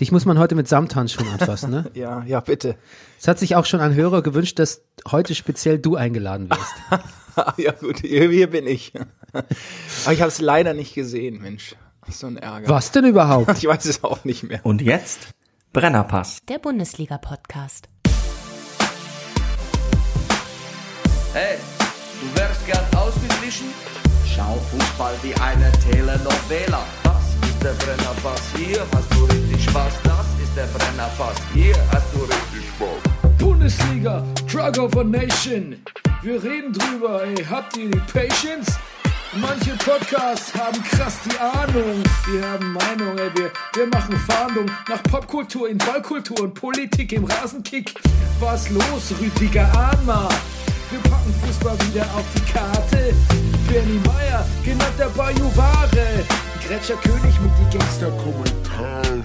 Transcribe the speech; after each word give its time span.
Dich 0.00 0.12
muss 0.12 0.24
man 0.24 0.38
heute 0.38 0.54
mit 0.54 0.68
Samthandschuhen 0.68 1.28
anfassen, 1.28 1.70
ne? 1.70 1.90
Ja, 1.94 2.22
ja, 2.24 2.40
bitte. 2.40 2.76
Es 3.20 3.26
hat 3.26 3.38
sich 3.38 3.56
auch 3.56 3.64
schon 3.64 3.80
ein 3.80 3.94
Hörer 3.94 4.22
gewünscht, 4.22 4.58
dass 4.60 4.82
heute 5.10 5.34
speziell 5.34 5.78
du 5.78 5.96
eingeladen 5.96 6.48
wirst. 6.48 7.08
ja 7.58 7.72
gut, 7.72 8.00
hier, 8.00 8.30
hier 8.30 8.48
bin 8.48 8.66
ich. 8.66 8.92
Aber 9.32 10.12
ich 10.12 10.20
habe 10.20 10.28
es 10.28 10.40
leider 10.40 10.72
nicht 10.74 10.94
gesehen, 10.94 11.40
Mensch. 11.42 11.74
So 12.10 12.28
ein 12.28 12.36
Ärger. 12.36 12.68
Was 12.68 12.92
denn 12.92 13.04
überhaupt? 13.04 13.50
Ich 13.58 13.66
weiß 13.66 13.84
es 13.86 14.04
auch 14.04 14.24
nicht 14.24 14.44
mehr. 14.44 14.60
Und 14.62 14.80
jetzt 14.80 15.28
Brennerpass. 15.72 16.38
Der 16.48 16.58
Bundesliga-Podcast. 16.58 17.88
Hey, 21.34 21.58
du 22.20 22.40
wärst 22.40 22.66
gern 22.66 22.84
ausgeglichen? 22.96 23.66
Schau 24.26 24.54
Fußball 24.70 25.14
wie 25.22 25.34
eine 25.34 25.70
Telenovela. 25.90 26.84
Das 27.02 27.50
ist 27.50 27.62
der 27.62 27.72
Brennerpass, 27.72 28.42
hier 28.56 28.86
hast 28.94 29.12
du 29.12 29.24
richtig 29.24 29.57
Spaß. 29.70 29.92
Das 30.04 30.26
ist 30.42 30.56
der 30.56 30.66
Brennerpass, 30.66 31.36
hier 31.52 31.74
hast 31.92 32.06
du 32.14 32.20
richtig 32.20 32.68
Spaß. 32.76 33.32
Bundesliga, 33.38 34.24
Drug 34.50 34.78
of 34.78 34.96
a 34.96 35.04
Nation. 35.04 35.76
Wir 36.22 36.42
reden 36.42 36.72
drüber, 36.72 37.22
ey, 37.24 37.44
habt 37.44 37.76
ihr 37.76 37.90
die 37.90 38.00
Patience? 38.12 38.78
Manche 39.34 39.72
Podcasts 39.76 40.54
haben 40.54 40.82
krass 40.82 41.18
die 41.26 41.38
Ahnung. 41.38 42.02
Wir 42.30 42.48
haben 42.48 42.72
Meinung, 42.72 43.18
ey, 43.18 43.30
wir, 43.36 43.50
wir 43.74 43.86
machen 43.88 44.18
Fahndung 44.28 44.66
nach 44.88 45.02
Popkultur 45.02 45.68
in 45.68 45.78
Ballkultur 45.78 46.40
und 46.40 46.54
Politik 46.54 47.12
im 47.12 47.24
Rasenkick. 47.24 47.94
Was 48.40 48.70
los, 48.70 49.12
Rüdiger 49.20 49.70
Ahnma? 49.76 50.28
Wir 50.90 51.00
packen 51.00 51.34
Fußball 51.44 51.76
wieder 51.90 52.04
auf 52.16 52.24
die 52.34 52.52
Karte. 52.52 53.14
Bernie 53.68 54.00
Meyer, 54.06 54.46
genannt 54.64 54.94
der 54.98 55.10
Bajuware. 55.10 56.24
Gretscher 56.66 56.96
König 56.96 57.38
mit 57.40 57.52
die 57.60 57.78
Gangster-Kommentare. 57.78 59.24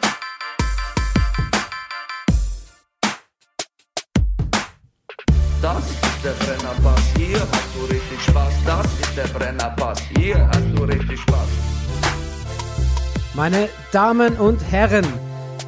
Das 5.61 5.91
ist 5.91 6.23
der 6.23 6.31
Brennerpass, 6.31 7.13
hier 7.15 7.39
hast 7.39 7.75
du 7.75 7.85
richtig 7.85 8.19
Spaß. 8.19 8.51
Das 8.65 8.85
ist 8.99 9.15
der 9.15 9.27
Brennerpass, 9.27 10.01
hier 10.17 10.47
hast 10.47 10.65
du 10.75 10.83
richtig 10.85 11.19
Spaß. 11.19 11.47
Meine 13.35 13.69
Damen 13.91 14.37
und 14.37 14.59
Herren, 14.71 15.05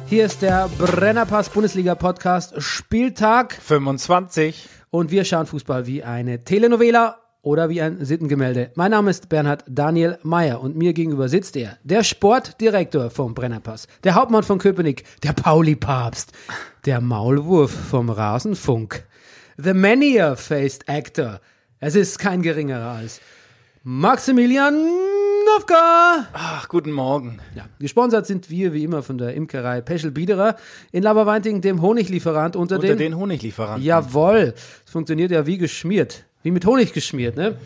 hier 0.06 0.26
ist 0.26 0.42
der 0.42 0.68
Brennerpass 0.78 1.48
Bundesliga 1.48 1.94
Podcast 1.94 2.60
Spieltag 2.60 3.52
25. 3.52 4.68
und 4.90 5.12
wir 5.12 5.24
schauen 5.24 5.46
Fußball 5.46 5.86
wie 5.86 6.02
eine 6.02 6.42
Telenovela 6.42 7.20
oder 7.42 7.68
wie 7.68 7.80
ein 7.80 8.04
Sittengemälde. 8.04 8.72
Mein 8.74 8.90
Name 8.90 9.10
ist 9.10 9.28
Bernhard 9.28 9.62
Daniel 9.68 10.18
Mayer 10.24 10.60
und 10.60 10.74
mir 10.74 10.92
gegenüber 10.92 11.28
sitzt 11.28 11.54
er, 11.54 11.78
der 11.84 12.02
Sportdirektor 12.02 13.10
vom 13.10 13.32
Brennerpass, 13.32 13.86
der 14.02 14.16
Hauptmann 14.16 14.42
von 14.42 14.58
Köpenick, 14.58 15.04
der 15.22 15.34
Pauli-Papst, 15.34 16.32
der 16.84 17.00
Maulwurf 17.00 17.70
vom 17.70 18.10
Rasenfunk, 18.10 19.06
the 19.56 19.74
many-faced 19.74 20.88
actor. 20.88 21.40
Es 21.80 21.94
ist 21.94 22.18
kein 22.18 22.42
geringerer 22.42 22.92
als 22.92 23.20
Maximilian 23.82 24.74
Nowka. 24.74 26.26
Ach, 26.32 26.68
guten 26.68 26.90
Morgen. 26.92 27.38
Ja, 27.54 27.66
gesponsert 27.78 28.26
sind 28.26 28.48
wir 28.48 28.72
wie 28.72 28.84
immer 28.84 29.02
von 29.02 29.18
der 29.18 29.34
Imkerei 29.34 29.80
Peschel 29.82 30.10
Biederer 30.10 30.56
in 30.92 31.02
Laberweinting, 31.02 31.60
dem 31.60 31.82
Honiglieferant 31.82 32.56
unter, 32.56 32.76
Unter 32.76 32.88
den, 32.88 32.98
den 32.98 33.16
Honiglieferanten. 33.16 33.84
Jawohl, 33.84 34.54
es 34.86 34.90
funktioniert 34.90 35.30
ja 35.30 35.46
wie 35.46 35.58
geschmiert, 35.58 36.24
wie 36.42 36.50
mit 36.50 36.64
Honig 36.64 36.92
geschmiert, 36.92 37.36
ne? 37.36 37.58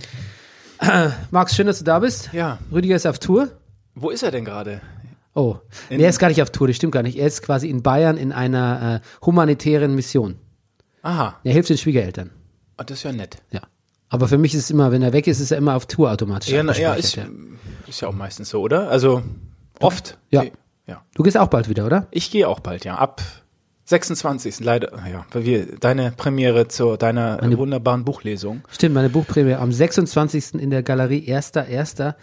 Max, 1.31 1.55
schön, 1.55 1.67
dass 1.67 1.79
du 1.79 1.85
da 1.85 1.99
bist. 1.99 2.31
Ja. 2.33 2.59
Rüdiger 2.73 2.97
ist 2.97 3.07
auf 3.07 3.19
Tour. 3.19 3.51
Wo 3.95 4.11
ist 4.11 4.23
er 4.23 4.31
denn 4.31 4.45
gerade? 4.45 4.81
Oh, 5.35 5.57
nee, 5.91 6.03
er 6.03 6.09
ist 6.09 6.19
gar 6.19 6.29
nicht 6.29 6.43
auf 6.43 6.51
Tour, 6.51 6.67
das 6.67 6.77
stimmt 6.77 6.93
gar 6.93 7.03
nicht. 7.03 7.17
Er 7.17 7.27
ist 7.27 7.43
quasi 7.43 7.69
in 7.69 7.83
Bayern 7.83 8.17
in 8.17 8.33
einer 8.33 9.01
äh, 9.03 9.25
humanitären 9.25 9.95
Mission. 9.95 10.37
Aha, 11.03 11.39
Er 11.45 11.53
hilft 11.53 11.71
den 11.71 11.79
Schwiegereltern. 11.79 12.31
Ah, 12.77 12.85
das 12.85 12.99
ist 12.99 13.05
ja 13.05 13.13
nett. 13.13 13.39
Ja. 13.51 13.61
Aber 14.09 14.29
für 14.29 14.39
mich 14.39 14.55
ist 14.55 14.65
es 14.65 14.71
immer, 14.71 14.91
wenn 14.91 15.03
er 15.03 15.13
weg 15.13 15.27
ist, 15.27 15.41
ist 15.41 15.51
er 15.51 15.59
immer 15.59 15.75
auf 15.75 15.87
Tour 15.87 16.11
automatisch. 16.11 16.51
Ja, 16.51 16.63
na, 16.63 16.77
ja, 16.77 16.95
ist, 16.95 17.19
ist 17.87 18.01
ja 18.01 18.09
auch 18.09 18.15
meistens 18.15 18.51
so, 18.51 18.61
oder? 18.63 18.89
Also 18.89 19.23
oft. 19.81 20.17
Ja. 20.31 20.45
ja. 20.87 21.03
Du 21.15 21.23
gehst 21.23 21.37
auch 21.37 21.49
bald 21.49 21.69
wieder, 21.69 21.85
oder? 21.85 22.07
Ich 22.11 22.31
gehe 22.31 22.49
auch 22.49 22.61
bald, 22.61 22.85
ja. 22.85 22.97
Ab 22.97 23.21
26. 23.85 24.61
Leider, 24.61 24.93
ja, 25.11 25.27
weil 25.33 25.45
wir 25.45 25.77
deine 25.79 26.13
Premiere 26.13 26.69
zu 26.69 26.97
deiner 26.97 27.43
äh, 27.43 27.59
wunderbaren 27.59 28.05
Buchlesung. 28.05 28.63
Stimmt, 28.71 28.95
meine 28.95 29.09
Buchprämie 29.09 29.55
am 29.55 29.73
26. 29.73 30.55
in 30.55 30.71
der 30.71 30.83
Galerie 30.83 31.27
1.1. 31.27 32.15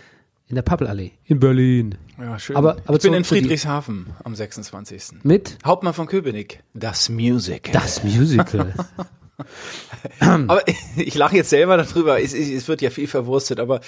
in 0.47 0.55
der 0.55 0.61
Pappelallee 0.61 1.11
in 1.25 1.39
Berlin. 1.39 1.97
Ja, 2.19 2.37
schön. 2.39 2.55
Aber- 2.55 2.71
aber 2.85 2.95
ich 2.97 3.01
bin 3.01 3.11
zu- 3.11 3.13
in 3.17 3.23
Friedrichshafen 3.23 4.07
am 4.23 4.35
26. 4.35 5.23
Mit 5.23 5.57
Hauptmann 5.65 5.93
von 5.93 6.07
Köpenick. 6.07 6.63
Das 6.73 7.09
Music. 7.09 7.71
das 7.73 8.03
Musical. 8.03 8.73
Aber 10.19 10.61
ich 10.95 11.15
lache 11.15 11.35
jetzt 11.35 11.49
selber 11.49 11.75
darüber. 11.77 12.21
Es, 12.21 12.33
es, 12.33 12.67
wird 12.67 12.81
ja 12.81 12.89
viel 12.89 13.07
verwurstet, 13.07 13.59
aber 13.59 13.81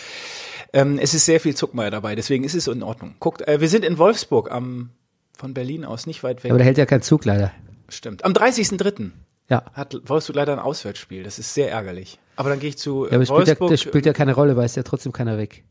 ähm, 0.74 1.00
es 1.00 1.14
ist 1.14 1.26
sehr 1.26 1.40
viel 1.40 1.56
Zuckmeier 1.56 1.90
dabei. 1.90 2.16
Deswegen 2.16 2.44
ist 2.44 2.54
es 2.54 2.68
in 2.68 2.84
Ordnung. 2.84 3.16
Guckt, 3.20 3.48
äh, 3.48 3.62
wir 3.62 3.70
sind 3.70 3.86
in 3.86 3.98
Wolfsburg 3.98 4.52
am 4.52 4.90
von 5.38 5.54
Berlin 5.54 5.86
aus, 5.86 6.06
nicht 6.06 6.22
weit 6.24 6.44
weg. 6.44 6.52
Aber 6.52 6.60
da 6.60 6.66
hält 6.66 6.78
ja 6.78 6.86
kein 6.86 7.02
Zug 7.02 7.24
leider. 7.24 7.52
Stimmt. 7.90 8.26
Am 8.26 8.34
30.03. 8.34 9.12
Ja. 9.50 9.64
hat 9.74 9.96
Wolfsburg 10.04 10.36
leider 10.36 10.52
ein 10.52 10.60
Auswärtsspiel. 10.60 11.24
Das 11.24 11.40
ist 11.40 11.54
sehr 11.54 11.72
ärgerlich. 11.72 12.20
Aber 12.36 12.50
dann 12.50 12.60
gehe 12.60 12.68
ich 12.70 12.78
zu 12.78 13.06
äh, 13.06 13.12
Ja, 13.12 13.16
aber 13.16 13.20
das 13.20 13.28
spielt, 13.30 13.40
ja, 13.40 13.48
Wolfsburg. 13.48 13.70
das 13.72 13.82
spielt 13.82 14.06
ja 14.06 14.12
keine 14.14 14.34
Rolle, 14.34 14.58
weil 14.58 14.66
es 14.66 14.76
ja 14.76 14.84
trotzdem 14.84 15.14
keiner 15.14 15.38
weg. 15.38 15.64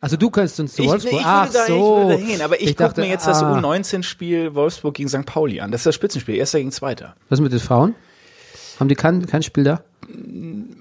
Also 0.00 0.16
du 0.16 0.30
könntest 0.30 0.60
uns 0.60 0.74
zu 0.74 0.82
ich, 0.82 0.88
Wolfsburg. 0.88 1.12
ich, 1.14 1.18
würde 1.18 1.28
Ach 1.28 1.52
da, 1.52 1.62
ich 1.62 1.68
so. 1.68 2.08
da 2.08 2.14
hingehen, 2.14 2.42
aber 2.42 2.60
ich, 2.60 2.68
gucke 2.68 2.78
dachte, 2.84 3.00
mir 3.00 3.08
jetzt 3.08 3.26
das 3.26 3.42
ah, 3.42 3.58
U19-Spiel 3.58 4.54
Wolfsburg 4.54 4.94
gegen 4.94 5.08
St. 5.08 5.24
Pauli 5.24 5.60
an. 5.60 5.70
Das 5.72 5.80
ist 5.80 5.86
das 5.86 5.94
Spitzenspiel, 5.94 6.34
erster 6.36 6.58
gegen 6.58 6.72
zweiter. 6.72 7.14
Was 7.28 7.38
ist 7.38 7.42
mit 7.42 7.52
den 7.52 7.60
Frauen? 7.60 7.94
Haben 8.78 8.88
die 8.88 8.94
kein, 8.94 9.26
kein 9.26 9.42
Spiel 9.42 9.64
da? 9.64 9.82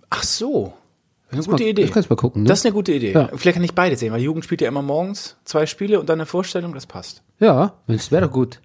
Ach 0.09 0.23
so. 0.23 0.73
Eine 1.31 1.41
mal- 1.41 1.47
gute 1.47 1.63
Idee. 1.63 1.83
das 1.83 1.91
kannst 1.91 2.09
mal 2.09 2.15
gucken, 2.15 2.43
ne? 2.43 2.49
Das 2.49 2.59
ist 2.59 2.65
eine 2.65 2.73
gute 2.73 2.91
Idee. 2.91 3.13
Ja. 3.13 3.29
Vielleicht 3.35 3.55
kann 3.55 3.63
ich 3.63 3.73
beide 3.73 3.95
sehen, 3.95 4.11
weil 4.11 4.19
die 4.19 4.25
Jugend 4.25 4.43
spielt 4.43 4.61
ja 4.61 4.67
immer 4.67 4.81
morgens 4.81 5.37
zwei 5.45 5.65
Spiele 5.65 5.99
und 5.99 6.09
dann 6.09 6.19
eine 6.19 6.25
Vorstellung, 6.25 6.73
das 6.73 6.85
passt. 6.85 7.23
Ja, 7.39 7.73
das 7.87 8.11
wäre 8.11 8.25
doch 8.25 8.31
gut. 8.31 8.59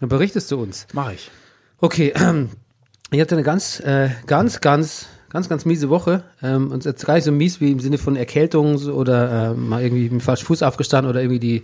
Dann 0.00 0.08
berichtest 0.08 0.50
du 0.50 0.60
uns. 0.60 0.86
Mache 0.92 1.14
ich. 1.14 1.30
Okay, 1.78 2.12
ich 3.10 3.20
hatte 3.20 3.34
eine 3.34 3.44
ganz, 3.44 3.80
äh, 3.80 4.10
ganz, 4.26 4.60
ganz, 4.60 5.06
ganz, 5.34 5.48
ganz 5.48 5.64
miese 5.64 5.90
Woche. 5.90 6.22
Ähm, 6.44 6.70
und 6.70 6.84
jetzt 6.84 7.04
gar 7.04 7.14
nicht 7.14 7.24
so 7.24 7.32
mies 7.32 7.60
wie 7.60 7.72
im 7.72 7.80
Sinne 7.80 7.98
von 7.98 8.14
Erkältung 8.14 8.76
oder 8.76 9.50
äh, 9.50 9.54
mal 9.54 9.82
irgendwie 9.82 10.04
mit 10.04 10.12
dem 10.12 10.20
falschen 10.20 10.46
Fuß 10.46 10.62
aufgestanden 10.62 11.10
oder 11.10 11.20
irgendwie 11.20 11.40
die 11.40 11.62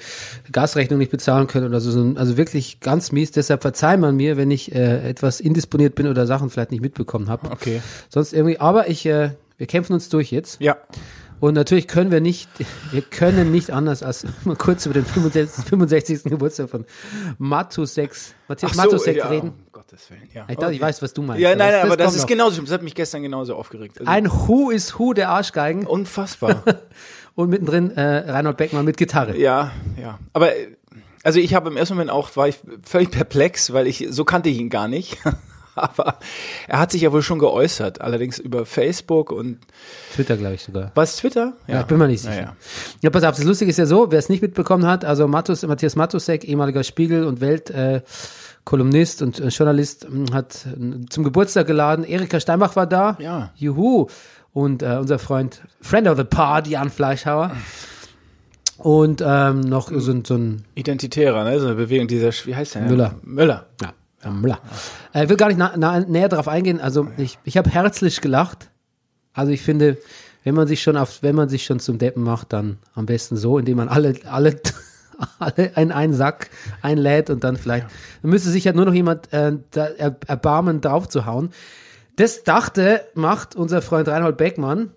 Gasrechnung 0.51 0.99
nicht 0.99 1.13
bezahlen 1.13 1.47
können 1.47 1.69
oder 1.69 1.81
so. 1.81 2.15
Also 2.17 2.37
wirklich 2.37 2.81
ganz 2.81 3.13
mies. 3.13 3.31
Deshalb 3.31 3.63
verzeih 3.63 3.97
man 3.97 4.17
mir, 4.17 4.37
wenn 4.37 4.51
ich 4.51 4.75
äh, 4.75 5.09
etwas 5.09 5.39
indisponiert 5.39 5.95
bin 5.95 6.09
oder 6.09 6.27
Sachen 6.27 6.51
vielleicht 6.51 6.73
nicht 6.73 6.81
mitbekommen 6.81 7.29
habe. 7.29 7.49
Okay. 7.49 7.81
Sonst 8.09 8.33
irgendwie, 8.33 8.59
aber 8.59 8.91
ich, 8.91 9.07
äh, 9.07 9.31
wir 9.57 9.67
kämpfen 9.69 9.93
uns 9.93 10.09
durch 10.09 10.33
jetzt. 10.33 10.61
Ja. 10.61 10.77
Und 11.41 11.55
natürlich 11.55 11.89
können 11.89 12.11
wir 12.11 12.21
nicht, 12.21 12.49
wir 12.91 13.01
können 13.03 13.51
nicht 13.51 13.71
anders 13.71 14.03
als 14.03 14.27
mal 14.45 14.57
kurz 14.57 14.85
über 14.85 14.95
den 14.95 15.07
65. 15.07 15.65
65. 15.65 16.25
Geburtstag 16.25 16.69
von 16.69 16.85
Matusek, 17.39 18.13
Matthias 18.47 18.75
Matusek 18.77 19.17
ja, 19.17 19.29
reden. 19.29 19.49
um 19.49 19.55
Gottes 19.73 20.11
Willen. 20.11 20.29
Ja. 20.35 20.45
Ich 20.49 20.57
dachte, 20.57 20.75
ich 20.75 20.81
weiß, 20.81 21.01
was 21.01 21.15
du 21.15 21.23
meinst. 21.23 21.41
Ja, 21.41 21.57
nein, 21.57 21.73
nein, 21.73 21.87
aber 21.87 21.97
das 21.97 22.07
kommt 22.07 22.17
ist 22.17 22.23
noch. 22.23 22.29
genauso 22.29 22.53
schlimm. 22.55 22.65
Das 22.67 22.75
hat 22.75 22.83
mich 22.83 22.95
gestern 22.95 23.23
genauso 23.23 23.57
aufgeregt. 23.57 23.99
Also, 23.99 24.11
Ein 24.11 24.31
Who 24.31 24.71
is 24.71 24.99
Who 24.99 25.15
der 25.15 25.31
Arschgeigen 25.31 25.87
unfassbar. 25.87 26.63
und 27.35 27.49
mittendrin 27.49 27.91
äh, 27.93 28.31
Reinhold 28.31 28.59
Beckmann 28.59 28.85
mit 28.85 28.97
Gitarre. 28.99 29.37
ja, 29.37 29.71
ja. 30.01 30.19
Aber 30.35 30.55
äh, 30.55 30.77
also 31.23 31.39
ich 31.39 31.55
habe 31.55 31.71
im 31.71 31.77
ersten 31.77 31.95
Moment 31.95 32.11
auch, 32.11 32.35
war 32.37 32.49
ich 32.49 32.59
völlig 32.83 33.11
perplex, 33.11 33.73
weil 33.73 33.87
ich, 33.87 34.07
so 34.11 34.25
kannte 34.25 34.49
ich 34.49 34.59
ihn 34.59 34.71
gar 34.71 34.89
nicht. 34.89 35.19
Aber 35.83 36.17
er 36.69 36.79
hat 36.79 36.93
sich 36.93 37.03
ja 37.03 37.13
wohl 37.13 37.23
schon 37.23 37.39
geäußert, 37.39 38.01
allerdings 38.01 38.39
über 38.39 38.67
Facebook 38.67 39.33
und 39.33 39.59
Twitter, 40.15 40.37
glaube 40.37 40.55
ich 40.55 40.63
sogar. 40.63 40.93
was 40.95 41.17
Twitter? 41.17 41.55
Ja, 41.67 41.81
ich 41.81 41.87
bin 41.87 41.99
mir 41.99 42.07
nicht 42.09 42.21
sicher. 42.23 42.35
Naja. 42.35 42.57
Ja, 43.03 43.11
pass 43.11 43.25
auf, 43.25 43.37
das 43.37 43.45
Lustige 43.45 43.71
ist 43.71 43.77
ja 43.79 43.87
so, 43.87 44.11
wer 44.11 44.19
es 44.19 44.29
nicht 44.29 44.43
mitbekommen 44.43 44.87
hat, 44.87 45.05
also 45.05 45.27
Matus, 45.29 45.63
Matthias 45.67 45.97
Matusek, 45.97 46.45
ehemaliger 46.45 46.85
Spiegel- 46.85 47.25
und 47.25 47.41
Welt, 47.41 47.71
äh, 47.71 48.03
Kolumnist 48.65 49.23
und 49.23 49.41
äh, 49.41 49.49
Journalist, 49.49 50.07
mh, 50.11 50.33
hat 50.35 50.67
äh, 50.67 51.07
zum 51.09 51.25
Geburtstag 51.25 51.67
geladen. 51.67 52.05
Erika 52.05 52.39
Steinbach 52.41 52.77
war 52.77 52.87
da. 52.87 53.17
Ja. 53.21 53.51
Juhu. 53.57 54.07
Und 54.53 54.83
äh, 54.83 54.97
unser 55.01 55.19
Freund, 55.19 55.63
Friend 55.81 56.09
of 56.09 56.19
the 56.19 56.25
Party, 56.25 56.71
Jan 56.73 56.91
Fleischhauer. 56.91 57.53
Und 58.79 59.23
ähm, 59.25 59.61
noch 59.61 59.91
so, 59.95 60.11
ein- 60.11 60.25
so 60.25 60.35
ein 60.35 60.65
Identitärer, 60.75 61.45
ne? 61.45 61.61
So 61.61 61.67
eine 61.67 61.75
Bewegung 61.77 62.09
dieser, 62.09 62.31
wie 62.47 62.55
heißt 62.57 62.75
der? 62.77 62.83
Müller. 62.83 63.15
Müller. 63.23 63.67
Ja. 63.83 63.93
Bla. 64.23 64.59
Äh, 65.15 65.25
Ich 65.25 65.29
will 65.29 65.37
gar 65.37 65.49
nicht 65.49 65.59
na, 65.59 65.73
na, 65.77 66.01
näher 66.01 66.29
darauf 66.29 66.49
eingehen. 66.49 66.81
Also 66.81 67.09
ich, 67.17 67.39
ich 67.45 67.57
habe 67.57 67.71
herzlich 67.71 68.21
gelacht. 68.21 68.71
Also 69.33 69.53
ich 69.53 69.63
finde, 69.63 69.99
wenn 70.45 70.55
man 70.55 70.67
sich 70.67 70.83
schon 70.83 70.97
auf, 70.97 71.23
wenn 71.23 71.35
man 71.35 71.49
sich 71.49 71.65
schon 71.65 71.81
zum 71.81 71.99
Deppen 71.99 72.23
macht, 72.23 72.53
dann 72.53 72.79
am 72.95 73.07
besten 73.07 73.37
so, 73.37 73.59
indem 73.59 73.77
man 73.77 73.89
alle, 73.89 74.15
alle, 74.31 74.61
alle 75.39 75.73
in 75.77 75.93
einen 75.93 76.15
Sack 76.15 76.51
einlädt 76.83 77.31
und 77.31 77.45
dann 77.45 77.57
vielleicht, 77.57 77.87
dann 78.23 78.31
müsste 78.31 78.51
sich 78.51 78.67
halt 78.67 78.77
nur 78.77 78.85
noch 78.87 78.95
jemand 78.95 79.33
äh, 79.33 79.53
da 79.71 79.87
er, 79.87 80.17
erbarmen 80.27 80.81
drauf 80.81 81.09
zu 81.09 81.27
hauen. 81.27 81.51
Das 82.17 82.45
dachte, 82.45 83.03
macht 83.15 83.57
unser 83.57 83.81
Freund 83.83 84.09
Reinhold 84.09 84.37
Beckmann, 84.37 84.91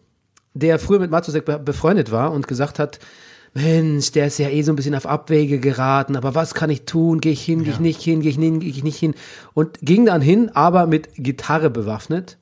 der 0.54 0.80
früher 0.80 1.00
mit 1.00 1.12
Matusek 1.12 1.46
be 1.46 1.60
befreundet 1.60 2.12
war 2.12 2.32
und 2.32 2.48
gesagt 2.48 2.80
hat, 2.80 3.00
Mensch, 3.54 4.12
der 4.12 4.28
ist 4.28 4.40
ja 4.40 4.50
eh 4.50 4.62
so 4.64 4.72
ein 4.72 4.76
bisschen 4.76 4.96
auf 4.96 5.06
Abwege 5.06 5.60
geraten, 5.60 6.16
aber 6.16 6.34
was 6.34 6.54
kann 6.56 6.70
ich 6.72 6.86
tun? 6.86 7.22
Gehe 7.22 7.34
ich 7.34 7.44
hin, 7.44 7.64
gehe 7.64 7.74
ich 7.74 7.80
nicht 7.80 8.02
hin, 8.02 8.22
gehe 8.22 8.32
ich 8.32 8.38
hin, 8.38 8.60
gehe 8.60 8.70
ich 8.70 8.84
nicht 8.84 8.98
hin? 8.98 9.14
Und 9.54 9.78
ging 9.82 10.06
dann 10.06 10.22
hin, 10.22 10.50
aber 10.56 10.88
mit 10.88 11.10
Gitarre 11.16 11.70
bewaffnet 11.70 12.38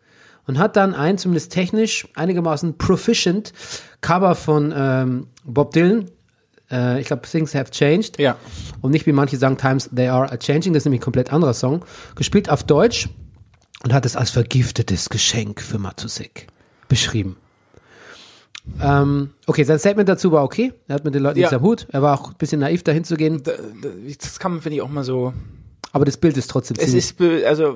und 0.47 0.57
hat 0.57 0.75
dann 0.77 0.95
ein 0.95 1.17
zumindest 1.17 1.51
technisch 1.51 2.07
einigermaßen 2.15 2.77
proficient 2.77 3.51
Cover 3.99 4.35
von 4.35 4.73
ähm, 4.75 5.27
Bob 5.43 5.73
Dylan, 5.73 6.09
äh, 6.71 7.01
ich 7.01 7.07
glaube 7.07 7.27
Things 7.29 7.53
Have 7.55 7.71
Changed, 7.71 8.17
Ja. 8.17 8.37
und 8.79 8.91
nicht 8.91 9.05
wie 9.05 9.11
manche 9.11 9.35
sagen 9.37 9.57
Times 9.57 9.89
They 9.93 10.07
Are 10.07 10.31
a 10.31 10.37
Changing, 10.37 10.71
das 10.73 10.81
ist 10.81 10.85
nämlich 10.85 11.01
ein 11.01 11.03
komplett 11.03 11.33
anderer 11.33 11.53
Song, 11.53 11.83
gespielt 12.15 12.49
auf 12.49 12.63
Deutsch 12.63 13.09
und 13.83 13.91
hat 13.91 14.05
es 14.05 14.15
als 14.15 14.29
vergiftetes 14.29 15.09
Geschenk 15.09 15.61
für 15.61 15.77
Matusek 15.77 16.47
beschrieben. 16.87 17.35
Ähm, 18.81 19.31
okay, 19.47 19.63
sein 19.63 19.79
Statement 19.79 20.07
dazu 20.07 20.31
war 20.31 20.43
okay. 20.43 20.73
Er 20.87 20.95
hat 20.95 21.05
mit 21.05 21.15
den 21.15 21.23
Leuten 21.23 21.39
Ja. 21.39 21.43
nichts 21.47 21.53
am 21.55 21.61
Hut. 21.63 21.87
Er 21.91 22.01
war 22.01 22.19
auch 22.19 22.29
ein 22.29 22.35
bisschen 22.37 22.59
naiv 22.61 22.83
dahin 22.83 23.03
zu 23.03 23.15
gehen, 23.15 23.41
Da- 23.43 23.51
da- 23.53 23.89
Das 24.21 24.39
kann 24.39 24.51
man, 24.53 24.61
finde 24.61 24.75
ich, 24.77 24.81
auch 24.81 24.89
mal 24.89 25.03
so. 25.03 25.33
aber 25.93 26.05
das 26.05 26.17
Bild 26.17 26.37
ist 26.37 26.49
trotzdem 26.49 26.77
Es 26.77 26.85
ziemlich. 26.85 27.03
ist, 27.05 27.17
be- 27.17 27.43
also, 27.47 27.75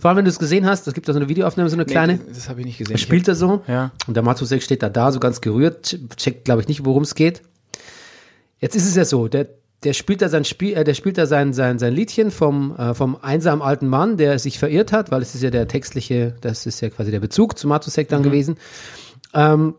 Vor 0.00 0.08
allem, 0.08 0.18
wenn 0.18 0.24
du 0.24 0.30
es 0.30 0.38
gesehen 0.38 0.66
hast, 0.66 0.86
es 0.88 0.94
gibt 0.94 1.08
da 1.08 1.12
so 1.12 1.18
eine 1.18 1.28
Videoaufnahme, 1.28 1.68
so 1.70 1.76
eine 1.76 1.84
kleine. 1.84 2.14
nee, 2.14 2.20
das 2.34 2.48
habe 2.48 2.60
ich 2.60 2.66
nicht 2.66 2.78
gesehen. 2.78 2.94
Er 2.94 2.98
spielt 2.98 3.28
da 3.28 3.34
so. 3.34 3.62
Ja. 3.68 3.92
Und 4.06 4.14
der 4.14 4.22
Matusek 4.24 4.62
steht 4.62 4.82
da 4.82 4.88
da, 4.88 5.12
so 5.12 5.20
ganz 5.20 5.40
gerührt, 5.40 5.86
ch- 5.86 6.16
checkt, 6.16 6.44
glaube 6.44 6.62
ich, 6.62 6.68
nicht, 6.68 6.84
worum 6.84 7.02
es 7.04 7.14
geht. 7.14 7.42
Jetzt 8.58 8.74
ist 8.76 8.86
es 8.86 8.96
ja 8.96 9.04
so, 9.04 9.28
der, 9.28 9.48
der 9.84 9.92
spielt 9.92 10.22
da 10.22 10.28
sein 10.28 10.44
Spiel, 10.44 10.74
äh, 10.74 10.84
der 10.84 10.94
spielt 10.94 11.18
da 11.18 11.26
sein, 11.26 11.52
sein, 11.52 11.78
sein 11.78 11.92
Liedchen 11.92 12.30
vom, 12.30 12.76
äh, 12.76 12.94
vom 12.94 13.16
einsamen 13.20 13.62
alten 13.62 13.86
Mann, 13.88 14.16
der 14.16 14.38
sich 14.38 14.58
verirrt 14.58 14.92
hat, 14.92 15.10
weil 15.10 15.22
es 15.22 15.34
ist 15.34 15.42
ja 15.42 15.50
der 15.50 15.66
textliche, 15.68 16.34
das 16.40 16.66
ist 16.66 16.80
ja 16.80 16.90
quasi 16.90 17.10
der 17.10 17.20
Bezug 17.20 17.58
zu 17.58 17.66
Matusek 17.68 18.08
dann 18.08 18.22
gewesen. 18.22 18.56
Ähm, 19.34 19.74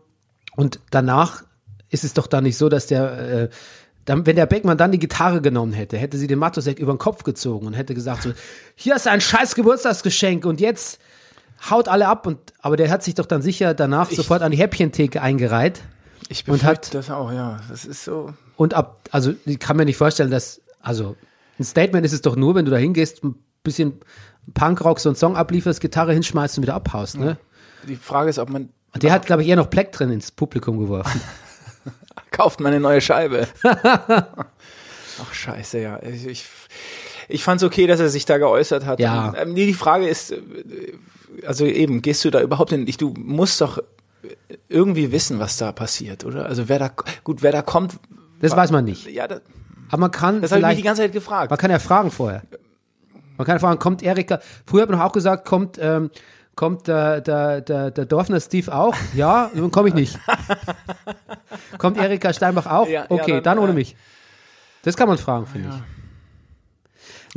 und 0.56 0.80
danach 0.90 1.42
ist 1.90 2.04
es 2.04 2.14
doch 2.14 2.26
dann 2.26 2.44
nicht 2.44 2.56
so, 2.56 2.68
dass 2.68 2.86
der, 2.86 3.18
äh, 3.44 3.48
dann, 4.04 4.26
wenn 4.26 4.36
der 4.36 4.46
Beckmann 4.46 4.76
dann 4.76 4.92
die 4.92 4.98
Gitarre 4.98 5.40
genommen 5.40 5.72
hätte, 5.72 5.96
hätte 5.96 6.18
sie 6.18 6.26
den 6.26 6.38
Matusek 6.38 6.78
über 6.78 6.92
den 6.92 6.98
Kopf 6.98 7.22
gezogen 7.24 7.66
und 7.66 7.72
hätte 7.74 7.94
gesagt 7.94 8.22
so, 8.22 8.32
hier 8.74 8.96
ist 8.96 9.06
ein 9.08 9.20
scheiß 9.20 9.54
Geburtstagsgeschenk 9.54 10.44
und 10.44 10.60
jetzt 10.60 10.98
haut 11.70 11.88
alle 11.88 12.08
ab 12.08 12.26
und, 12.26 12.38
aber 12.60 12.76
der 12.76 12.90
hat 12.90 13.02
sich 13.02 13.14
doch 13.14 13.26
dann 13.26 13.40
sicher 13.42 13.72
danach 13.74 14.10
sofort 14.10 14.42
an 14.42 14.50
die 14.52 14.58
Häppchentheke 14.58 15.22
eingereiht 15.22 15.80
Ich 16.28 16.46
und 16.46 16.54
befürchte 16.60 16.88
hat- 16.88 16.94
das 16.94 17.10
auch, 17.10 17.32
ja. 17.32 17.60
Das 17.70 17.84
ist 17.86 18.04
so. 18.04 18.34
und 18.56 18.74
ab, 18.74 19.00
also 19.10 19.32
ich 19.46 19.58
kann 19.58 19.76
mir 19.76 19.84
nicht 19.86 19.96
vorstellen, 19.96 20.30
dass, 20.30 20.60
also 20.82 21.16
ein 21.58 21.64
Statement 21.64 22.04
ist 22.04 22.12
es 22.12 22.20
doch 22.20 22.36
nur, 22.36 22.54
wenn 22.56 22.64
du 22.66 22.70
da 22.70 22.76
hingehst, 22.76 23.22
ein 23.24 23.36
bisschen 23.62 24.00
Punkrock, 24.52 25.00
so 25.00 25.08
einen 25.08 25.16
Song 25.16 25.36
ablieferst, 25.36 25.80
Gitarre 25.80 26.12
hinschmeißt 26.12 26.58
und 26.58 26.64
wieder 26.64 26.74
abhaust, 26.74 27.16
ne? 27.16 27.38
Die 27.88 27.96
Frage 27.96 28.28
ist, 28.28 28.38
ob 28.38 28.50
man 28.50 28.68
Und 28.94 29.02
der 29.02 29.12
hat, 29.12 29.26
glaube 29.26 29.42
ich, 29.42 29.48
eher 29.48 29.56
noch 29.56 29.70
Pleck 29.70 29.92
drin 29.92 30.10
ins 30.10 30.30
Publikum 30.30 30.78
geworfen. 30.78 31.20
kauft 32.34 32.60
man 32.60 32.72
eine 32.72 32.80
neue 32.80 33.00
Scheibe. 33.00 33.46
Ach 33.62 35.32
scheiße, 35.32 35.78
ja. 35.78 36.02
Ich, 36.02 36.26
ich, 36.26 36.44
ich 37.28 37.44
fand 37.44 37.62
es 37.62 37.66
okay, 37.66 37.86
dass 37.86 38.00
er 38.00 38.08
sich 38.08 38.26
da 38.26 38.38
geäußert 38.38 38.84
hat. 38.84 39.00
Ja. 39.00 39.32
Ähm, 39.36 39.52
nee, 39.54 39.66
die 39.66 39.74
Frage 39.74 40.08
ist, 40.08 40.32
äh, 40.32 40.40
also 41.46 41.64
eben, 41.64 42.02
gehst 42.02 42.24
du 42.24 42.30
da 42.30 42.40
überhaupt 42.40 42.72
in, 42.72 42.86
ich, 42.86 42.96
du 42.96 43.14
musst 43.16 43.60
doch 43.60 43.82
irgendwie 44.68 45.12
wissen, 45.12 45.38
was 45.38 45.56
da 45.56 45.72
passiert, 45.72 46.24
oder? 46.24 46.46
Also 46.46 46.68
wer 46.68 46.78
da, 46.78 46.90
gut, 47.22 47.42
wer 47.42 47.52
da 47.52 47.62
kommt. 47.62 47.96
Das 48.40 48.56
weiß 48.56 48.72
man 48.72 48.84
nicht. 48.84 49.06
Ja, 49.10 49.28
das, 49.28 49.40
Aber 49.88 50.00
man 50.00 50.10
kann 50.10 50.42
das 50.42 50.50
habe 50.50 50.60
ich 50.62 50.66
mich 50.66 50.76
die 50.78 50.82
ganze 50.82 51.02
Zeit 51.02 51.12
gefragt. 51.12 51.50
man 51.50 51.58
kann 51.58 51.70
ja 51.70 51.78
fragen 51.78 52.10
vorher. 52.10 52.42
Man 53.36 53.46
kann 53.46 53.56
ja 53.56 53.58
fragen, 53.58 53.78
kommt 53.78 54.02
Erika, 54.02 54.40
früher 54.66 54.82
hat 54.82 54.90
man 54.90 55.00
auch 55.00 55.12
gesagt, 55.12 55.44
kommt, 55.44 55.78
ähm, 55.80 56.10
kommt 56.54 56.88
der, 56.88 57.20
der, 57.20 57.60
der, 57.60 57.90
der 57.90 58.04
Dorfner 58.06 58.40
Steve 58.40 58.74
auch? 58.74 58.94
Ja, 59.14 59.50
dann 59.54 59.70
komme 59.70 59.88
ich 59.88 59.94
nicht. 59.94 60.18
kommt 61.78 61.96
Erika 61.98 62.32
Steinbach 62.32 62.66
auch? 62.66 62.86
Ja, 62.86 63.02
ja, 63.02 63.06
okay, 63.08 63.34
dann, 63.34 63.56
dann, 63.56 63.58
ohne 63.58 63.72
äh, 63.72 63.74
mich. 63.74 63.96
Das 64.82 64.96
kann 64.96 65.08
man 65.08 65.18
fragen, 65.18 65.46
finde 65.46 65.68
ich. 65.70 65.74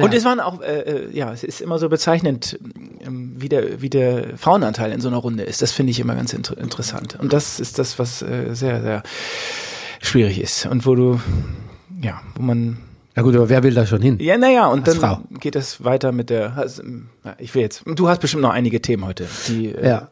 Und 0.04 0.12
Ja. 0.12 0.18
es 0.20 0.26
waren 0.26 0.40
auch, 0.40 0.62
äh, 0.62 0.82
äh, 0.82 1.12
ja, 1.18 1.34
es 1.34 1.44
ist 1.44 1.60
immer 1.60 1.80
so 1.80 1.90
bezeichnend, 1.90 2.60
ähm, 3.02 3.34
wie 3.36 3.50
der, 3.50 3.82
wie 3.82 3.90
der 3.90 4.38
Frauenanteil 4.38 4.92
in 4.92 5.02
so 5.02 5.08
einer 5.08 5.18
Runde 5.18 5.44
ist. 5.44 5.62
Das 5.64 5.72
finde 5.72 5.90
ich 5.92 6.00
immer 6.00 6.14
ganz 6.14 6.34
inter 6.34 6.56
interessant. 6.58 7.18
Und 7.20 7.34
das 7.34 7.60
ist 7.60 7.80
das, 7.80 7.98
was 7.98 8.22
äh, 8.22 8.54
sehr, 8.54 8.82
sehr 8.82 9.04
schwierig 10.02 10.40
ist. 10.40 10.68
Und 10.68 10.86
wo 10.86 10.94
du, 10.94 11.20
ja, 12.00 12.22
wo 12.36 12.44
man, 12.44 12.78
Ja 13.18 13.24
gut, 13.24 13.36
aber 13.36 13.50
wer 13.50 13.64
will 13.64 13.74
da 13.74 13.86
schon 13.86 14.02
hin? 14.02 14.18
ja, 14.20 14.38
naja, 14.38 14.68
und 14.68 14.88
Als 14.88 15.00
dann 15.00 15.18
Frau. 15.28 15.38
geht 15.40 15.56
das 15.56 15.84
weiter 15.84 16.12
mit 16.14 16.30
der, 16.30 16.56
also, 16.56 16.84
ich 17.40 17.54
will 17.56 17.64
jetzt, 17.64 17.82
du 17.86 18.08
hast 18.08 18.22
bestimmt 18.22 18.44
noch 18.44 18.52
einige 18.52 18.82
Themen 18.82 19.06
heute. 19.06 19.28
Die 19.48 19.74
äh, 19.74 19.88
Ja. 19.90 20.08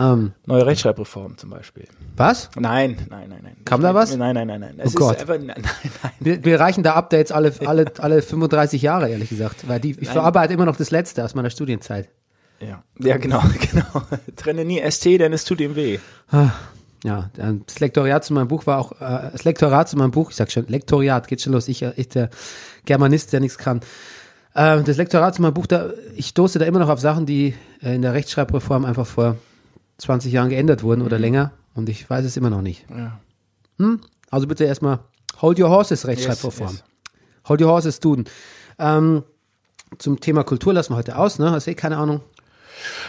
Ähm, 0.00 0.32
neue 0.46 0.64
Rechtschreibreform 0.64 1.36
zum 1.36 1.50
Beispiel. 1.50 1.84
was? 2.16 2.48
Nein, 2.58 2.96
nein, 3.10 3.28
nein, 3.28 3.40
nein. 3.42 3.56
Kam 3.64 3.80
Ich- 3.80 3.86
da 3.86 3.94
was? 3.94 4.16
Nein, 4.16 4.34
nein, 4.34 4.46
nein, 4.46 4.60
nein. 4.60 4.74
Es 4.78 4.94
Oh 4.96 4.98
Gott. 5.00 5.20
einfach, 5.20 5.34
nein, 5.38 5.46
nein, 5.62 5.92
nein. 6.02 6.12
Wir, 6.18 6.44
wir 6.44 6.58
reichen 6.60 6.82
da 6.82 6.94
Updates 6.94 7.30
alle, 7.30 7.52
alle, 7.66 7.92
alle 7.98 8.22
35 8.22 8.80
Jahre, 8.82 9.10
ehrlich 9.10 9.28
gesagt. 9.28 9.68
Weil 9.68 9.80
die, 9.80 9.96
ich 10.00 10.08
verarbeite 10.08 10.54
immer 10.54 10.64
noch 10.64 10.76
das 10.76 10.90
Letzte 10.92 11.24
aus 11.24 11.34
meiner 11.34 11.50
Studienzeit. 11.50 12.08
Ja, 12.60 12.82
ja, 13.00 13.16
genau, 13.18 13.42
genau. 13.72 14.02
Trenne 14.36 14.64
nie 14.64 14.80
ST, 14.90 15.04
denn 15.20 15.32
es 15.32 15.44
tut 15.44 15.60
ihm 15.60 15.74
weh. 15.76 15.98
Ja, 17.04 17.30
das 17.34 17.80
Lektoriat 17.80 18.24
zu 18.24 18.32
meinem 18.32 18.48
Buch 18.48 18.66
war 18.66 18.78
auch, 18.78 18.92
äh, 18.92 19.30
das 19.32 19.44
Lektorat 19.44 19.88
zu 19.88 19.96
meinem 19.96 20.12
Buch, 20.12 20.30
ich 20.30 20.36
sag 20.36 20.52
schon, 20.52 20.66
Lektoriat, 20.68 21.26
geht 21.26 21.40
schon 21.40 21.52
los, 21.52 21.66
ich, 21.66 21.82
äh, 21.82 21.92
ich 21.96 22.08
der 22.08 22.30
Germanist, 22.84 23.32
der 23.32 23.40
nichts 23.40 23.58
kann. 23.58 23.80
Äh, 24.54 24.82
das 24.82 24.96
Lektorat 24.98 25.34
zu 25.34 25.42
meinem 25.42 25.54
Buch, 25.54 25.66
da, 25.66 25.90
ich 26.14 26.28
stoße 26.28 26.58
da 26.60 26.64
immer 26.64 26.78
noch 26.78 26.88
auf 26.88 27.00
Sachen, 27.00 27.26
die 27.26 27.54
äh, 27.82 27.94
in 27.96 28.02
der 28.02 28.14
Rechtschreibreform 28.14 28.84
einfach 28.84 29.06
vor 29.06 29.36
20 29.98 30.32
Jahren 30.32 30.48
geändert 30.48 30.82
wurden 30.84 31.02
oder 31.02 31.18
länger 31.18 31.52
und 31.74 31.88
ich 31.88 32.08
weiß 32.08 32.24
es 32.24 32.36
immer 32.36 32.50
noch 32.50 32.62
nicht. 32.62 32.86
Ja. 32.90 33.18
Hm? 33.78 34.00
Also 34.30 34.46
bitte 34.46 34.64
erstmal 34.64 35.00
Hold 35.40 35.58
Your 35.58 35.70
Horses 35.70 36.06
Rechtschreibreform. 36.06 36.70
Yes, 36.70 36.84
yes. 36.84 37.48
Hold 37.48 37.62
Your 37.62 37.68
Horses 37.68 37.98
Duden. 38.00 38.24
Ähm, 38.78 39.24
zum 39.98 40.20
Thema 40.20 40.44
Kultur 40.44 40.72
lassen 40.72 40.92
wir 40.92 40.96
heute 40.96 41.16
aus, 41.16 41.38
ne? 41.38 41.50
Hast 41.50 41.66
eh 41.66 41.74
keine 41.74 41.98
Ahnung. 41.98 42.20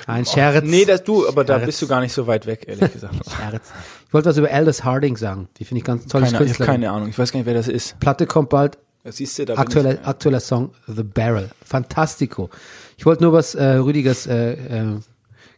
Ein 0.07 0.25
Scherz. 0.25 0.63
Nee, 0.65 0.86
das 0.86 1.03
du, 1.03 1.27
aber 1.27 1.43
da 1.43 1.55
Scherz. 1.55 1.65
bist 1.65 1.82
du 1.82 1.88
gar 1.88 2.01
nicht 2.01 2.13
so 2.13 2.27
weit 2.27 2.46
weg, 2.46 2.65
ehrlich 2.67 2.91
gesagt. 2.93 3.15
Scherz. 3.38 3.72
Ich 4.08 4.13
wollte 4.13 4.29
was 4.29 4.38
über 4.38 4.51
Aldous 4.51 4.84
Harding 4.84 5.17
sagen. 5.17 5.48
Die 5.58 5.65
finde 5.65 5.79
ich 5.79 5.86
ganz 5.86 6.08
Keine, 6.10 6.27
ich 6.27 6.34
Künstler. 6.36 6.67
habe 6.67 6.74
keine 6.74 6.91
Ahnung, 6.91 7.10
ich 7.10 7.17
weiß 7.17 7.32
gar 7.32 7.39
nicht, 7.39 7.48
wer 7.48 7.53
das 7.53 7.67
ist. 7.67 8.00
Platte 8.00 8.27
kommt 8.27 8.50
bald. 8.50 8.77
Das 9.03 9.17
siehst 9.17 9.38
du, 9.39 9.46
da 9.46 9.55
Aktueller, 9.55 9.96
ich, 9.96 10.05
aktueller 10.08 10.39
Song, 10.39 10.72
The 10.88 11.03
Barrel. 11.03 11.50
Fantastico. 11.65 12.50
Ich 12.98 13.05
wollte 13.05 13.24
nur 13.24 13.34
was, 13.34 13.53
äh, 13.55 13.63
Rüdigers, 13.65 14.27
äh, 14.27 14.53
äh, 14.53 15.00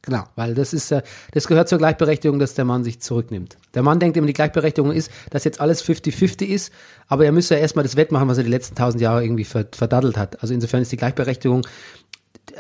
Genau, 0.01 0.23
weil 0.35 0.53
das 0.53 0.71
ist, 0.71 0.91
äh, 0.91 1.01
das 1.31 1.47
gehört 1.47 1.67
zur 1.67 1.79
Gleichberechtigung, 1.79 2.37
dass 2.37 2.53
der 2.53 2.63
Mann 2.63 2.83
sich 2.83 2.99
zurücknimmt. 3.01 3.57
Der 3.73 3.81
Mann 3.81 3.99
denkt 3.99 4.15
immer, 4.17 4.27
die 4.27 4.33
Gleichberechtigung 4.33 4.91
ist, 4.91 5.09
dass 5.31 5.43
jetzt 5.45 5.59
alles 5.59 5.83
50-50 5.83 6.45
ist, 6.45 6.71
aber 7.07 7.25
er 7.25 7.31
müsste 7.31 7.55
ja 7.55 7.61
erstmal 7.61 7.81
das 7.83 7.95
wettmachen, 7.95 8.27
was 8.27 8.37
er 8.37 8.43
die 8.43 8.51
letzten 8.51 8.75
tausend 8.75 9.01
Jahre 9.01 9.23
irgendwie 9.23 9.45
ver- 9.45 9.65
verdaddelt 9.71 10.15
hat. 10.15 10.41
Also 10.43 10.53
insofern 10.53 10.83
ist 10.83 10.91
die 10.91 10.97
Gleichberechtigung 10.97 11.65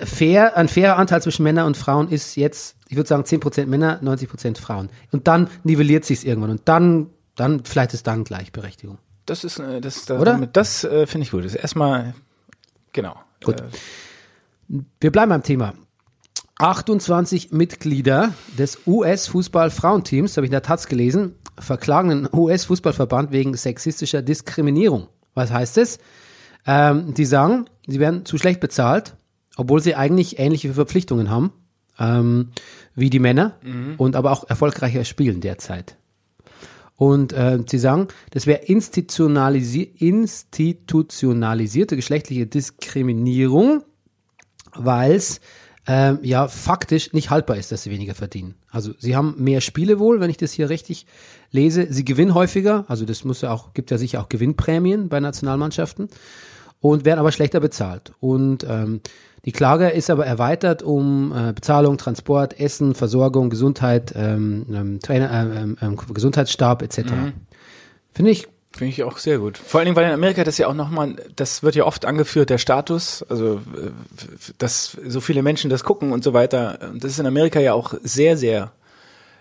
fair, 0.03 0.57
ein 0.57 0.67
fairer 0.67 0.97
Anteil 0.97 1.21
zwischen 1.21 1.43
Männern 1.43 1.67
und 1.67 1.77
Frauen 1.77 2.09
ist 2.09 2.35
jetzt, 2.35 2.77
ich 2.89 2.95
würde 2.97 3.07
sagen, 3.07 3.23
10% 3.23 3.67
Männer, 3.67 4.01
90% 4.01 4.57
Frauen. 4.59 4.89
Und 5.11 5.27
dann 5.27 5.47
nivelliert 5.63 6.03
sich's 6.05 6.23
irgendwann 6.23 6.49
und 6.49 6.61
dann, 6.65 7.11
dann, 7.35 7.63
vielleicht 7.63 7.93
ist 7.93 8.07
dann 8.07 8.23
Gleichberechtigung. 8.23 8.97
Das 9.27 9.43
ist, 9.43 9.59
äh, 9.59 9.81
das, 9.81 10.05
das, 10.05 10.19
Oder? 10.19 10.47
das 10.51 10.83
äh, 10.83 11.05
finde 11.05 11.25
ich 11.25 11.31
gut. 11.31 11.45
Das 11.45 11.53
ist 11.53 11.61
erstmal, 11.61 12.15
genau. 12.91 13.15
Gut. 13.45 13.61
Äh, 13.61 14.79
Wir 14.99 15.11
bleiben 15.11 15.29
beim 15.29 15.43
Thema. 15.43 15.73
28 16.57 17.51
Mitglieder 17.51 18.33
des 18.57 18.79
US-Fußball-Frauenteams, 18.87 20.37
habe 20.37 20.45
ich 20.45 20.49
in 20.49 20.53
der 20.53 20.61
Taz 20.61 20.87
gelesen, 20.87 21.35
verklagen 21.59 22.09
den 22.09 22.29
US-Fußballverband 22.31 23.31
wegen 23.31 23.55
sexistischer 23.55 24.21
Diskriminierung. 24.21 25.07
Was 25.33 25.51
heißt 25.51 25.77
es? 25.77 25.99
Ähm, 26.65 27.13
die 27.13 27.25
sagen, 27.25 27.65
sie 27.85 27.99
werden 27.99 28.25
zu 28.25 28.37
schlecht 28.37 28.61
bezahlt, 28.61 29.15
obwohl 29.57 29.81
sie 29.81 29.95
eigentlich 29.95 30.39
ähnliche 30.39 30.73
Verpflichtungen 30.73 31.29
haben 31.29 31.51
ähm, 31.99 32.51
wie 32.95 33.09
die 33.09 33.19
Männer 33.19 33.57
und 33.97 34.15
aber 34.15 34.31
auch 34.31 34.49
erfolgreicher 34.49 35.03
spielen 35.05 35.41
derzeit. 35.41 35.97
Und 36.95 37.33
äh, 37.33 37.59
sie 37.67 37.79
sagen, 37.79 38.07
das 38.31 38.47
wäre 38.47 38.63
institutionalisi 38.63 39.81
institutionalisierte 39.81 41.95
geschlechtliche 41.95 42.47
Diskriminierung, 42.47 43.83
weil 44.73 45.13
es 45.13 45.41
ähm, 45.87 46.19
ja 46.23 46.47
faktisch 46.47 47.13
nicht 47.13 47.29
haltbar 47.29 47.57
ist, 47.57 47.71
dass 47.71 47.83
sie 47.83 47.91
weniger 47.91 48.15
verdienen. 48.15 48.55
Also 48.69 48.93
sie 48.97 49.15
haben 49.15 49.35
mehr 49.37 49.61
Spiele 49.61 49.99
wohl, 49.99 50.19
wenn 50.19 50.29
ich 50.29 50.37
das 50.37 50.51
hier 50.51 50.69
richtig 50.69 51.05
lese. 51.51 51.87
Sie 51.91 52.05
gewinnen 52.05 52.33
häufiger, 52.33 52.85
also 52.87 53.05
das 53.05 53.23
muss 53.23 53.41
ja 53.41 53.51
auch, 53.51 53.73
gibt 53.73 53.91
ja 53.91 53.97
sicher 53.97 54.21
auch 54.21 54.29
Gewinnprämien 54.29 55.09
bei 55.09 55.19
Nationalmannschaften 55.19 56.09
und 56.81 57.05
werden 57.05 57.19
aber 57.19 57.31
schlechter 57.31 57.59
bezahlt. 57.59 58.11
Und 58.19 58.65
ähm, 58.69 59.01
die 59.45 59.51
Klage 59.51 59.89
ist 59.89 60.09
aber 60.09 60.25
erweitert 60.25 60.81
um 60.81 61.31
äh, 61.35 61.53
Bezahlung, 61.53 61.97
Transport, 61.97 62.59
Essen, 62.59 62.95
Versorgung, 62.95 63.49
Gesundheit, 63.49 64.13
ähm, 64.15 64.65
ähm, 64.71 64.99
Trainer, 64.99 65.31
ähm, 65.31 65.77
ähm, 65.81 65.97
Gesundheitsstab 66.13 66.81
etc. 66.81 67.11
Finde 68.11 68.31
ich 68.31 68.47
Finde 68.75 68.91
ich 68.91 69.03
auch 69.03 69.19
sehr 69.19 69.39
gut. 69.39 69.57
Vor 69.57 69.79
allen 69.79 69.85
Dingen, 69.85 69.95
weil 69.95 70.05
in 70.05 70.11
Amerika 70.11 70.43
das 70.43 70.57
ja 70.57 70.67
auch 70.67 70.73
nochmal, 70.73 71.15
das 71.37 71.63
wird 71.63 71.75
ja 71.75 71.85
oft 71.85 72.03
angeführt, 72.03 72.49
der 72.49 72.57
Status, 72.57 73.23
also 73.29 73.55
äh, 73.55 73.91
dass 74.57 74.97
so 75.07 75.21
viele 75.21 75.43
Menschen 75.43 75.69
das 75.69 75.85
gucken 75.85 76.11
und 76.11 76.25
so 76.25 76.33
weiter. 76.33 76.91
Das 76.93 77.11
ist 77.11 77.19
in 77.19 77.25
Amerika 77.25 77.61
ja 77.61 77.73
auch 77.73 77.93
sehr, 78.03 78.35
sehr 78.35 78.73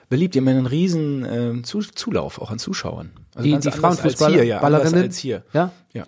beliebt. 0.09 0.37
Die 0.37 0.39
haben 0.39 0.47
ja 0.47 0.53
einen 0.53 0.67
riesen 0.67 1.25
äh, 1.25 1.63
Zu 1.63 1.81
Zulauf, 1.81 2.41
auch 2.41 2.53
an 2.53 2.61
Zuschauern. 2.61 3.11
Also 3.35 3.43
die, 3.43 3.59
die 3.59 3.73
anders 3.73 4.01
als 4.03 4.25
hier, 4.25 4.45
ja, 4.45 4.61
als 4.61 5.17
hier. 5.17 5.43
Ja, 5.53 5.73
Ja. 5.95 6.07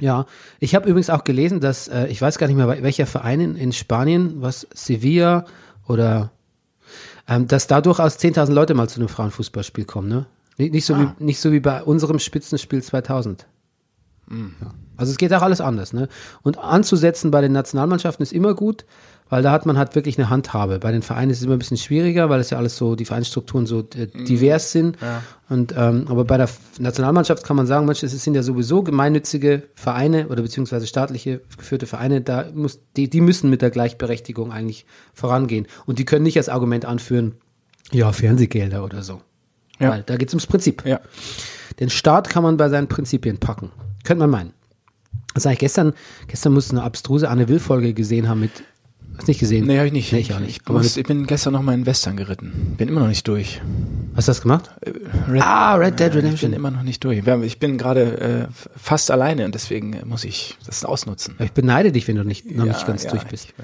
Ja, 0.00 0.26
ich 0.60 0.74
habe 0.74 0.88
übrigens 0.88 1.10
auch 1.10 1.24
gelesen, 1.24 1.60
dass, 1.60 1.88
äh, 1.88 2.06
ich 2.06 2.20
weiß 2.22 2.38
gar 2.38 2.46
nicht 2.46 2.56
mehr, 2.56 2.68
wel- 2.68 2.82
welcher 2.82 3.06
Verein 3.06 3.40
in, 3.40 3.56
in 3.56 3.72
Spanien, 3.72 4.40
was 4.40 4.66
Sevilla 4.72 5.44
oder, 5.88 6.30
ähm, 7.26 7.48
dass 7.48 7.66
da 7.66 7.80
durchaus 7.80 8.16
10.000 8.18 8.52
Leute 8.52 8.74
mal 8.74 8.88
zu 8.88 9.00
einem 9.00 9.08
Frauenfußballspiel 9.08 9.84
kommen, 9.86 10.08
ne? 10.08 10.26
Nicht, 10.56 10.72
nicht, 10.72 10.84
so 10.86 10.94
Ah. 10.94 11.14
wie, 11.18 11.24
nicht 11.24 11.40
so 11.40 11.52
wie 11.52 11.60
bei 11.60 11.82
unserem 11.82 12.18
Spitzenspiel 12.18 12.82
2000. 12.82 13.46
Hm. 14.28 14.54
Ja. 14.60 14.74
Also 14.96 15.12
es 15.12 15.18
geht 15.18 15.32
auch 15.32 15.42
alles 15.42 15.60
anders, 15.60 15.92
ne? 15.92 16.08
Und 16.42 16.58
anzusetzen 16.58 17.30
bei 17.30 17.40
den 17.40 17.52
Nationalmannschaften 17.52 18.22
ist 18.22 18.32
immer 18.32 18.54
gut, 18.54 18.84
weil 19.28 19.42
da 19.42 19.52
hat 19.52 19.66
man 19.66 19.76
halt 19.78 19.94
wirklich 19.94 20.18
eine 20.18 20.30
Handhabe. 20.30 20.78
Bei 20.78 20.92
den 20.92 21.02
Vereinen 21.02 21.30
ist 21.30 21.38
es 21.38 21.44
immer 21.44 21.54
ein 21.54 21.58
bisschen 21.58 21.76
schwieriger, 21.76 22.30
weil 22.30 22.40
es 22.40 22.50
ja 22.50 22.58
alles 22.58 22.76
so, 22.76 22.94
die 22.96 23.04
Vereinsstrukturen 23.04 23.66
so 23.66 23.80
äh, 23.80 24.08
Hm. 24.12 24.24
divers 24.24 24.72
sind. 24.72 24.98
Und 25.48 25.74
ähm, 25.76 26.06
aber 26.08 26.24
bei 26.24 26.36
der 26.36 26.48
Nationalmannschaft 26.78 27.44
kann 27.44 27.56
man 27.56 27.66
sagen, 27.66 27.86
manche, 27.86 28.06
es 28.06 28.22
sind 28.22 28.34
ja 28.34 28.42
sowieso 28.42 28.82
gemeinnützige 28.82 29.62
Vereine 29.74 30.28
oder 30.28 30.42
beziehungsweise 30.42 30.86
staatliche 30.86 31.40
geführte 31.56 31.86
Vereine, 31.86 32.20
da 32.20 32.46
muss, 32.54 32.80
die, 32.96 33.08
die 33.08 33.20
müssen 33.20 33.50
mit 33.50 33.62
der 33.62 33.70
Gleichberechtigung 33.70 34.52
eigentlich 34.52 34.86
vorangehen. 35.14 35.66
Und 35.86 35.98
die 35.98 36.04
können 36.04 36.22
nicht 36.24 36.36
als 36.36 36.48
Argument 36.48 36.84
anführen, 36.84 37.34
ja, 37.92 38.12
Fernsehgelder 38.12 38.84
oder 38.84 39.02
so. 39.02 39.22
Ja. 39.78 39.90
Weil 39.90 40.02
da 40.02 40.16
geht 40.16 40.28
es 40.28 40.34
ums 40.34 40.46
Prinzip. 40.46 40.84
Ja. 40.84 41.00
Den 41.80 41.90
Staat 41.90 42.28
kann 42.28 42.42
man 42.42 42.56
bei 42.56 42.68
seinen 42.68 42.88
Prinzipien 42.88 43.38
packen. 43.38 43.70
Könnte 44.04 44.20
man 44.20 44.30
meinen. 44.30 44.52
Also 45.34 45.48
eigentlich 45.48 45.60
gestern, 45.60 45.92
gestern 46.26 46.52
musst 46.52 46.72
du 46.72 46.76
eine 46.76 46.84
abstruse 46.84 47.28
Anne 47.28 47.48
Will-Folge 47.48 47.94
gesehen 47.94 48.28
haben 48.28 48.40
mit, 48.40 48.50
hast 49.18 49.26
du 49.28 49.30
nicht 49.30 49.40
gesehen? 49.40 49.66
Nee, 49.66 49.76
habe 49.76 49.86
ich 49.88 49.92
nicht. 49.92 50.12
Nee, 50.12 50.20
ich 50.20 50.32
auch 50.32 50.40
nicht. 50.40 50.62
Ich, 50.64 50.68
muss, 50.72 50.96
ich 50.96 51.04
bin 51.04 51.26
gestern 51.26 51.52
noch 51.52 51.62
mal 51.62 51.74
in 51.74 51.84
Western 51.84 52.16
geritten. 52.16 52.74
Bin 52.78 52.88
immer 52.88 53.00
noch 53.00 53.08
nicht 53.08 53.28
durch. 53.28 53.60
hast 54.16 54.28
du 54.28 54.30
das 54.30 54.40
gemacht? 54.40 54.70
Red, 55.28 55.42
Ah, 55.42 55.74
Red 55.74 56.00
Dead 56.00 56.06
Ich 56.06 56.12
bin 56.14 56.20
Redemption. 56.22 56.52
immer 56.54 56.70
noch 56.70 56.82
nicht 56.82 57.04
durch. 57.04 57.22
Ich 57.44 57.58
bin 57.58 57.76
gerade 57.78 58.20
äh, 58.20 58.46
fast 58.76 59.10
alleine 59.10 59.44
und 59.44 59.54
deswegen 59.54 59.92
äh, 59.92 60.04
muss 60.06 60.24
ich 60.24 60.56
das 60.64 60.84
ausnutzen. 60.84 61.34
Ich 61.40 61.52
beneide 61.52 61.92
dich, 61.92 62.08
wenn 62.08 62.16
du 62.16 62.24
nicht, 62.24 62.50
noch 62.50 62.64
nicht 62.64 62.80
Ja, 62.80 62.86
ganz 62.86 63.04
ja, 63.04 63.10
durch 63.10 63.24
bist. 63.24 63.46
ich. 63.48 63.54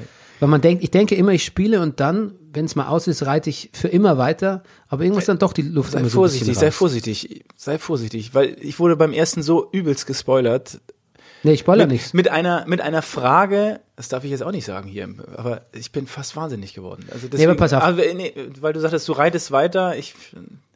Weil 0.40 0.48
man 0.48 0.60
denkt, 0.60 0.82
ich 0.82 0.90
denke 0.90 1.14
immer, 1.14 1.30
ich 1.32 1.44
spiele 1.44 1.80
und 1.80 2.00
dann, 2.00 2.32
wenn 2.52 2.64
es 2.64 2.74
mal 2.74 2.88
aus 2.88 3.06
ist, 3.06 3.24
reite 3.24 3.48
ich 3.48 3.70
für 3.72 3.86
immer 3.88 4.18
weiter, 4.18 4.64
aber 4.88 5.04
irgendwas 5.04 5.26
dann 5.26 5.38
doch 5.38 5.52
die 5.52 5.62
Luft 5.62 5.92
Sei 5.92 6.02
so 6.02 6.08
vorsichtig, 6.10 6.58
sei 6.58 6.72
vorsichtig, 6.72 7.44
sei 7.56 7.78
vorsichtig, 7.78 8.34
weil 8.34 8.56
ich 8.60 8.80
wurde 8.80 8.96
beim 8.96 9.12
ersten 9.12 9.42
so 9.44 9.68
übelst 9.70 10.06
gespoilert. 10.06 10.80
Nee, 11.44 11.52
ich 11.52 11.60
spoiler 11.60 11.86
nichts. 11.86 12.14
mit 12.14 12.28
einer 12.30 12.64
mit 12.66 12.80
einer 12.80 13.02
Frage, 13.02 13.80
das 13.96 14.08
darf 14.08 14.24
ich 14.24 14.30
jetzt 14.30 14.42
auch 14.42 14.50
nicht 14.50 14.64
sagen 14.64 14.88
hier, 14.88 15.08
aber 15.36 15.62
ich 15.72 15.92
bin 15.92 16.06
fast 16.06 16.34
wahnsinnig 16.36 16.74
geworden. 16.74 17.06
Also 17.12 17.28
deswegen, 17.28 17.50
aber 17.50 17.58
pass 17.58 17.72
auf. 17.74 17.82
Aber, 17.82 18.02
nee, 18.14 18.34
weil 18.60 18.72
du 18.72 18.80
sagtest, 18.80 19.06
du 19.08 19.12
reitest 19.12 19.52
weiter, 19.52 19.96
ich, 19.96 20.14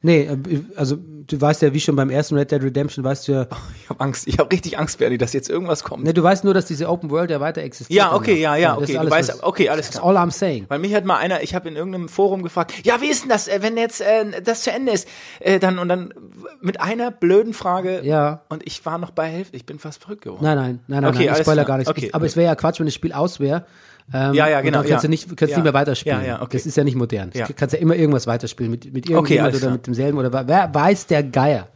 Nee, 0.01 0.23
äh, 0.23 0.37
also 0.77 0.97
du 0.97 1.41
weißt 1.41 1.61
ja, 1.63 1.75
wie 1.75 1.81
schon 1.81 1.97
beim 1.97 2.09
ersten 2.09 2.37
Red 2.37 2.51
Dead 2.53 2.63
Redemption, 2.63 3.05
weißt 3.05 3.27
du 3.29 3.33
ja, 3.33 3.47
ich 3.83 3.89
habe 3.91 4.01
Angst, 4.01 4.29
ich 4.29 4.39
habe 4.39 4.51
richtig 4.53 4.79
Angst, 4.79 4.99
Bernie, 4.99 5.19
dass 5.19 5.33
jetzt 5.33 5.51
irgendwas 5.51 5.83
kommt. 5.83 6.05
nee, 6.05 6.13
du 6.13 6.23
weißt 6.23 6.45
nur, 6.45 6.55
dass 6.55 6.67
diese 6.67 6.89
Open 6.89 7.11
World 7.11 7.31
ja 7.31 7.41
weiter 7.41 7.63
existiert. 7.63 7.97
Ja, 7.97 8.15
okay, 8.15 8.41
ja, 8.41 8.55
ja, 8.57 8.77
okay, 8.79 8.97
alles, 8.97 9.13
weißt- 9.13 9.43
okay, 9.43 9.69
alles 9.69 9.87
That's 9.87 10.01
klar. 10.01 10.09
all 10.09 10.17
I'm 10.17 10.31
saying. 10.31 10.67
Weil 10.69 10.79
mich 10.79 10.95
hat 10.95 11.05
mal 11.05 11.17
einer, 11.17 11.43
ich 11.43 11.55
habe 11.55 11.69
in 11.69 11.75
irgendeinem 11.77 12.09
Forum 12.09 12.43
gefragt, 12.43 12.73
ja, 12.85 13.01
wie 13.01 13.09
ist 13.09 13.23
denn 13.25 13.31
das, 13.31 13.49
äh, 13.49 13.59
wenn 13.61 13.77
jetzt 13.77 14.01
äh, 14.01 14.41
das 14.43 14.63
zu 14.63 14.71
Ende 14.71 14.93
ist? 14.93 15.09
Äh, 15.41 15.59
dann 15.59 15.79
und 15.79 15.89
dann 15.89 16.15
mit 16.61 16.81
einer 16.81 17.11
blöden 17.11 17.53
Frage 17.53 18.01
Ja. 18.05 18.43
und 18.49 18.65
ich 18.67 18.87
war 18.87 18.99
noch 18.99 19.11
bei 19.11 19.27
Hälfte, 19.27 19.57
ich 19.57 19.67
bin 19.67 19.79
fast 19.79 20.03
verrückt 20.03 20.23
geworden. 20.23 20.45
Nein, 20.45 20.57
nein, 20.57 20.81
nein, 20.87 21.03
nein, 21.03 21.15
Okay, 21.15 21.27
nein 21.27 21.35
ich 21.35 21.43
spoiler 21.43 21.65
klar. 21.65 21.77
gar 21.77 21.79
nichts. 21.79 21.91
Okay, 21.91 22.11
aber 22.13 22.25
es 22.27 22.37
wäre 22.37 22.47
ja 22.47 22.55
Quatsch, 22.55 22.79
wenn 22.79 22.87
das 22.87 22.95
Spiel 22.95 23.13
aus 23.13 23.41
wäre. 23.41 23.67
Ähm, 24.13 24.35
Ja, 24.35 24.49
ja, 24.49 24.61
genau, 24.63 24.79
Dann 24.79 24.89
kannst 24.89 25.03
ja. 25.05 25.07
du 25.07 25.09
nicht, 25.11 25.37
kannst 25.37 25.51
Ja. 25.53 25.57
nicht 25.59 25.65
mehr 25.65 25.75
weiterspielen. 25.75 26.21
Ja, 26.21 26.27
ja, 26.27 26.43
okay. 26.43 26.57
Das 26.57 26.67
ist 26.67 26.77
ja 26.77 26.85
nicht 26.85 26.97
modern. 26.97 27.31
Ja. 27.35 27.47
Du 27.47 27.53
kannst 27.55 27.75
ja 27.75 27.79
immer 27.81 27.95
irgendwas 27.95 28.27
weiterspielen 28.27 28.71
mit, 28.71 28.93
mit 28.93 29.09
irgendjemand 29.09 29.49
alles 29.49 29.57
oder 29.57 29.67
klar. 29.67 29.73
mit 29.75 29.87
demselben 29.87 30.19
oder 30.19 30.49
wer 30.49 30.75
weiß 30.75 31.07
der 31.07 31.23
Geier. 31.25 31.69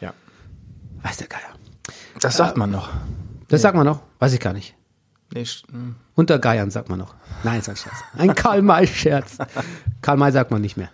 Ja. 0.00 0.12
Weiß 1.02 1.18
der 1.18 1.26
Geier. 1.28 1.40
Das 2.20 2.36
sagt 2.36 2.56
man 2.56 2.70
noch. 2.70 2.88
Das 3.48 3.62
sagt 3.62 3.76
man 3.76 3.86
noch. 3.86 4.00
Weiß 4.18 4.32
ich 4.32 4.40
gar 4.40 4.52
nicht. 4.52 4.74
Nee, 5.34 5.42
sch- 5.42 5.62
hm. 5.70 5.94
Unter 6.14 6.38
Geiern 6.38 6.70
sagt 6.70 6.88
man 6.88 6.98
noch. 6.98 7.14
Nein, 7.44 7.60
ist 7.60 7.68
ein 7.68 7.76
Scherz. 7.76 7.94
Ein 8.16 8.34
Karl-May-Scherz. 8.34 9.36
Karl 10.02 10.16
May 10.16 10.32
sagt 10.32 10.50
man 10.50 10.60
nicht 10.62 10.76
mehr. 10.78 10.88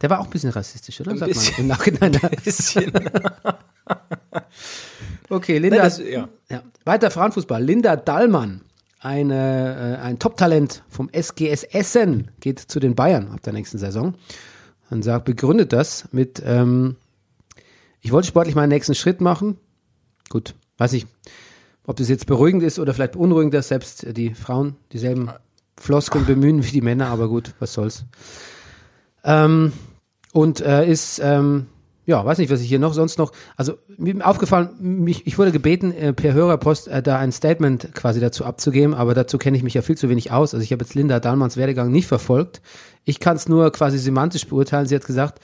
Der 0.00 0.10
war 0.10 0.20
auch 0.20 0.24
ein 0.24 0.30
bisschen 0.30 0.50
rassistisch, 0.50 1.00
oder? 1.00 1.16
Sagt 1.16 1.32
bisschen. 1.32 1.54
man 1.54 1.60
im 1.62 1.66
Nachhinein. 1.68 2.12
bisschen. 2.44 2.92
Okay, 5.28 5.58
Linda. 5.58 5.76
Nein, 5.78 5.84
das- 5.86 5.98
ja. 5.98 6.28
ja. 6.50 6.62
Weiter 6.84 7.10
Frauenfußball. 7.10 7.62
Linda 7.62 7.96
Dallmann, 7.96 8.60
eine, 9.02 9.98
äh, 9.98 10.02
ein 10.02 10.18
Top-Talent 10.18 10.84
vom 10.88 11.10
SGS 11.12 11.64
Essen, 11.64 12.30
geht 12.40 12.60
zu 12.60 12.80
den 12.80 12.94
Bayern 12.94 13.28
ab 13.32 13.42
der 13.42 13.52
nächsten 13.52 13.78
Saison. 13.78 14.14
Und 14.90 15.02
sagt, 15.02 15.24
begründet 15.24 15.72
das 15.72 16.08
mit, 16.12 16.42
ähm, 16.44 16.96
ich 18.00 18.12
wollte 18.12 18.28
sportlich 18.28 18.54
meinen 18.54 18.68
nächsten 18.68 18.94
Schritt 18.94 19.20
machen. 19.20 19.56
Gut, 20.28 20.54
weiß 20.78 20.92
ich, 20.92 21.06
ob 21.86 21.96
das 21.96 22.08
jetzt 22.08 22.26
beruhigend 22.26 22.62
ist 22.62 22.78
oder 22.78 22.94
vielleicht 22.94 23.12
beunruhigend, 23.12 23.54
dass 23.54 23.68
selbst 23.68 24.06
die 24.16 24.34
Frauen 24.34 24.76
dieselben 24.92 25.30
Floskeln 25.78 26.26
bemühen 26.26 26.64
wie 26.64 26.70
die 26.70 26.82
Männer, 26.82 27.08
aber 27.08 27.28
gut, 27.28 27.54
was 27.58 27.72
soll's. 27.72 28.04
Ähm, 29.24 29.72
und 30.32 30.60
äh, 30.60 30.86
ist, 30.86 31.20
ähm, 31.22 31.66
ja, 32.04 32.24
weiß 32.24 32.38
nicht, 32.38 32.50
was 32.50 32.60
ich 32.60 32.68
hier 32.68 32.80
noch 32.80 32.94
sonst 32.94 33.18
noch. 33.18 33.32
Also 33.56 33.74
mir 33.96 34.26
aufgefallen, 34.26 34.70
mich, 34.80 35.26
ich 35.26 35.38
wurde 35.38 35.52
gebeten, 35.52 35.92
äh, 35.92 36.12
per 36.12 36.32
Hörerpost 36.32 36.88
äh, 36.88 37.02
da 37.02 37.18
ein 37.18 37.30
Statement 37.30 37.94
quasi 37.94 38.18
dazu 38.18 38.44
abzugeben, 38.44 38.94
aber 38.94 39.14
dazu 39.14 39.38
kenne 39.38 39.56
ich 39.56 39.62
mich 39.62 39.74
ja 39.74 39.82
viel 39.82 39.96
zu 39.96 40.08
wenig 40.08 40.32
aus. 40.32 40.52
Also 40.52 40.64
ich 40.64 40.72
habe 40.72 40.84
jetzt 40.84 40.94
Linda 40.94 41.20
Dahlmanns 41.20 41.56
Werdegang 41.56 41.92
nicht 41.92 42.08
verfolgt. 42.08 42.60
Ich 43.04 43.20
kann 43.20 43.36
es 43.36 43.48
nur 43.48 43.70
quasi 43.70 43.98
semantisch 43.98 44.46
beurteilen. 44.46 44.86
Sie 44.86 44.96
hat 44.96 45.06
gesagt, 45.06 45.40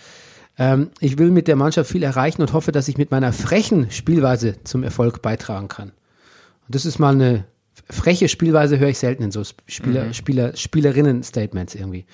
ähm, 0.59 0.91
ich 0.99 1.19
will 1.19 1.31
mit 1.31 1.47
der 1.47 1.57
Mannschaft 1.57 1.91
viel 1.91 2.03
erreichen 2.03 2.43
und 2.43 2.53
hoffe, 2.53 2.73
dass 2.73 2.88
ich 2.88 2.99
mit 2.99 3.12
meiner 3.12 3.33
frechen 3.33 3.91
Spielweise 3.93 4.57
zum 4.65 4.83
Erfolg 4.83 5.23
beitragen 5.23 5.69
kann. 5.69 5.91
Und 5.91 6.75
das 6.75 6.85
ist 6.85 6.99
mal 6.99 7.15
eine 7.15 7.45
freche 7.88 8.29
Spielweise, 8.29 8.81
höre 8.81 8.88
ich 8.88 8.99
selten 8.99 9.23
in 9.23 9.31
so 9.31 9.43
Spieler, 9.45 10.12
Spieler, 10.12 10.57
Spielerinnen-Statements 10.57 11.77
irgendwie. 11.77 12.05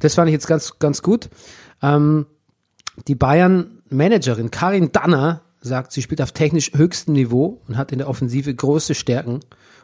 Das 0.00 0.14
fand 0.14 0.28
ich 0.28 0.32
jetzt 0.32 0.46
ganz, 0.46 0.78
ganz 0.78 1.02
gut. 1.02 1.28
Ähm, 1.82 2.26
die 3.06 3.14
Bayern-Managerin 3.94 4.50
Karin 4.50 4.92
Danner 4.92 5.42
sagt, 5.60 5.92
sie 5.92 6.02
spielt 6.02 6.20
auf 6.20 6.32
technisch 6.32 6.72
höchstem 6.74 7.14
Niveau 7.14 7.60
und 7.68 7.76
hat 7.76 7.92
in 7.92 7.98
der 7.98 8.08
Offensive 8.08 8.54
große 8.54 8.94
Stärken 8.94 9.40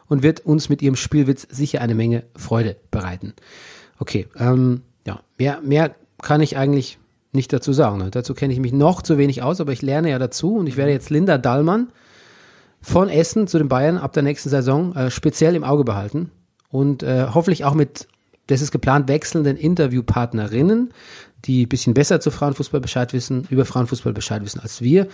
und 0.07 0.21
wird 0.21 0.41
uns 0.41 0.69
mit 0.69 0.81
ihrem 0.81 0.95
Spielwitz 0.95 1.47
sicher 1.49 1.81
eine 1.81 1.95
Menge 1.95 2.23
Freude 2.35 2.75
bereiten. 2.91 3.33
Okay, 3.99 4.27
ähm, 4.37 4.81
ja, 5.07 5.21
mehr, 5.37 5.59
mehr 5.61 5.95
kann 6.21 6.41
ich 6.41 6.57
eigentlich 6.57 6.99
nicht 7.31 7.51
dazu 7.53 7.73
sagen. 7.73 7.97
Ne? 7.97 8.11
Dazu 8.11 8.33
kenne 8.33 8.53
ich 8.53 8.59
mich 8.59 8.73
noch 8.73 9.01
zu 9.01 9.17
wenig 9.17 9.41
aus, 9.41 9.61
aber 9.61 9.71
ich 9.71 9.81
lerne 9.81 10.09
ja 10.09 10.19
dazu 10.19 10.57
und 10.57 10.67
ich 10.67 10.77
werde 10.77 10.91
jetzt 10.91 11.09
Linda 11.09 11.37
Dallmann 11.37 11.91
von 12.81 13.09
Essen 13.09 13.47
zu 13.47 13.57
den 13.57 13.69
Bayern 13.69 13.97
ab 13.97 14.13
der 14.13 14.23
nächsten 14.23 14.49
Saison 14.49 14.95
äh, 14.95 15.09
speziell 15.09 15.55
im 15.55 15.63
Auge 15.63 15.83
behalten 15.83 16.31
und 16.69 17.03
äh, 17.03 17.27
hoffentlich 17.33 17.63
auch 17.63 17.73
mit, 17.73 18.07
das 18.47 18.61
ist 18.61 18.71
geplant, 18.71 19.07
wechselnden 19.07 19.57
Interviewpartnerinnen, 19.57 20.93
die 21.45 21.65
ein 21.65 21.69
bisschen 21.69 21.93
besser 21.93 22.19
zu 22.19 22.31
Frauenfußball 22.31 22.81
Bescheid 22.81 23.13
wissen, 23.13 23.47
über 23.49 23.65
Frauenfußball 23.65 24.13
Bescheid 24.13 24.43
wissen 24.43 24.59
als 24.59 24.81
wir, 24.81 25.07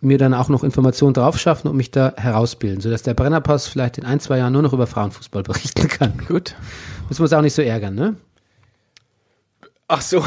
mir 0.00 0.18
dann 0.18 0.34
auch 0.34 0.48
noch 0.48 0.62
Informationen 0.62 1.14
drauf 1.14 1.38
schaffen 1.38 1.68
und 1.68 1.76
mich 1.76 1.90
da 1.90 2.12
herausbilden, 2.16 2.80
sodass 2.80 3.02
der 3.02 3.14
Brennerpass 3.14 3.66
vielleicht 3.66 3.98
in 3.98 4.04
ein, 4.04 4.20
zwei 4.20 4.38
Jahren 4.38 4.52
nur 4.52 4.62
noch 4.62 4.72
über 4.72 4.86
Frauenfußball 4.86 5.42
berichten 5.42 5.88
kann. 5.88 6.18
Gut. 6.28 6.54
Müssen 7.08 7.20
wir 7.20 7.24
uns 7.24 7.32
auch 7.32 7.42
nicht 7.42 7.54
so 7.54 7.62
ärgern, 7.62 7.94
ne? 7.94 8.16
Ach 9.88 10.00
so. 10.00 10.24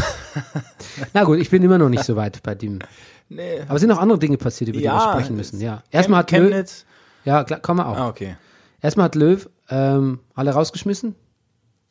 Na 1.14 1.24
gut, 1.24 1.38
ich 1.40 1.50
bin 1.50 1.62
immer 1.64 1.78
noch 1.78 1.90
nicht 1.90 2.04
so 2.04 2.16
weit 2.16 2.42
bei 2.44 2.56
dem. 2.56 2.80
Nee. 3.28 3.62
Aber 3.68 3.76
es 3.76 3.82
sind 3.82 3.90
noch 3.90 4.00
andere 4.00 4.18
Dinge 4.18 4.38
passiert, 4.38 4.70
über 4.70 4.80
die 4.80 4.86
Ja, 4.86 4.94
wir 4.94 5.12
sprechen 5.12 5.36
müssen, 5.36 5.60
ja. 5.60 5.84
Erstmal 5.92 6.20
hat 6.20 6.32
Löw, 6.32 6.50
Chemnitz. 6.50 6.86
ja, 7.26 7.44
klar, 7.44 7.60
kommen 7.60 7.80
wir 7.82 7.88
auch. 7.88 7.98
Ah, 7.98 8.08
okay. 8.08 8.38
Erstmal 8.82 9.06
hat 9.06 9.16
Löw 9.16 9.50
ähm, 9.70 10.20
alle 10.34 10.52
rausgeschmissen. 10.52 11.16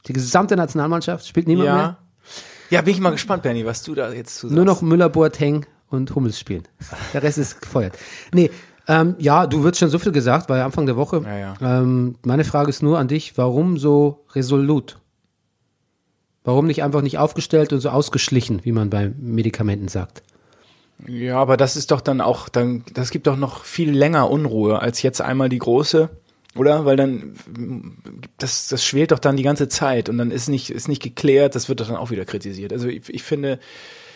Die 0.09 0.13
gesamte 0.13 0.57
Nationalmannschaft 0.57 1.27
spielt 1.27 1.47
niemand 1.47 1.67
Ja. 1.69 1.75
mehr. 1.77 1.97
Ja, 2.71 2.83
bin 2.83 2.93
ich 2.95 3.01
mal 3.01 3.11
gespannt, 3.11 3.43
Bernie, 3.43 3.65
was 3.65 3.83
du 3.83 3.95
da 3.95 4.13
jetzt 4.13 4.37
zu 4.37 4.49
sagst. 4.49 4.57
Nur 4.57 4.65
noch 4.65 4.83
Müller, 4.83 5.09
Boateng 5.09 5.65
und 5.89 6.15
Hummels 6.15 6.39
spielen. 6.39 6.65
Der 7.15 7.23
Rest 7.23 7.39
ist 7.39 7.61
gefeuert. 7.63 7.97
Nee, 8.35 8.51
ähm, 8.87 9.15
ja, 9.19 9.47
du 9.47 9.65
wirst 9.65 9.79
schon 9.79 9.89
so 9.91 9.99
viel 9.99 10.13
gesagt, 10.13 10.51
ja 10.51 10.65
Anfang 10.65 10.87
der 10.87 10.97
Woche. 10.97 11.23
Ja, 11.25 11.37
ja. 11.39 11.55
Ähm, 11.81 12.17
meine 12.25 12.45
Frage 12.45 12.69
ist 12.71 12.83
nur 12.83 12.99
an 12.99 13.09
dich, 13.09 13.37
warum 13.39 13.79
so 13.79 14.25
resolut? 14.35 14.99
Warum 16.45 16.67
nicht 16.67 16.83
einfach 16.83 17.03
nicht 17.03 17.19
aufgestellt 17.19 17.73
und 17.73 17.81
so 17.81 17.91
ausgeschlichen, 17.91 18.61
wie 18.65 18.73
man 18.73 18.89
bei 18.91 19.13
Medikamenten 19.19 19.89
sagt? 19.89 20.23
Ja, 21.07 21.39
aber 21.39 21.57
das 21.57 21.77
ist 21.77 21.91
doch 21.91 22.01
dann 22.01 22.21
auch, 22.21 22.49
dann, 22.49 22.85
das 22.95 23.11
gibt 23.11 23.27
doch 23.27 23.37
noch 23.37 23.65
viel 23.65 23.91
länger 23.97 24.31
Unruhe 24.31 24.81
als 24.81 25.03
jetzt 25.03 25.21
einmal 25.21 25.49
die 25.49 25.59
große, 25.59 26.09
oder? 26.57 26.85
Weil 26.85 26.97
dann, 26.97 27.35
das, 28.39 28.69
das 28.69 28.85
schwelt 28.85 29.11
doch 29.13 29.19
dann 29.19 29.37
die 29.37 29.43
ganze 29.43 29.69
Zeit 29.69 30.09
und 30.09 30.19
dann 30.19 30.31
ist 30.31 30.49
nicht, 30.49 30.71
ist 30.71 30.89
nicht 30.89 31.03
geklärt, 31.03 31.55
das 31.55 31.69
wird 31.69 31.81
doch 31.81 31.87
dann 31.87 31.97
auch 31.97 32.11
wieder 32.11 32.25
kritisiert. 32.25 32.73
Also 32.73 32.89
ich, 32.89 33.09
ich 33.09 33.23
finde, 33.23 33.59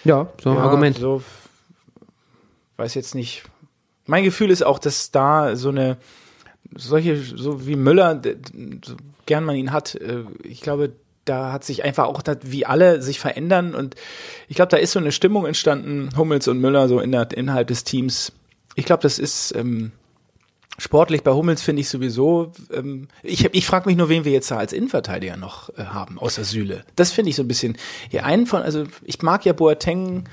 Ja, 0.05 0.29
so 0.43 0.51
ein 0.51 0.57
ja, 0.57 0.62
Argument. 0.62 0.99
So, 0.99 1.23
weiß 2.77 2.95
jetzt 2.95 3.15
nicht. 3.15 3.45
Mein 4.07 4.25
Gefühl 4.25 4.51
ist 4.51 4.62
auch, 4.65 4.79
dass 4.79 5.11
da 5.11 5.55
so 5.57 5.69
eine, 5.69 5.97
solche, 6.75 7.17
so 7.17 7.67
wie 7.67 7.77
Müller, 7.77 8.21
so 8.85 8.97
gern 9.27 9.45
man 9.45 9.57
ihn 9.57 9.73
hat, 9.73 9.95
äh, 9.95 10.25
ich 10.43 10.61
glaube, 10.61 10.93
da 11.25 11.53
hat 11.53 11.62
sich 11.65 11.85
einfach 11.85 12.07
auch, 12.07 12.21
das- 12.23 12.39
wie 12.43 12.67
alle 12.67 13.01
sich 13.01 13.21
verändern 13.21 13.75
und 13.77 13.95
ich 14.49 14.57
glaube, 14.57 14.71
da 14.71 14.77
ist 14.77 14.91
so 14.93 14.99
eine 14.99 15.12
Stimmung 15.12 15.47
entstanden, 15.47 16.11
Hummels 16.17 16.49
und 16.49 16.59
Müller 16.61 16.89
so 16.89 16.99
in 16.99 17.12
der, 17.12 17.31
innerhalb 17.31 17.69
des 17.69 17.85
Teams. 17.85 18.33
Ich 18.75 18.87
glaube, 18.87 19.03
das 19.03 19.21
ist 19.21 19.55
ähm, 19.55 19.92
sportlich 20.79 21.23
bei 21.23 21.33
Hummels 21.33 21.63
finde 21.63 21.81
ich 21.81 21.89
sowieso. 21.89 22.53
Ähm, 22.73 23.09
ich 23.23 23.45
ich 23.53 23.67
frage 23.67 23.89
mich 23.89 23.97
nur, 23.97 24.09
wen 24.09 24.25
wir 24.25 24.33
jetzt 24.33 24.51
da 24.51 24.59
als 24.59 24.73
Innenverteidiger 24.73 25.37
noch 25.37 25.71
äh, 25.77 25.85
haben, 25.85 26.19
außer 26.19 26.45
Süle. 26.45 26.85
Das 26.97 27.13
finde 27.13 27.31
ich 27.31 27.37
so 27.37 27.43
ein 27.43 27.49
bisschen. 27.49 27.77
Ja, 28.11 28.25
einen 28.25 28.47
von, 28.47 28.63
also 28.63 28.85
ich 29.05 29.21
mag 29.23 29.45
ja 29.45 29.53
Boateng. 29.53 30.25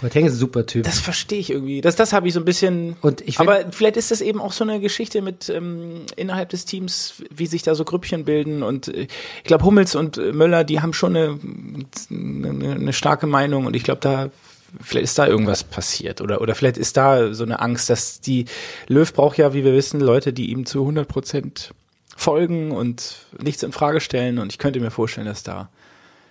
Boateng 0.00 0.26
ist 0.26 0.34
ein 0.34 0.38
super 0.38 0.64
Typ. 0.64 0.84
Das 0.84 1.00
verstehe 1.00 1.40
ich 1.40 1.50
irgendwie. 1.50 1.80
Das, 1.80 1.96
das 1.96 2.12
habe 2.12 2.28
ich 2.28 2.34
so 2.34 2.40
ein 2.40 2.44
bisschen. 2.44 2.96
Und 3.00 3.20
ich 3.22 3.40
aber 3.40 3.72
vielleicht 3.72 3.96
ist 3.96 4.10
das 4.10 4.20
eben 4.20 4.40
auch 4.40 4.52
so 4.52 4.62
eine 4.62 4.78
Geschichte 4.78 5.22
mit 5.22 5.48
ähm, 5.48 6.02
innerhalb 6.16 6.50
des 6.50 6.64
Teams, 6.64 7.14
wie 7.34 7.46
sich 7.46 7.62
da 7.62 7.74
so 7.74 7.84
Grüppchen 7.84 8.24
bilden. 8.24 8.62
Und 8.62 8.88
äh, 8.88 9.08
ich 9.38 9.44
glaube, 9.44 9.64
Hummels 9.64 9.96
und 9.96 10.18
äh, 10.18 10.32
Möller, 10.32 10.64
die 10.64 10.80
haben 10.80 10.92
schon 10.92 11.16
eine, 11.16 11.38
eine 12.10 12.92
starke 12.92 13.26
Meinung. 13.26 13.66
Und 13.66 13.74
ich 13.74 13.82
glaube, 13.82 14.00
da 14.00 14.30
vielleicht 14.80 15.04
ist 15.04 15.18
da 15.18 15.26
irgendwas 15.26 15.64
passiert. 15.64 16.20
Oder, 16.20 16.40
oder 16.40 16.54
vielleicht 16.54 16.76
ist 16.76 16.96
da 16.96 17.32
so 17.34 17.44
eine 17.44 17.60
Angst, 17.60 17.88
dass 17.90 18.20
die 18.20 18.46
Löw 18.88 19.12
braucht 19.12 19.38
ja, 19.38 19.54
wie 19.54 19.64
wir 19.64 19.72
wissen, 19.72 20.00
Leute, 20.00 20.32
die 20.32 20.50
ihm 20.50 20.66
zu 20.66 20.80
100 20.80 21.06
Prozent 21.08 21.72
folgen 22.16 22.72
und 22.72 23.26
nichts 23.40 23.62
in 23.62 23.72
Frage 23.72 24.00
stellen. 24.00 24.38
Und 24.38 24.52
ich 24.52 24.58
könnte 24.58 24.80
mir 24.80 24.90
vorstellen, 24.90 25.26
dass 25.26 25.42
da 25.42 25.68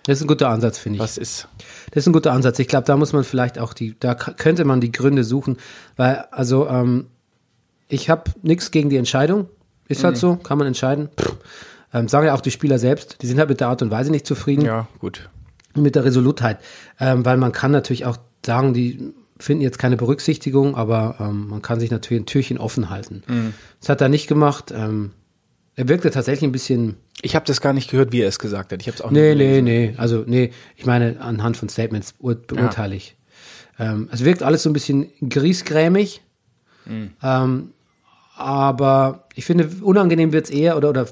Das 0.04 0.18
ist 0.18 0.24
ein 0.24 0.28
guter 0.28 0.48
Ansatz, 0.50 0.78
finde 0.78 0.96
ich. 0.96 1.00
was 1.02 1.16
ist. 1.18 1.48
Das 1.90 2.02
ist 2.02 2.06
ein 2.06 2.12
guter 2.12 2.32
Ansatz. 2.32 2.58
Ich 2.58 2.68
glaube, 2.68 2.86
da 2.86 2.96
muss 2.96 3.12
man 3.12 3.24
vielleicht 3.24 3.58
auch 3.58 3.72
die, 3.74 3.96
da 3.98 4.14
könnte 4.14 4.64
man 4.64 4.80
die 4.80 4.92
Gründe 4.92 5.24
suchen, 5.24 5.56
weil, 5.96 6.24
also, 6.30 6.68
ähm, 6.68 7.06
ich 7.88 8.10
habe 8.10 8.30
nichts 8.42 8.70
gegen 8.70 8.90
die 8.90 8.96
Entscheidung. 8.98 9.48
Ist 9.88 10.02
Mhm. 10.02 10.06
halt 10.06 10.16
so, 10.18 10.36
kann 10.36 10.58
man 10.58 10.66
entscheiden. 10.66 11.08
Ähm, 11.94 12.06
sage 12.08 12.26
ja 12.26 12.34
auch 12.34 12.42
die 12.42 12.50
Spieler 12.50 12.78
selbst, 12.78 13.16
die 13.22 13.26
sind 13.26 13.38
halt 13.38 13.48
mit 13.48 13.60
der 13.60 13.68
Art 13.68 13.80
und 13.80 13.90
Weise 13.90 14.10
nicht 14.10 14.26
zufrieden 14.26 14.66
Ja, 14.66 14.86
gut. 14.98 15.30
mit 15.74 15.94
der 15.94 16.04
Resolutheit. 16.04 16.58
Ähm, 17.00 17.24
weil 17.24 17.38
man 17.38 17.52
kann 17.52 17.70
natürlich 17.70 18.04
auch 18.04 18.18
sagen, 18.44 18.74
die 18.74 19.12
finden 19.38 19.62
jetzt 19.62 19.78
keine 19.78 19.96
Berücksichtigung, 19.96 20.74
aber 20.74 21.16
ähm, 21.20 21.48
man 21.48 21.62
kann 21.62 21.78
sich 21.80 21.90
natürlich 21.90 22.22
ein 22.22 22.26
Türchen 22.26 22.58
offen 22.58 22.90
halten. 22.90 23.22
Mhm. 23.28 23.54
Das 23.80 23.88
hat 23.88 24.00
er 24.00 24.08
nicht 24.08 24.26
gemacht. 24.26 24.72
Ähm, 24.74 25.12
er 25.76 25.88
wirkte 25.88 26.10
tatsächlich 26.10 26.42
ein 26.48 26.52
bisschen 26.52 26.96
Ich 27.22 27.36
habe 27.36 27.46
das 27.46 27.60
gar 27.60 27.72
nicht 27.72 27.88
gehört, 27.90 28.10
wie 28.10 28.20
er 28.22 28.28
es 28.28 28.40
gesagt 28.40 28.72
hat. 28.72 28.80
Ich 28.80 28.88
habe 28.88 28.96
es 28.96 29.02
auch 29.02 29.10
Nee, 29.12 29.34
nicht 29.34 29.38
nee, 29.38 29.60
gelesen. 29.60 29.64
nee. 29.64 29.94
Also, 29.96 30.24
nee, 30.26 30.50
ich 30.76 30.86
meine, 30.86 31.20
anhand 31.20 31.56
von 31.56 31.68
Statements 31.68 32.14
ur 32.18 32.34
beurteile 32.34 32.96
ich. 32.96 33.16
Ähm, 33.78 34.08
es 34.10 34.24
wirkt 34.24 34.42
alles 34.42 34.64
so 34.64 34.70
ein 34.70 34.72
bisschen 34.72 35.06
griesgrämig. 35.28 36.20
Ähm, 37.22 37.70
aber 38.34 39.24
ich 39.34 39.44
finde, 39.44 39.70
unangenehm 39.82 40.32
wird's 40.32 40.50
eher 40.50 40.76
oder, 40.76 40.90
oder 40.90 41.06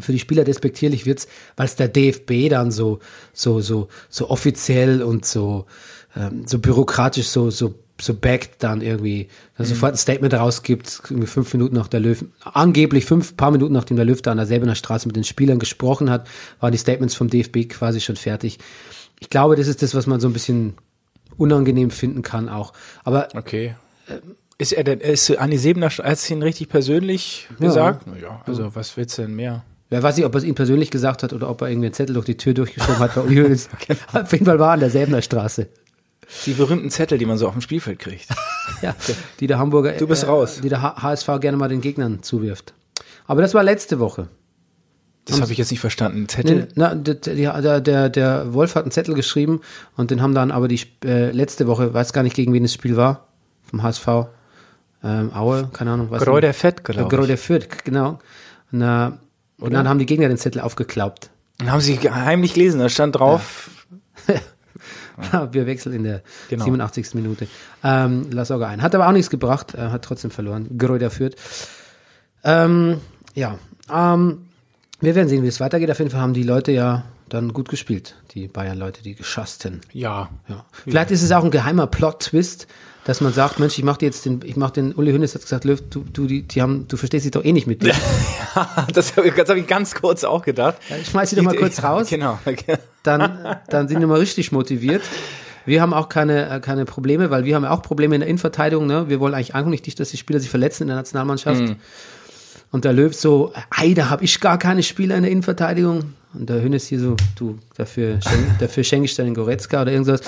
für 0.00 0.12
die 0.12 0.18
Spieler 0.18 0.44
despektierlich 0.44 1.06
wird's, 1.06 1.28
weil 1.56 1.66
es 1.66 1.76
der 1.76 1.88
DFB 1.88 2.48
dann 2.50 2.70
so, 2.70 2.98
so, 3.32 3.60
so, 3.60 3.88
so 4.10 4.28
offiziell 4.28 5.02
und 5.02 5.24
so, 5.24 5.66
ähm, 6.16 6.46
so 6.46 6.58
bürokratisch 6.58 7.28
so, 7.28 7.50
so, 7.50 7.74
so 8.00 8.14
backt 8.14 8.62
dann 8.62 8.80
irgendwie, 8.80 9.28
dann 9.56 9.66
sofort 9.66 9.94
ein 9.94 9.98
Statement 9.98 10.34
rausgibt, 10.34 11.02
irgendwie 11.10 11.26
fünf 11.26 11.52
Minuten 11.52 11.74
nach 11.74 11.88
der 11.88 12.00
Löw, 12.00 12.24
angeblich 12.44 13.04
fünf 13.04 13.36
paar 13.36 13.50
Minuten 13.50 13.72
nachdem 13.72 13.96
der 13.96 14.06
da 14.06 14.30
an 14.30 14.36
der 14.36 14.46
Säbener 14.46 14.74
Straße 14.74 15.06
mit 15.06 15.16
den 15.16 15.24
Spielern 15.24 15.58
gesprochen 15.58 16.10
hat, 16.10 16.28
waren 16.60 16.72
die 16.72 16.78
Statements 16.78 17.14
vom 17.14 17.28
DFB 17.28 17.68
quasi 17.68 18.00
schon 18.00 18.16
fertig. 18.16 18.58
Ich 19.20 19.30
glaube, 19.30 19.56
das 19.56 19.66
ist 19.66 19.82
das, 19.82 19.94
was 19.94 20.06
man 20.06 20.20
so 20.20 20.28
ein 20.28 20.32
bisschen 20.32 20.74
unangenehm 21.36 21.90
finden 21.90 22.22
kann 22.22 22.48
auch. 22.48 22.72
Aber 23.04 23.28
Okay. 23.34 23.74
Ist 24.60 24.72
er 24.72 24.82
denn, 24.82 24.98
ist 24.98 25.30
Anni 25.38 25.56
Sebener, 25.56 25.88
hat 25.88 26.04
es 26.04 26.28
ihn 26.28 26.42
richtig 26.42 26.68
persönlich 26.68 27.48
gesagt? 27.60 28.06
Ja. 28.20 28.42
Also, 28.44 28.74
was 28.74 28.96
willst 28.96 29.16
du 29.16 29.22
denn 29.22 29.36
mehr? 29.36 29.62
Wer 29.88 30.02
weiß 30.02 30.16
nicht, 30.16 30.26
ob 30.26 30.34
er 30.34 30.38
es 30.38 30.44
ihm 30.44 30.56
persönlich 30.56 30.90
gesagt 30.90 31.22
hat 31.22 31.32
oder 31.32 31.48
ob 31.48 31.62
er 31.62 31.68
irgendwie 31.68 31.86
einen 31.86 31.94
Zettel 31.94 32.14
durch 32.14 32.26
die 32.26 32.36
Tür 32.36 32.54
durchgeschoben 32.54 32.98
hat 32.98 33.14
bei 33.14 33.20
Uli 33.22 33.36
Hoeneß. 33.42 33.68
Auf 34.12 34.32
jeden 34.32 34.44
Fall 34.44 34.58
war 34.58 34.70
er 34.70 34.72
an 34.72 34.80
der 34.80 34.90
Säbener 34.90 35.22
Straße. 35.22 35.68
Die 36.46 36.52
berühmten 36.52 36.90
Zettel, 36.90 37.18
die 37.18 37.26
man 37.26 37.38
so 37.38 37.46
auf 37.46 37.54
dem 37.54 37.62
Spielfeld 37.62 37.98
kriegt. 37.98 38.28
Ja, 38.82 38.94
die 39.40 39.46
der 39.46 39.58
Hamburger, 39.58 39.92
Du 39.92 40.06
bist 40.06 40.28
raus. 40.28 40.60
die 40.62 40.68
der 40.68 40.82
HSV 40.82 41.26
gerne 41.40 41.56
mal 41.56 41.68
den 41.68 41.80
Gegnern 41.80 42.22
zuwirft. 42.22 42.74
Aber 43.26 43.40
das 43.40 43.54
war 43.54 43.64
letzte 43.64 43.98
Woche. 43.98 44.28
Das 45.24 45.40
habe 45.40 45.52
ich 45.52 45.58
jetzt 45.58 45.70
nicht 45.70 45.80
verstanden. 45.80 46.28
Zettel? 46.28 46.56
Nee, 46.56 46.66
na, 46.74 46.94
der, 46.94 47.80
der, 47.80 48.08
der, 48.08 48.54
Wolf 48.54 48.74
hat 48.74 48.84
einen 48.84 48.92
Zettel 48.92 49.14
geschrieben 49.14 49.60
und 49.96 50.10
den 50.10 50.22
haben 50.22 50.34
dann 50.34 50.50
aber 50.50 50.68
die 50.68 50.80
äh, 51.04 51.30
letzte 51.30 51.66
Woche, 51.66 51.92
weiß 51.92 52.12
gar 52.12 52.22
nicht 52.22 52.36
gegen 52.36 52.52
wen 52.52 52.62
das 52.62 52.72
Spiel 52.72 52.96
war, 52.96 53.28
vom 53.62 53.82
HSV, 53.82 54.08
ähm, 55.04 55.32
Aue, 55.34 55.68
keine 55.72 55.92
Ahnung. 55.92 56.10
was 56.10 56.22
Gräuter 56.22 56.52
Fett, 56.54 56.82
glaub 56.84 57.12
ich. 57.12 57.18
Gräuter 57.18 57.36
Fürth, 57.36 57.84
genau. 57.84 58.18
Und, 58.72 58.82
äh, 58.82 59.10
und 59.58 59.72
dann 59.72 59.88
haben 59.88 59.98
die 59.98 60.06
Gegner 60.06 60.28
den 60.28 60.38
Zettel 60.38 60.60
aufgeklaubt. 60.60 61.30
Dann 61.58 61.72
haben 61.72 61.80
sie 61.80 61.98
heimlich 61.98 62.54
gelesen, 62.54 62.80
da 62.80 62.88
stand 62.88 63.16
drauf, 63.16 63.70
Wir 65.52 65.66
wechseln 65.66 65.94
in 65.94 66.04
der 66.04 66.22
Genau. 66.48 66.64
87. 66.64 67.14
Minute. 67.14 67.46
Ähm, 67.84 68.30
Lasogga 68.30 68.66
ein. 68.68 68.82
Hat 68.82 68.94
aber 68.94 69.08
auch 69.08 69.12
nichts 69.12 69.30
gebracht, 69.30 69.74
äh, 69.74 69.78
hat 69.90 70.02
trotzdem 70.04 70.30
verloren. 70.30 70.76
Gräuter 70.78 71.10
Fürth. 71.10 71.34
Ähm, 72.44 73.00
ja, 73.34 73.58
ähm, 73.92 74.42
Wir 75.00 75.14
werden 75.14 75.28
sehen, 75.28 75.42
wie 75.42 75.48
es 75.48 75.60
weitergeht. 75.60 75.90
Auf 75.90 75.98
jeden 75.98 76.10
Fall 76.10 76.20
haben 76.20 76.34
die 76.34 76.42
Leute 76.42 76.72
ja 76.72 77.04
dann 77.28 77.52
gut 77.52 77.68
gespielt, 77.68 78.16
die 78.32 78.48
Bayern-Leute, 78.48 79.02
die 79.02 79.14
Geschassten. 79.14 79.80
Ja. 79.92 80.30
Ja. 80.48 80.64
Vielleicht 80.84 81.10
ist 81.10 81.22
es 81.22 81.32
auch 81.32 81.44
ein 81.44 81.50
geheimer 81.50 81.86
Plot-Twist, 81.86 82.66
dass 83.04 83.20
man 83.20 83.32
sagt, 83.32 83.58
Mensch, 83.58 83.78
ich 83.78 83.84
mach 83.84 83.96
dir 83.96 84.06
jetzt 84.06 84.26
den, 84.26 84.42
ich 84.44 84.56
mach 84.56 84.70
den, 84.70 84.92
Uli 84.94 85.12
Hoeneß 85.12 85.34
hat 85.34 85.42
gesagt, 85.42 85.64
Löw, 85.64 85.80
du, 85.80 86.04
du, 86.12 86.26
die, 86.26 86.42
die 86.42 86.60
haben, 86.60 86.86
du 86.88 86.96
verstehst 86.96 87.24
dich 87.24 87.32
doch 87.32 87.44
eh 87.44 87.52
nicht 87.52 87.66
mit 87.66 87.82
dir. 87.82 87.94
das 88.92 89.16
habe 89.16 89.28
ich, 89.28 89.34
das 89.34 89.48
hab 89.48 89.56
ich 89.56 89.66
ganz 89.66 89.94
kurz 89.94 90.24
auch 90.24 90.42
gedacht. 90.42 90.76
Ich 91.00 91.08
schmeiß 91.08 91.30
sie 91.30 91.36
doch 91.36 91.42
mal 91.42 91.56
kurz 91.56 91.82
raus. 91.82 92.08
Genau. 92.10 92.38
Dann, 93.04 93.56
dann 93.68 93.88
sind 93.88 94.00
wir 94.00 94.06
mal 94.06 94.18
richtig 94.18 94.52
motiviert. 94.52 95.02
Wir 95.64 95.80
haben 95.80 95.94
auch 95.94 96.10
keine, 96.10 96.50
äh, 96.50 96.60
keine 96.60 96.84
Probleme, 96.84 97.30
weil 97.30 97.44
wir 97.44 97.54
haben 97.54 97.62
ja 97.62 97.70
auch 97.70 97.80
Probleme 97.80 98.14
in 98.16 98.20
der 98.20 98.28
Innenverteidigung. 98.28 98.86
Ne? 98.86 99.08
Wir 99.08 99.18
wollen 99.18 99.32
eigentlich 99.32 99.54
eigentlich 99.54 99.86
nicht, 99.86 99.98
dass 99.98 100.10
die 100.10 100.18
Spieler 100.18 100.40
sich 100.40 100.50
verletzen 100.50 100.82
in 100.82 100.88
der 100.88 100.96
Nationalmannschaft. 100.96 101.76
Und 102.70 102.84
der 102.84 102.92
Löw 102.92 103.14
so, 103.14 103.54
ei, 103.70 103.94
da 103.94 104.10
habe 104.10 104.24
ich 104.24 104.40
gar 104.40 104.58
keine 104.58 104.82
Spieler 104.82 105.16
in 105.16 105.22
der 105.22 105.32
Innenverteidigung. 105.32 106.14
Und 106.34 106.48
der 106.48 106.62
Hönes 106.62 106.86
hier 106.86 107.00
so, 107.00 107.16
du, 107.36 107.58
dafür, 107.76 108.20
schenk, 108.20 108.46
dafür 108.58 108.84
schenke 108.84 109.06
ich 109.06 109.14
dann 109.14 109.26
den 109.26 109.34
Goretzka 109.34 109.82
oder 109.82 109.92
irgendwas. 109.92 110.20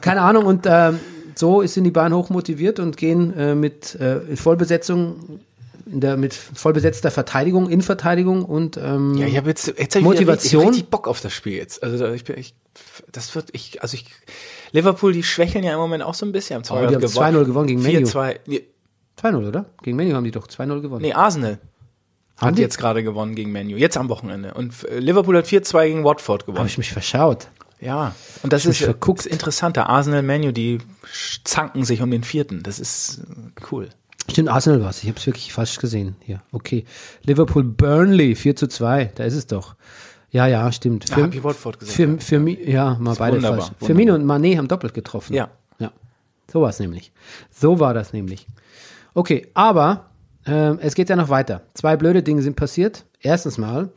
Keine 0.00 0.22
Ahnung. 0.22 0.46
Und 0.46 0.66
ähm, 0.66 0.98
so 1.34 1.64
sind 1.66 1.84
die 1.84 1.90
Bayern 1.90 2.14
hoch 2.14 2.30
motiviert 2.30 2.78
und 2.80 2.96
gehen 2.96 3.36
äh, 3.36 3.54
mit 3.54 3.94
äh, 3.96 4.36
Vollbesetzung, 4.36 5.40
in 5.86 6.00
der, 6.00 6.16
mit 6.16 6.32
vollbesetzter 6.32 7.10
Verteidigung, 7.10 7.68
Innenverteidigung 7.68 8.44
und 8.44 8.76
ähm, 8.76 9.14
Ja, 9.16 9.26
ich 9.26 9.36
habe 9.36 9.48
jetzt, 9.48 9.66
jetzt 9.66 9.94
hab 9.94 10.00
ich 10.00 10.06
Motivation? 10.06 10.62
Wieder 10.62 10.72
richtig, 10.72 10.90
Bock 10.90 11.08
auf 11.08 11.20
das 11.20 11.32
Spiel 11.32 11.54
jetzt. 11.54 11.82
Also 11.82 12.06
ich 12.12 12.24
bin, 12.24 12.38
ich, 12.38 12.54
das 13.10 13.34
wird, 13.34 13.48
ich, 13.52 13.82
also 13.82 13.94
ich, 13.94 14.06
Liverpool, 14.70 15.12
die 15.12 15.22
schwächeln 15.22 15.64
ja 15.64 15.72
im 15.74 15.78
Moment 15.78 16.02
auch 16.02 16.14
so 16.14 16.24
ein 16.24 16.32
bisschen. 16.32 16.56
Haben 16.64 16.84
Oh, 16.84 16.88
die 16.88 16.94
haben 16.94 17.04
2-0 17.04 17.44
gewonnen 17.44 17.66
gegen 17.66 17.82
Man 17.82 17.96
U. 18.04 18.06
4-2. 18.06 18.36
Nee, 18.46 18.64
2-0, 19.20 19.48
oder? 19.48 19.66
Gegen 19.82 19.96
Menu 19.96 20.14
haben 20.14 20.24
die 20.24 20.30
doch 20.30 20.48
2-0 20.48 20.80
gewonnen. 20.80 21.02
nee, 21.02 21.12
Arsenal 21.12 21.58
Haben 22.42 22.48
hat 22.50 22.58
die? 22.58 22.62
jetzt 22.62 22.78
gerade 22.78 23.02
gewonnen 23.02 23.34
gegen 23.34 23.52
Manu. 23.52 23.76
Jetzt 23.76 23.96
am 23.96 24.08
Wochenende. 24.08 24.54
Und 24.54 24.84
äh, 24.88 24.98
Liverpool 24.98 25.36
hat 25.36 25.46
4-2 25.46 25.86
gegen 25.86 26.04
Watford 26.04 26.42
Habe 26.42 26.52
gewonnen. 26.52 26.66
ich 26.66 26.78
mich 26.78 26.92
verschaut. 26.92 27.48
Ja. 27.80 28.14
Und 28.42 28.52
das 28.52 28.66
ist, 28.66 28.78
verguckt. 28.78 29.26
ist 29.26 29.32
interessanter. 29.32 29.88
Arsenal, 29.88 30.22
Manu, 30.22 30.52
die 30.52 30.78
zanken 31.44 31.84
sich 31.84 32.02
um 32.02 32.10
den 32.10 32.24
vierten. 32.24 32.62
Das 32.62 32.78
ist 32.78 33.20
äh, 33.20 33.60
cool. 33.70 33.88
Stimmt, 34.30 34.48
Arsenal 34.48 34.82
war's. 34.82 35.02
Ich 35.02 35.08
habe 35.08 35.18
es 35.18 35.26
wirklich 35.26 35.52
falsch 35.52 35.78
gesehen. 35.78 36.16
Hier, 36.20 36.42
okay. 36.52 36.84
Liverpool 37.24 37.64
Burnley 37.64 38.34
4 38.34 38.56
zu 38.56 38.68
2. 38.68 39.12
Da 39.14 39.24
ist 39.24 39.34
es 39.34 39.46
doch. 39.46 39.74
Ja, 40.30 40.46
ja, 40.46 40.70
stimmt. 40.72 41.04
Hab 41.14 41.34
ich 41.34 41.44
Watford 41.44 41.78
gesagt. 41.78 41.96
Für, 41.96 42.18
für 42.18 42.40
mich, 42.40 42.60
ja, 42.66 42.96
mal 42.98 43.14
beide 43.16 43.36
wunderbar, 43.36 43.58
falsch. 43.58 43.70
wunderbar. 43.72 43.86
Firmino 43.86 44.14
und 44.14 44.24
Mané 44.24 44.56
haben 44.56 44.68
doppelt 44.68 44.94
getroffen. 44.94 45.34
Ja. 45.34 45.50
Ja. 45.78 45.92
So 46.50 46.62
war 46.62 46.70
es 46.70 46.78
nämlich. 46.78 47.12
So 47.50 47.80
war 47.80 47.92
das 47.92 48.12
nämlich. 48.12 48.46
Okay, 49.14 49.48
aber 49.52 50.06
ähm, 50.46 50.78
es 50.80 50.94
geht 50.94 51.08
ja 51.08 51.16
noch 51.16 51.28
weiter. 51.28 51.62
Zwei 51.74 51.96
blöde 51.96 52.22
Dinge 52.22 52.42
sind 52.42 52.56
passiert. 52.56 53.04
Erstens 53.20 53.58
mal 53.58 53.90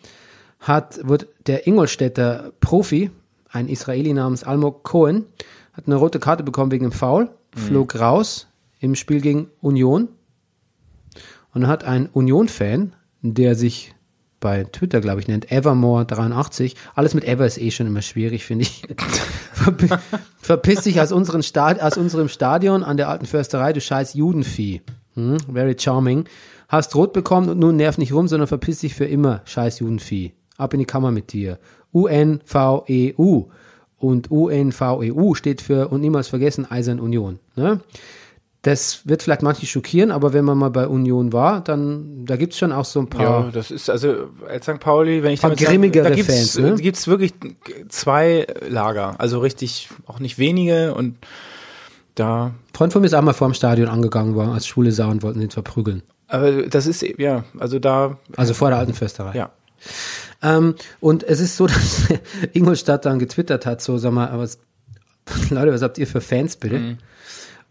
hat, 0.59 0.99
wird 1.07 1.27
der 1.47 1.67
Ingolstädter 1.67 2.51
Profi, 2.59 3.11
ein 3.51 3.67
Israeli 3.67 4.13
namens 4.13 4.43
Almog 4.43 4.83
Cohen, 4.83 5.25
hat 5.73 5.85
eine 5.87 5.95
rote 5.95 6.19
Karte 6.19 6.43
bekommen 6.43 6.71
wegen 6.71 6.85
einem 6.85 6.91
Foul, 6.91 7.29
flog 7.55 7.99
raus 7.99 8.47
im 8.79 8.95
Spiel 8.95 9.21
gegen 9.21 9.49
Union. 9.61 10.09
Und 11.53 11.61
dann 11.61 11.67
hat 11.69 11.83
ein 11.85 12.07
Union-Fan, 12.07 12.93
der 13.21 13.55
sich 13.55 13.93
bei 14.41 14.65
Twitter, 14.65 14.99
glaube 15.01 15.21
ich, 15.21 15.27
nennt, 15.27 15.47
Evermore83, 15.49 16.75
alles 16.93 17.13
mit 17.13 17.23
Ever 17.23 17.45
ist 17.45 17.57
eh 17.57 17.71
schon 17.71 17.87
immer 17.87 18.01
schwierig, 18.01 18.45
finde 18.45 18.63
ich, 18.63 18.83
Verpi- 19.55 19.97
verpiss 20.39 20.81
dich 20.81 20.99
aus, 21.01 21.11
unseren 21.11 21.41
Stad 21.41 21.81
aus 21.81 21.97
unserem 21.97 22.27
Stadion 22.29 22.83
an 22.83 22.97
der 22.97 23.09
alten 23.09 23.25
Försterei, 23.25 23.73
du 23.73 23.81
scheiß 23.81 24.13
Judenvieh. 24.13 24.81
Hm? 25.15 25.37
Very 25.51 25.75
charming. 25.77 26.25
Hast 26.67 26.95
rot 26.95 27.13
bekommen 27.13 27.49
und 27.49 27.59
nun 27.59 27.75
nerv 27.75 27.97
nicht 27.97 28.13
rum, 28.13 28.27
sondern 28.27 28.47
verpiss 28.47 28.79
dich 28.79 28.95
für 28.95 29.05
immer, 29.05 29.41
scheiß 29.45 29.79
Judenvieh. 29.79 30.33
Ab 30.57 30.73
in 30.73 30.79
die 30.79 30.85
Kammer 30.85 31.11
mit 31.11 31.33
dir. 31.33 31.59
UNVEU. 31.91 32.83
E 32.87 33.13
Und 33.97 34.31
UNVEU 34.31 35.01
E 35.03 35.35
steht 35.35 35.61
für, 35.61 35.89
und 35.89 36.01
niemals 36.01 36.27
vergessen, 36.27 36.69
Eisern 36.69 36.99
Union. 36.99 37.39
Ne? 37.55 37.81
Das 38.65 39.07
wird 39.07 39.21
vielleicht 39.21 39.43
manche 39.43 39.67
schockieren, 39.67 40.09
aber 40.09 40.33
wenn 40.33 40.43
man 40.43 40.57
mal 40.57 40.71
bei 40.71 40.87
Union 40.87 41.31
war, 41.33 41.63
dann, 41.63 42.25
da 42.25 42.35
gibt's 42.35 42.57
schon 42.57 42.71
auch 42.71 42.83
so 42.83 42.99
ein 42.99 43.07
paar. 43.07 43.45
Ja, 43.45 43.51
das 43.51 43.69
ist 43.69 43.91
also 43.91 44.29
als 44.49 44.65
St. 44.65 44.79
Pauli, 44.79 45.21
wenn 45.21 45.33
ich 45.33 45.41
Paar 45.41 45.51
damit 45.51 45.59
sag, 45.59 45.69
grimmigere 45.69 46.09
da 46.09 46.15
gibt's, 46.15 46.33
Fans, 46.33 46.57
ne? 46.57 46.69
äh, 46.69 46.81
gibt's 46.81 47.07
wirklich 47.07 47.35
zwei 47.89 48.47
Lager, 48.67 49.19
also 49.19 49.37
richtig 49.37 49.89
auch 50.07 50.19
nicht 50.19 50.39
wenige 50.39 50.95
und 50.95 51.15
da 52.15 52.53
Freund 52.73 52.91
von 52.93 53.01
mir 53.01 53.07
ist 53.07 53.13
auch 53.13 53.21
mal 53.21 53.33
vor 53.33 53.47
dem 53.49 53.53
Stadion 53.53 53.87
angegangen 53.89 54.35
worden, 54.35 54.51
als 54.51 54.67
schwule 54.67 54.91
Sau 54.91 55.09
und 55.09 55.21
wollten 55.23 55.41
ihn 55.41 55.49
verprügeln. 55.51 56.01
aber 56.27 56.63
das 56.63 56.87
ist 56.87 57.03
ja, 57.17 57.43
also 57.59 57.79
da 57.79 58.17
Also 58.35 58.53
vor 58.53 58.69
der 58.69 58.79
alten 58.79 58.93
Försterei. 58.93 59.35
ja. 59.35 59.51
Ähm, 60.41 60.75
und 60.99 61.23
es 61.23 61.39
ist 61.39 61.55
so, 61.57 61.67
dass 61.67 62.07
Ingolstadt 62.53 63.05
dann 63.05 63.19
getwittert 63.19 63.65
hat, 63.65 63.81
so, 63.81 63.97
sag 63.97 64.11
mal, 64.13 64.37
was, 64.37 64.59
Leute, 65.49 65.71
was 65.73 65.81
habt 65.81 65.97
ihr 65.97 66.07
für 66.07 66.21
Fans 66.21 66.55
bitte? 66.55 66.79
Mhm. 66.79 66.97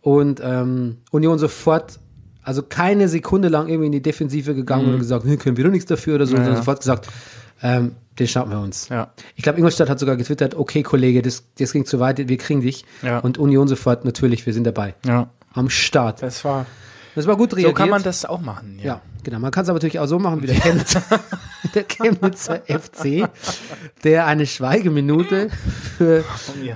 Und 0.00 0.40
ähm, 0.44 0.98
Union 1.10 1.38
sofort, 1.38 1.98
also 2.42 2.62
keine 2.62 3.08
Sekunde 3.08 3.48
lang 3.48 3.68
irgendwie 3.68 3.86
in 3.86 3.92
die 3.92 4.02
Defensive 4.02 4.54
gegangen 4.54 4.84
Mhm. 4.84 4.88
oder 4.90 4.98
gesagt, 4.98 5.24
können 5.40 5.56
wir 5.56 5.64
doch 5.64 5.70
nichts 5.70 5.86
dafür 5.86 6.16
oder 6.16 6.26
so, 6.26 6.36
sondern 6.36 6.56
sofort 6.56 6.80
gesagt, 6.80 7.08
ähm, 7.62 7.92
den 8.18 8.28
schnappen 8.28 8.52
wir 8.52 8.60
uns. 8.60 8.88
Ja. 8.88 9.12
Ich 9.36 9.42
glaube, 9.42 9.58
Ingolstadt 9.58 9.88
hat 9.90 9.98
sogar 9.98 10.16
getwittert, 10.16 10.54
okay, 10.54 10.82
Kollege, 10.82 11.20
das, 11.22 11.44
das 11.58 11.72
ging 11.72 11.84
zu 11.84 11.98
weit, 12.00 12.28
wir 12.28 12.36
kriegen 12.38 12.60
dich. 12.60 12.84
Ja. 13.02 13.18
Und 13.18 13.38
Union 13.38 13.66
sofort, 13.68 14.04
natürlich, 14.04 14.46
wir 14.46 14.52
sind 14.54 14.64
dabei. 14.64 14.94
Ja. 15.04 15.30
Am 15.52 15.68
Start. 15.70 16.22
Das 16.22 16.44
war 16.44 16.66
Das 17.14 17.26
war 17.26 17.36
gut 17.36 17.52
reagiert. 17.54 17.70
so 17.70 17.74
kann 17.74 17.90
man 17.90 18.02
das 18.02 18.24
auch 18.24 18.40
machen, 18.40 18.78
ja. 18.78 18.84
Ja, 18.84 19.00
genau. 19.22 19.38
Man 19.38 19.50
kann 19.50 19.62
es 19.64 19.68
aber 19.68 19.76
natürlich 19.76 19.98
auch 20.00 20.06
so 20.06 20.18
machen 20.18 20.42
wie 20.42 20.46
der 20.48 20.56
Chemnitzer, 20.60 21.02
der 21.74 21.84
Chemnitzer 21.84 22.62
FC, 22.66 23.28
der 24.04 24.26
eine 24.26 24.46
Schweigeminute 24.46 25.50
für 25.96 26.24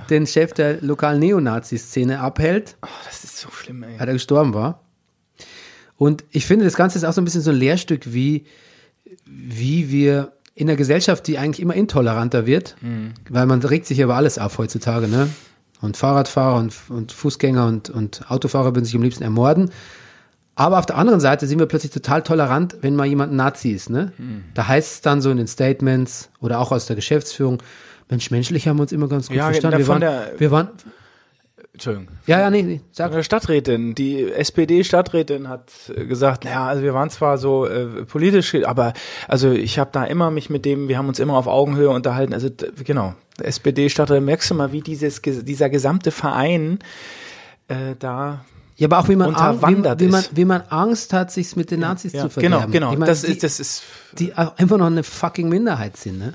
den 0.09 0.27
Chef 0.27 0.53
der 0.53 0.81
lokalen 0.81 1.19
Neonazi-Szene 1.19 2.19
abhält, 2.19 2.75
Oh, 2.81 2.87
das 3.05 3.23
ist 3.23 3.37
so 3.37 3.49
schlimm, 3.51 3.83
ey. 3.83 3.99
weil 3.99 4.07
er 4.07 4.13
gestorben 4.13 4.53
war. 4.53 4.81
Und 5.97 6.23
ich 6.31 6.45
finde, 6.45 6.63
das 6.65 6.75
Ganze 6.75 6.97
ist 6.97 7.03
auch 7.03 7.11
so 7.13 7.19
ein 7.21 7.25
bisschen 7.25 7.41
so 7.41 7.51
ein 7.51 7.57
Lehrstück, 7.57 8.13
wie, 8.13 8.45
wie 9.25 9.91
wir 9.91 10.31
in 10.59 10.67
der 10.67 10.75
Gesellschaft, 10.75 11.25
die 11.27 11.37
eigentlich 11.37 11.61
immer 11.61 11.73
intoleranter 11.73 12.45
wird, 12.45 12.75
weil 13.29 13.45
man 13.45 13.61
regt 13.61 13.85
sich 13.85 13.99
über 13.99 14.15
alles 14.15 14.37
auf 14.37 14.57
heutzutage, 14.57 15.07
ne? 15.07 15.29
Und 15.81 15.95
Fahrradfahrer 15.95 16.57
und, 16.59 16.73
und 16.89 17.13
Fußgänger 17.13 17.65
und, 17.65 17.89
und 17.89 18.29
Autofahrer 18.29 18.75
würden 18.75 18.83
sich 18.83 18.95
am 18.95 19.01
liebsten 19.01 19.23
ermorden. 19.23 19.71
Aber 20.55 20.77
auf 20.77 20.85
der 20.85 20.97
anderen 20.97 21.21
Seite 21.21 21.47
sind 21.47 21.57
wir 21.59 21.67
plötzlich 21.67 21.93
total 21.93 22.21
tolerant, 22.21 22.75
wenn 22.81 22.97
mal 22.97 23.05
jemand 23.05 23.31
ein 23.31 23.37
Nazi 23.37 23.69
ist, 23.69 23.89
ne? 23.89 24.11
Da 24.53 24.67
heißt 24.67 24.91
es 24.95 25.01
dann 25.01 25.21
so 25.21 25.31
in 25.31 25.37
den 25.37 25.47
Statements 25.47 26.29
oder 26.41 26.59
auch 26.59 26.73
aus 26.73 26.85
der 26.85 26.97
Geschäftsführung, 26.97 27.63
Mensch, 28.09 28.29
menschlich 28.31 28.67
haben 28.67 28.77
wir 28.77 28.81
uns 28.81 28.91
immer 28.91 29.07
ganz 29.07 29.27
gut 29.29 29.37
Ja, 29.37 29.45
verstanden. 29.45 29.77
Wir 29.77 29.87
waren, 29.87 30.01
der- 30.01 30.33
wir 30.37 30.51
waren, 30.51 30.67
Entschuldigung. 31.79 32.09
ja, 32.27 32.41
ja, 32.41 32.49
nee, 32.49 32.61
nee, 32.61 32.81
sag. 32.91 33.13
Eine 33.13 33.23
Stadträtin, 33.23 33.95
die 33.95 34.29
SPD-Stadträtin 34.29 35.47
hat 35.47 35.71
äh, 35.95 36.05
gesagt, 36.05 36.43
naja, 36.43 36.67
also 36.67 36.83
wir 36.83 36.93
waren 36.93 37.09
zwar 37.09 37.37
so 37.37 37.65
äh, 37.65 38.03
politisch, 38.05 38.53
aber 38.65 38.93
also 39.29 39.51
ich 39.51 39.79
habe 39.79 39.89
da 39.93 40.03
immer 40.03 40.29
mich 40.29 40.49
mit 40.49 40.65
dem, 40.65 40.89
wir 40.89 40.97
haben 40.97 41.07
uns 41.07 41.19
immer 41.19 41.35
auf 41.35 41.47
Augenhöhe 41.47 41.89
unterhalten. 41.89 42.33
Also 42.33 42.49
genau, 42.83 43.13
SPD-Stadträtin, 43.41 44.25
merkst 44.25 44.51
du 44.51 44.55
mal, 44.55 44.73
wie 44.73 44.81
dieses 44.81 45.21
dieser 45.21 45.69
gesamte 45.69 46.11
Verein 46.11 46.79
äh, 47.69 47.95
da 47.97 48.43
Ja, 48.75 48.87
aber 48.87 48.99
auch 48.99 49.07
wie 49.07 49.15
man, 49.15 49.33
Ang, 49.35 49.61
wie, 49.61 50.05
wie, 50.05 50.09
man, 50.09 50.25
wie 50.33 50.45
man 50.45 50.61
Angst 50.69 51.13
hat, 51.13 51.31
sich 51.31 51.55
mit 51.55 51.71
den 51.71 51.79
Nazis 51.79 52.11
ja, 52.11 52.23
zu 52.23 52.29
verderben. 52.29 52.71
genau, 52.71 52.71
genau, 52.71 52.91
Ich 52.91 52.99
mein, 52.99 53.07
das 53.07 53.21
die, 53.21 53.31
ist 53.31 53.43
das 53.43 53.59
ist 53.61 53.83
die 54.13 54.33
immer 54.57 54.77
noch 54.77 54.87
eine 54.87 55.03
fucking 55.03 55.47
Minderheit 55.47 55.95
sind, 55.95 56.19
ne? 56.19 56.33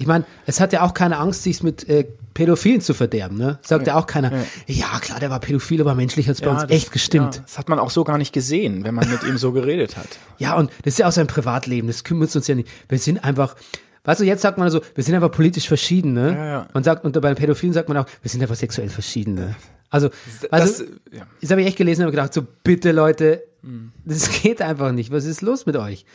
Ich 0.00 0.06
meine, 0.06 0.24
es 0.46 0.60
hat 0.60 0.72
ja 0.72 0.80
auch 0.82 0.94
keine 0.94 1.18
Angst, 1.18 1.42
sich 1.42 1.62
mit 1.62 1.86
äh, 1.88 2.06
Pädophilen 2.32 2.80
zu 2.80 2.94
verderben, 2.94 3.36
ne? 3.36 3.58
Sagt 3.60 3.86
ja, 3.86 3.96
auch 3.96 4.06
keiner, 4.06 4.32
ja. 4.66 4.98
klar, 5.00 5.20
der 5.20 5.28
war 5.28 5.40
pädophil, 5.40 5.80
aber 5.80 5.94
menschlich 5.94 6.26
hat 6.26 6.36
es 6.36 6.40
bei 6.40 6.48
uns 6.48 6.62
das- 6.62 6.70
echt 6.70 6.90
gestimmt. 6.90 7.36
Ja, 7.36 7.42
das 7.42 7.58
hat 7.58 7.68
man 7.68 7.78
auch 7.78 7.90
so 7.90 8.02
gar 8.02 8.16
nicht 8.16 8.32
gesehen, 8.32 8.82
wenn 8.84 8.94
man 8.94 9.10
mit 9.10 9.22
ihm 9.24 9.36
so 9.36 9.52
geredet 9.52 9.96
hat. 9.98 10.08
Ja. 10.38 10.56
und 10.56 10.70
das 10.84 10.94
ist 10.94 10.98
ja 11.00 11.06
auch 11.08 11.12
sein 11.12 11.26
Privatleben, 11.26 11.86
das 11.86 12.02
kümmert 12.02 12.34
uns 12.34 12.46
ja 12.48 12.54
nicht. 12.54 12.66
Wir 12.88 12.98
sind 12.98 13.22
einfach, 13.22 13.56
weißt 14.04 14.22
du, 14.22 14.24
jetzt 14.24 14.40
sagt 14.40 14.56
man 14.56 14.70
so, 14.70 14.80
wir 14.94 15.04
sind 15.04 15.14
einfach 15.14 15.30
politisch 15.30 15.68
verschieden, 15.68 16.14
ne? 16.14 16.32
Ja, 16.34 16.46
ja. 16.46 16.68
Man 16.72 16.82
sagt, 16.82 17.04
und 17.04 17.12
bei 17.20 17.28
den 17.28 17.36
Pädophilen 17.36 17.74
sagt 17.74 17.88
man 17.90 17.98
auch, 17.98 18.06
wir 18.22 18.30
sind 18.30 18.40
einfach 18.40 18.56
sexuell 18.56 18.88
verschieden, 18.88 19.34
ne? 19.34 19.54
Also, 19.90 20.08
also 20.50 20.82
Das, 20.82 20.88
ja. 21.12 21.26
Das 21.42 21.50
habe 21.50 21.60
ich 21.60 21.66
echt 21.66 21.76
gelesen 21.76 22.00
und 22.02 22.06
habe 22.06 22.12
gedacht, 22.12 22.32
so 22.32 22.42
bitte 22.64 22.92
Leute, 22.92 23.42
Mhm. 23.62 23.92
das 24.06 24.30
geht 24.42 24.62
einfach 24.62 24.92
nicht. 24.92 25.10
Was 25.12 25.26
ist 25.26 25.42
los 25.42 25.66
mit 25.66 25.76
euch? 25.76 26.06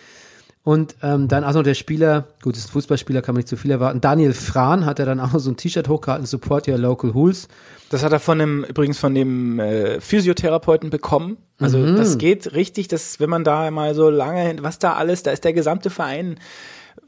Und 0.66 0.96
ähm, 1.04 1.28
dann 1.28 1.44
auch 1.44 1.54
noch 1.54 1.62
der 1.64 1.76
Spieler, 1.76 2.26
gut, 2.42 2.58
ist 2.58 2.68
ein 2.68 2.72
Fußballspieler, 2.72 3.22
kann 3.22 3.36
man 3.36 3.40
nicht 3.40 3.48
zu 3.48 3.56
viel 3.56 3.70
erwarten. 3.70 4.02
Daniel 4.02 4.34
Frahn 4.34 4.86
hat 4.88 4.98
er 5.00 5.06
dann 5.06 5.20
auch 5.20 5.32
noch 5.32 5.40
so 5.40 5.52
ein 5.52 5.58
T-Shirt 5.58 5.88
hochgehalten, 5.88 6.26
Support 6.26 6.68
Your 6.68 6.80
Local 6.80 7.14
Hools. 7.14 7.48
Das 7.92 8.04
hat 8.04 8.12
er 8.12 8.20
von 8.20 8.40
dem, 8.40 8.64
übrigens 8.64 8.98
von 8.98 9.14
dem 9.14 9.60
äh, 9.60 10.02
Physiotherapeuten 10.02 10.90
bekommen. 10.90 11.38
Also 11.60 11.78
Mhm. 11.78 11.96
das 11.98 12.18
geht 12.18 12.54
richtig, 12.54 12.88
dass 12.88 13.20
wenn 13.20 13.30
man 13.30 13.44
da 13.44 13.70
mal 13.70 13.94
so 13.94 14.10
lange, 14.10 14.42
hin- 14.42 14.64
was 14.64 14.80
da 14.80 14.94
alles, 14.94 15.22
da 15.22 15.30
ist 15.32 15.44
der 15.44 15.54
gesamte 15.54 15.92
Verein, 15.92 16.40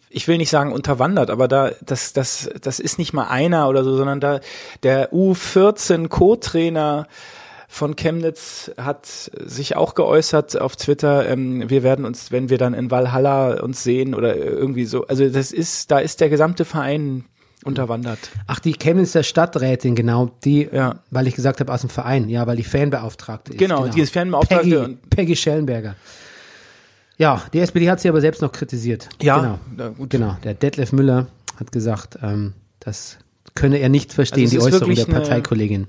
ich 0.09 0.27
will 0.27 0.37
nicht 0.37 0.51
sagen 0.51 0.71
unterwandert, 0.71 1.29
aber 1.31 1.47
da, 1.47 1.71
das, 1.83 2.13
das, 2.13 2.49
das 2.61 2.79
ist 2.79 2.97
nicht 2.99 3.11
mal 3.11 3.25
einer 3.27 3.67
oder 3.67 3.83
so, 3.83 3.97
sondern 3.97 4.19
da 4.19 4.39
der 4.83 5.11
U14 5.11 6.07
Co-Trainer 6.09 7.07
von 7.69 7.95
Chemnitz 7.97 8.71
hat 8.77 9.05
sich 9.05 9.75
auch 9.75 9.93
geäußert 9.93 10.59
auf 10.59 10.75
Twitter, 10.77 11.27
ähm, 11.29 11.69
wir 11.69 11.83
werden 11.83 12.05
uns, 12.05 12.31
wenn 12.31 12.49
wir 12.49 12.57
dann 12.57 12.73
in 12.73 12.89
Valhalla 12.91 13.61
uns 13.61 13.83
sehen 13.83 14.15
oder 14.15 14.35
irgendwie 14.35 14.85
so, 14.85 15.05
also 15.07 15.27
das 15.29 15.51
ist, 15.51 15.91
da 15.91 15.99
ist 15.99 16.21
der 16.21 16.29
gesamte 16.29 16.63
Verein 16.65 17.25
unterwandert. 17.65 18.19
Ach, 18.47 18.59
die 18.59 18.71
Chemnitzer 18.73 19.23
Stadträtin, 19.23 19.95
genau, 19.95 20.31
die, 20.45 20.69
Ja. 20.71 20.99
weil 21.11 21.27
ich 21.27 21.35
gesagt 21.35 21.59
habe, 21.59 21.73
aus 21.73 21.81
dem 21.81 21.89
Verein, 21.89 22.29
ja, 22.29 22.47
weil 22.47 22.55
die 22.55 22.63
Fanbeauftragte 22.63 23.51
ist. 23.51 23.59
Genau, 23.59 23.87
die 23.87 23.99
ist 23.99 24.13
Fanbeauftragte 24.13 24.63
Peggy, 24.63 24.77
und- 24.77 25.09
Peggy 25.09 25.35
Schellenberger. 25.35 25.95
Ja, 27.17 27.41
die 27.51 27.59
SPD 27.59 27.89
hat 27.89 27.99
sie 27.99 28.09
aber 28.09 28.21
selbst 28.21 28.41
noch 28.41 28.51
kritisiert. 28.51 29.09
Ja, 29.21 29.59
genau. 29.75 29.95
Genau, 30.07 30.37
der 30.43 30.53
Detlef 30.53 30.91
Müller 30.93 31.27
hat 31.59 31.71
gesagt, 31.71 32.19
ähm, 32.21 32.53
das 32.79 33.17
könne 33.55 33.79
er 33.79 33.89
nicht 33.89 34.13
verstehen, 34.13 34.45
Also 34.45 34.59
die 34.59 34.63
Äußerung 34.63 34.93
der 34.95 35.05
Parteikollegin. 35.05 35.87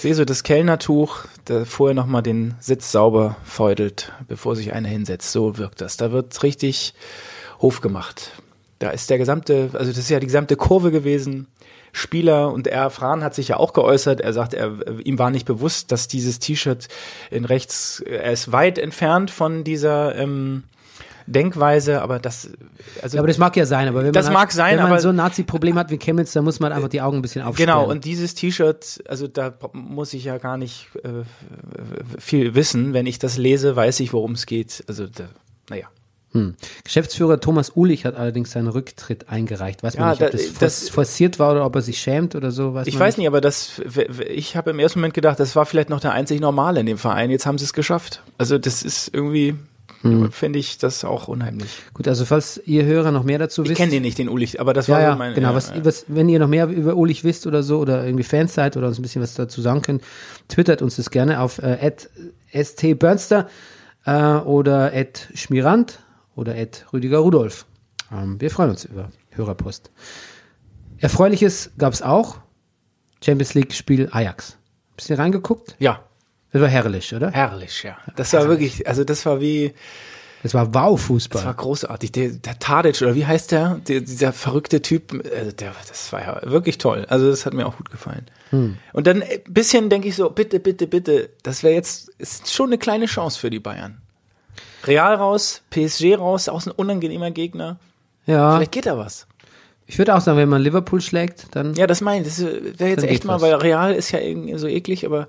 Sehe 0.00 0.14
so 0.14 0.24
das 0.24 0.44
Kellnertuch, 0.44 1.26
da 1.44 1.66
vorher 1.66 1.94
nochmal 1.94 2.22
den 2.22 2.54
Sitz 2.58 2.90
sauber 2.90 3.36
feudelt, 3.44 4.12
bevor 4.28 4.56
sich 4.56 4.72
einer 4.72 4.88
hinsetzt. 4.88 5.30
So 5.30 5.58
wirkt 5.58 5.82
das. 5.82 5.98
Da 5.98 6.10
wird 6.10 6.42
richtig 6.42 6.94
Hof 7.60 7.82
gemacht. 7.82 8.30
Da 8.78 8.92
ist 8.92 9.10
der 9.10 9.18
gesamte, 9.18 9.68
also 9.74 9.90
das 9.90 9.98
ist 9.98 10.08
ja 10.08 10.18
die 10.18 10.26
gesamte 10.26 10.56
Kurve 10.56 10.90
gewesen. 10.90 11.48
Spieler 11.92 12.50
und 12.50 12.66
er, 12.66 12.88
Fran 12.88 13.22
hat 13.22 13.34
sich 13.34 13.48
ja 13.48 13.58
auch 13.58 13.74
geäußert. 13.74 14.22
Er 14.22 14.32
sagt, 14.32 14.54
er, 14.54 14.78
ihm 15.04 15.18
war 15.18 15.30
nicht 15.30 15.44
bewusst, 15.44 15.92
dass 15.92 16.08
dieses 16.08 16.38
T-Shirt 16.38 16.88
in 17.30 17.44
rechts, 17.44 18.00
er 18.00 18.32
ist 18.32 18.52
weit 18.52 18.78
entfernt 18.78 19.30
von 19.30 19.64
dieser 19.64 20.16
ähm, 20.16 20.64
Denkweise, 21.26 22.02
aber 22.02 22.18
das, 22.18 22.50
also 23.02 23.16
Ja, 23.16 23.20
aber 23.20 23.28
das 23.28 23.38
mag 23.38 23.56
ja 23.56 23.66
sein, 23.66 23.88
aber 23.88 24.04
wenn 24.04 24.12
Das 24.12 24.26
man, 24.26 24.34
mag 24.34 24.52
sein, 24.52 24.72
wenn 24.76 24.82
man 24.84 24.92
aber- 24.92 25.00
so 25.00 25.10
ein 25.10 25.16
Nazi-Problem 25.16 25.78
hat 25.78 25.90
wie 25.90 25.98
Chemnitz, 25.98 26.32
dann 26.32 26.44
muss 26.44 26.60
man 26.60 26.72
einfach 26.72 26.88
die 26.88 27.00
Augen 27.00 27.18
ein 27.18 27.22
bisschen 27.22 27.42
aufsperren. 27.42 27.68
Genau, 27.74 27.90
und 27.90 28.04
dieses 28.04 28.34
T-Shirt, 28.34 29.02
also 29.08 29.26
da 29.28 29.52
muss 29.72 30.12
ich 30.14 30.24
ja 30.24 30.38
gar 30.38 30.56
nicht 30.56 30.88
äh, 31.04 31.24
viel 32.18 32.54
wissen. 32.54 32.92
Wenn 32.92 33.06
ich 33.06 33.18
das 33.18 33.36
lese, 33.38 33.76
weiß 33.76 34.00
ich, 34.00 34.12
worum 34.12 34.32
es 34.32 34.46
geht. 34.46 34.84
Also, 34.88 35.06
da, 35.06 35.24
naja. 35.68 35.86
Hm. 36.32 36.54
Geschäftsführer 36.84 37.40
Thomas 37.40 37.72
Ulich 37.74 38.04
hat 38.06 38.14
allerdings 38.14 38.52
seinen 38.52 38.68
Rücktritt 38.68 39.28
eingereicht. 39.28 39.82
Weiß 39.82 39.96
man 39.98 40.04
Ja, 40.04 40.10
nicht, 40.12 40.22
ob 40.22 40.30
da- 40.30 40.36
das, 40.36 40.46
for- 40.46 40.58
das- 40.60 40.88
forciert 40.88 41.38
war 41.40 41.50
oder 41.50 41.66
ob 41.66 41.74
er 41.74 41.82
sich 41.82 41.98
schämt 42.00 42.36
oder 42.36 42.52
so. 42.52 42.72
Weiß 42.72 42.86
Ich 42.86 42.94
man 42.94 43.00
weiß 43.08 43.16
nicht, 43.18 43.26
aber 43.26 43.40
das, 43.40 43.82
ich 44.32 44.54
habe 44.56 44.70
im 44.70 44.78
ersten 44.78 45.00
Moment 45.00 45.14
gedacht, 45.14 45.40
das 45.40 45.56
war 45.56 45.66
vielleicht 45.66 45.90
noch 45.90 45.98
der 45.98 46.12
einzig 46.12 46.40
Normale 46.40 46.78
in 46.78 46.86
dem 46.86 46.98
Verein. 46.98 47.30
Jetzt 47.30 47.46
haben 47.46 47.58
sie 47.58 47.64
es 47.64 47.72
geschafft. 47.72 48.22
Also, 48.38 48.58
das 48.58 48.84
ist 48.84 49.12
irgendwie, 49.12 49.56
Hm. 50.02 50.32
finde 50.32 50.58
ich 50.58 50.78
das 50.78 51.04
auch 51.04 51.28
unheimlich. 51.28 51.68
Gut, 51.92 52.08
also 52.08 52.24
falls 52.24 52.58
ihr 52.64 52.84
Hörer 52.86 53.10
noch 53.12 53.22
mehr 53.22 53.38
dazu 53.38 53.62
Ich 53.62 53.68
wisst. 53.70 53.76
kenne 53.78 53.90
den 53.92 54.02
nicht, 54.02 54.16
den 54.16 54.28
Ulich, 54.30 54.58
aber 54.60 54.72
das 54.72 54.86
Ja, 54.86 54.94
war 54.94 55.02
ja, 55.02 55.12
so 55.12 55.18
mein. 55.18 55.34
genau. 55.34 55.50
ja, 55.50 55.54
was, 55.54 55.68
ja. 55.70 55.84
was, 55.84 56.06
wenn 56.08 56.28
ihr 56.30 56.38
noch 56.38 56.48
mehr 56.48 56.66
über 56.68 56.96
Ulich 56.96 57.22
wisst 57.22 57.46
oder 57.46 57.62
so 57.62 57.78
oder 57.80 58.04
irgendwie 58.04 58.24
Fans 58.24 58.54
seid 58.54 58.76
oder 58.78 58.86
uns 58.88 58.98
ein 58.98 59.02
bisschen 59.02 59.20
was 59.20 59.34
dazu 59.34 59.60
sagen 59.60 59.82
könnt, 59.82 60.02
twittert 60.48 60.80
uns 60.80 60.96
das 60.96 61.10
gerne 61.10 61.40
auf 61.40 61.58
äh, 61.58 61.92
@stbernster 62.52 63.48
äh, 64.06 64.12
oder 64.36 64.92
@schmirand 65.34 65.98
oder 66.34 66.54
Rüdiger 66.92 67.18
Rudolf. 67.18 67.66
Ähm, 68.10 68.40
wir 68.40 68.50
freuen 68.50 68.70
uns 68.70 68.84
über 68.86 69.10
Hörerpost. 69.30 69.90
Erfreuliches 70.98 71.70
gab 71.78 71.92
es 71.92 72.02
auch. 72.02 72.38
Champions 73.22 73.54
League 73.54 73.74
Spiel 73.74 74.08
Ajax. 74.12 74.56
Bisschen 74.96 75.16
reingeguckt? 75.16 75.76
Ja, 75.78 76.02
Das 76.52 76.60
war 76.62 76.68
herrlich, 76.68 77.14
oder? 77.14 77.30
herrlich, 77.30 77.82
ja. 77.84 77.96
Das 78.16 78.32
war 78.32 78.48
wirklich, 78.48 78.86
also 78.88 79.04
das 79.04 79.24
war 79.24 79.40
wie, 79.40 79.72
Das 80.42 80.54
war 80.54 80.74
Wow-Fußball. 80.74 81.40
Das 81.42 81.46
war 81.46 81.54
großartig. 81.54 82.12
Der, 82.12 82.30
der 82.30 82.58
Tadic, 82.58 83.00
oder 83.02 83.14
wie 83.14 83.26
heißt 83.26 83.52
der? 83.52 83.80
der 83.86 84.00
dieser 84.00 84.32
verrückte 84.32 84.82
Typ, 84.82 85.12
also 85.36 85.52
der, 85.52 85.72
das 85.86 86.12
war 86.12 86.20
ja 86.22 86.40
wirklich 86.50 86.78
toll. 86.78 87.06
Also 87.08 87.30
das 87.30 87.46
hat 87.46 87.54
mir 87.54 87.66
auch 87.66 87.76
gut 87.76 87.90
gefallen. 87.90 88.26
Und 88.50 89.06
dann 89.06 89.22
ein 89.22 89.28
bisschen 89.48 89.90
denke 89.90 90.08
ich 90.08 90.16
so, 90.16 90.28
bitte, 90.30 90.58
bitte, 90.58 90.88
bitte, 90.88 91.30
das 91.44 91.62
wäre 91.62 91.74
jetzt, 91.74 92.08
ist 92.18 92.52
schon 92.52 92.70
eine 92.70 92.78
kleine 92.78 93.06
Chance 93.06 93.38
für 93.38 93.48
die 93.50 93.60
Bayern. 93.60 93.98
Real 94.84 95.14
raus, 95.14 95.62
PSG 95.70 96.16
raus, 96.18 96.48
auch 96.48 96.66
ein 96.66 96.72
unangenehmer 96.72 97.30
Gegner. 97.30 97.78
ja, 98.26 98.56
Vielleicht 98.56 98.72
geht 98.72 98.86
da 98.86 98.98
was. 98.98 99.28
Ich 99.90 99.98
würde 99.98 100.14
auch 100.14 100.20
sagen, 100.20 100.38
wenn 100.38 100.48
man 100.48 100.62
Liverpool 100.62 101.00
schlägt, 101.00 101.48
dann 101.54 101.74
Ja, 101.74 101.86
das 101.86 102.00
meine 102.00 102.24
ich. 102.26 102.28
Das 102.28 102.40
wäre 102.78 102.90
jetzt 102.90 103.02
echt 103.04 103.24
mal, 103.24 103.34
was. 103.34 103.42
weil 103.42 103.54
Real 103.54 103.92
ist 103.92 104.12
ja 104.12 104.20
irgendwie 104.20 104.56
so 104.56 104.66
eklig, 104.68 105.04
aber 105.04 105.26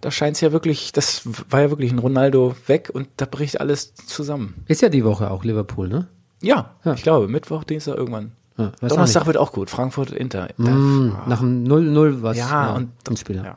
da 0.00 0.10
scheint 0.10 0.36
es 0.36 0.40
ja 0.40 0.50
wirklich, 0.50 0.92
das 0.92 1.22
war 1.50 1.60
ja 1.60 1.70
wirklich 1.70 1.92
ein 1.92 1.98
Ronaldo 1.98 2.56
weg 2.66 2.90
und 2.92 3.08
da 3.18 3.26
bricht 3.26 3.60
alles 3.60 3.94
zusammen. 3.94 4.54
ist 4.66 4.80
ja 4.82 4.88
die 4.88 5.04
Woche 5.04 5.30
auch 5.30 5.44
Liverpool, 5.44 5.88
ne? 5.88 6.08
Ja, 6.40 6.74
Ja. 6.84 6.94
ich 6.94 7.02
glaube, 7.02 7.28
Mittwoch, 7.28 7.64
Dienstag 7.64 7.96
irgendwann. 7.96 8.32
Ja, 8.56 8.72
auch 8.82 8.88
Donnerstag 8.88 9.20
nicht. 9.22 9.26
wird 9.26 9.36
auch 9.36 9.52
gut. 9.52 9.70
Frankfurt, 9.70 10.10
Inter. 10.10 10.48
Da- 10.58 10.70
Mm, 10.70 11.16
nach 11.26 11.40
dem 11.40 11.64
0-0 11.64 12.22
was. 12.22 12.36
ja, 12.38 12.72
und 12.74 12.90
ein 13.08 13.16
Spiel. 13.16 13.36
ja. 13.44 13.56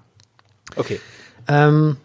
Okay. 0.76 1.00
Ähm, 1.48 1.98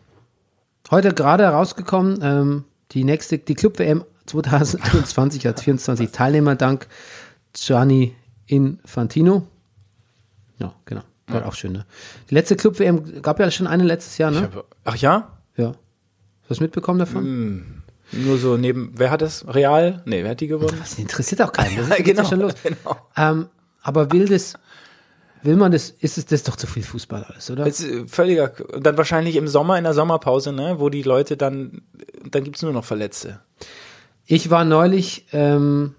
heute 0.90 1.12
gerade 1.14 1.44
herausgekommen, 1.44 2.20
ähm, 2.22 2.64
die 2.92 3.04
nächste, 3.04 3.38
die 3.38 3.54
Club 3.54 3.78
WM 3.78 4.04
2021 4.26 5.46
hat 5.46 5.60
24 5.60 6.10
Teilnehmer 6.10 6.54
dank 6.56 6.86
Gianni 7.54 8.14
Infantino. 8.46 9.46
Ja, 10.58 10.72
genau. 10.84 11.02
War 11.28 11.46
auch 11.46 11.54
schön, 11.54 11.72
ne? 11.72 11.86
Die 12.30 12.34
letzte 12.34 12.54
Club 12.56 12.78
WM 12.78 13.20
gab 13.20 13.40
ja 13.40 13.50
schon 13.50 13.66
eine 13.66 13.82
letztes 13.82 14.16
Jahr, 14.18 14.30
ne? 14.30 14.42
hab, 14.42 14.64
ach 14.84 14.96
ja? 14.96 15.38
Ja. 15.56 15.68
Hast 15.68 15.76
du 15.76 16.50
was 16.50 16.60
mitbekommen 16.60 17.00
davon? 17.00 17.24
Hm. 17.24 17.82
Nur 18.12 18.38
so 18.38 18.56
neben, 18.56 18.92
wer 18.94 19.10
hat 19.10 19.22
das? 19.22 19.44
Real? 19.52 20.02
Nee, 20.06 20.22
wer 20.22 20.30
hat 20.30 20.40
die 20.40 20.46
gewonnen? 20.46 20.76
Das 20.78 20.96
interessiert 20.98 21.42
auch 21.42 21.50
keinen. 21.50 21.76
Das 21.76 21.88
Ja, 21.88 21.94
ist 21.96 22.04
genau. 22.04 22.24
schon 22.24 22.40
los. 22.40 22.52
genau. 22.62 22.96
Ähm, 23.16 23.46
aber 23.82 24.12
will 24.12 24.28
das, 24.28 24.54
will 25.42 25.56
man 25.56 25.72
das, 25.72 25.90
ist 25.90 26.16
es 26.16 26.26
das 26.26 26.44
doch 26.44 26.54
zu 26.54 26.68
viel 26.68 26.84
Fußball 26.84 27.24
alles, 27.24 27.50
oder? 27.50 27.64
Das 27.64 27.80
ist 27.80 28.08
völliger, 28.14 28.52
dann 28.80 28.96
wahrscheinlich 28.96 29.34
im 29.34 29.48
Sommer, 29.48 29.76
in 29.78 29.82
der 29.84 29.94
Sommerpause, 29.94 30.52
ne, 30.52 30.76
wo 30.78 30.88
die 30.88 31.02
Leute 31.02 31.36
dann, 31.36 31.82
dann 32.30 32.44
gibt's 32.44 32.62
nur 32.62 32.72
noch 32.72 32.84
Verletzte. 32.84 33.40
Ich 34.24 34.50
war 34.50 34.64
neulich, 34.64 35.26
ähm, 35.32 35.96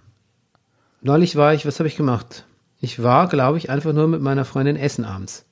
neulich 1.02 1.36
war 1.36 1.54
ich, 1.54 1.66
was 1.66 1.80
habe 1.80 1.88
ich 1.88 1.96
gemacht? 1.98 2.46
Ich 2.80 3.02
war, 3.02 3.28
glaube 3.28 3.58
ich, 3.58 3.70
einfach 3.70 3.94
nur 3.94 4.08
mit 4.08 4.22
meiner 4.22 4.46
Freundin 4.46 4.76
essen 4.76 5.06
abends. 5.06 5.46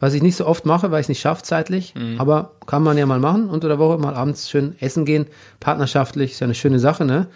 Was 0.00 0.14
ich 0.14 0.22
nicht 0.22 0.36
so 0.36 0.46
oft 0.46 0.66
mache, 0.66 0.90
weil 0.90 1.00
ich 1.00 1.04
es 1.04 1.08
nicht 1.08 1.20
schaffe 1.20 1.42
zeitlich, 1.42 1.94
aber 2.18 2.52
kann 2.66 2.82
man 2.82 2.98
ja 2.98 3.06
mal 3.06 3.20
machen, 3.20 3.48
unter 3.48 3.68
der 3.68 3.78
Woche 3.78 3.96
mal 3.98 4.14
abends 4.14 4.50
schön 4.50 4.76
essen 4.80 5.04
gehen, 5.04 5.26
partnerschaftlich, 5.60 6.32
ist 6.32 6.40
ja 6.40 6.46
eine 6.46 6.54
schöne 6.54 6.78
Sache, 6.78 7.04
ne? 7.04 7.28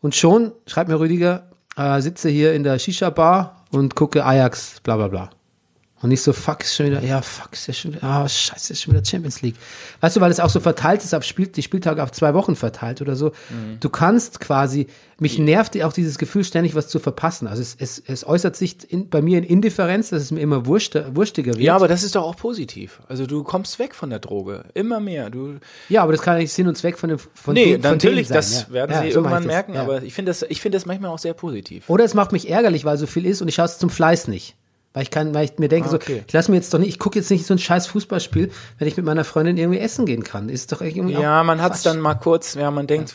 Und 0.00 0.14
schon, 0.14 0.52
schreibt 0.66 0.88
mir 0.88 0.98
Rüdiger, 0.98 1.44
äh, 1.76 2.00
sitze 2.00 2.28
hier 2.28 2.54
in 2.54 2.62
der 2.64 2.78
Shisha-Bar 2.78 3.64
und 3.70 3.94
gucke 3.94 4.24
Ajax, 4.24 4.80
bla 4.82 4.96
bla 4.96 5.08
bla. 5.08 5.30
Und 6.02 6.08
nicht 6.08 6.20
so, 6.20 6.32
fuck, 6.32 6.62
ist 6.62 6.74
schon 6.74 6.86
wieder, 6.86 7.02
ja, 7.02 7.22
fuck, 7.22 7.52
ist 7.52 7.68
ja 7.68 7.74
schon 7.74 7.92
wieder, 7.92 8.02
ah, 8.02 8.28
scheiße, 8.28 8.72
ist 8.72 8.82
schon 8.82 8.92
wieder 8.92 9.04
Champions 9.04 9.40
League. 9.40 9.54
Weißt 10.00 10.16
du, 10.16 10.20
weil 10.20 10.32
es 10.32 10.40
auch 10.40 10.50
so 10.50 10.58
verteilt 10.58 11.04
ist, 11.04 11.14
auf 11.14 11.22
Spiel, 11.22 11.46
die 11.46 11.62
Spieltage 11.62 12.02
auf 12.02 12.10
zwei 12.10 12.34
Wochen 12.34 12.56
verteilt 12.56 13.00
oder 13.00 13.14
so. 13.14 13.30
Du 13.78 13.88
kannst 13.88 14.40
quasi, 14.40 14.88
mich 15.20 15.38
nervt 15.38 15.80
auch 15.82 15.92
dieses 15.92 16.18
Gefühl, 16.18 16.42
ständig 16.42 16.74
was 16.74 16.88
zu 16.88 16.98
verpassen. 16.98 17.46
Also 17.46 17.62
es, 17.62 17.76
es, 17.78 18.02
es 18.04 18.26
äußert 18.26 18.56
sich 18.56 18.90
in, 18.92 19.08
bei 19.08 19.22
mir 19.22 19.38
in 19.38 19.44
Indifferenz, 19.44 20.10
dass 20.10 20.22
es 20.22 20.32
mir 20.32 20.40
immer 20.40 20.66
wurschter, 20.66 21.14
wurstiger 21.14 21.52
wird. 21.52 21.62
Ja, 21.62 21.76
aber 21.76 21.86
das 21.86 22.02
ist 22.02 22.16
doch 22.16 22.24
auch 22.24 22.36
positiv. 22.36 23.00
Also 23.08 23.26
du 23.26 23.44
kommst 23.44 23.78
weg 23.78 23.94
von 23.94 24.10
der 24.10 24.18
Droge. 24.18 24.64
Immer 24.74 24.98
mehr. 24.98 25.30
Du, 25.30 25.54
ja, 25.88 26.02
aber 26.02 26.10
das 26.12 26.22
kann 26.22 26.38
nicht 26.38 26.52
Sinn 26.52 26.66
und 26.66 26.76
Zweck 26.76 26.98
von 26.98 27.10
dem, 27.10 27.18
von 27.18 27.54
nee, 27.54 27.74
dem, 27.74 27.82
von 27.82 27.92
natürlich, 27.92 28.26
sein. 28.26 28.36
das 28.36 28.66
ja. 28.68 28.72
werden 28.72 28.90
ja, 28.90 29.02
sie 29.02 29.12
so 29.12 29.20
irgendwann 29.20 29.42
ich 29.42 29.46
merken, 29.46 29.74
Ja. 29.74 29.82
aber 29.82 30.02
ich 30.02 30.14
finde 30.14 30.30
das, 30.30 30.42
ich 30.42 30.60
finde 30.60 30.76
das 30.76 30.84
manchmal 30.84 31.12
auch 31.12 31.18
sehr 31.20 31.34
positiv. 31.34 31.88
Oder 31.88 32.04
es 32.04 32.14
macht 32.14 32.32
mich 32.32 32.50
ärgerlich, 32.50 32.84
weil 32.84 32.98
so 32.98 33.06
viel 33.06 33.24
ist 33.24 33.40
und 33.40 33.46
ich 33.46 33.54
schaue 33.54 33.66
es 33.66 33.78
zum 33.78 33.88
Fleiß 33.90 34.26
nicht. 34.26 34.56
Weil 34.94 35.04
ich 35.04 35.10
kann, 35.10 35.32
weil 35.32 35.46
ich 35.46 35.58
mir 35.58 35.68
denke, 35.68 35.88
Ah, 35.90 35.94
okay. 35.94 36.16
so, 36.16 36.24
ich 36.26 36.32
lasse 36.32 36.50
mir 36.50 36.58
jetzt 36.58 36.72
doch 36.74 36.78
nicht, 36.78 36.90
ich 36.90 36.98
gucke 36.98 37.18
jetzt 37.18 37.30
nicht 37.30 37.46
so 37.46 37.54
ein 37.54 37.58
scheiß 37.58 37.86
Fußballspiel, 37.86 38.50
wenn 38.78 38.88
ich 38.88 38.96
mit 38.96 39.06
meiner 39.06 39.24
Freundin 39.24 39.56
irgendwie 39.56 39.78
essen 39.78 40.04
gehen 40.04 40.22
kann. 40.22 40.48
Ist 40.48 40.72
doch 40.72 40.82
irgendwie 40.82 41.14
Ja, 41.14 41.42
man 41.44 41.62
hat 41.62 41.74
es 41.74 41.82
dann 41.82 41.98
mal 41.98 42.14
kurz, 42.14 42.54
ja, 42.54 42.70
man 42.70 42.86
denkt, 42.86 43.14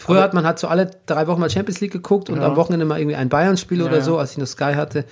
Früher 0.00 0.22
hat 0.22 0.32
man 0.32 0.46
hat 0.46 0.58
so 0.58 0.66
alle 0.66 0.90
drei 1.04 1.26
Wochen 1.26 1.40
mal 1.40 1.50
Champions 1.50 1.80
League 1.80 1.92
geguckt 1.92 2.30
und 2.30 2.40
am 2.40 2.56
Wochenende 2.56 2.86
mal 2.86 2.98
irgendwie 2.98 3.16
ein 3.16 3.28
Bayern-Spiel 3.28 3.82
oder 3.82 3.98
ja. 3.98 4.02
so, 4.02 4.16
als 4.16 4.32
ich 4.32 4.38
noch 4.38 4.46
Sky 4.46 4.72
hatte. 4.74 5.04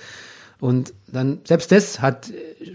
Und 0.61 0.93
dann, 1.07 1.39
selbst 1.45 1.71
das 1.71 2.01
hat, 2.01 2.29
äh, 2.31 2.33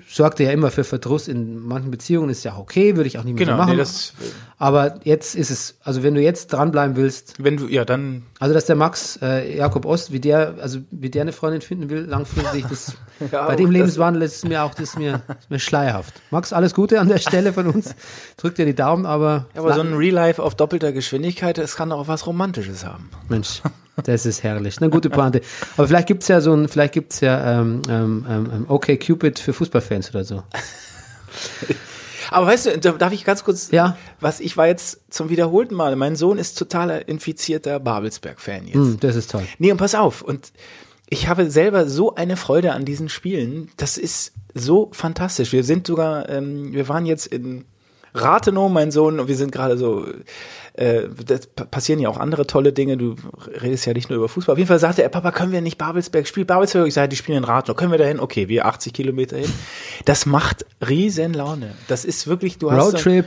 sorgte 0.09 0.43
ja 0.43 0.51
immer 0.53 0.71
für 0.71 0.85
Verdruss 0.85 1.29
in 1.29 1.59
manchen 1.61 1.91
Beziehungen, 1.91 2.31
ist 2.31 2.43
ja 2.43 2.55
auch 2.55 2.59
okay, 2.61 2.97
würde 2.97 3.07
ich 3.07 3.19
auch 3.19 3.25
nicht 3.25 3.35
mehr 3.35 3.45
genau, 3.45 3.57
so 3.59 3.63
machen. 3.63 3.73
nee, 3.73 3.77
das, 3.77 4.15
Aber 4.57 5.01
jetzt 5.05 5.35
ist 5.35 5.51
es, 5.51 5.77
also 5.85 6.03
wenn 6.03 6.15
du 6.15 6.23
jetzt 6.23 6.51
dranbleiben 6.55 6.97
willst, 6.97 7.35
wenn 7.45 7.59
du, 7.59 7.69
ja, 7.69 7.85
dann, 7.85 8.23
also 8.41 8.55
dass 8.55 8.65
der 8.65 8.77
Max 8.77 9.19
äh, 9.21 9.59
Jakob 9.59 9.85
Ost, 9.85 10.13
wie 10.13 10.19
der, 10.21 10.55
also 10.63 10.79
wie 10.91 11.11
der 11.11 11.23
eine 11.23 11.33
Freundin 11.33 11.61
finden 11.61 11.91
will, 11.91 12.07
langfristig, 12.07 12.65
das 12.71 12.97
Ja, 13.31 13.47
bei 13.47 13.55
dem 13.55 13.67
das- 13.67 13.75
Lebenswandel 13.75 14.23
ist 14.23 14.37
es 14.37 14.45
mir 14.45 14.63
auch, 14.65 14.71
das 14.75 14.89
ist 14.91 14.99
mir, 14.99 15.21
ist 15.39 15.51
mir 15.51 15.59
schleierhaft. 15.61 16.15
Max, 16.31 16.55
alles 16.55 16.73
Gute 16.75 17.01
an 17.01 17.09
der 17.09 17.19
Stelle 17.19 17.53
von 17.53 17.67
uns. 17.67 17.95
Drück 18.39 18.55
dir 18.55 18.65
die 18.65 18.75
Daumen, 18.75 19.05
aber, 19.05 19.47
ja, 19.55 19.61
aber 19.61 19.75
so 19.75 19.83
ein 19.83 19.93
Real 19.93 20.15
Life 20.15 20.43
auf 20.43 20.55
doppelter 20.55 20.93
Geschwindigkeit, 20.93 21.59
das 21.59 21.77
kann 21.77 21.91
doch 21.91 21.99
auch 21.99 22.09
was 22.09 22.27
Romantisches 22.27 22.85
haben. 22.87 23.11
Mensch, 23.29 23.61
das 24.03 24.27
ist 24.27 24.43
herrlich. 24.43 24.79
Eine 24.81 24.91
gute 24.91 25.11
Pointe. 25.11 25.41
Aber 25.77 25.87
vielleicht 25.87 26.09
gibt's 26.09 26.29
ja 26.29 26.41
so 26.41 26.53
ein, 26.55 26.69
vielleicht 26.69 26.95
gibt's 26.95 27.21
ja 27.21 27.61
ähm, 27.61 27.83
ähm, 27.89 28.27
ähm, 28.29 28.65
Okay 28.69 28.97
Cupid 28.97 29.39
für 29.39 29.53
Fußballfans 29.53 30.11
oder 30.11 30.25
so. 30.25 30.43
Aber 32.31 32.47
weißt 32.47 32.67
du, 32.67 32.79
da- 32.79 32.93
darf 32.93 33.13
ich 33.13 33.25
ganz 33.25 33.45
kurz, 33.45 33.71
Ja. 33.71 33.97
was, 34.19 34.41
ich 34.41 34.57
war 34.57 34.67
jetzt 34.67 35.01
zum 35.11 35.29
wiederholten 35.29 35.75
Mal, 35.75 35.95
mein 35.95 36.17
Sohn 36.17 36.39
ist 36.39 36.59
totaler 36.59 37.07
infizierter 37.07 37.79
Babelsberg-Fan 37.79 38.67
jetzt. 38.67 38.75
Hm, 38.75 39.01
das 39.01 39.15
ist 39.15 39.31
toll. 39.31 39.45
Nee, 39.59 39.71
und 39.71 39.77
pass 39.79 39.95
auf. 39.95 40.23
Und 40.23 40.53
ich 41.09 41.29
habe 41.29 41.51
selber 41.51 41.87
so 41.89 42.15
eine 42.15 42.37
Freude 42.37 42.73
an 42.73 42.85
diesen 42.85 43.09
Spielen. 43.09 43.71
Das 43.77 43.99
ist, 43.99 44.33
so 44.57 44.89
fantastisch. 44.93 45.53
Wir 45.53 45.65
sind 45.65 45.87
sogar, 45.87 46.29
ähm, 46.29 46.73
wir 46.73 46.89
waren 46.89 47.07
jetzt 47.07 47.27
in 47.27 47.65
Rathenow, 48.15 48.71
mein 48.71 48.93
Sohn, 48.93 49.19
und 49.19 49.27
wir 49.29 49.37
sind 49.37 49.51
gerade 49.51 49.77
so, 49.77 50.07
äh, 50.75 51.03
das 51.27 51.47
pa- 51.47 51.65
passieren 51.65 52.01
ja 52.01 52.09
auch 52.09 52.19
andere 52.19 52.47
tolle 52.47 52.73
Dinge. 52.73 52.97
Du 52.97 53.15
redest 53.63 53.87
ja 53.87 53.93
nicht 53.93 54.11
nur 54.11 54.19
über 54.19 54.29
Fußball. 54.29 54.53
Auf 54.55 54.59
jeden 54.59 54.69
Fall 54.69 54.79
sagte 54.79 55.03
er, 55.03 55.09
Papa, 55.09 55.31
können 55.33 55.53
wir 55.53 55.61
nicht 55.61 55.79
Babelsberg 55.79 56.27
spielen? 56.27 56.47
Babelsberg, 56.47 56.87
ich 56.89 56.95
sage, 56.95 57.09
die 57.09 57.17
spielen 57.17 57.39
in 57.39 57.45
Rathenow. 57.45 57.77
Können 57.77 57.91
wir 57.93 57.99
da 57.99 58.05
hin? 58.05 58.19
Okay, 58.21 58.49
wir 58.49 58.67
80 58.67 58.93
Kilometer 58.93 59.37
hin. 59.37 59.53
Das 60.05 60.27
macht 60.27 60.67
riesen 60.87 61.33
Laune. 61.35 61.75
Das 61.89 62.05
ist 62.05 62.27
wirklich, 62.27 62.59
du 62.59 62.71
hast 62.73 62.83
so- 62.85 62.91
Roadtrip. 62.91 63.27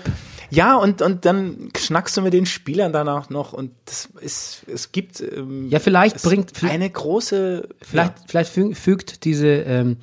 ja, 0.50 0.76
und, 0.76 1.02
und 1.02 1.26
dann 1.26 1.70
schnackst 1.78 2.16
du 2.18 2.22
mit 2.22 2.34
den 2.34 2.46
Spielern 2.46 2.92
danach 2.94 3.30
noch 3.30 3.54
und 3.54 3.72
das 3.86 4.10
ist, 4.22 4.64
es 4.68 4.92
gibt 4.92 5.22
ähm, 5.22 5.70
Ja, 5.70 5.80
vielleicht 5.80 6.22
bringt- 6.24 6.52
eine 6.64 6.90
große 6.90 7.68
Vielleicht, 7.82 8.14
vielleicht 8.28 8.54
fü- 8.56 8.76
fügt 8.76 9.24
diese, 9.26 9.48
ähm, 9.48 9.98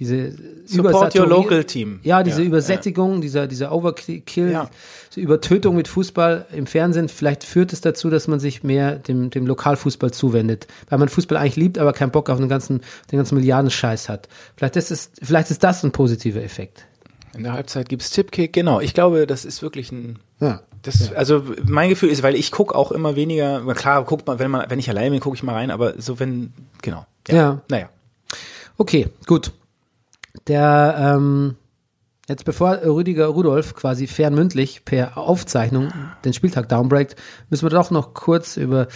diese 0.00 0.32
Support 0.64 1.14
your 1.14 1.26
local 1.28 1.62
team. 1.62 2.00
Ja, 2.02 2.22
diese 2.22 2.40
Ja, 2.40 2.48
Übersättigung, 2.48 3.20
dieser, 3.20 3.46
dieser 3.46 3.70
Overkill, 3.70 4.50
Ja. 4.50 4.70
diese 5.10 5.20
Übertötung 5.20 5.76
mit 5.76 5.88
Fußball 5.88 6.46
im 6.52 6.66
Fernsehen, 6.66 7.08
vielleicht 7.10 7.44
führt 7.44 7.72
es 7.74 7.82
dazu, 7.82 8.08
dass 8.10 8.26
man 8.26 8.40
sich 8.40 8.64
mehr 8.64 8.96
dem, 8.96 9.28
dem 9.30 9.46
Lokalfußball 9.46 10.10
zuwendet. 10.10 10.66
Weil 10.88 10.98
man 10.98 11.08
Fußball 11.10 11.36
eigentlich 11.36 11.56
liebt, 11.56 11.78
aber 11.78 11.92
keinen 11.92 12.10
Bock 12.10 12.30
auf 12.30 12.38
den 12.38 12.48
ganzen, 12.48 12.80
den 13.12 13.18
ganzen 13.18 13.34
Milliardenscheiß 13.36 14.08
hat. 14.08 14.28
Vielleicht 14.56 14.76
ist, 14.76 14.90
es, 14.90 15.10
vielleicht 15.22 15.50
ist 15.50 15.62
das 15.62 15.84
ein 15.84 15.92
positiver 15.92 16.42
Effekt. 16.42 16.86
In 17.36 17.42
der 17.44 17.52
Halbzeit 17.52 17.88
gibt's 17.88 18.10
Tippkick, 18.10 18.52
genau. 18.52 18.80
Ich 18.80 18.94
glaube, 18.94 19.26
das 19.26 19.44
ist 19.44 19.62
wirklich 19.62 19.92
ein 19.92 20.18
Ja. 20.40 20.62
das, 20.82 21.12
also 21.12 21.44
mein 21.66 21.90
Gefühl 21.90 22.08
ist, 22.08 22.22
weil 22.22 22.34
ich 22.34 22.50
guck 22.50 22.74
auch 22.74 22.90
immer 22.90 23.14
weniger, 23.16 23.62
klar, 23.74 24.02
guckt 24.04 24.26
man, 24.26 24.38
wenn 24.38 24.50
man, 24.50 24.64
wenn 24.70 24.78
ich 24.78 24.88
allein 24.88 25.12
bin, 25.12 25.20
gucke 25.20 25.36
ich 25.36 25.42
mal 25.42 25.52
rein, 25.52 25.70
aber 25.70 25.94
so 26.00 26.18
wenn, 26.18 26.52
genau. 26.82 27.06
Ja. 27.28 27.60
Naja. 27.68 27.90
Okay, 28.78 29.08
gut. 29.26 29.52
Der, 30.46 31.14
ähm, 31.16 31.56
jetzt 32.28 32.44
bevor 32.44 32.80
Rüdiger 32.84 33.26
Rudolf 33.26 33.74
quasi 33.74 34.06
fernmündlich 34.06 34.84
per 34.84 35.18
Aufzeichnung 35.18 35.92
den 36.24 36.32
Spieltag 36.32 36.68
downbreakt, 36.68 37.16
müssen 37.48 37.64
wir 37.64 37.70
doch 37.70 37.90
noch 37.90 38.14
kurz 38.14 38.56
über 38.56 38.88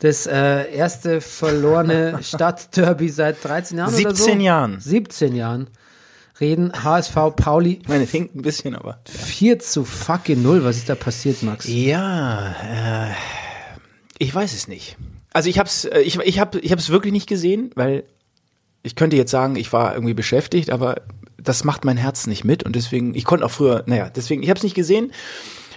das 0.00 0.26
äh, 0.26 0.72
erste 0.72 1.20
verlorene 1.20 2.18
Stadtderby 2.22 3.08
seit 3.08 3.44
13 3.44 3.78
Jahren 3.78 3.94
oder 3.94 4.14
so? 4.14 4.24
17 4.24 4.40
Jahren. 4.40 4.80
17 4.80 5.34
Jahren 5.34 5.68
reden. 6.40 6.72
HSV 6.72 7.14
Pauli 7.36 7.80
Ich 7.82 7.88
meine, 7.88 8.04
hinkt 8.04 8.34
ein 8.34 8.42
bisschen, 8.42 8.74
aber. 8.74 9.00
4 9.06 9.58
zu 9.58 9.84
fucking 9.84 10.42
0. 10.42 10.64
Was 10.64 10.76
ist 10.76 10.88
da 10.88 10.94
passiert, 10.94 11.42
Max? 11.42 11.66
Ja, 11.68 12.54
äh, 13.08 13.14
ich 14.18 14.34
weiß 14.34 14.54
es 14.54 14.68
nicht. 14.68 14.96
Also 15.32 15.50
ich 15.50 15.58
hab's, 15.58 15.84
äh, 15.84 16.00
ich, 16.00 16.18
ich 16.18 16.38
hab, 16.40 16.54
ich 16.54 16.72
hab's 16.72 16.90
wirklich 16.90 17.12
nicht 17.12 17.28
gesehen, 17.28 17.70
weil 17.74 18.04
ich 18.82 18.96
könnte 18.96 19.16
jetzt 19.16 19.30
sagen, 19.30 19.56
ich 19.56 19.72
war 19.72 19.94
irgendwie 19.94 20.14
beschäftigt, 20.14 20.70
aber 20.70 21.02
das 21.36 21.64
macht 21.64 21.84
mein 21.84 21.96
Herz 21.96 22.26
nicht 22.26 22.44
mit 22.44 22.62
und 22.62 22.76
deswegen, 22.76 23.14
ich 23.14 23.24
konnte 23.24 23.44
auch 23.44 23.50
früher, 23.50 23.84
naja, 23.86 24.10
deswegen, 24.10 24.42
ich 24.42 24.50
hab's 24.50 24.62
nicht 24.62 24.74
gesehen, 24.74 25.12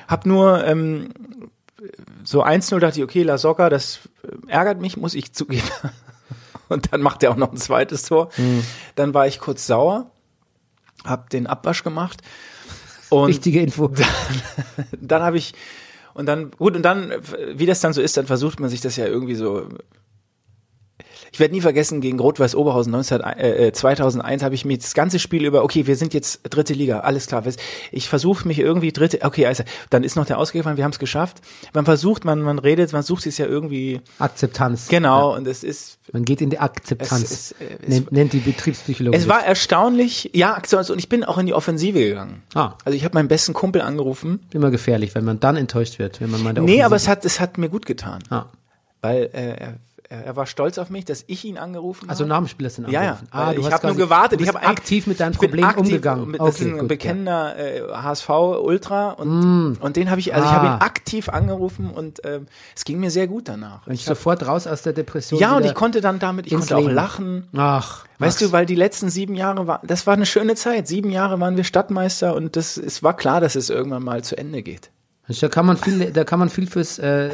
hab 0.08 0.26
nur 0.26 0.66
ähm, 0.66 1.10
so 2.24 2.44
1-0 2.44 2.80
dachte 2.80 3.00
ich, 3.00 3.04
okay, 3.04 3.24
La 3.24 3.38
Soca, 3.38 3.70
das 3.70 4.00
äh, 4.24 4.52
ärgert 4.52 4.82
mich, 4.82 4.98
muss 4.98 5.16
ich 5.16 5.34
zugeben. 5.34 5.68
Und 6.70 6.94
dann 6.94 7.02
macht 7.02 7.22
er 7.22 7.32
auch 7.32 7.36
noch 7.36 7.52
ein 7.52 7.58
zweites 7.58 8.04
Tor. 8.04 8.30
Dann 8.96 9.14
war 9.14 9.28
ich 9.28 9.40
kurz 9.40 9.68
sauer, 9.68 10.10
hab 11.04 11.30
den 11.30 11.46
Abwasch 11.46 11.84
gemacht. 11.84 12.22
Und 13.10 13.28
Wichtige 13.28 13.60
Info. 13.60 13.92
dann 15.02 15.22
habe 15.22 15.38
ich 15.38 15.54
und 16.14 16.28
dann 16.28 16.52
gut 16.52 16.78
und 16.78 16.84
dann 16.84 17.12
wie 17.54 17.66
das 17.66 17.82
dann 17.82 17.92
so 17.92 18.02
ist, 18.02 18.16
dann 18.16 18.26
versucht 18.26 18.62
man 18.62 18.70
sich 18.70 18.80
das 18.80 18.96
ja 18.96 19.06
irgendwie 19.06 19.36
so 19.36 19.68
ich 21.34 21.40
werde 21.40 21.54
nie 21.54 21.62
vergessen, 21.62 22.02
gegen 22.02 22.20
Rot-Weiß 22.20 22.56
Oberhausen 22.56 22.92
19, 22.92 23.22
äh, 23.22 23.72
2001 23.72 24.44
habe 24.44 24.54
ich 24.54 24.66
mir 24.66 24.78
das 24.78 24.94
ganze 24.94 25.18
Spiel 25.18 25.46
über, 25.46 25.64
okay, 25.64 25.88
wir 25.88 25.96
sind 25.96 26.14
jetzt 26.14 26.42
dritte 26.50 26.74
Liga, 26.74 27.00
alles 27.02 27.28
klar. 27.28 27.44
Ich 27.92 28.10
versuche 28.10 28.46
mich 28.48 28.60
irgendwie 28.60 28.92
dritte, 28.92 29.20
okay, 29.24 29.46
also 29.46 29.64
dann 29.90 30.04
ist 30.04 30.16
noch 30.18 30.26
der 30.26 30.38
ausgefallen, 30.38 30.76
wir 30.78 30.84
haben 30.84 30.92
es 30.92 31.00
geschafft. 31.00 31.38
Man 31.74 31.86
versucht, 31.86 32.26
man, 32.26 32.42
man 32.42 32.60
redet, 32.60 32.92
man 32.92 33.04
sucht 33.04 33.26
es 33.28 33.38
ja 33.38 33.46
irgendwie, 33.46 34.02
Akzeptanz. 34.20 34.90
genau, 34.90 35.34
und 35.36 35.48
es 35.48 35.64
ist, 35.64 36.00
Man 36.12 36.26
geht 36.26 36.42
in 36.42 36.50
die 36.50 36.60
Akzeptanz. 36.60 37.22
Es 37.24 37.32
ist, 37.32 37.52
äh, 37.62 37.66
es- 37.82 37.88
nennt, 37.88 38.12
nennt 38.12 38.34
die 38.34 38.40
Betriebspsychologie. 38.40 39.18
es 39.18 39.30
war 39.30 39.46
erstaunlich, 39.46 40.32
ja, 40.34 40.62
und 40.90 41.00
ich 41.00 41.08
bin 41.08 41.24
auch 41.24 41.38
in 41.38 41.46
die 41.46 41.54
Offensive 41.54 41.98
gegangen. 42.00 42.44
Ah. 42.54 42.74
Also 42.84 42.98
ich 42.98 43.06
habe 43.06 43.14
meinen 43.16 43.30
besten 43.30 43.54
Kumpel 43.54 43.82
angerufen. 43.82 44.42
immer 44.52 44.70
gefährlich, 44.70 45.16
wenn 45.16 45.24
man 45.24 45.40
dann 45.40 45.56
enttäuscht 45.56 45.98
wird, 45.98 46.20
wenn 46.20 46.30
man 46.30 46.44
mal 46.44 46.54
der 46.54 46.64
Nee, 46.64 46.84
aber 46.84 46.96
Offensive- 46.98 47.04
es 47.04 47.08
hat, 47.10 47.26
es 47.26 47.40
hat 47.40 47.58
mir 47.58 47.70
gut 47.70 47.86
getan. 47.86 48.22
Ah. 48.30 48.46
Weil 49.02 49.30
äh, 49.34 49.74
er, 50.12 50.36
war 50.36 50.46
stolz 50.46 50.78
auf 50.78 50.90
mich, 50.90 51.06
dass 51.06 51.24
ich 51.28 51.46
ihn 51.46 51.58
angerufen 51.58 52.02
habe. 52.04 52.10
Also 52.12 52.26
nach 52.26 52.38
dem 52.40 52.48
Spiel 52.48 52.66
hast 52.68 52.78
du 52.78 52.84
ihn 52.84 52.90
Ja, 52.90 53.02
ja. 53.04 53.10
angerufen. 53.12 53.28
Ah, 53.32 53.54
du 53.54 53.62
ich 53.62 53.72
habe 53.72 53.88
nur 53.88 53.96
gewartet. 53.96 54.42
Ich 54.42 54.48
habe 54.48 54.62
aktiv 54.64 55.08
mit 55.08 55.20
deinem 55.20 55.34
Problem 55.34 55.64
aktiv 55.66 55.86
umgegangen. 55.86 56.32
Das 56.34 56.42
Okay, 56.42 56.50
ist 56.50 56.62
ein 56.62 56.72
gut, 56.74 56.82
Mm. 56.84 56.88
bekennender 56.88 57.58
äh, 57.58 57.82
HSV-Ultra 57.94 59.12
und, 59.12 59.78
und 59.80 59.96
den 59.96 60.10
habe 60.10 60.20
ich, 60.20 60.34
also 60.34 60.46
ich 60.48 60.52
habe 60.54 60.68
Ah. 60.70 60.76
ihn 60.78 60.82
aktiv 60.82 61.30
angerufen 61.30 61.90
und 61.92 62.22
ähm, 62.26 62.48
es 62.76 62.84
ging 62.86 63.00
mir 63.00 63.12
sehr 63.12 63.28
gut 63.28 63.48
danach. 63.48 63.86
Und 63.88 63.94
Ich 63.94 64.02
hab, 64.08 64.16
sofort 64.18 64.46
raus 64.48 64.68
aus 64.68 64.82
der 64.82 64.94
Depression. 64.94 65.40
ja, 65.40 65.56
und 65.58 65.66
ich 65.66 65.74
konnte 65.74 66.02
dann 66.02 66.20
damit, 66.20 66.48
ich 66.48 66.54
konnte 66.54 66.76
auch 66.76 66.82
Leben. 66.82 66.94
lachen. 66.94 67.48
Ach, 67.56 68.06
Weißt 68.20 68.40
du, 68.42 68.52
weil 68.52 68.66
die 68.68 68.76
letzten 68.76 69.10
sieben 69.10 69.34
Jahre 69.36 69.66
war, 69.66 69.82
das 69.84 70.06
war 70.06 70.14
eine 70.14 70.28
schöne 70.28 70.54
Zeit. 70.56 70.88
Sieben 70.88 71.10
Jahre 71.10 71.40
waren 71.40 71.58
wir 71.58 71.64
Stadtmeister 71.64 72.36
und 72.36 72.56
das, 72.56 72.78
es 72.78 73.02
war 73.02 73.16
klar, 73.18 73.42
dass 73.42 73.56
es 73.56 73.70
irgendwann 73.72 74.04
mal 74.04 74.24
zu 74.24 74.38
Ende 74.38 74.62
geht. 74.62 74.92
Da 75.40 75.48
kann 75.50 75.66
man 75.66 75.78
viel, 75.78 76.12
da 76.12 76.24
kann 76.24 76.40
man 76.40 76.50
viel 76.50 76.68
fürs 76.68 77.00
äh, 77.00 77.32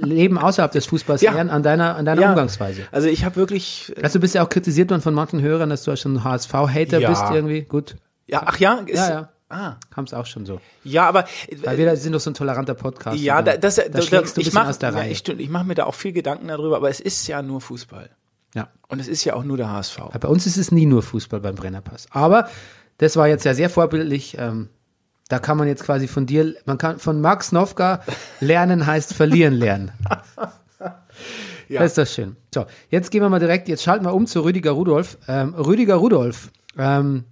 Leben 0.00 0.38
außerhalb 0.38 0.72
des 0.72 0.86
Fußballs 0.86 1.20
Ja. 1.22 1.32
lernen 1.32 1.50
an 1.50 1.62
deiner, 1.62 1.96
an 1.96 2.04
deiner 2.04 2.22
Ja. 2.22 2.30
Umgangsweise. 2.30 2.82
Also 2.92 3.08
ich 3.08 3.24
habe 3.24 3.36
wirklich, 3.36 3.92
Also 4.02 4.14
du 4.18 4.20
bist 4.20 4.34
ja 4.34 4.42
auch 4.44 4.48
kritisiert 4.48 4.90
worden 4.90 5.02
von 5.02 5.14
manchen 5.14 5.40
Hörern, 5.42 5.68
dass 5.70 5.84
du 5.84 5.90
ja 5.90 5.96
schon 5.96 6.24
HSV-Hater 6.24 6.98
Ja. 7.00 7.10
bist 7.10 7.24
irgendwie. 7.32 7.62
Gut, 7.62 7.96
ja, 8.26 8.42
ach 8.46 8.58
ja, 8.58 8.74
ist, 8.86 8.96
Ja, 8.96 9.08
ja. 9.10 9.28
Ah, 9.48 9.76
kam's 9.90 10.12
auch 10.12 10.26
schon 10.26 10.44
so. 10.44 10.60
ja, 10.82 11.06
aber 11.06 11.24
Weil 11.62 11.78
wir 11.78 11.96
sind 11.96 12.12
doch 12.12 12.20
so 12.20 12.30
ein 12.30 12.34
toleranter 12.34 12.74
Podcast. 12.74 13.18
Ja, 13.20 13.42
da, 13.42 13.52
da, 13.52 13.58
das, 13.58 13.76
da, 13.76 13.82
da, 13.84 13.98
ein 13.98 14.24
ich 14.24 14.34
bisschen 14.34 14.54
mache 14.54 14.68
aus 14.70 14.78
der 14.80 14.92
Reihe. 14.94 15.04
ja, 15.06 15.12
ich, 15.12 15.28
ich 15.28 15.48
mach 15.48 15.62
mir 15.62 15.74
da 15.76 15.84
auch 15.84 15.94
viel 15.94 16.12
Gedanken 16.12 16.48
darüber, 16.48 16.76
aber 16.76 16.90
es 16.90 16.98
ist 16.98 17.26
ja 17.28 17.42
nur 17.42 17.60
Fußball. 17.60 18.10
ja. 18.54 18.68
Und 18.88 19.00
es 19.00 19.06
ist 19.08 19.24
ja 19.24 19.34
auch 19.34 19.44
nur 19.44 19.56
der 19.56 19.70
HSV. 19.70 19.98
Bei 20.20 20.28
uns 20.28 20.46
ist 20.46 20.56
es 20.56 20.72
nie 20.72 20.86
nur 20.86 21.02
Fußball 21.02 21.40
beim 21.40 21.54
Brennerpass. 21.54 22.06
Aber 22.10 22.48
das 22.98 23.16
war 23.16 23.28
jetzt 23.28 23.44
ja 23.44 23.52
sehr 23.54 23.68
vorbildlich. 23.70 24.36
Ähm, 24.38 24.68
da 25.28 25.38
kann 25.38 25.56
man 25.56 25.68
jetzt 25.68 25.84
quasi 25.84 26.08
von 26.08 26.26
dir, 26.26 26.54
man 26.66 26.78
kann 26.78 26.98
von 26.98 27.20
Max 27.20 27.52
Nowka 27.52 28.02
lernen 28.40 28.86
heißt 28.86 29.14
verlieren 29.14 29.54
lernen. 29.54 29.92
Ja. 31.68 31.80
Das 31.80 31.92
ist 31.92 31.98
das 31.98 32.14
schön. 32.14 32.36
So, 32.54 32.66
jetzt 32.90 33.10
gehen 33.10 33.22
wir 33.22 33.28
mal 33.28 33.40
direkt, 33.40 33.68
jetzt 33.68 33.82
schalten 33.82 34.04
wir 34.04 34.14
um 34.14 34.26
zu 34.26 34.44
Rüdiger 34.44 34.72
Rudolf. 34.72 35.18
Ähm, 35.26 35.54
Rüdiger 35.54 35.96
Rudolf, 35.96 36.50
ähm, 36.78 37.24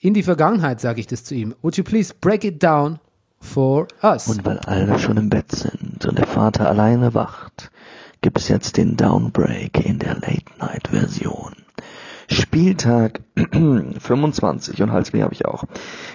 in 0.00 0.14
die 0.14 0.22
Vergangenheit 0.22 0.80
sage 0.80 1.00
ich 1.00 1.06
das 1.06 1.24
zu 1.24 1.34
ihm. 1.34 1.54
Would 1.62 1.76
you 1.76 1.84
please 1.84 2.12
break 2.20 2.44
it 2.44 2.62
down 2.62 2.98
for 3.40 3.86
us? 4.02 4.28
Und 4.28 4.44
weil 4.44 4.58
alle 4.60 4.98
schon 4.98 5.16
im 5.16 5.30
Bett 5.30 5.52
sind 5.52 6.04
und 6.04 6.18
der 6.18 6.26
Vater 6.26 6.68
alleine 6.68 7.14
wacht, 7.14 7.70
gibt 8.22 8.38
es 8.38 8.48
jetzt 8.48 8.76
den 8.76 8.96
Downbreak 8.96 9.86
in 9.86 9.98
der 9.98 10.14
Late-Night-Version. 10.14 11.63
Spieltag 12.54 13.22
25 13.98 14.80
und 14.80 14.92
Hals 14.92 15.12
habe 15.12 15.34
ich 15.34 15.44
auch. 15.44 15.64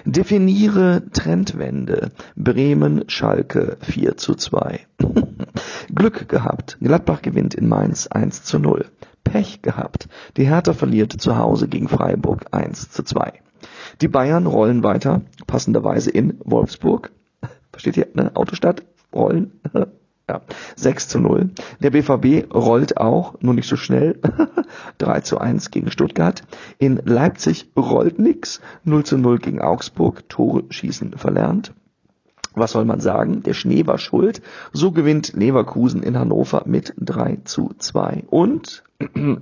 Definiere 0.06 1.02
Trendwende. 1.12 2.12
Bremen, 2.34 3.04
Schalke 3.08 3.76
4 3.82 4.16
zu 4.16 4.34
2. 4.34 4.80
Glück 5.94 6.30
gehabt. 6.30 6.78
Gladbach 6.80 7.20
gewinnt 7.20 7.54
in 7.54 7.68
Mainz 7.68 8.06
1 8.06 8.44
zu 8.44 8.58
0. 8.58 8.86
Pech 9.22 9.60
gehabt. 9.60 10.08
Die 10.38 10.46
Hertha 10.46 10.72
verliert 10.72 11.12
zu 11.12 11.36
Hause 11.36 11.68
gegen 11.68 11.88
Freiburg 11.88 12.46
1 12.52 12.90
zu 12.90 13.02
2. 13.02 13.34
Die 14.00 14.08
Bayern 14.08 14.46
rollen 14.46 14.82
weiter, 14.82 15.20
passenderweise 15.46 16.10
in 16.10 16.40
Wolfsburg. 16.42 17.12
Versteht 17.70 17.98
ihr? 17.98 18.08
Ne? 18.14 18.30
Autostadt, 18.34 18.82
rollen. 19.12 19.60
ja. 20.30 20.40
6 20.76 21.08
zu 21.08 21.18
0. 21.18 21.50
Der 21.80 21.90
BVB 21.90 22.54
rollt 22.54 22.96
auch, 22.96 23.34
nur 23.40 23.54
nicht 23.54 23.68
so 23.68 23.76
schnell. 23.76 24.20
3 24.98 25.20
zu 25.20 25.38
1 25.38 25.70
gegen 25.70 25.90
Stuttgart. 25.90 26.42
In 26.78 27.00
Leipzig 27.04 27.70
rollt 27.76 28.18
nix. 28.18 28.60
0 28.84 29.04
zu 29.04 29.18
0 29.18 29.38
gegen 29.38 29.60
Augsburg. 29.60 30.28
Tore 30.28 30.64
schießen 30.70 31.14
verlernt. 31.16 31.72
Was 32.54 32.72
soll 32.72 32.84
man 32.84 33.00
sagen? 33.00 33.42
Der 33.42 33.54
Schnee 33.54 33.86
war 33.86 33.98
schuld. 33.98 34.40
So 34.72 34.92
gewinnt 34.92 35.32
Leverkusen 35.34 36.02
in 36.02 36.18
Hannover 36.18 36.62
mit 36.66 36.94
3 36.98 37.38
zu 37.44 37.72
2. 37.76 38.24
Und, 38.28 38.84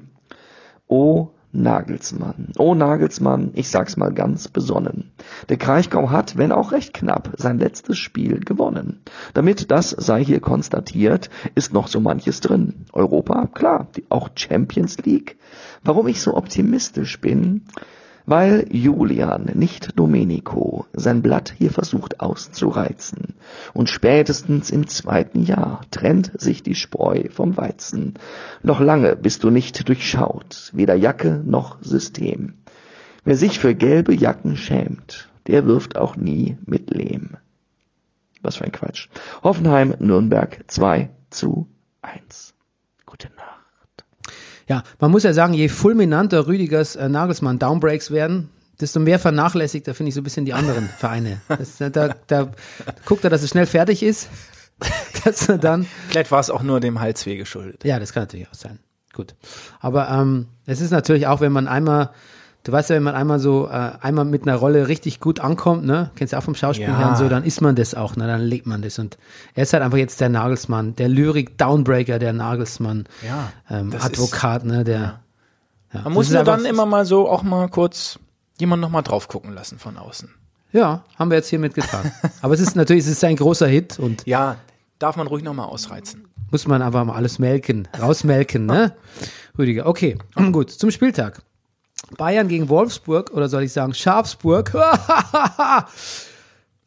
oh 0.88 1.29
Nagelsmann, 1.52 2.52
oh 2.58 2.74
Nagelsmann, 2.74 3.52
ich 3.54 3.70
sag's 3.70 3.96
mal 3.96 4.12
ganz 4.12 4.48
besonnen. 4.48 5.11
Der 5.48 5.56
Kraichgau 5.56 6.11
hat, 6.11 6.37
wenn 6.37 6.52
auch 6.52 6.72
recht 6.72 6.92
knapp, 6.92 7.30
sein 7.38 7.58
letztes 7.58 7.96
Spiel 7.96 8.40
gewonnen. 8.40 9.00
Damit 9.32 9.70
das 9.70 9.90
sei 9.90 10.22
hier 10.22 10.40
konstatiert, 10.40 11.30
ist 11.54 11.72
noch 11.72 11.88
so 11.88 12.00
manches 12.00 12.40
drin. 12.40 12.85
Europa, 12.92 13.46
klar, 13.46 13.88
auch 14.10 14.29
Champions 14.35 14.98
League. 14.98 15.38
Warum 15.83 16.06
ich 16.06 16.20
so 16.20 16.35
optimistisch 16.35 17.18
bin? 17.20 17.62
Weil 18.31 18.66
Julian, 18.70 19.52
nicht 19.54 19.98
Domenico, 19.98 20.85
sein 20.92 21.22
Blatt 21.22 21.54
hier 21.56 21.70
versucht 21.70 22.20
auszureizen. 22.20 23.37
Und 23.72 23.88
spätestens 23.88 24.68
im 24.68 24.87
zweiten 24.87 25.44
Jahr 25.44 25.81
trennt 25.90 26.38
sich 26.38 26.62
die 26.62 26.74
Spreu 26.74 27.31
vom 27.31 27.56
Weizen. 27.56 28.18
Noch 28.62 28.81
lange 28.81 29.16
bist 29.16 29.44
du 29.44 29.50
nicht 29.50 29.88
durchschaut, 29.88 30.70
weder 30.74 30.94
Jacke 30.94 31.42
noch 31.42 31.79
System. 31.81 32.58
Wer 33.24 33.37
sich 33.37 33.58
für 33.58 33.74
gelbe 33.74 34.14
Jacken 34.14 34.58
schämt, 34.58 35.31
der 35.46 35.64
wirft 35.64 35.96
auch 35.96 36.16
nie 36.16 36.58
mit 36.66 36.90
Lehm. 36.90 37.38
Was 38.42 38.56
für 38.56 38.64
ein 38.64 38.72
Quatsch. 38.72 39.08
Hoffenheim, 39.42 39.94
Nürnberg 40.00 40.64
2 40.66 41.08
zu 41.31 41.66
1. 42.02 42.52
Ja, 44.69 44.83
man 45.00 45.10
muss 45.10 45.23
ja 45.23 45.33
sagen, 45.33 45.54
je 45.54 45.69
fulminanter 45.69 46.46
Rüdigers 46.46 46.94
äh, 46.96 47.08
Nagelsmann 47.08 47.58
Downbreaks 47.58 48.10
werden, 48.10 48.50
desto 48.81 49.00
mehr 49.00 49.19
vernachlässigt 49.19 49.88
er, 49.88 49.94
finde 49.94 50.08
ich, 50.08 50.14
so 50.14 50.21
ein 50.21 50.25
bisschen 50.25 50.44
die 50.44 50.52
anderen 50.52 50.88
Vereine. 50.98 51.40
Das, 51.48 51.79
da, 51.79 51.88
da, 51.88 52.14
da 52.27 52.52
guckt 53.04 53.25
er, 53.25 53.31
dass 53.31 53.42
es 53.42 53.50
schnell 53.50 53.66
fertig 53.66 54.02
ist. 54.02 54.29
dass 55.25 55.48
er 55.48 55.58
dann 55.58 55.87
Vielleicht 56.08 56.31
war 56.31 56.38
es 56.38 56.50
auch 56.50 56.62
nur 56.62 56.79
dem 56.79 57.00
Halsweh 57.00 57.37
geschuldet. 57.37 57.85
Ja, 57.85 57.98
das 57.98 58.12
kann 58.12 58.23
natürlich 58.23 58.48
auch 58.48 58.54
sein. 58.54 58.79
Gut. 59.12 59.35
Aber 59.81 60.08
ähm, 60.08 60.46
es 60.66 60.81
ist 60.81 60.92
natürlich 60.92 61.27
auch, 61.27 61.40
wenn 61.40 61.50
man 61.50 61.66
einmal, 61.66 62.10
du 62.69 62.73
weißt 62.73 62.90
ja, 62.90 62.96
wenn 62.96 63.02
man 63.02 63.14
einmal 63.14 63.38
so, 63.38 63.66
äh, 63.66 63.92
einmal 64.02 64.27
mit 64.27 64.42
einer 64.42 64.56
Rolle 64.56 64.88
richtig 64.88 65.21
gut 65.21 65.40
ankommt, 65.40 65.87
ne, 65.87 66.10
kennst 66.16 66.35
du 66.35 66.38
auch 66.38 66.42
vom 66.42 66.54
Schauspiel 66.54 66.87
Ja. 66.87 66.98
her 66.98 67.08
und 67.08 67.16
so, 67.16 67.29
dann 67.31 67.42
ist 67.44 67.62
man 67.62 67.75
das 67.77 67.94
auch, 67.94 68.14
ne, 68.16 68.27
dann 68.27 68.42
lebt 68.42 68.66
man 68.66 68.83
das. 68.83 68.98
Und 68.98 69.16
er 69.54 69.62
ist 69.62 69.73
halt 69.73 69.83
einfach 69.83 69.96
jetzt 69.96 70.21
der 70.21 70.29
Nagelsmann, 70.29 70.94
der 70.96 71.08
Lyrik-Downbreaker, 71.08 72.19
der 72.19 72.35
Nagelsmann, 72.35 73.06
Ja, 73.27 73.52
ähm, 73.71 73.92
Advokat, 73.98 74.64
ne, 74.64 74.85
der. 74.85 74.98
Ja. 75.00 75.21
Man 75.94 76.04
Das 76.04 76.12
muss 76.12 76.29
ist 76.31 76.37
einfach- 76.37 76.56
dann 76.56 76.66
immer 76.66 76.85
mal 76.85 77.06
so 77.06 77.29
auch 77.29 77.42
mal 77.42 77.69
kurz 77.69 78.19
jemand 78.60 78.83
noch 78.83 78.90
mal 78.90 79.00
drauf 79.02 79.29
gucken 79.29 79.54
lassen 79.54 79.79
von 79.79 79.96
außen. 79.96 80.29
Ja, 80.73 81.04
haben 81.19 81.31
wir 81.31 81.37
jetzt 81.38 81.48
hiermit 81.48 81.73
getan. 81.75 82.12
Aber 82.42 82.52
es 82.52 82.60
ist 82.60 82.77
natürlich, 82.77 83.04
es 83.04 83.10
ist 83.10 83.25
ein 83.25 83.37
großer 83.37 83.66
Hit 83.66 83.98
und 83.98 84.27
Ja, 84.27 84.56
darf 84.98 85.16
man 85.16 85.27
ruhig 85.27 85.42
noch 85.42 85.54
mal 85.54 85.64
ausreizen. 85.64 86.27
muss 86.50 86.66
man 86.66 86.83
einfach 86.83 87.04
mal 87.06 87.14
alles 87.14 87.38
melken, 87.38 87.88
rausmelken, 87.98 88.66
ne? 88.66 88.92
Rüdiger. 89.58 89.87
Okay, 89.87 90.19
gut, 90.52 90.71
zum 90.71 90.90
Spieltag. 90.90 91.40
Bayern 92.17 92.49
gegen 92.49 92.69
Wolfsburg 92.69 93.31
oder 93.33 93.49
soll 93.49 93.63
ich 93.65 93.73
sagen 93.73 93.92
Schafsburg? 93.94 94.73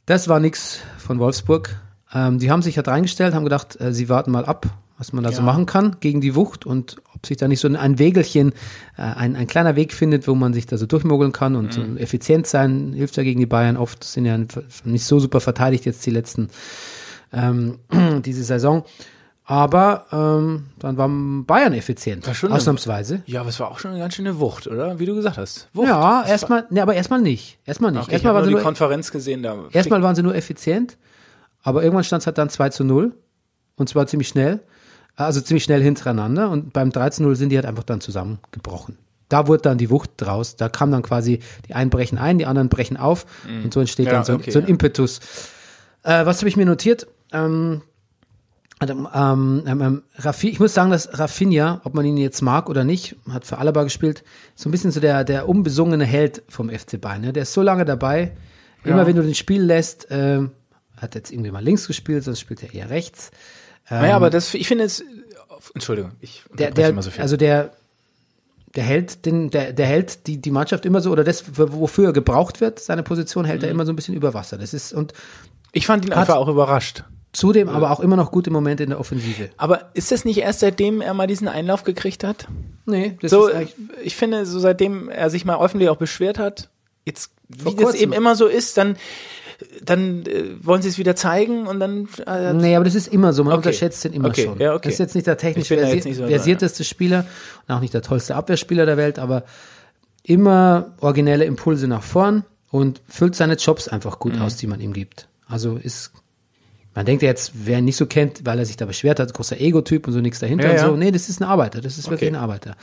das 0.06 0.28
war 0.28 0.40
nix 0.40 0.80
von 0.98 1.20
Wolfsburg. 1.20 1.78
Ähm, 2.14 2.40
die 2.40 2.52
haben 2.52 2.62
sich 2.62 2.78
halt 2.78 2.88
reingestellt, 2.88 3.34
haben 3.34 3.44
gedacht, 3.44 3.80
äh, 3.80 3.94
sie 3.94 4.10
warten 4.10 4.32
mal 4.32 4.46
ab, 4.46 4.66
was 4.98 5.14
man 5.14 5.24
da 5.24 5.32
so 5.32 5.38
Ja. 5.40 5.46
machen 5.46 5.66
kann 5.66 5.98
gegen 6.00 6.20
die 6.22 6.36
Wucht 6.36 6.66
und 6.66 6.98
ob 7.16 7.26
sich 7.26 7.38
da 7.38 7.48
nicht 7.48 7.60
so 7.60 7.68
ein- 7.68 8.00
Wägelchen, 8.00 8.52
äh, 8.98 9.02
ein, 9.04 9.36
ein 9.36 9.48
kleiner 9.48 9.76
Weg 9.76 9.94
findet, 9.94 10.28
wo 10.28 10.36
man 10.36 10.54
sich 10.54 10.66
da 10.66 10.78
so 10.78 10.86
durchmogeln 10.86 11.32
kann 11.32 11.56
und 11.56 11.78
Mhm. 11.78 11.94
so 11.94 12.00
effizient 12.00 12.48
sein, 12.48 12.94
hilft 12.94 13.16
ja 13.18 13.24
gegen 13.24 13.40
die 13.40 13.46
Bayern 13.46 13.78
oft, 13.78 14.04
sind 14.04 14.26
ja 14.26 14.38
nicht 14.84 15.06
so 15.06 15.20
super 15.20 15.40
verteidigt 15.40 15.86
jetzt 15.86 16.06
die 16.06 16.12
letzten 16.12 16.50
ähm, 17.32 17.80
diese 18.26 18.44
Saison. 18.44 18.84
Aber 19.52 20.06
ähm, 20.14 20.68
dann 20.80 20.96
war 20.96 21.10
Bayern 21.10 21.74
effizient, 21.74 22.26
War 22.26 22.34
schon 22.34 22.52
eine- 22.52 22.56
ausnahmsweise. 22.58 23.22
Ja, 23.26 23.42
aber 23.42 23.50
es 23.50 23.60
war 23.60 23.70
auch 23.70 23.80
schon 23.80 23.92
eine 23.92 24.00
ganz 24.00 24.14
schöne 24.14 24.40
Wucht, 24.40 24.66
oder? 24.68 24.98
Wie 24.98 25.06
du 25.06 25.14
gesagt 25.14 25.38
hast. 25.38 25.68
Wucht. 25.74 25.90
Ja, 25.90 26.24
erstmal, 26.26 26.66
ne, 26.70 26.82
aber 26.82 26.94
erstmal 26.94 27.20
nicht. 27.22 27.58
Erstmal 27.66 27.92
nicht. 27.92 28.04
Okay, 28.04 28.12
ich 28.12 28.14
erstmal, 28.14 28.30
habe 28.30 28.38
waren 28.38 28.46
sie 28.46 28.52
nur 28.52 28.60
die 28.60 28.64
nur, 28.64 28.70
Konferenz 28.70 29.12
gesehen. 29.12 29.44
Da 29.44 29.58
erstmal 29.74 30.02
waren 30.04 30.16
sie 30.16 30.24
nur 30.24 30.36
effizient, 30.36 30.98
aber 31.64 31.84
irgendwann 31.84 32.06
stand 32.06 32.22
es 32.22 32.28
halt 32.28 32.38
dann 32.38 32.50
2 32.50 32.70
zu 32.70 32.86
0 32.86 33.14
und 33.76 33.90
zwar 33.90 34.08
ziemlich 34.08 34.30
schnell, 34.30 34.62
also 35.18 35.42
ziemlich 35.42 35.66
schnell 35.66 35.84
hintereinander 35.84 36.50
und 36.50 36.72
beim 36.72 36.90
3 36.94 37.10
zu 37.10 37.24
0 37.24 37.36
sind 37.36 37.50
die 37.50 37.58
halt 37.58 37.66
einfach 37.66 37.84
dann 37.84 38.00
zusammengebrochen. 38.00 38.98
Da 39.28 39.48
wurde 39.48 39.64
dann 39.64 39.78
die 39.78 39.90
Wucht 39.90 40.12
draus, 40.16 40.56
da 40.56 40.70
kam 40.70 40.92
dann 40.92 41.02
quasi, 41.02 41.40
die 41.68 41.74
einen 41.74 41.90
brechen 41.90 42.18
ein, 42.18 42.38
die 42.38 42.46
anderen 42.46 42.70
brechen 42.70 42.96
auf 42.96 43.26
und 43.66 43.74
so 43.74 43.82
entsteht 43.82 44.06
Mhm. 44.06 44.12
Ja, 44.12 44.14
dann 44.18 44.24
so, 44.24 44.32
ein- 44.32 44.40
okay, 44.40 44.52
so 44.52 44.60
ein 44.60 44.64
ja. 44.66 44.70
Impetus. 44.70 45.20
Äh, 46.04 46.26
was 46.26 46.38
habe 46.40 46.48
ich 46.48 46.56
mir 46.56 46.66
notiert? 46.66 47.08
Ähm, 47.34 47.82
ähm, 48.90 49.64
ähm, 49.68 49.82
ähm, 49.82 50.04
Rafi, 50.18 50.50
ich 50.50 50.60
muss 50.60 50.74
sagen, 50.74 50.92
dass 50.92 51.18
Rafinha, 51.20 51.82
ob 51.84 51.94
man 51.94 52.06
ihn 52.06 52.18
jetzt 52.18 52.42
mag 52.42 52.70
oder 52.70 52.84
nicht, 52.84 53.16
hat 53.30 53.46
für 53.46 53.58
Alaba 53.60 53.84
gespielt, 53.84 54.24
so 54.56 54.68
ein 54.70 54.72
bisschen 54.72 54.92
so 54.92 55.00
der, 55.00 55.24
der 55.24 55.48
unbesungene 55.48 56.06
Held 56.06 56.42
vom 56.50 56.70
FC 56.70 57.00
Bayern. 57.00 57.22
Ne? 57.22 57.34
Der 57.34 57.44
ist 57.44 57.54
so 57.54 57.62
lange 57.62 57.86
dabei. 57.86 58.32
Immer 58.84 59.06
wenn 59.06 59.16
du 59.16 59.22
den 59.22 59.36
Spiel 59.36 59.62
lässt, 59.62 60.08
ähm, 60.10 60.52
hat 60.98 61.14
jetzt 61.14 61.32
irgendwie 61.32 61.52
mal 61.52 61.64
links 61.64 61.86
gespielt, 61.86 62.24
sonst 62.24 62.40
spielt 62.40 62.64
er 62.64 62.74
eher 62.74 62.90
rechts. 62.90 63.30
naja, 63.90 64.16
aber 64.16 64.30
das, 64.32 64.54
ich 64.56 64.68
finde 64.68 64.86
es, 64.86 65.04
Entschuldigung, 65.76 66.14
ich 66.20 66.44
Der, 66.58 66.72
der, 66.72 66.90
immer 66.90 67.04
so 67.04 67.12
viel. 67.12 67.22
also 67.22 67.38
der, 67.38 67.72
der 68.76 68.84
hält 68.84 69.26
den, 69.28 69.52
der, 69.52 69.74
der 69.74 69.86
hält 69.86 70.26
die, 70.26 70.42
die 70.42 70.50
Mannschaft 70.50 70.86
immer 70.88 71.02
so, 71.02 71.12
oder 71.12 71.24
das, 71.24 71.44
wofür 71.58 72.08
er 72.08 72.14
gebraucht 72.14 72.60
wird, 72.62 72.80
seine 72.80 73.04
Position 73.04 73.46
hält 73.46 73.62
er 73.62 73.70
Mhm. 73.70 73.76
immer 73.76 73.86
so 73.86 73.92
ein 73.92 73.96
bisschen 73.96 74.16
über 74.16 74.34
Wasser. 74.34 74.58
Das 74.58 74.74
ist, 74.74 74.94
und 74.94 75.14
ich 75.74 75.86
fand 75.86 76.04
ihn 76.06 76.12
hat- 76.12 76.20
einfach 76.22 76.38
auch 76.38 76.48
überrascht. 76.48 77.04
Zudem 77.34 77.70
aber 77.70 77.92
auch 77.92 78.00
immer 78.00 78.16
noch 78.16 78.32
gute 78.32 78.52
Momente 78.52 78.84
in 78.84 78.90
der 78.90 79.00
Offensive. 79.00 79.50
Aber 79.58 79.90
ist 79.94 80.12
das 80.12 80.26
nicht 80.26 80.38
erst 80.40 80.60
seitdem 80.60 81.02
er 81.02 81.14
mal 81.14 81.28
diesen 81.28 81.48
Einlauf 81.48 81.84
gekriegt 81.84 82.24
hat? 82.24 82.48
Nee, 82.86 83.18
das 83.22 83.32
So, 83.32 83.48
ist 83.48 83.56
eigentlich, 83.56 83.76
ich 84.04 84.16
finde, 84.16 84.46
so 84.46 84.60
seitdem 84.60 85.10
er 85.10 85.30
sich 85.30 85.46
mal 85.46 85.60
öffentlich 85.64 85.90
auch 85.90 85.98
beschwert 85.98 86.40
hat, 86.40 86.70
jetzt, 87.06 87.32
Vor 87.58 87.72
wie 87.72 87.76
das 87.76 87.84
kurzem. 87.86 88.02
eben 88.02 88.14
immer 88.14 88.36
so 88.36 88.48
ist, 88.48 88.78
dann, 88.78 88.98
dann 89.84 90.26
äh, 90.26 90.44
wollen 90.62 90.82
sie 90.82 90.90
es 90.90 90.98
wieder 90.98 91.16
zeigen 91.16 91.68
und 91.68 91.80
dann, 91.80 92.10
äh, 92.28 92.54
Nee, 92.54 92.76
aber 92.76 92.84
das 92.86 92.96
ist 92.96 93.08
immer 93.08 93.32
so. 93.34 93.44
Man 93.44 93.54
Okay. 93.54 93.58
unterschätzt 93.68 94.04
den 94.04 94.14
immer 94.14 94.30
Okay, 94.30 94.46
schon. 94.46 94.60
ja, 94.60 94.74
okay. 94.74 94.82
Das 94.86 94.94
ist 94.94 95.00
jetzt 95.00 95.16
nicht 95.16 95.28
der 95.28 95.38
technisch 95.38 95.68
versi 95.68 95.96
nicht 96.10 96.18
so 96.18 96.28
versierteste 96.28 96.84
Spieler 96.84 97.26
und 97.68 97.74
auch 97.76 97.80
nicht 97.80 97.94
der 97.94 98.02
tollste 98.02 98.36
Abwehrspieler 98.36 98.86
der 98.86 98.98
Welt, 98.98 99.20
aber 99.20 99.44
immer 100.24 100.94
originelle 101.00 101.46
Impulse 101.46 101.88
nach 101.88 102.04
vorn 102.04 102.44
und 102.70 103.02
füllt 103.08 103.36
seine 103.36 103.56
Jobs 103.56 103.88
einfach 103.88 104.20
gut 104.20 104.36
Mhm. 104.36 104.42
aus, 104.42 104.58
die 104.58 104.68
man 104.68 104.80
ihm 104.80 104.94
gibt. 104.94 105.28
Also 105.48 105.76
ist, 105.78 106.12
man 106.94 107.06
denkt 107.06 107.24
ja 107.24 107.30
jetzt, 107.30 107.52
wer 107.54 107.80
ihn 107.80 107.86
nicht 107.86 107.96
so 107.96 108.06
kennt, 108.06 108.46
weil 108.46 108.60
er 108.60 108.66
sich 108.66 108.76
da 108.78 108.86
beschwert 108.86 109.20
hat, 109.20 109.34
großer 109.34 109.60
Ego-Typ 109.60 110.08
und 110.08 110.14
so 110.14 110.20
nichts 110.20 110.40
dahinter 110.40 110.66
Ja, 110.66 110.72
und 110.72 110.78
ja. 110.78 110.86
so. 110.88 110.96
Nee, 110.98 111.12
das 111.12 111.30
ist 111.30 111.40
ein 111.40 111.46
Arbeiter. 111.46 111.80
Das 111.82 111.98
ist 111.98 112.10
wirklich 112.10 112.30
Okay. 112.30 112.38
ein 112.38 112.42
Arbeiter. 112.42 112.76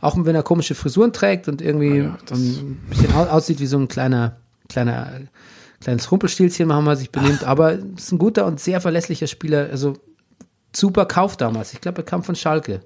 Auch 0.00 0.16
wenn 0.24 0.34
er 0.36 0.44
komische 0.44 0.74
Frisuren 0.76 1.12
trägt 1.12 1.48
und 1.48 1.60
irgendwie 1.60 2.02
Ah 2.02 2.18
ja, 2.30 2.34
ein 2.36 2.80
bisschen 2.88 3.12
au- 3.14 3.26
aussieht 3.26 3.58
wie 3.58 3.66
so 3.66 3.76
ein 3.78 3.88
kleiner, 3.88 4.36
kleiner, 4.68 5.10
kleines 5.80 6.10
Rumpelstilzchen, 6.12 6.72
haben 6.72 6.84
wir 6.84 6.94
sich 6.96 7.10
benimmt, 7.10 7.42
aber 7.42 7.72
ist 7.72 8.12
ein 8.12 8.18
guter 8.18 8.46
und 8.46 8.60
sehr 8.60 8.80
verlässlicher 8.80 9.26
Spieler, 9.26 9.68
also 9.72 9.94
super 10.74 11.06
Kauf 11.06 11.36
damals. 11.36 11.72
Ich 11.72 11.80
glaube, 11.80 12.02
er 12.02 12.04
kam 12.04 12.22
von 12.22 12.36
Schalke. 12.36 12.74
Er 12.74 12.80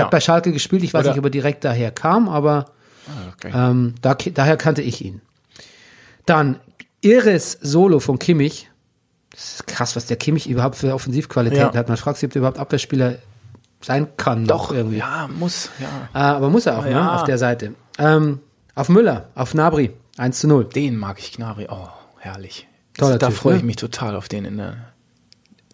Ja. 0.00 0.04
hat 0.04 0.10
bei 0.10 0.20
Schalke 0.20 0.52
gespielt, 0.52 0.82
ich 0.84 0.94
weiß 0.94 1.02
Oder- 1.02 1.10
nicht, 1.10 1.18
ob 1.18 1.24
er 1.26 1.30
direkt 1.30 1.64
daher 1.64 1.90
kam, 1.90 2.30
aber 2.30 2.70
okay. 3.34 3.52
ähm, 3.54 3.94
da, 4.00 4.14
daher 4.14 4.56
kannte 4.56 4.80
ich 4.80 5.04
ihn. 5.04 5.20
Dann 6.24 6.56
irres 7.02 7.52
Solo 7.60 8.00
von 8.00 8.18
Kimmich. 8.18 8.70
Das 9.36 9.56
ist 9.56 9.66
krass, 9.66 9.94
was 9.96 10.06
der 10.06 10.16
Kimmich 10.16 10.48
überhaupt 10.48 10.76
für 10.76 10.94
Offensivqualitäten 10.94 11.72
Ja. 11.74 11.78
hat. 11.78 11.88
Man 11.88 11.98
fragt 11.98 12.16
sich, 12.18 12.26
ob 12.26 12.32
der 12.32 12.40
überhaupt 12.40 12.58
Abwehrspieler 12.58 13.16
sein 13.82 14.08
kann. 14.16 14.44
noch 14.44 14.68
Doch, 14.68 14.74
irgendwie. 14.74 14.96
ja, 14.98 15.28
muss, 15.28 15.68
ja. 15.78 16.08
Äh, 16.14 16.24
aber 16.34 16.48
muss 16.48 16.64
er 16.64 16.78
auch, 16.78 16.84
ne? 16.84 16.92
Ja. 16.92 17.16
Auf 17.16 17.24
der 17.24 17.36
Seite. 17.36 17.74
Ähm, 17.98 18.40
auf 18.74 18.88
Müller, 18.88 19.28
auf 19.34 19.52
Nabri, 19.52 19.92
1 20.16 20.40
zu 20.40 20.48
0. 20.48 20.64
Den 20.64 20.96
mag 20.96 21.18
ich, 21.18 21.32
Gnabry. 21.32 21.66
Oh, 21.70 21.88
herrlich. 22.18 22.66
Toller 22.96 23.18
da 23.18 23.28
Typ, 23.28 23.36
freue 23.36 23.56
ich 23.56 23.62
ne? 23.62 23.66
mich 23.66 23.76
total 23.76 24.16
auf 24.16 24.28
den 24.28 24.46
in 24.46 24.56
der 24.56 24.76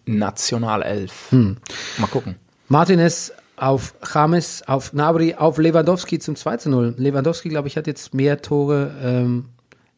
Nationalelf. 0.05 1.31
Hm. 1.31 1.57
Mal 1.97 2.07
gucken. 2.07 2.35
Martinez 2.67 3.31
auf 3.55 3.93
James, 4.13 4.63
auf 4.67 4.91
Nabri, 4.93 5.35
auf 5.35 5.57
Lewandowski 5.57 6.19
zum 6.19 6.35
2 6.35 6.57
zu 6.57 6.69
0. 6.69 6.95
Lewandowski, 6.97 7.47
glaube 7.49 7.67
ich, 7.69 7.77
hat 7.77 7.87
jetzt 7.87 8.13
mehr 8.13 8.41
Tore, 8.41 8.91
ähm, 9.01 9.45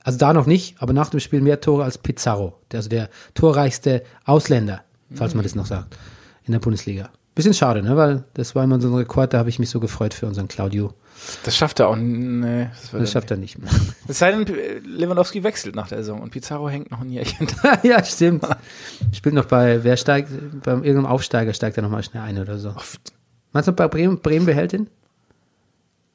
also 0.05 0.19
da 0.19 0.33
noch 0.33 0.45
nicht, 0.45 0.75
aber 0.79 0.93
nach 0.93 1.09
dem 1.09 1.19
Spiel 1.19 1.41
mehr 1.41 1.59
Tore 1.61 1.83
als 1.83 1.97
Pizarro, 1.97 2.53
der, 2.71 2.77
also 2.77 2.89
der 2.89 3.09
torreichste 3.33 4.03
Ausländer, 4.23 4.83
falls 5.15 5.33
man 5.33 5.41
das 5.43 5.55
noch 5.55 5.65
sagt, 5.65 5.97
in 6.43 6.51
der 6.51 6.59
Bundesliga. 6.59 7.09
Bisschen 7.33 7.55
schade, 7.55 7.81
ne? 7.81 7.97
weil 7.97 8.23
das 8.35 8.53
war 8.53 8.63
immer 8.63 8.79
so 8.79 8.87
ein 8.87 8.93
Rekord, 8.93 9.33
da 9.33 9.39
habe 9.39 9.49
ich 9.49 9.57
mich 9.57 9.71
so 9.71 9.79
gefreut 9.79 10.13
für 10.13 10.27
unseren 10.27 10.47
Claudio. 10.47 10.93
Das 11.43 11.57
schafft 11.57 11.79
er 11.79 11.87
auch. 11.87 11.95
Nee, 11.95 12.69
das, 12.69 12.91
Das 12.91 13.11
schafft 13.11 13.31
er 13.31 13.37
nicht 13.37 13.57
mehr. 13.57 13.71
nicht. 13.73 13.95
Es 14.07 14.19
sei 14.19 14.31
denn, 14.31 14.45
Lewandowski 14.85 15.43
wechselt 15.43 15.75
nach 15.75 15.87
der 15.87 15.97
Saison 15.97 16.21
und 16.21 16.29
Pizarro 16.29 16.69
hängt 16.69 16.91
noch 16.91 17.01
ein 17.01 17.09
Jährchen 17.09 17.47
da. 17.63 17.79
ja, 17.83 18.03
stimmt. 18.03 18.45
Spielt 19.11 19.33
noch 19.33 19.45
bei, 19.45 19.83
wer 19.83 19.97
steigt, 19.97 20.29
bei 20.61 20.73
irgendeinem 20.73 21.07
Aufsteiger 21.07 21.53
steigt 21.53 21.77
er 21.77 21.83
nochmal 21.83 22.03
schnell 22.03 22.21
ein 22.21 22.37
oder 22.37 22.59
so. 22.59 22.75
Meinst 23.53 23.67
du, 23.67 23.73
bei 23.73 23.87
Bremen, 23.87 24.19
Bremen 24.19 24.45
behält 24.45 24.73
ihn? 24.73 24.87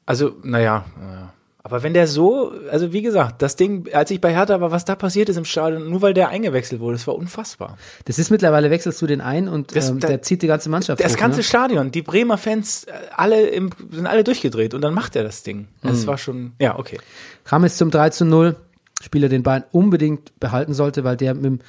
Also, 0.05 0.37
naja, 0.43 0.85
naja. 0.97 1.33
Aber 1.63 1.83
wenn 1.83 1.93
der 1.93 2.07
so, 2.07 2.53
also 2.71 2.91
wie 2.91 3.03
gesagt, 3.03 3.41
das 3.43 3.55
Ding, 3.55 3.87
als 3.93 4.09
ich 4.09 4.19
bei 4.19 4.33
Hertha 4.33 4.59
war, 4.61 4.71
was 4.71 4.83
da 4.83 4.95
passiert 4.95 5.29
ist 5.29 5.37
im 5.37 5.45
Stadion, 5.45 5.89
nur 5.91 6.01
weil 6.01 6.15
der 6.15 6.29
eingewechselt 6.29 6.81
wurde, 6.81 6.93
das 6.97 7.05
war 7.05 7.13
unfassbar. 7.15 7.77
Das 8.05 8.17
ist 8.17 8.31
mittlerweile, 8.31 8.71
wechselst 8.71 8.99
du 9.01 9.05
den 9.05 9.21
ein 9.21 9.47
und 9.47 9.75
Das- 9.75 9.89
ähm, 9.89 9.99
da- 9.99 10.07
der 10.07 10.23
zieht 10.23 10.41
die 10.41 10.47
ganze 10.47 10.69
Mannschaft 10.69 11.03
Das 11.03 11.13
hoch, 11.13 11.17
ganze 11.19 11.37
ne? 11.37 11.43
Stadion, 11.43 11.91
die 11.91 12.01
Bremer 12.01 12.39
Fans, 12.39 12.85
äh, 12.85 12.91
alle 13.15 13.47
im, 13.49 13.69
sind 13.91 14.07
alle 14.07 14.23
durchgedreht 14.23 14.73
und 14.73 14.81
dann 14.81 14.95
macht 14.95 15.15
er 15.15 15.23
das 15.23 15.43
Ding. 15.43 15.67
Mhm. 15.83 15.87
Das 15.89 16.07
war 16.07 16.17
schon, 16.17 16.53
ja, 16.59 16.79
okay. 16.79 16.97
Rames 17.45 17.77
zum 17.77 17.91
3 17.91 18.09
zu 18.09 18.25
0. 18.25 18.55
Spieler, 19.03 19.29
den 19.29 19.43
Bayern 19.43 19.63
unbedingt 19.71 20.39
behalten 20.39 20.73
sollte, 20.73 21.03
weil 21.03 21.17
der 21.17 21.33
mit, 21.35 21.61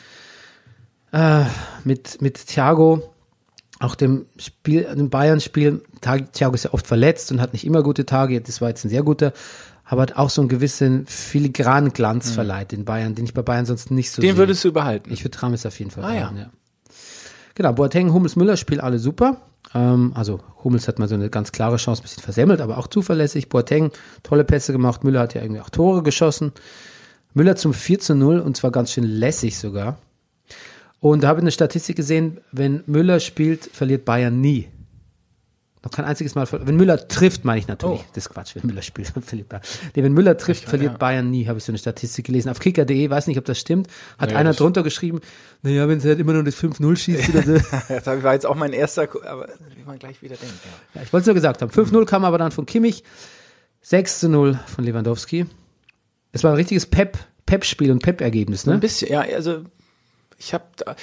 äh, 1.12 1.44
mit, 1.84 2.20
mit 2.22 2.46
Thiago, 2.46 3.02
auch 3.80 3.94
dem 3.94 4.26
Spiel, 4.38 4.84
dem 4.84 5.10
Bayern-Spiel, 5.10 5.82
Thiago 6.00 6.54
ist 6.54 6.64
ja 6.64 6.72
oft 6.72 6.86
verletzt 6.86 7.32
und 7.32 7.40
hat 7.40 7.52
nicht 7.52 7.66
immer 7.66 7.82
gute 7.82 8.06
Tage, 8.06 8.40
das 8.40 8.60
war 8.60 8.68
jetzt 8.68 8.84
ein 8.84 8.88
sehr 8.90 9.02
guter, 9.02 9.32
aber 9.84 10.02
hat 10.02 10.16
auch 10.16 10.30
so 10.30 10.40
einen 10.42 10.48
gewissen 10.48 11.06
filigranen 11.06 11.92
Glanz 11.92 12.30
verleiht 12.30 12.72
in 12.72 12.84
Bayern, 12.84 13.14
den 13.14 13.24
ich 13.24 13.34
bei 13.34 13.42
Bayern 13.42 13.66
sonst 13.66 13.90
nicht 13.90 14.10
so 14.10 14.22
Den 14.22 14.30
sehe. 14.30 14.36
würdest 14.38 14.64
du 14.64 14.72
behalten. 14.72 15.12
Ich 15.12 15.24
würde 15.24 15.40
Rames 15.42 15.66
auf 15.66 15.78
jeden 15.78 15.90
Fall 15.90 16.04
Ah, 16.04 16.12
ja. 16.14 16.20
behalten, 16.20 16.38
ja. 16.38 16.50
Genau, 17.54 17.72
Boateng, 17.74 18.12
Hummels, 18.12 18.36
Müller 18.36 18.56
spielen 18.56 18.80
alle 18.80 18.98
super. 18.98 19.36
Ähm, 19.74 20.12
also 20.14 20.40
Hummels 20.64 20.88
hat 20.88 20.98
mal 20.98 21.08
so 21.08 21.14
eine 21.14 21.28
ganz 21.28 21.52
klare 21.52 21.76
Chance, 21.76 22.00
ein 22.00 22.04
bisschen 22.04 22.22
versemmelt, 22.22 22.60
aber 22.62 22.78
auch 22.78 22.86
zuverlässig. 22.86 23.48
Boateng, 23.50 23.90
tolle 24.22 24.44
Pässe 24.44 24.72
gemacht. 24.72 25.04
Müller 25.04 25.20
hat 25.20 25.34
ja 25.34 25.42
irgendwie 25.42 25.60
auch 25.60 25.68
Tore 25.70 26.02
geschossen. 26.02 26.52
Müller 27.34 27.56
zum 27.56 27.74
4 27.74 27.98
zu 28.00 28.14
0 28.14 28.40
und 28.40 28.56
zwar 28.56 28.70
ganz 28.70 28.92
schön 28.92 29.04
lässig 29.04 29.58
sogar. 29.58 29.98
Und 31.00 31.24
da 31.24 31.28
habe 31.28 31.40
ich 31.40 31.44
eine 31.44 31.50
Statistik 31.52 31.96
gesehen, 31.96 32.38
wenn 32.52 32.82
Müller 32.86 33.20
spielt, 33.20 33.64
verliert 33.72 34.04
Bayern 34.04 34.40
nie. 34.40 34.68
Noch 35.84 35.90
kein 35.90 36.04
einziges 36.04 36.36
Mal. 36.36 36.46
Wenn 36.50 36.76
Müller 36.76 37.08
trifft, 37.08 37.44
meine 37.44 37.58
ich 37.58 37.66
natürlich. 37.66 38.00
Oh. 38.00 38.04
Das 38.14 38.26
ist 38.26 38.32
Quatsch, 38.32 38.54
wenn 38.54 38.62
Müller 38.66 38.82
spielt, 38.82 39.08
verliert 39.24 39.48
Bayern. 39.48 39.62
Nee, 39.94 40.04
wenn 40.04 40.12
Müller 40.12 40.36
trifft, 40.36 40.64
verliert 40.64 40.92
ja. 40.92 40.98
Bayern 40.98 41.30
nie, 41.30 41.48
habe 41.48 41.58
ich 41.58 41.64
so 41.64 41.72
eine 41.72 41.78
Statistik 41.78 42.26
gelesen. 42.26 42.50
Auf 42.50 42.60
kicker.de, 42.60 43.10
weiß 43.10 43.26
nicht, 43.26 43.38
ob 43.38 43.44
das 43.44 43.58
stimmt, 43.58 43.88
hat 44.18 44.30
Nee, 44.30 44.36
einer 44.36 44.54
drunter 44.54 44.84
geschrieben, 44.84 45.20
naja, 45.62 45.88
wenn 45.88 45.98
sie 45.98 46.08
halt 46.08 46.20
immer 46.20 46.34
nur 46.34 46.44
das 46.44 46.54
5-0 46.56 46.96
schießt 46.96 47.28
oder 47.30 47.42
so. 47.42 47.52
Das 47.88 48.06
war 48.22 48.32
jetzt 48.34 48.46
auch 48.46 48.54
mein 48.54 48.72
erster, 48.72 49.02
aber 49.02 49.48
wie 49.76 49.84
man 49.84 49.98
gleich 49.98 50.22
wieder 50.22 50.36
denkt. 50.36 50.54
Ja. 50.64 51.00
Ja, 51.00 51.02
ich 51.04 51.12
wollte 51.12 51.22
es 51.22 51.26
nur 51.26 51.34
gesagt 51.34 51.62
haben. 51.62 51.70
5-0 51.70 52.04
kam 52.06 52.24
aber 52.24 52.38
dann 52.38 52.52
von 52.52 52.64
Kimmich, 52.64 53.02
6-0 53.84 54.58
von 54.66 54.84
Lewandowski. 54.84 55.46
Es 56.30 56.44
war 56.44 56.52
ein 56.52 56.56
richtiges 56.56 56.86
Pep, 56.86 57.18
Pep-Spiel 57.46 57.90
und 57.90 58.02
Pep-Ergebnis, 58.02 58.66
Ein 58.66 58.74
ne? 58.74 58.78
bisschen, 58.78 59.10
ja, 59.10 59.20
also 59.20 59.64
ich 60.38 60.54
habe 60.54 60.64
da, 60.76 60.96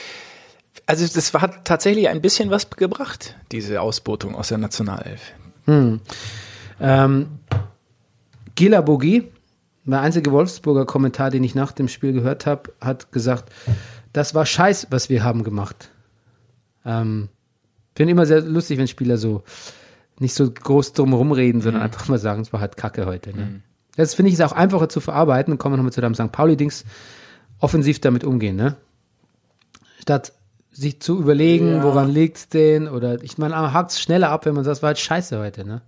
also 0.86 1.08
das 1.08 1.34
hat 1.34 1.66
tatsächlich 1.66 2.10
ein 2.10 2.22
bisschen 2.22 2.50
was 2.50 2.70
gebracht, 2.70 3.36
diese 3.52 3.82
Ausbotung 3.82 4.36
aus 4.36 4.50
der 4.50 4.58
Nationalelf. 4.58 5.22
Ähm, 6.80 7.28
Gila 8.56 8.82
Bogi, 8.82 9.32
der 9.86 10.02
einzige 10.02 10.32
Wolfsburger 10.32 10.86
Kommentar, 10.86 11.30
den 11.30 11.44
ich 11.44 11.56
nach 11.56 11.72
dem 11.72 11.88
Spiel 11.88 12.14
gehört 12.14 12.46
habe, 12.46 12.74
hat 12.82 13.12
gesagt, 13.12 13.52
das 14.14 14.34
war 14.36 14.46
scheiß, 14.46 14.88
was 14.90 15.10
wir 15.10 15.24
haben 15.24 15.44
gemacht. 15.44 15.90
Ähm, 16.86 17.30
Finde 17.96 18.12
immer 18.12 18.26
sehr 18.26 18.42
lustig, 18.42 18.78
wenn 18.78 18.88
Spieler 18.88 19.18
so 19.18 19.44
nicht 20.20 20.34
so 20.34 20.50
groß 20.50 20.94
drum 20.94 21.14
rumreden, 21.14 21.62
sondern 21.62 21.82
einfach 21.82 22.08
mal 22.08 22.20
sagen, 22.20 22.42
es 22.42 22.54
war 22.54 22.60
halt 22.60 22.78
Kacke 22.78 23.06
heute. 23.06 23.36
Ne? 23.36 23.62
Das 23.96 24.14
finde 24.14 24.30
ich 24.30 24.36
ist 24.36 24.42
auch 24.42 24.52
einfacher 24.52 24.90
zu 24.90 25.02
verarbeiten. 25.02 25.58
Kommen 25.58 25.74
wir 25.74 25.78
nochmal 25.78 25.94
zu 25.94 26.02
deinem 26.02 26.16
St. 26.16 26.32
Pauli-Dings. 26.32 26.86
Offensiv 27.60 28.00
damit 28.00 28.24
umgehen, 28.24 28.56
ne? 28.56 28.78
Statt 30.00 30.32
sich 30.80 31.02
zu 31.02 31.20
überlegen, 31.20 31.76
Ja. 31.78 31.84
woran 31.84 32.10
liegt's 32.10 32.48
denn? 32.50 32.88
Oder 32.88 33.22
ich 33.24 33.38
meine, 33.38 33.56
man 33.56 33.74
hakt 33.74 33.92
schneller 33.94 34.30
ab, 34.30 34.46
wenn 34.46 34.54
man 34.56 34.64
sagt, 34.64 34.78
es 34.78 34.82
war 34.84 34.88
halt 34.88 35.00
scheiße 35.00 35.38
heute, 35.40 35.66
ne? 35.66 35.82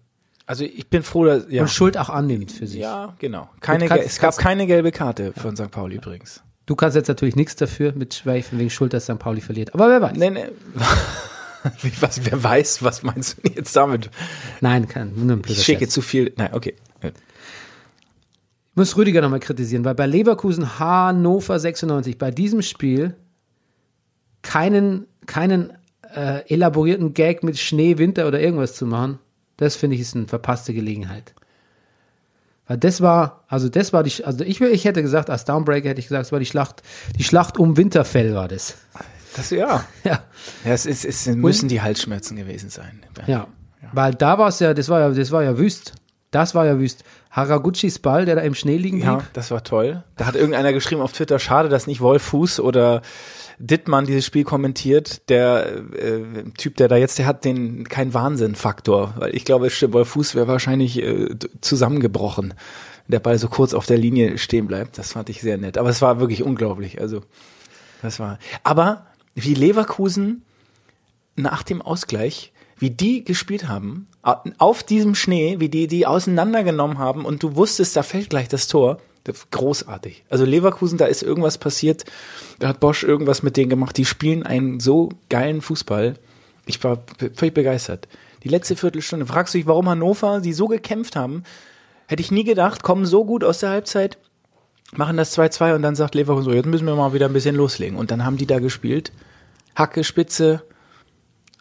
Also 0.46 0.64
ich 0.66 0.90
bin 0.90 1.02
froh, 1.04 1.26
dass 1.26 1.46
ja, 1.50 1.62
Und 1.62 1.70
Schuld 1.70 1.98
auch 1.98 2.10
annimmt 2.10 2.52
für 2.52 2.68
sich. 2.68 2.82
ja 2.82 3.14
genau. 3.20 3.50
Keine, 3.62 3.88
kannst- 3.88 4.06
es 4.06 4.16
gab 4.18 4.30
kannst- 4.32 4.40
keine 4.40 4.68
gelbe 4.68 4.92
Karte 4.92 5.32
von 5.34 5.56
St. 5.56 5.72
Pauli 5.72 5.96
übrigens. 5.96 6.42
Du 6.66 6.76
kannst 6.76 6.96
jetzt 6.96 7.08
natürlich 7.08 7.36
nichts 7.36 7.56
dafür 7.56 7.94
mit 7.96 8.14
Schweifen 8.14 8.60
wegen 8.60 8.70
Schuld, 8.70 8.94
dass 8.94 9.06
St. 9.06 9.18
Pauli 9.18 9.40
verliert. 9.42 9.74
Aber 9.74 9.88
wer 9.90 10.02
weiß. 10.02 10.18
Nee, 10.18 10.30
nee. 10.30 10.46
Was, 12.00 12.26
wer 12.26 12.44
weiß, 12.44 12.84
was 12.84 13.04
meinst 13.04 13.38
du 13.44 13.52
jetzt 13.54 13.76
damit? 13.76 14.10
Nein, 14.62 14.88
kann 14.88 15.12
nur 15.16 15.36
ein 15.38 15.42
blöder 15.44 15.60
Ich 15.60 15.64
schicke 15.64 15.88
zu 15.88 16.02
viel. 16.02 16.34
Nein, 16.36 16.50
okay. 16.54 16.74
Ich 17.04 17.12
muss 18.76 18.98
Rüdiger 18.98 19.22
nochmal 19.22 19.40
kritisieren, 19.42 19.86
weil 19.86 19.94
bei 19.96 20.08
Leverkusen 20.08 20.80
Hannover 20.80 21.60
96 21.60 22.18
bei 22.18 22.32
diesem 22.32 22.62
Spiel 22.64 23.16
keinen, 24.42 25.06
keinen 25.26 25.72
äh, 26.16 26.48
elaborierten 26.54 27.14
Gag 27.14 27.44
mit 27.44 27.58
Schnee, 27.58 27.98
Winter 27.98 28.28
oder 28.28 28.40
irgendwas 28.40 28.76
zu 28.76 28.86
machen, 28.86 29.20
das 29.58 29.76
finde 29.76 29.96
ich 29.96 30.02
ist 30.02 30.16
eine 30.16 30.28
verpasste 30.28 30.74
Gelegenheit. 30.74 31.34
Weil 32.68 32.78
das 32.78 33.02
war, 33.02 33.44
also 33.48 33.70
das 33.70 33.94
war 33.94 34.04
die, 34.04 34.24
also 34.24 34.44
ich, 34.44 34.62
ich 34.62 34.86
hätte 34.86 35.02
gesagt, 35.02 35.30
als 35.30 35.46
Downbreaker 35.46 35.90
hätte 35.90 36.00
ich 36.00 36.08
gesagt, 36.08 36.26
es 36.26 36.32
war 36.32 36.40
die 36.40 36.46
Schlacht, 36.46 36.82
die 37.18 37.24
Schlacht 37.24 37.58
um 37.60 37.78
Winterfell 37.78 38.34
war 38.34 38.48
das. 38.48 38.78
Das, 39.36 39.50
ja. 39.50 39.86
Ja. 40.04 40.24
ja 40.66 40.74
es, 40.74 40.86
ist, 40.86 41.06
es 41.06 41.28
müssen 41.28 41.70
die 41.70 41.82
Halsschmerzen 41.82 42.36
gewesen 42.36 42.70
sein. 42.70 43.02
Ja, 43.28 43.48
weil 43.94 44.14
da 44.16 44.38
war 44.38 44.48
es 44.48 44.60
ja, 44.60 44.74
das 44.74 44.90
war 44.90 45.00
ja, 45.00 45.10
das 45.10 45.32
war 45.32 45.44
ja 45.44 45.58
wüst. 45.58 45.94
Das 46.32 46.56
war 46.56 46.66
ja 46.66 46.80
wüst. 46.80 47.04
Haraguchis 47.32 48.00
Ball, 48.00 48.26
der 48.26 48.36
da 48.36 48.42
im 48.42 48.54
Schnee 48.54 48.76
liegen 48.76 48.98
blieb. 48.98 49.10
Ja, 49.10 49.24
das 49.32 49.52
war 49.52 49.64
toll. 49.64 50.04
Da 50.18 50.26
hat 50.26 50.36
irgendeiner 50.36 50.74
geschrieben 50.74 51.02
auf 51.02 51.14
Twitter, 51.14 51.40
schade, 51.40 51.70
dass 51.70 51.88
nicht 51.88 52.02
Wolf 52.02 52.22
Fuß 52.24 52.60
oder 52.60 53.02
Dittmann 53.58 54.06
dieses 54.06 54.26
Spiel 54.26 54.44
kommentiert. 54.44 55.30
Der 55.30 55.66
äh, 55.94 56.44
Typ, 56.58 56.76
der 56.76 56.90
da 56.90 56.98
jetzt, 56.98 57.18
der 57.20 57.26
hat 57.28 57.46
den 57.46 57.88
keinen 57.88 58.14
Wahnsinn-Faktor, 58.14 59.14
weil 59.18 59.34
ich 59.34 59.46
glaube, 59.46 59.70
Wolf 59.70 60.10
Fuß 60.10 60.36
wäre 60.36 60.50
wahrscheinlich 60.50 61.02
äh, 61.02 61.30
zusammengebrochen, 61.62 62.54
wenn 63.08 63.12
der 63.12 63.20
Ball 63.22 63.38
so 63.40 63.48
kurz 63.48 63.74
auf 63.74 63.86
der 63.86 63.98
Linie 63.98 64.38
stehen 64.38 64.68
bleibt. 64.68 64.98
Das 64.98 65.14
fand 65.14 65.30
ich 65.30 65.40
sehr 65.40 65.58
nett. 65.58 65.78
Aber 65.78 65.90
es 65.90 66.02
war 66.02 66.20
wirklich 66.20 66.44
unglaublich. 66.44 67.00
Also 67.00 67.22
das 68.02 68.20
war. 68.20 68.40
Aber 68.64 69.06
wie 69.36 69.54
Leverkusen 69.54 70.44
nach 71.38 71.64
dem 71.64 71.82
Ausgleich, 71.82 72.52
wie 72.82 72.90
die 72.90 73.24
gespielt 73.24 73.68
haben, 73.68 74.08
au- 74.24 74.42
auf 74.58 74.82
diesem 74.84 75.14
Schnee, 75.16 75.60
wie 75.60 75.70
die 75.70 75.88
die 75.88 76.06
auseinandergenommen 76.08 76.98
haben 76.98 77.24
und 77.26 77.44
du 77.44 77.56
wusstest, 77.56 77.96
da 77.96 78.04
fällt 78.04 78.30
gleich 78.32 78.48
das 78.50 78.68
Tor. 78.68 78.98
Großartig. 79.52 80.24
Also 80.32 80.46
Leverkusen, 80.46 80.98
da 80.98 81.06
ist 81.06 81.22
irgendwas 81.22 81.60
passiert, 81.60 82.06
da 82.58 82.70
hat 82.70 82.80
Bosch 82.80 83.04
irgendwas 83.04 83.44
mit 83.44 83.56
denen 83.56 83.70
gemacht, 83.70 83.96
die 83.98 84.06
spielen 84.06 84.42
einen 84.44 84.80
so 84.80 85.10
geilen 85.30 85.62
Fußball. 85.62 86.16
Ich 86.66 86.84
war 86.84 87.04
völlig 87.36 87.54
begeistert. 87.54 88.08
Die 88.44 88.50
letzte 88.50 88.76
Viertelstunde, 88.76 89.28
fragst 89.28 89.54
du 89.54 89.60
dich, 89.60 89.68
warum 89.68 89.88
Hannover, 89.88 90.40
die 90.42 90.54
so 90.54 90.68
gekämpft 90.68 91.16
haben, 91.16 91.44
hätte 92.08 92.22
ich 92.22 92.32
nie 92.32 92.44
gedacht, 92.44 92.82
kommen 92.82 93.06
so 93.06 93.24
gut 93.24 93.44
aus 93.44 93.60
der 93.60 93.70
Halbzeit, 93.70 94.18
machen 94.96 95.18
das 95.18 95.38
2-2 95.38 95.76
und 95.76 95.84
dann 95.84 95.96
sagt 95.96 96.16
Leverkusen 96.16 96.46
so, 96.50 96.54
jetzt 96.56 96.66
müssen 96.66 96.88
wir 96.88 96.96
mal 96.96 97.14
wieder 97.14 97.28
ein 97.28 97.34
bisschen 97.34 97.56
loslegen. 97.56 97.98
Und 98.00 98.10
dann 98.10 98.26
haben 98.26 98.38
die 98.38 98.48
da 98.48 98.58
gespielt. 98.58 99.12
Hacke, 99.76 100.04
Spitze, 100.04 100.64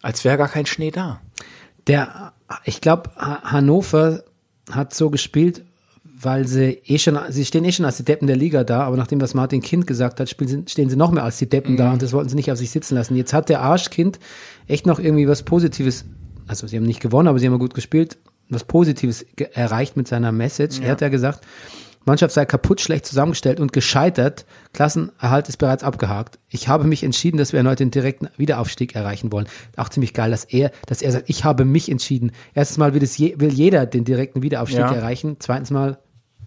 als 0.03 0.25
wäre 0.25 0.39
gar 0.39 0.49
kein 0.49 0.67
Schnee 0.67 0.91
da. 0.91 1.21
Der, 1.87 2.33
ich 2.65 2.81
glaube, 2.81 3.11
Hannover 3.17 4.23
hat 4.71 4.95
so 4.95 5.11
gespielt, 5.11 5.63
weil 6.23 6.47
sie 6.47 6.81
eh 6.85 6.99
schon, 6.99 7.19
sie 7.31 7.45
stehen 7.45 7.65
eh 7.65 7.73
schon 7.73 7.87
als 7.87 7.97
die 7.97 8.05
Deppen 8.05 8.27
der 8.27 8.37
Liga 8.37 8.63
da, 8.63 8.83
aber 8.83 8.97
nachdem 8.97 9.21
was 9.21 9.35
Martin 9.35 9.63
Kind 9.63 9.87
gesagt 9.87 10.21
hat, 10.21 10.29
sie, 10.29 10.65
stehen 10.67 10.91
sie 10.91 10.97
noch 10.97 11.11
mehr 11.11 11.25
als 11.25 11.39
die 11.39 11.49
Deppen 11.49 11.77
da 11.77 11.93
und 11.93 12.03
das 12.03 12.13
wollten 12.13 12.29
sie 12.29 12.37
nicht 12.37 12.53
auf 12.53 12.59
sich 12.59 12.71
sitzen 12.71 12.95
lassen. 12.95 13.17
Jetzt 13.17 13.33
hat 13.33 13.49
der 13.49 13.63
Arschkind 13.63 14.19
echt 14.67 14.87
noch 14.87 14.99
irgendwie 14.99 15.27
was 15.29 15.43
Positives, 15.43 16.05
also 16.47 16.67
sie 16.67 16.77
haben 16.77 16.85
nicht 16.85 17.01
gewonnen, 17.01 17.29
aber 17.29 17.39
sie 17.39 17.47
haben 17.47 17.59
gut 17.59 17.75
gespielt, 17.75 18.19
was 18.51 18.65
Positives 18.65 19.25
erreicht 19.53 19.97
mit 19.97 20.09
seiner 20.09 20.33
Message. 20.33 20.81
Er 20.81 20.93
hat 20.93 21.01
ja 21.01 21.09
gesagt, 21.09 21.47
Mannschaft 22.07 22.35
sei 22.35 22.45
kaputt, 22.47 22.81
schlecht 22.81 23.07
zusammengestellt 23.07 23.61
und 23.61 23.73
gescheitert. 23.73 24.47
Klassenerhalt 24.73 25.49
ist 25.49 25.59
bereits 25.59 25.85
abgehakt. 25.85 26.39
Ich 26.49 26.69
habe 26.69 26.85
mich 26.85 27.03
entschieden, 27.05 27.37
dass 27.37 27.53
wir 27.53 27.59
erneut 27.59 27.79
den 27.81 27.91
direkten 27.91 28.29
Wiederaufstieg 28.37 28.95
erreichen 28.95 29.31
wollen. 29.33 29.47
Auch 29.77 29.89
ziemlich 29.91 30.15
geil, 30.15 30.31
dass 30.31 30.45
er, 30.45 30.71
dass 30.87 31.03
er 31.03 31.13
sagt, 31.13 31.29
ich 31.29 31.45
habe 31.45 31.65
mich 31.65 31.91
entschieden. 31.91 32.33
Erstens 32.55 32.79
mal 32.79 32.95
will, 32.95 33.03
es 33.03 33.17
je, 33.19 33.35
will 33.39 33.53
jeder 33.53 33.85
den 33.87 34.05
direkten 34.05 34.43
Wiederaufstieg 34.43 34.81
Ja. 34.81 34.93
erreichen. 34.93 35.37
Zweitens 35.41 35.71
mal, 35.71 35.99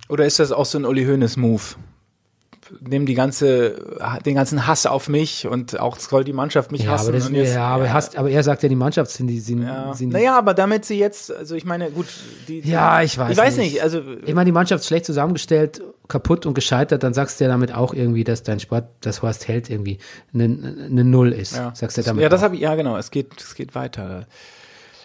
Oder 0.10 0.26
ist 0.26 0.40
das 0.40 0.52
auch 0.52 0.66
so 0.66 0.78
ein 0.78 0.86
Uli 0.86 1.06
Hoeneß 1.06 1.38
Move? 2.82 2.90
Nehmen 2.90 3.06
die 3.06 3.14
ganze, 3.14 3.76
den 4.26 4.36
ganzen 4.36 4.68
Hass 4.68 4.86
auf 4.86 5.10
mich 5.10 5.48
und 5.48 5.80
auch 5.80 5.98
soll 6.00 6.24
die 6.24 6.34
Mannschaft 6.34 6.72
mich 6.72 6.84
ja, 6.84 6.92
hassen. 6.92 7.10
aber, 7.10 7.18
das, 7.18 7.30
jetzt, 7.30 7.56
ja, 7.56 7.66
aber, 7.66 7.94
Hast, 7.94 8.18
aber 8.18 8.30
er 8.30 8.44
sagt 8.44 8.64
ja, 8.64 8.70
die 8.70 8.76
Mannschaft 8.76 9.12
sind 9.12 9.28
die, 9.28 9.40
sind, 9.40 9.64
ja. 9.64 9.94
sind 9.94 10.12
Naja, 10.12 10.38
aber 10.38 10.54
damit 10.54 10.86
sie 10.86 10.98
jetzt, 10.98 11.32
also 11.32 11.56
ich 11.56 11.66
meine, 11.66 11.92
gut, 11.92 12.08
die, 12.48 12.60
Ja, 12.62 13.02
ich 13.02 13.18
weiß 13.18 13.32
Ich 13.32 13.38
weiß 13.38 13.58
nicht. 13.58 13.74
nicht, 13.74 13.84
also 13.84 14.02
Ich 14.26 14.34
meine, 14.34 14.46
die 14.46 14.52
Mannschaft 14.52 14.86
schlecht 14.86 15.06
zusammengestellt, 15.06 15.82
kaputt 16.08 16.46
und 16.46 16.54
gescheitert, 16.54 17.04
dann 17.04 17.14
sagst 17.14 17.40
du 17.40 17.46
ja 17.46 17.50
damit 17.50 17.74
auch 17.74 17.94
irgendwie, 17.94 18.24
dass 18.24 18.44
dein 18.44 18.60
Sport, 18.60 18.86
das 19.02 19.22
Horst 19.22 19.48
Held 19.48 19.70
irgendwie 19.70 20.00
eine, 20.34 20.44
eine 20.44 21.04
Null 21.04 21.32
ist. 21.32 21.56
ja, 21.56 21.74
Sagst 21.76 21.98
du 21.98 22.02
damit 22.02 22.22
ja, 22.24 22.30
das 22.30 22.42
habe 22.42 22.56
ich, 22.56 22.62
ja 22.62 22.76
genau, 22.76 22.98
es 22.98 23.12
geht, 23.12 23.40
es 23.40 23.56
geht 23.56 23.76
weiter. 23.76 24.28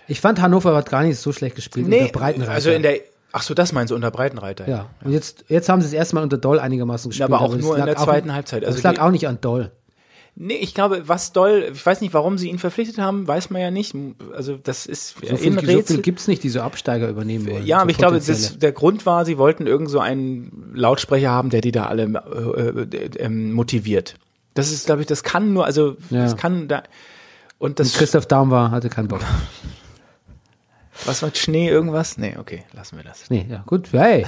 Ich 0.08 0.20
fand 0.20 0.40
Hannover 0.40 0.74
hat 0.74 0.90
gar 0.90 1.02
nicht 1.02 1.18
so 1.18 1.32
schlecht 1.32 1.54
gespielt 1.54 1.86
Breitenreiter. 2.12 2.50
also 2.50 2.70
in 2.70 2.82
der, 2.82 3.00
ach 3.32 3.42
so, 3.42 3.54
das 3.54 3.72
meinst 3.72 3.90
du 3.90 3.94
unter 3.94 4.10
Breitenreiter? 4.10 4.68
ja. 4.68 4.86
Und 5.04 5.12
jetzt, 5.12 5.44
jetzt 5.48 5.68
haben 5.68 5.80
sie 5.80 5.86
es 5.88 5.92
erstmal 5.92 6.22
unter 6.22 6.38
Doll 6.38 6.58
einigermaßen 6.60 7.10
gespielt. 7.10 7.30
aber 7.30 7.40
auch 7.40 7.54
es 7.54 7.60
nur 7.62 7.78
in 7.78 7.84
der 7.86 7.96
zweiten 7.96 8.32
Halbzeit. 8.32 8.64
Also 8.64 8.76
Also 8.76 8.88
es 8.88 8.96
lag 8.96 9.04
auch 9.04 9.10
nicht 9.10 9.26
an 9.28 9.38
Doll. 9.40 9.70
Nee, 10.40 10.54
ich 10.54 10.72
glaube, 10.72 11.02
was 11.08 11.32
doll, 11.32 11.68
ich 11.72 11.84
weiß 11.84 12.00
nicht, 12.00 12.14
warum 12.14 12.38
sie 12.38 12.48
ihn 12.48 12.60
verpflichtet 12.60 12.98
haben, 12.98 13.26
weiß 13.26 13.50
man 13.50 13.60
ja 13.60 13.72
nicht. 13.72 13.92
Also 14.36 14.56
das 14.62 14.86
ist 14.86 15.16
So 15.20 15.36
viel, 15.36 15.58
ein 15.58 15.58
so 15.58 15.66
Rätsel. 15.66 15.96
viel 15.96 16.02
gibt's 16.02 16.28
nicht, 16.28 16.44
die 16.44 16.48
so 16.48 16.60
Absteiger 16.60 17.08
übernehmen 17.08 17.50
wollen. 17.50 17.66
ja, 17.66 17.78
so 17.78 17.82
aber 17.82 17.90
ich 17.90 17.98
glaube, 17.98 18.20
das, 18.24 18.56
der 18.56 18.70
Grund 18.70 19.04
war, 19.04 19.24
sie 19.24 19.36
wollten 19.36 19.66
irgend 19.66 19.90
so 19.90 19.98
einen 19.98 20.70
Lautsprecher 20.74 21.30
haben, 21.30 21.50
der 21.50 21.60
die 21.60 21.72
da 21.72 21.86
alle 21.86 22.04
äh, 22.04 22.60
äh, 22.60 23.10
ähm, 23.18 23.52
motiviert. 23.52 24.14
Das 24.54 24.70
ist, 24.70 24.86
glaube 24.86 25.00
ich, 25.00 25.08
das 25.08 25.24
kann 25.24 25.52
nur, 25.52 25.64
also 25.64 25.96
Ja. 26.10 26.22
das 26.22 26.36
kann 26.36 26.68
da 26.68 26.84
und 27.58 27.80
das 27.80 27.88
Und 27.94 27.98
Christoph 27.98 28.26
Daum 28.26 28.52
war, 28.52 28.70
hatte 28.70 28.90
keinen 28.90 29.08
Bock. 29.08 29.22
was 31.06 31.22
war 31.22 31.34
Schnee 31.34 31.68
irgendwas? 31.68 32.18
Nee, 32.18 32.36
okay, 32.38 32.64
lassen 32.72 32.96
wir 32.96 33.04
das. 33.04 33.30
Nee, 33.30 33.46
ja, 33.48 33.62
gut. 33.66 33.88
Hey. 33.92 34.26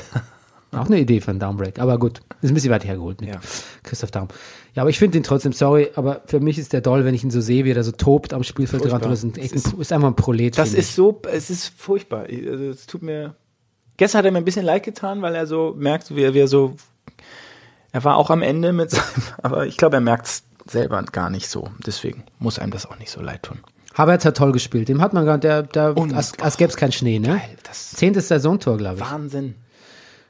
Auch 0.72 0.86
eine 0.86 1.00
Idee 1.00 1.20
von 1.20 1.38
Dowmbreak. 1.40 1.80
Aber 1.80 1.98
gut, 1.98 2.20
ist 2.42 2.50
ein 2.50 2.54
bisschen 2.54 2.70
weit 2.70 2.84
hergeholt 2.84 3.20
mit 3.20 3.30
Ja. 3.30 3.40
Christoph 3.82 4.12
Daum. 4.12 4.28
Ja, 4.74 4.82
aber 4.82 4.90
ich 4.90 5.00
finde 5.00 5.18
ihn 5.18 5.24
trotzdem, 5.24 5.52
sorry, 5.52 5.90
aber 5.96 6.22
für 6.26 6.38
mich 6.38 6.58
ist 6.58 6.72
der 6.72 6.80
Doll, 6.80 7.04
wenn 7.04 7.14
ich 7.14 7.24
ihn 7.24 7.30
so 7.32 7.40
sehe, 7.40 7.64
wie 7.64 7.72
er 7.72 7.74
da 7.74 7.82
so 7.82 7.90
tobt 7.90 8.32
am 8.32 8.44
Spielfeldrand. 8.44 9.04
Das 9.04 9.24
ist, 9.24 9.36
ein, 9.36 9.42
ein, 9.42 9.80
ist 9.80 9.92
einfach 9.92 10.08
ein 10.08 10.14
Prolet. 10.14 10.56
Das 10.56 10.72
ist 10.72 10.94
so, 10.94 11.20
es 11.30 11.50
ist 11.50 11.72
furchtbar. 11.76 12.26
Also 12.28 12.64
es 12.66 12.86
tut 12.86 13.02
mir. 13.02 13.34
Gestern 13.96 14.20
hat 14.20 14.26
er 14.26 14.30
mir 14.30 14.38
ein 14.38 14.44
bisschen 14.44 14.64
leid 14.64 14.84
getan, 14.84 15.22
weil 15.22 15.34
er 15.34 15.46
so 15.46 15.74
merkt, 15.76 16.14
wie 16.14 16.22
er, 16.22 16.34
wie 16.34 16.40
er 16.40 16.48
so. 16.48 16.76
Er 17.92 18.04
war 18.04 18.16
auch 18.16 18.30
am 18.30 18.42
Ende 18.42 18.72
mit 18.72 18.90
seinem, 18.92 19.02
aber 19.42 19.66
ich 19.66 19.76
glaube, 19.76 19.96
er 19.96 20.00
merkt 20.00 20.26
es 20.26 20.44
selber 20.70 21.02
gar 21.02 21.30
nicht 21.30 21.48
so. 21.48 21.68
Deswegen 21.84 22.22
muss 22.38 22.60
einem 22.60 22.70
das 22.70 22.86
auch 22.86 22.98
nicht 22.98 23.10
so 23.10 23.20
leid 23.20 23.42
tun. 23.42 23.58
Havertz 23.94 24.24
hat 24.24 24.36
toll 24.36 24.52
gespielt. 24.52 24.88
Dem 24.88 25.00
hat 25.02 25.12
man 25.12 25.24
gar, 25.26 25.38
der, 25.38 25.62
der, 25.64 25.96
Und- 25.96 26.14
als, 26.14 26.38
als 26.40 26.56
gäbe 26.56 26.70
es 26.70 26.76
keinen 26.76 26.92
Schnee, 26.92 27.18
ne? 27.18 27.28
Geil, 27.28 27.56
das- 27.64 27.90
Zehntes 27.92 28.28
Saisontor, 28.28 28.76
glaube 28.78 28.96
ich. 28.96 29.00
Wahnsinn. 29.10 29.54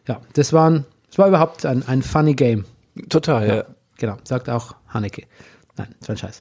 Ja, 0.09 0.21
das 0.33 0.53
war, 0.53 0.71
ein, 0.71 0.87
das 1.09 1.19
war 1.19 1.29
überhaupt 1.29 1.67
ein, 1.67 1.87
ein 1.87 2.03
funny 2.03 2.35
Game. 2.35 2.65
Total, 3.09 3.47
ja. 3.49 3.65
Genau, 3.99 4.17
sagt 4.25 4.49
auch 4.49 4.75
Haneke. 4.89 5.25
Nein, 5.77 5.95
das 6.01 6.09
war 6.09 6.15
ein 6.15 6.19
Scheiß. 6.19 6.41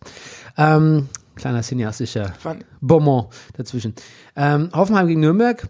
Ähm, 0.57 1.09
kleiner 1.36 1.61
cineastischer 1.61 2.34
Fun- 2.39 2.63
Bonbon 2.82 3.28
dazwischen. 3.57 3.93
Ähm, 4.36 4.70
Hoffenheim 4.74 5.07
gegen 5.07 5.20
Nürnberg. 5.20 5.67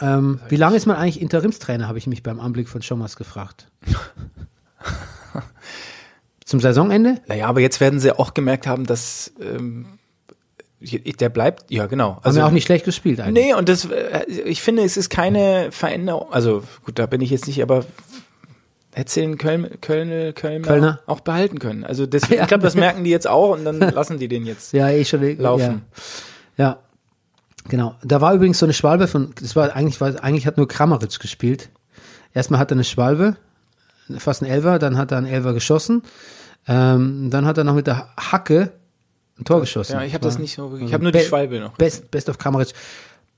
Ähm, 0.00 0.40
wie 0.48 0.56
lange 0.56 0.76
ist 0.76 0.86
man 0.86 0.96
eigentlich 0.96 1.20
Interimstrainer, 1.22 1.88
habe 1.88 1.98
ich 1.98 2.06
mich 2.06 2.22
beim 2.22 2.40
Anblick 2.40 2.68
von 2.68 2.82
Schommers 2.82 3.16
gefragt. 3.16 3.68
Zum 6.44 6.60
Saisonende? 6.60 7.20
Naja, 7.26 7.46
aber 7.46 7.60
jetzt 7.60 7.80
werden 7.80 8.00
sie 8.00 8.12
auch 8.18 8.32
gemerkt 8.34 8.66
haben, 8.66 8.86
dass 8.86 9.32
ähm, 9.40 9.86
der 10.80 11.28
bleibt, 11.28 11.70
ja 11.70 11.86
genau. 11.86 12.18
Also, 12.22 12.40
auch 12.42 12.50
nicht 12.50 12.64
schlecht 12.66 12.84
gespielt 12.84 13.20
eigentlich. 13.20 13.46
Nee, 13.46 13.54
und 13.54 13.68
das, 13.68 13.86
äh, 13.86 14.24
ich 14.44 14.62
finde, 14.62 14.82
es 14.84 14.96
ist 14.96 15.10
keine 15.10 15.72
Veränderung, 15.72 16.32
also 16.32 16.62
gut, 16.84 16.98
da 16.98 17.06
bin 17.06 17.20
ich 17.20 17.30
jetzt 17.30 17.46
nicht, 17.48 17.62
aber 17.62 17.84
hätte 18.94 19.10
sie 19.12 19.20
den 19.22 19.38
Köln, 19.38 19.68
Köln, 19.80 20.34
Köln 20.34 20.62
Kölner? 20.62 21.00
auch 21.06 21.20
behalten 21.20 21.58
können. 21.58 21.84
Also 21.84 22.06
das, 22.06 22.28
Ja. 22.28 22.42
ich 22.42 22.48
glaube, 22.48 22.62
das 22.62 22.74
merken 22.74 23.04
die 23.04 23.10
jetzt 23.10 23.26
auch 23.28 23.50
und 23.50 23.64
dann 23.64 23.78
lassen 23.78 24.18
die 24.18 24.28
den 24.28 24.46
jetzt 24.46 24.72
Ja, 24.72 24.88
eh 24.90 25.04
schon. 25.04 25.36
laufen. 25.38 25.82
Ja. 26.56 26.64
ja, 26.64 26.78
genau. 27.68 27.94
Da 28.02 28.20
war 28.20 28.34
übrigens 28.34 28.58
so 28.58 28.66
eine 28.66 28.72
Schwalbe 28.72 29.08
von, 29.08 29.32
das 29.40 29.56
war 29.56 29.74
eigentlich, 29.74 30.00
war, 30.00 30.22
eigentlich 30.22 30.46
hat 30.46 30.56
nur 30.56 30.68
Kramaric 30.68 31.18
gespielt. 31.18 31.70
Erstmal 32.34 32.60
hat 32.60 32.70
er 32.70 32.76
eine 32.76 32.84
Schwalbe, 32.84 33.36
fast 34.18 34.42
ein 34.42 34.46
Elfer, 34.46 34.78
dann 34.78 34.96
hat 34.96 35.10
er 35.12 35.18
einen 35.18 35.26
Elfer 35.26 35.54
geschossen, 35.54 36.02
ähm, 36.68 37.30
dann 37.30 37.46
hat 37.46 37.58
er 37.58 37.64
noch 37.64 37.74
mit 37.74 37.86
der 37.86 38.08
Hacke 38.16 38.72
ein 39.38 39.44
Tor 39.44 39.60
geschossen. 39.60 39.92
Ja, 39.92 40.02
ich 40.02 40.14
habe 40.14 40.24
das 40.24 40.38
nicht 40.38 40.54
so, 40.54 40.76
ich 40.76 40.92
habe 40.92 41.02
nur 41.02 41.12
die 41.12 41.18
Be- 41.18 41.24
Schwalbe 41.24 41.60
noch. 41.60 41.74
Best, 41.76 42.10
best 42.10 42.28
of 42.28 42.38
Kramaric. 42.38 42.72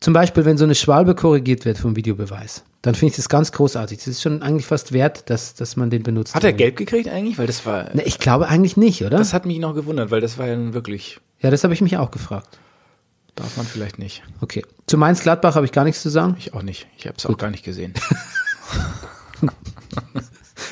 Zum 0.01 0.15
Beispiel, 0.15 0.47
wenn 0.47 0.57
so 0.57 0.65
eine 0.65 0.75
Schwalbe 0.75 1.15
korrigiert 1.15 1.67
wird 1.67 1.77
vom 1.77 1.95
Videobeweis, 1.95 2.65
dann 2.81 2.95
finde 2.95 3.11
ich 3.11 3.17
das 3.17 3.29
ganz 3.29 3.53
großartig. 3.53 3.99
Das 3.99 4.07
ist 4.07 4.23
schon 4.23 4.41
eigentlich 4.43 4.65
fast 4.65 4.93
wert, 4.93 5.29
dass, 5.29 5.55
dass 5.55 5.77
man 5.77 5.91
den 5.91 6.03
benutzt. 6.03 6.35
Hat 6.35 6.43
er 6.43 6.55
gelb 6.55 6.77
gekriegt 6.77 7.09
eigentlich? 7.11 7.37
Weil 7.37 7.47
das 7.47 7.67
war, 7.67 7.95
Ne, 7.95 8.03
ich 8.05 8.19
glaube 8.19 8.49
eigentlich 8.49 8.79
nicht, 8.79 9.03
oder? 9.05 9.19
das 9.19 9.35
hat 9.35 9.45
mich 9.45 9.59
noch 9.59 9.75
gewundert, 9.75 10.11
weil 10.11 10.23
das 10.23 10.39
war 10.39 10.47
ja 10.47 10.57
nun 10.57 10.73
wirklich, 10.73 11.21
ja, 11.41 11.51
das 11.51 11.65
habe 11.65 11.75
ich 11.75 11.83
mich 11.83 11.99
auch 11.99 12.11
gefragt. 12.11 12.59
darf 13.35 13.59
man 13.59 13.67
vielleicht 13.67 13.99
nicht. 13.99 14.23
Okay. 14.41 14.65
Zu 14.87 14.97
Mainz 14.97 15.21
Gladbach 15.21 15.55
habe 15.55 15.67
ich 15.67 15.73
gar 15.73 15.85
nichts 15.85 16.01
zu 16.01 16.09
sagen. 16.09 16.35
Ich 16.39 16.55
auch 16.55 16.63
nicht. 16.63 16.87
Ich 16.97 17.07
habe 17.07 17.17
es 17.19 17.27
auch 17.27 17.37
gar 17.37 17.51
nicht 17.51 17.65
gesehen. 17.65 17.93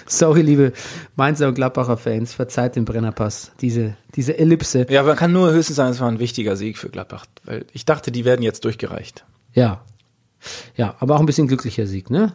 Sorry, 0.09 0.43
liebe 0.43 0.73
Mainzer 1.17 1.49
und 1.49 1.55
Gladbacher 1.55 1.97
Fans, 1.97 2.33
verzeiht 2.33 2.77
den 2.77 2.85
Brennerpass, 2.85 3.53
diese, 3.61 3.97
diese 4.15 4.39
Ellipse. 4.39 4.87
Ja, 4.89 5.03
man 5.03 5.17
kann 5.17 5.33
nur 5.33 5.53
höchstens 5.53 5.77
sagen, 5.77 5.91
es 5.91 6.01
war 6.01 6.09
ein 6.09 6.19
wichtiger 6.19 6.57
Sieg 6.57 6.79
für 6.79 6.89
Gladbach, 6.89 7.27
weil 7.45 7.67
ich 7.73 7.85
dachte, 7.85 8.11
die 8.11 8.25
werden 8.25 8.43
jetzt 8.43 8.65
durchgereicht. 8.65 9.25
Ja. 9.53 9.83
Ja, 10.77 10.95
aber 11.01 11.17
auch 11.17 11.21
ein 11.21 11.27
bisschen 11.27 11.49
glücklicher 11.49 11.87
Sieg, 11.87 12.11
ne? 12.11 12.33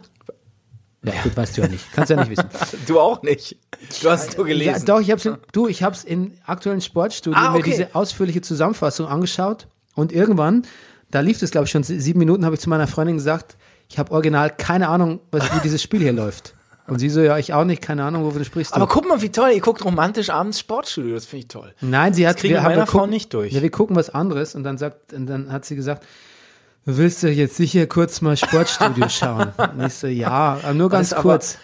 Ja, 1.02 1.12
gut, 1.22 1.36
weißt 1.36 1.56
du 1.56 1.62
ja 1.62 1.68
nicht. 1.68 1.84
Kannst 1.92 2.10
ja 2.10 2.16
nicht 2.16 2.30
wissen. 2.30 2.48
Du 2.86 2.98
auch 3.00 3.22
nicht. 3.22 3.56
Du 4.02 4.08
hast 4.10 4.38
nur 4.38 4.46
Ja, 4.48 4.52
gelesen. 4.54 4.86
doch, 4.86 5.00
ich 5.00 5.10
hab's 5.10 5.24
in, 5.26 5.36
du, 5.52 5.68
ich 5.68 5.82
hab's 5.82 6.02
in 6.04 6.32
aktuellen 6.46 6.80
Sportstudien 6.80 7.42
Ah, 7.42 7.50
mir 7.50 7.58
okay. 7.58 7.70
diese 7.70 7.94
ausführliche 7.94 8.40
Zusammenfassung 8.40 9.06
angeschaut 9.06 9.66
und 9.94 10.12
irgendwann, 10.12 10.62
da 11.10 11.20
lief 11.20 11.42
es 11.42 11.50
glaube 11.50 11.64
ich 11.66 11.70
schon 11.70 11.82
sie- 11.82 12.00
sieben 12.00 12.18
Minuten, 12.20 12.44
habe 12.46 12.54
ich 12.54 12.60
zu 12.60 12.70
meiner 12.70 12.86
Freundin 12.86 13.16
gesagt, 13.16 13.56
ich 13.90 13.98
habe 13.98 14.12
original 14.12 14.48
keine 14.50 14.88
Ahnung, 14.88 15.20
was, 15.30 15.54
wie 15.54 15.60
dieses 15.60 15.82
Spiel 15.82 16.00
hier 16.00 16.12
läuft. 16.14 16.53
Und 16.86 16.98
sie 16.98 17.08
so, 17.08 17.20
ja, 17.22 17.38
ich 17.38 17.54
auch 17.54 17.64
nicht, 17.64 17.80
keine 17.80 18.04
Ahnung, 18.04 18.24
wovon 18.24 18.40
du 18.40 18.44
sprichst. 18.44 18.72
Du. 18.72 18.76
Aber 18.76 18.86
guck 18.86 19.08
mal, 19.08 19.22
wie 19.22 19.30
toll. 19.30 19.50
Ihr 19.54 19.60
guckt 19.62 19.82
romantisch 19.84 20.28
abends 20.30 20.60
Sportstudio. 20.60 21.14
Das 21.14 21.24
finde 21.24 21.40
ich 21.40 21.48
toll. 21.48 21.72
Nein, 21.80 22.12
sie 22.12 22.28
hat 22.28 22.36
Das 22.36 22.42
wir 22.42 22.60
meiner 22.60 22.82
wir 22.82 22.86
Frau 22.86 23.00
gucken- 23.04 23.10
nicht 23.10 23.32
durch. 23.32 23.52
Ja, 23.52 23.62
wir 23.62 23.70
gucken 23.70 23.96
was 23.96 24.10
anderes 24.10 24.54
und 24.54 24.64
dann 24.64 24.76
sagt 24.76 25.12
und 25.14 25.26
dann 25.26 25.50
hat 25.50 25.64
sie 25.64 25.76
gesagt, 25.76 26.04
willst 26.84 27.22
du 27.22 27.30
jetzt 27.30 27.56
sicher 27.56 27.86
kurz 27.86 28.20
mal 28.20 28.36
Sportstudio 28.36 29.08
schauen? 29.08 29.52
Und 29.56 29.86
ich 29.86 29.94
so, 29.94 30.06
ja, 30.08 30.58
nur 30.74 30.90
ganz 30.90 31.08
Das 31.10 31.18
ist 31.18 31.24
aber- 31.24 31.30
kurz. 31.34 31.58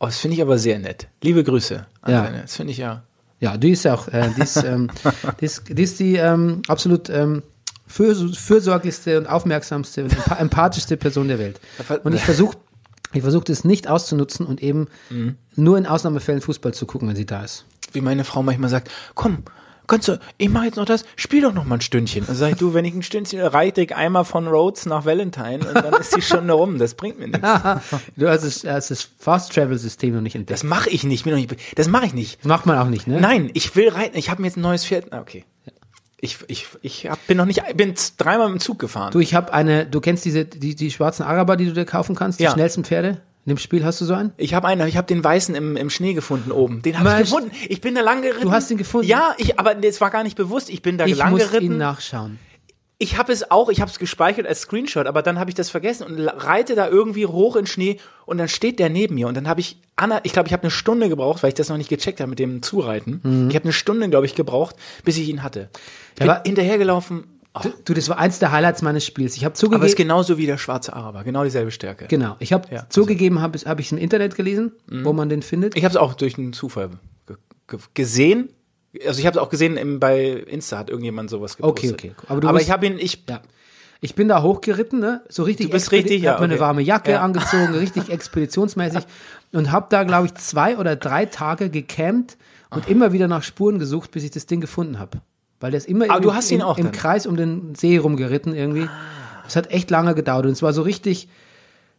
Oh, 0.00 0.06
das 0.06 0.18
finde 0.18 0.36
ich 0.36 0.42
aber 0.42 0.58
sehr 0.58 0.78
nett. 0.78 1.08
Liebe 1.22 1.42
Grüße 1.42 1.86
an 2.02 2.12
Ja. 2.12 2.22
deine. 2.24 2.42
Das 2.42 2.54
finde 2.56 2.70
ich 2.72 2.78
ja. 2.78 3.02
Ja, 3.40 3.56
die 3.56 3.70
ist 3.70 3.86
auch, 3.86 4.06
äh, 4.08 4.28
die, 4.36 4.42
ist, 4.42 4.56
ähm, 4.62 4.90
die, 5.40 5.44
ist, 5.44 5.62
die 5.68 5.82
ist 5.82 5.98
die 5.98 6.16
ähm, 6.16 6.62
absolut 6.68 7.08
ähm, 7.08 7.42
fürs- 7.86 8.36
fürsorglichste 8.36 9.16
und 9.18 9.26
aufmerksamste 9.28 10.04
und 10.04 10.12
empa- 10.14 10.36
empathischste 10.38 10.96
Person 10.96 11.28
der 11.28 11.38
Welt. 11.38 11.58
Und 12.04 12.14
ich 12.14 12.22
versuche 12.22 12.56
ich 13.12 13.22
versuche 13.22 13.44
das 13.44 13.64
nicht 13.64 13.88
auszunutzen 13.88 14.46
und 14.46 14.62
eben 14.62 14.88
Mhm. 15.10 15.36
nur 15.56 15.78
in 15.78 15.86
Ausnahmefällen 15.86 16.40
Fußball 16.42 16.74
zu 16.74 16.86
gucken, 16.86 17.08
wenn 17.08 17.16
sie 17.16 17.26
da 17.26 17.42
ist. 17.44 17.64
Wie 17.92 18.00
meine 18.00 18.24
Frau 18.24 18.42
manchmal 18.42 18.68
sagt, 18.70 18.90
komm, 19.14 19.44
kannst 19.86 20.08
du, 20.08 20.20
ich 20.36 20.50
mache 20.50 20.66
jetzt 20.66 20.76
noch 20.76 20.84
das, 20.84 21.04
spiel 21.16 21.40
doch 21.40 21.54
noch 21.54 21.64
mal 21.64 21.76
ein 21.76 21.80
Stündchen. 21.80 22.26
Dann 22.26 22.36
sag 22.36 22.50
ich, 22.50 22.56
du, 22.58 22.74
wenn 22.74 22.84
ich 22.84 22.92
ein 22.94 23.02
Stündchen 23.02 23.40
reite 23.40 23.80
ich 23.80 23.96
einmal 23.96 24.26
von 24.26 24.46
Rhodes 24.46 24.84
nach 24.84 25.06
Valentine 25.06 25.60
und 25.66 25.74
dann 25.74 25.94
ist 25.94 26.14
die 26.14 26.20
Stunde 26.20 26.52
rum. 26.52 26.78
Das 26.78 26.92
bringt 26.94 27.18
mir 27.18 27.28
nichts. 27.28 27.48
Du 28.16 28.28
hast 28.28 28.44
das, 28.44 28.64
hast 28.64 28.90
das 28.90 29.08
Fast-Travel-System 29.18 30.14
noch 30.14 30.20
nicht 30.20 30.34
entdeckt. 30.34 30.50
Das 30.60 30.64
mache 30.64 30.90
ich 30.90 31.04
nicht. 31.04 31.24
Das 31.76 31.88
mache 31.88 32.04
ich 32.06 32.12
nicht. 32.14 32.38
Das 32.40 32.46
macht 32.48 32.66
man 32.66 32.76
auch 32.78 32.88
nicht, 32.88 33.06
ne? 33.06 33.18
Nein, 33.20 33.50
ich 33.54 33.74
will 33.74 33.88
reiten. 33.88 34.18
Ich 34.18 34.28
habe 34.28 34.42
mir 34.42 34.48
jetzt 34.48 34.58
ein 34.58 34.62
neues 34.62 34.84
Pferd. 34.84 35.12
Okay. 35.14 35.44
Ich, 36.20 36.38
ich, 36.48 36.66
ich 36.82 37.06
hab, 37.08 37.24
bin 37.28 37.36
noch 37.36 37.44
nicht, 37.44 37.62
bin 37.76 37.94
dreimal 38.16 38.50
im 38.50 38.58
Zug 38.58 38.78
gefahren. 38.80 39.12
Du, 39.12 39.20
ich 39.20 39.34
habe 39.34 39.52
eine, 39.52 39.86
du 39.86 40.00
kennst 40.00 40.24
diese, 40.24 40.44
die, 40.44 40.74
die 40.74 40.90
schwarzen 40.90 41.22
Araber, 41.22 41.56
die 41.56 41.66
du 41.66 41.72
dir 41.72 41.84
kaufen 41.84 42.16
kannst, 42.16 42.40
die 42.40 42.44
Ja. 42.44 42.50
schnellsten 42.50 42.84
Pferde? 42.84 43.20
In 43.46 43.50
dem 43.54 43.58
Spiel 43.58 43.84
hast 43.84 44.00
du 44.00 44.04
so 44.04 44.14
einen? 44.14 44.32
Ich 44.36 44.52
habe 44.52 44.66
einen, 44.66 44.86
ich 44.88 44.96
habe 44.96 45.06
den 45.06 45.22
weißen 45.24 45.54
im, 45.54 45.76
im 45.76 45.88
Schnee 45.90 46.12
gefunden 46.14 46.50
oben. 46.52 46.82
Den 46.82 46.98
habe 46.98 47.10
ich 47.22 47.30
gefunden. 47.30 47.50
Ich 47.68 47.80
bin 47.80 47.94
da 47.94 48.00
lang 48.02 48.20
geritten. 48.20 48.42
Du 48.42 48.50
hast 48.52 48.70
ihn 48.70 48.76
gefunden? 48.76 49.06
Ja, 49.06 49.34
ich, 49.38 49.58
aber 49.58 49.74
das 49.74 50.00
war 50.00 50.10
gar 50.10 50.22
nicht 50.24 50.36
bewusst. 50.36 50.68
Ich 50.70 50.82
bin 50.82 50.98
da 50.98 51.06
Ich 51.06 51.16
lang 51.16 51.30
muss 51.30 51.50
geritten. 51.50 51.72
ihn 51.72 51.78
nachschauen. 51.78 52.38
Ich 53.00 53.16
habe 53.16 53.32
es 53.32 53.48
auch, 53.52 53.68
ich 53.68 53.80
habe 53.80 53.88
es 53.90 53.98
gespeichert 54.00 54.44
als 54.46 54.62
Screenshot, 54.62 55.06
aber 55.06 55.22
dann 55.22 55.38
habe 55.38 55.50
ich 55.50 55.54
das 55.54 55.70
vergessen 55.70 56.04
und 56.04 56.18
reite 56.26 56.74
da 56.74 56.88
irgendwie 56.88 57.26
hoch 57.26 57.54
in 57.54 57.64
Schnee 57.66 58.00
und 58.26 58.38
dann 58.38 58.48
steht 58.48 58.80
der 58.80 58.90
neben 58.90 59.14
mir 59.14 59.28
und 59.28 59.36
dann 59.36 59.46
habe 59.46 59.60
ich 59.60 59.80
Anna, 59.94 60.20
ich 60.24 60.32
glaube, 60.32 60.48
ich 60.48 60.52
habe 60.52 60.64
eine 60.64 60.70
Stunde 60.72 61.08
gebraucht, 61.08 61.42
weil 61.44 61.50
ich 61.50 61.54
das 61.54 61.68
noch 61.68 61.76
nicht 61.76 61.90
gecheckt 61.90 62.20
habe 62.20 62.30
mit 62.30 62.40
dem 62.40 62.60
Zureiten. 62.62 63.46
Ich 63.50 63.54
habe 63.54 63.64
eine 63.64 63.72
Stunde, 63.72 64.08
glaube 64.08 64.26
ich, 64.26 64.34
gebraucht, 64.34 64.74
bis 65.04 65.16
ich 65.16 65.28
ihn 65.28 65.42
hatte. 65.44 65.68
Ich 66.10 66.14
bin 66.16 66.26
Mhm. 66.26 66.30
Aber- 66.32 66.42
hinterhergelaufen. 66.44 67.24
Oh, 67.54 67.60
Du, 67.84 67.94
das 67.94 68.08
war 68.08 68.18
eins 68.18 68.38
der 68.40 68.52
Highlights 68.52 68.82
meines 68.82 69.04
Spiels. 69.06 69.36
Ich 69.36 69.40
habe 69.44 69.52
aber 69.52 69.54
es 69.54 69.60
zugegeben, 69.60 69.86
ist 69.86 69.96
genauso 69.96 70.36
wie 70.36 70.46
der 70.46 70.58
schwarze 70.58 70.92
Araber, 70.92 71.24
genau 71.24 71.44
dieselbe 71.44 71.70
Stärke. 71.70 72.06
genau, 72.06 72.36
ich 72.40 72.52
habe 72.52 72.68
Ja, 72.72 72.86
zugegeben, 72.88 73.40
habe 73.40 73.58
hab 73.60 73.80
ich 73.80 73.90
im 73.92 73.98
Internet 73.98 74.34
gelesen, 74.34 74.72
wo 74.88 75.12
man 75.12 75.28
den 75.28 75.42
findet. 75.42 75.76
Ich 75.76 75.84
habe 75.84 75.92
es 75.92 75.96
auch 75.96 76.14
durch 76.14 76.36
einen 76.36 76.52
Zufall 76.52 76.90
ge 77.26 77.36
ge 77.68 77.78
gesehen. 77.94 78.50
Also 79.06 79.20
ich 79.20 79.26
habe 79.26 79.38
es 79.38 79.42
auch 79.42 79.50
gesehen 79.50 79.76
im, 79.76 80.00
bei 80.00 80.28
Insta 80.30 80.78
hat 80.78 80.88
irgendjemand 80.90 81.30
sowas 81.30 81.56
gepostet. 81.56 81.92
Okay, 81.92 82.12
okay. 82.16 82.24
Aber 82.28 82.40
du 82.40 82.48
Aber 82.48 82.58
bist- 82.58 82.68
ich 82.68 82.72
habe 82.72 82.86
ihn, 82.86 82.98
ich 82.98 83.24
Ja. 83.28 83.40
Ich 84.00 84.14
bin 84.14 84.28
da 84.28 84.42
hochgeritten, 84.42 85.00
ne? 85.00 85.22
So 85.28 85.42
richtig. 85.42 85.66
Du 85.66 85.72
bist 85.72 85.90
richtig, 85.90 86.22
ja, 86.22 86.34
Hab 86.34 86.38
mir 86.38 86.44
eine 86.44 86.60
warme 86.60 86.82
Jacke 86.82 87.10
Ja. 87.12 87.20
angezogen, 87.22 87.74
richtig 87.74 88.10
expeditionsmäßig 88.10 89.02
und 89.52 89.72
habe 89.72 89.86
da, 89.90 90.04
glaube 90.04 90.26
ich, 90.26 90.34
zwei 90.36 90.78
oder 90.78 90.94
drei 90.94 91.26
Tage 91.26 91.68
gecampt 91.68 92.36
und 92.70 92.88
immer 92.88 93.12
wieder 93.12 93.26
nach 93.26 93.42
Spuren 93.42 93.80
gesucht, 93.80 94.12
bis 94.12 94.22
ich 94.22 94.30
das 94.30 94.46
Ding 94.46 94.60
gefunden 94.60 95.00
habe. 95.00 95.18
Weil 95.58 95.72
der 95.72 95.78
ist 95.78 95.88
immer 95.88 96.04
ihn 96.04 96.12
im, 96.12 96.60
im 96.60 96.76
dann? 96.84 96.92
Kreis 96.92 97.26
um 97.26 97.36
den 97.36 97.74
See 97.74 97.96
rumgeritten 97.98 98.54
irgendwie. 98.54 98.88
Es 99.48 99.56
hat 99.56 99.72
echt 99.72 99.90
lange 99.90 100.14
gedauert 100.14 100.46
und 100.46 100.52
es 100.52 100.62
war 100.62 100.72
so 100.72 100.82
richtig. 100.82 101.28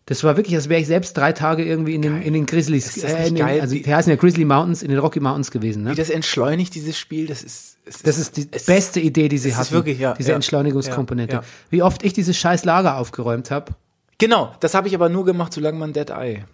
Das 0.09 0.23
war 0.23 0.35
wirklich, 0.37 0.55
als 0.55 0.69
wäre 0.69 0.81
ich 0.81 0.87
selbst 0.87 1.15
drei 1.15 1.33
Tage 1.33 1.63
irgendwie 1.63 1.93
in 1.93 2.01
den, 2.01 2.19
in 2.23 2.33
den 2.33 2.47
Grizzlies, 2.47 2.97
Ist 2.97 3.03
das 3.03 3.13
äh, 3.13 3.27
in 3.27 3.35
den, 3.35 3.45
also 3.45 3.75
die 3.75 3.93
heißen 3.93 4.09
ja 4.09 4.15
Grizzly 4.15 4.43
Mountains, 4.43 4.81
in 4.81 4.89
den 4.89 4.97
Rocky 4.97 5.19
Mountains 5.19 5.51
gewesen. 5.51 5.83
Ne? 5.83 5.91
wie 5.91 5.95
das 5.95 6.09
entschleunigt 6.09 6.73
dieses 6.73 6.97
Spiel, 6.97 7.27
das 7.27 7.43
ist 7.43 7.77
es 7.85 8.01
Das 8.01 8.17
ist 8.17 8.35
die 8.35 8.47
es 8.49 8.65
beste 8.65 8.99
Idee, 8.99 9.29
die 9.29 9.37
sie 9.37 9.49
es 9.49 9.53
ist 9.53 9.59
hatten. 9.59 9.71
wirklich, 9.75 9.99
ja, 9.99 10.15
diese 10.15 10.29
ja, 10.31 10.35
Entschleunigungskomponente. 10.35 11.35
ja, 11.35 11.41
ja. 11.41 11.47
Wie 11.69 11.83
oft 11.83 12.03
ich 12.03 12.13
dieses 12.13 12.35
scheiß 12.37 12.65
Lager 12.65 12.97
aufgeräumt 12.97 13.51
habe. 13.51 13.75
Genau, 14.17 14.51
das 14.61 14.73
habe 14.73 14.87
ich 14.87 14.95
aber 14.95 15.09
nur 15.09 15.25
gemacht, 15.25 15.53
solange 15.53 15.77
man 15.77 15.93
Dead 15.93 16.09
Eye 16.09 16.45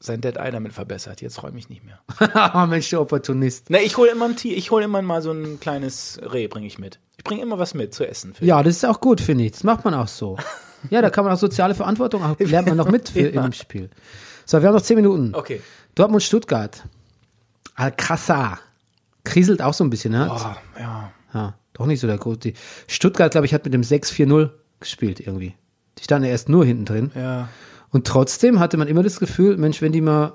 sein 0.00 0.20
Dead 0.20 0.36
Eye 0.36 0.50
damit 0.50 0.72
verbessert. 0.72 1.20
Jetzt 1.20 1.40
räume 1.44 1.58
ich 1.58 1.68
nicht 1.68 1.84
mehr. 1.84 2.00
Ah, 2.34 2.66
Mensch, 2.66 2.90
der 2.90 3.00
Opportunist. 3.00 3.70
Ne, 3.70 3.80
ich 3.82 3.96
hole 3.96 4.10
immer 4.10 4.24
ein 4.24 4.34
Tier, 4.34 4.56
ich 4.56 4.72
hole 4.72 4.86
immer 4.86 5.02
mal 5.02 5.22
so 5.22 5.30
ein 5.30 5.60
kleines 5.60 6.18
Reh, 6.32 6.48
bringe 6.48 6.66
ich 6.66 6.80
mit. 6.80 6.98
Ich 7.16 7.22
bringe 7.22 7.42
immer 7.42 7.60
was 7.60 7.74
mit 7.74 7.94
zu 7.94 8.04
essen. 8.08 8.34
Ja, 8.40 8.60
das 8.64 8.76
ist 8.76 8.84
auch 8.84 9.00
gut, 9.00 9.20
finde 9.20 9.44
ich. 9.44 9.52
Das 9.52 9.62
macht 9.62 9.84
man 9.84 9.94
auch 9.94 10.08
so. 10.08 10.36
Ja, 10.88 11.02
da 11.02 11.10
kann 11.10 11.24
man 11.24 11.34
auch 11.34 11.38
soziale 11.38 11.74
Verantwortung, 11.74 12.22
auch, 12.24 12.38
lernt 12.38 12.68
man 12.68 12.76
noch 12.76 12.90
mit 12.90 13.14
in 13.16 13.32
dem 13.42 13.52
Spiel. 13.52 13.90
So, 14.46 14.60
wir 14.60 14.68
haben 14.68 14.74
noch 14.74 14.82
zehn 14.82 14.96
Minuten. 14.96 15.34
Okay. 15.34 15.60
Dortmund, 15.94 16.22
Stuttgart. 16.22 16.82
Alcázar. 17.74 18.58
Kriselt 19.24 19.60
auch 19.62 19.74
so 19.74 19.84
ein 19.84 19.90
bisschen, 19.90 20.12
ne? 20.12 20.26
Boah, 20.26 20.56
ja. 20.78 21.12
Ja, 21.34 21.54
doch 21.74 21.86
nicht 21.86 22.00
so 22.00 22.06
der 22.06 22.18
große. 22.18 22.52
Stuttgart, 22.88 23.30
glaube 23.30 23.46
ich, 23.46 23.54
hat 23.54 23.64
mit 23.64 23.74
dem 23.74 23.82
6-4-0 23.82 24.50
gespielt 24.80 25.20
irgendwie. 25.20 25.54
Die 25.98 26.04
standen 26.04 26.24
ja 26.26 26.30
erst 26.32 26.48
nur 26.48 26.64
hinten 26.64 26.84
drin. 26.86 27.10
Ja. 27.14 27.48
Und 27.90 28.06
trotzdem 28.06 28.58
hatte 28.60 28.76
man 28.76 28.88
immer 28.88 29.02
das 29.02 29.20
Gefühl, 29.20 29.56
Mensch, 29.56 29.82
wenn 29.82 29.92
die 29.92 30.00
mal, 30.00 30.32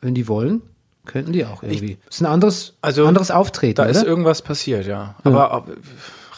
wenn 0.00 0.14
die 0.14 0.28
wollen, 0.28 0.62
könnten 1.04 1.32
die 1.32 1.44
auch 1.44 1.62
irgendwie. 1.62 1.98
das 2.06 2.16
ist 2.16 2.22
ein 2.22 2.26
anderes, 2.26 2.74
Also, 2.80 3.06
anderes 3.06 3.30
Auftreten, 3.32 3.74
Da 3.76 3.84
ist 3.86 3.98
oder? 3.98 4.06
irgendwas 4.06 4.40
passiert, 4.42 4.86
ja. 4.86 5.16
Aber 5.24 5.66
äh, 5.68 5.72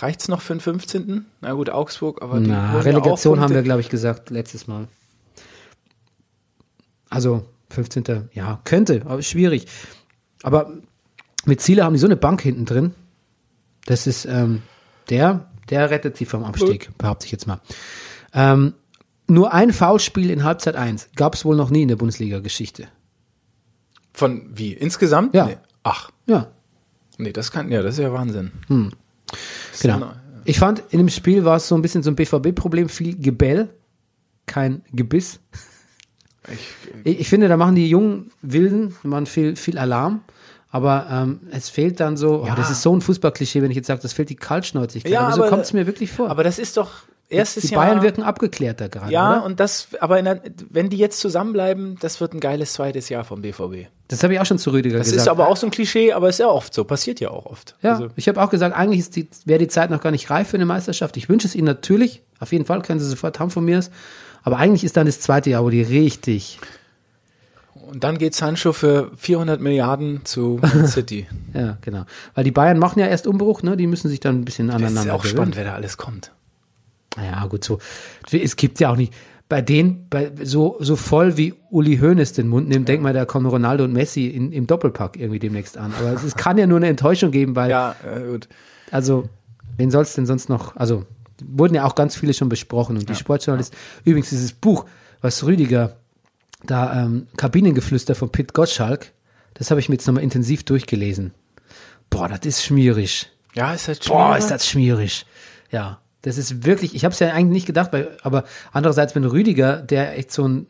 reicht's 0.04 0.28
noch 0.28 0.42
für 0.42 0.54
den 0.54 0.60
15.? 0.60 1.24
Na 1.40 1.52
gut, 1.54 1.70
Augsburg, 1.70 2.22
aber 2.22 2.38
die 2.38 2.50
Na, 2.50 2.78
Relegation 2.80 3.40
haben 3.40 3.54
wir, 3.54 3.62
glaube 3.62 3.80
ich, 3.80 3.88
gesagt 3.88 4.30
letztes 4.30 4.66
Mal. 4.66 4.86
Also 7.08 7.44
15. 7.70 8.28
Ja, 8.32 8.60
könnte, 8.64 9.02
aber 9.06 9.22
schwierig. 9.22 9.66
Aber 10.42 10.72
mit 11.46 11.60
Ziele 11.60 11.84
haben 11.84 11.94
die 11.94 11.98
so 11.98 12.06
eine 12.06 12.16
Bank 12.16 12.42
hinten 12.42 12.66
drin. 12.66 12.94
Das 13.86 14.06
ist, 14.06 14.24
ähm, 14.26 14.62
der, 15.10 15.50
der 15.70 15.90
rettet 15.90 16.16
sie 16.16 16.26
vom 16.26 16.44
Abstieg, 16.44 16.90
behaupte 16.98 17.26
ich 17.26 17.32
jetzt 17.32 17.46
mal. 17.46 17.60
Ähm, 18.32 18.74
nur 19.26 19.52
ein 19.54 19.72
Foulspiel 19.72 20.30
in 20.30 20.44
Halbzeit 20.44 20.76
1 20.76 21.10
gab 21.16 21.34
es 21.34 21.44
wohl 21.44 21.56
noch 21.56 21.70
nie 21.70 21.82
in 21.82 21.88
der 21.88 21.96
Bundesliga-Geschichte. 21.96 22.88
Von 24.12 24.50
wie? 24.54 24.72
Insgesamt? 24.72 25.34
Ja. 25.34 25.46
Nee. 25.46 25.56
Ach, 25.82 26.10
Ja, 26.26 26.48
nee, 27.18 27.32
das 27.32 27.50
kann, 27.50 27.70
ja, 27.70 27.82
das 27.82 27.94
ist 27.94 28.00
ja 28.00 28.12
Wahnsinn. 28.12 28.52
Genau. 29.80 29.98
Ja, 30.00 30.16
Ich 30.44 30.58
fand, 30.58 30.82
in 30.90 30.98
dem 30.98 31.08
Spiel 31.08 31.44
war 31.44 31.56
es 31.56 31.68
so 31.68 31.74
ein 31.74 31.82
bisschen 31.82 32.02
so 32.02 32.10
ein 32.10 32.16
BVB-Problem, 32.16 32.88
viel 32.88 33.16
Gebell, 33.18 33.68
kein 34.46 34.82
Gebiss. 34.92 35.40
Ich, 37.04 37.20
ich 37.20 37.28
finde, 37.28 37.48
da 37.48 37.56
machen 37.56 37.74
die 37.74 37.88
jungen 37.88 38.30
Wilden, 38.42 38.94
machen 39.02 39.26
viel, 39.26 39.56
viel 39.56 39.78
Alarm. 39.78 40.20
Aber 40.70 41.06
ähm, 41.10 41.40
es 41.52 41.68
fehlt 41.68 42.00
dann 42.00 42.16
so, 42.16 42.42
oh, 42.42 42.46
Ja. 42.46 42.56
das 42.56 42.68
ist 42.70 42.82
so 42.82 42.94
ein 42.94 43.00
Fußballklischee, 43.00 43.62
wenn 43.62 43.70
ich 43.70 43.76
jetzt 43.76 43.86
sage, 43.86 44.02
das 44.02 44.12
fehlt 44.12 44.28
die 44.28 44.34
Kaltschnäuzigkeit. 44.36 45.12
Ja, 45.12 45.20
aber 45.28 45.32
so 45.36 45.42
kommt 45.44 45.62
es 45.62 45.72
mir 45.72 45.86
wirklich 45.86 46.10
vor. 46.10 46.28
Aber 46.30 46.42
das 46.42 46.58
ist 46.58 46.76
doch 46.76 46.90
erstes 47.34 47.64
die 47.64 47.74
Jahr. 47.74 47.84
Bayern 47.84 48.02
wirken 48.02 48.22
abgeklärter 48.22 48.88
gerade. 48.88 49.12
Ja, 49.12 49.32
oder? 49.38 49.44
und 49.44 49.60
das, 49.60 49.88
aber 50.00 50.20
der, 50.22 50.40
wenn 50.70 50.88
die 50.90 50.96
jetzt 50.96 51.20
zusammenbleiben, 51.20 51.96
das 52.00 52.20
wird 52.20 52.32
ein 52.34 52.40
geiles 52.40 52.72
zweites 52.74 53.08
Jahr 53.08 53.24
vom 53.24 53.42
BVB. 53.42 53.88
das 54.08 54.22
habe 54.22 54.34
ich 54.34 54.40
auch 54.40 54.46
schon 54.46 54.58
zu 54.58 54.70
Rüdiger 54.70 54.98
Das 54.98 55.06
gesagt. 55.08 55.22
ist 55.22 55.28
aber 55.28 55.48
auch 55.48 55.56
so 55.56 55.66
ein 55.66 55.70
Klischee, 55.70 56.12
aber 56.12 56.28
ist 56.28 56.38
ja 56.40 56.48
oft 56.48 56.72
so, 56.72 56.84
passiert 56.84 57.20
ja 57.20 57.30
auch 57.30 57.46
oft. 57.46 57.76
Ja, 57.82 57.92
Also, 57.94 58.08
ich 58.16 58.28
habe 58.28 58.42
auch 58.42 58.50
gesagt, 58.50 58.74
eigentlich 58.76 59.10
die, 59.10 59.28
wäre 59.44 59.58
die 59.58 59.68
Zeit 59.68 59.90
noch 59.90 60.00
gar 60.00 60.10
nicht 60.10 60.30
reif 60.30 60.48
für 60.48 60.56
eine 60.56 60.66
Meisterschaft. 60.66 61.16
Ich 61.16 61.28
wünsche 61.28 61.46
es 61.46 61.54
ihnen 61.54 61.66
natürlich. 61.66 62.22
Auf 62.40 62.52
jeden 62.52 62.64
Fall 62.66 62.82
können 62.82 63.00
sie 63.00 63.08
sofort 63.08 63.38
haben 63.40 63.50
von 63.50 63.64
mir. 63.64 63.80
Aber 64.42 64.58
eigentlich 64.58 64.84
ist 64.84 64.96
dann 64.96 65.06
das 65.06 65.20
zweite 65.20 65.50
Jahr, 65.50 65.64
wo 65.64 65.70
die 65.70 65.82
richtig, 65.82 66.58
und 67.90 68.02
dann 68.02 68.18
geht 68.18 68.34
Sancho 68.34 68.72
für 68.72 69.10
400 69.16 69.60
Milliarden 69.60 70.24
zu 70.24 70.60
City. 70.86 71.26
ja, 71.52 71.76
genau. 71.82 72.04
Weil 72.34 72.44
die 72.44 72.50
Bayern 72.50 72.78
machen 72.78 72.98
ja 72.98 73.06
erst 73.06 73.26
Umbruch, 73.26 73.62
ne? 73.62 73.76
Die 73.76 73.86
müssen 73.86 74.08
sich 74.08 74.20
dann 74.20 74.40
ein 74.40 74.44
bisschen 74.44 74.68
Das 74.68 74.76
aneinander 74.76 75.00
ist 75.00 75.06
ja 75.06 75.12
auch 75.14 75.18
gewöhnen. 75.22 75.36
spannend, 75.36 75.56
wer 75.56 75.64
da 75.64 75.74
alles 75.74 75.96
kommt. 75.96 76.32
Ja, 77.16 77.46
gut, 77.46 77.64
so. 77.64 77.78
Es 78.32 78.56
gibt 78.56 78.80
ja 78.80 78.90
auch 78.90 78.96
nicht, 78.96 79.12
bei 79.48 79.60
denen, 79.62 80.08
bei, 80.08 80.32
so, 80.42 80.76
so 80.80 80.96
voll 80.96 81.36
wie 81.36 81.54
Uli 81.70 81.98
Hoeneß 81.98 82.32
den 82.32 82.48
Mund 82.48 82.68
nimmt, 82.68 82.88
denk 82.88 83.02
mal, 83.02 83.12
da 83.12 83.24
kommen 83.24 83.46
Ronaldo 83.46 83.84
und 83.84 83.92
Messi 83.92 84.26
in, 84.28 84.52
im 84.52 84.66
Doppelpack 84.66 85.16
irgendwie 85.18 85.38
demnächst 85.38 85.76
an. 85.76 85.92
Aber 85.98 86.12
es, 86.12 86.22
es 86.24 86.34
kann 86.34 86.56
ja 86.58 86.66
nur 86.66 86.78
eine 86.78 86.88
Enttäuschung 86.88 87.30
geben, 87.30 87.54
weil, 87.54 87.70
Ja, 87.70 87.94
äh, 88.04 88.20
gut. 88.32 88.48
also, 88.90 89.28
wen 89.76 89.90
soll 89.90 90.02
es 90.02 90.14
denn 90.14 90.26
sonst 90.26 90.48
noch, 90.48 90.74
also, 90.76 91.04
wurden 91.44 91.74
ja 91.74 91.84
auch 91.84 91.94
ganz 91.94 92.16
viele 92.16 92.32
schon 92.32 92.48
besprochen 92.48 92.96
und 92.96 93.08
die 93.08 93.14
Sportjournalisten, 93.14 93.76
übrigens 94.04 94.30
dieses 94.30 94.52
Buch, 94.52 94.86
was 95.20 95.44
Rüdiger, 95.44 95.96
da, 96.64 97.04
ähm, 97.04 97.26
Kabinengeflüster 97.36 98.14
von 98.14 98.30
Pit 98.30 98.54
Gottschalk, 98.54 99.12
das 99.52 99.70
habe 99.70 99.78
ich 99.78 99.88
mir 99.88 99.96
jetzt 99.96 100.06
nochmal 100.06 100.22
intensiv 100.24 100.64
durchgelesen. 100.64 101.32
Boah, 102.08 102.28
das 102.28 102.40
ist 102.46 102.64
schmierig. 102.64 103.30
Ja, 103.54 103.74
ist 103.74 103.88
halt 103.88 104.04
Boah, 104.06 104.28
schwierig. 104.28 104.38
ist 104.38 104.50
das 104.50 104.66
schmierig. 104.66 105.26
Ja, 105.70 106.00
das 106.24 106.38
ist 106.38 106.64
wirklich, 106.64 106.94
ich 106.94 107.04
habe 107.04 107.12
es 107.12 107.18
ja 107.20 107.28
eigentlich 107.28 107.52
nicht 107.52 107.66
gedacht, 107.66 107.92
weil, 107.92 108.16
aber 108.22 108.44
andererseits, 108.72 109.14
wenn 109.14 109.24
Rüdiger, 109.24 109.76
der 109.76 110.18
echt 110.18 110.32
so 110.32 110.46
ein, 110.48 110.66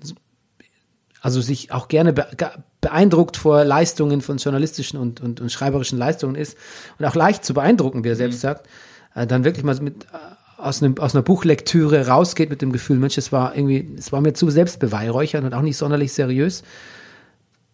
also 1.21 1.41
sich 1.41 1.73
auch 1.73 1.89
gerne 1.89 2.13
be 2.13 2.27
ge- 2.37 2.49
beeindruckt 2.81 3.37
vor 3.37 3.65
Leistungen 3.65 4.21
von 4.21 4.37
journalistischen 4.37 4.99
und, 4.99 5.21
und, 5.21 5.41
und 5.41 5.51
schreiberischen 5.51 5.99
Leistungen 5.99 6.35
ist 6.35 6.57
und 6.99 7.07
auch 7.07 7.15
leicht 7.15 7.45
zu 7.45 7.55
beeindrucken, 7.55 8.05
wie 8.05 8.09
er 8.09 8.17
selbst 8.17 8.41
sagt, 8.41 8.69
äh, 9.15 9.27
dann 9.27 9.45
wirklich 9.45 9.65
mal 9.65 9.75
mit, 9.81 10.05
äh, 10.05 10.07
aus, 10.59 10.83
einem, 10.83 10.99
aus 10.99 11.15
einer 11.15 11.23
Buchlektüre 11.23 12.09
rausgeht 12.09 12.51
mit 12.51 12.61
dem 12.63 12.73
Gefühl, 12.73 12.99
Mensch, 12.99 13.17
es 13.17 13.33
war 13.33 13.57
irgendwie, 13.57 13.95
es 13.99 14.13
war 14.13 14.21
mir 14.21 14.35
zu 14.35 14.51
selbstbeweihräuchernd 14.51 15.47
und 15.47 15.55
auch 15.55 15.63
nicht 15.63 15.77
sonderlich 15.77 16.13
seriös. 16.13 16.63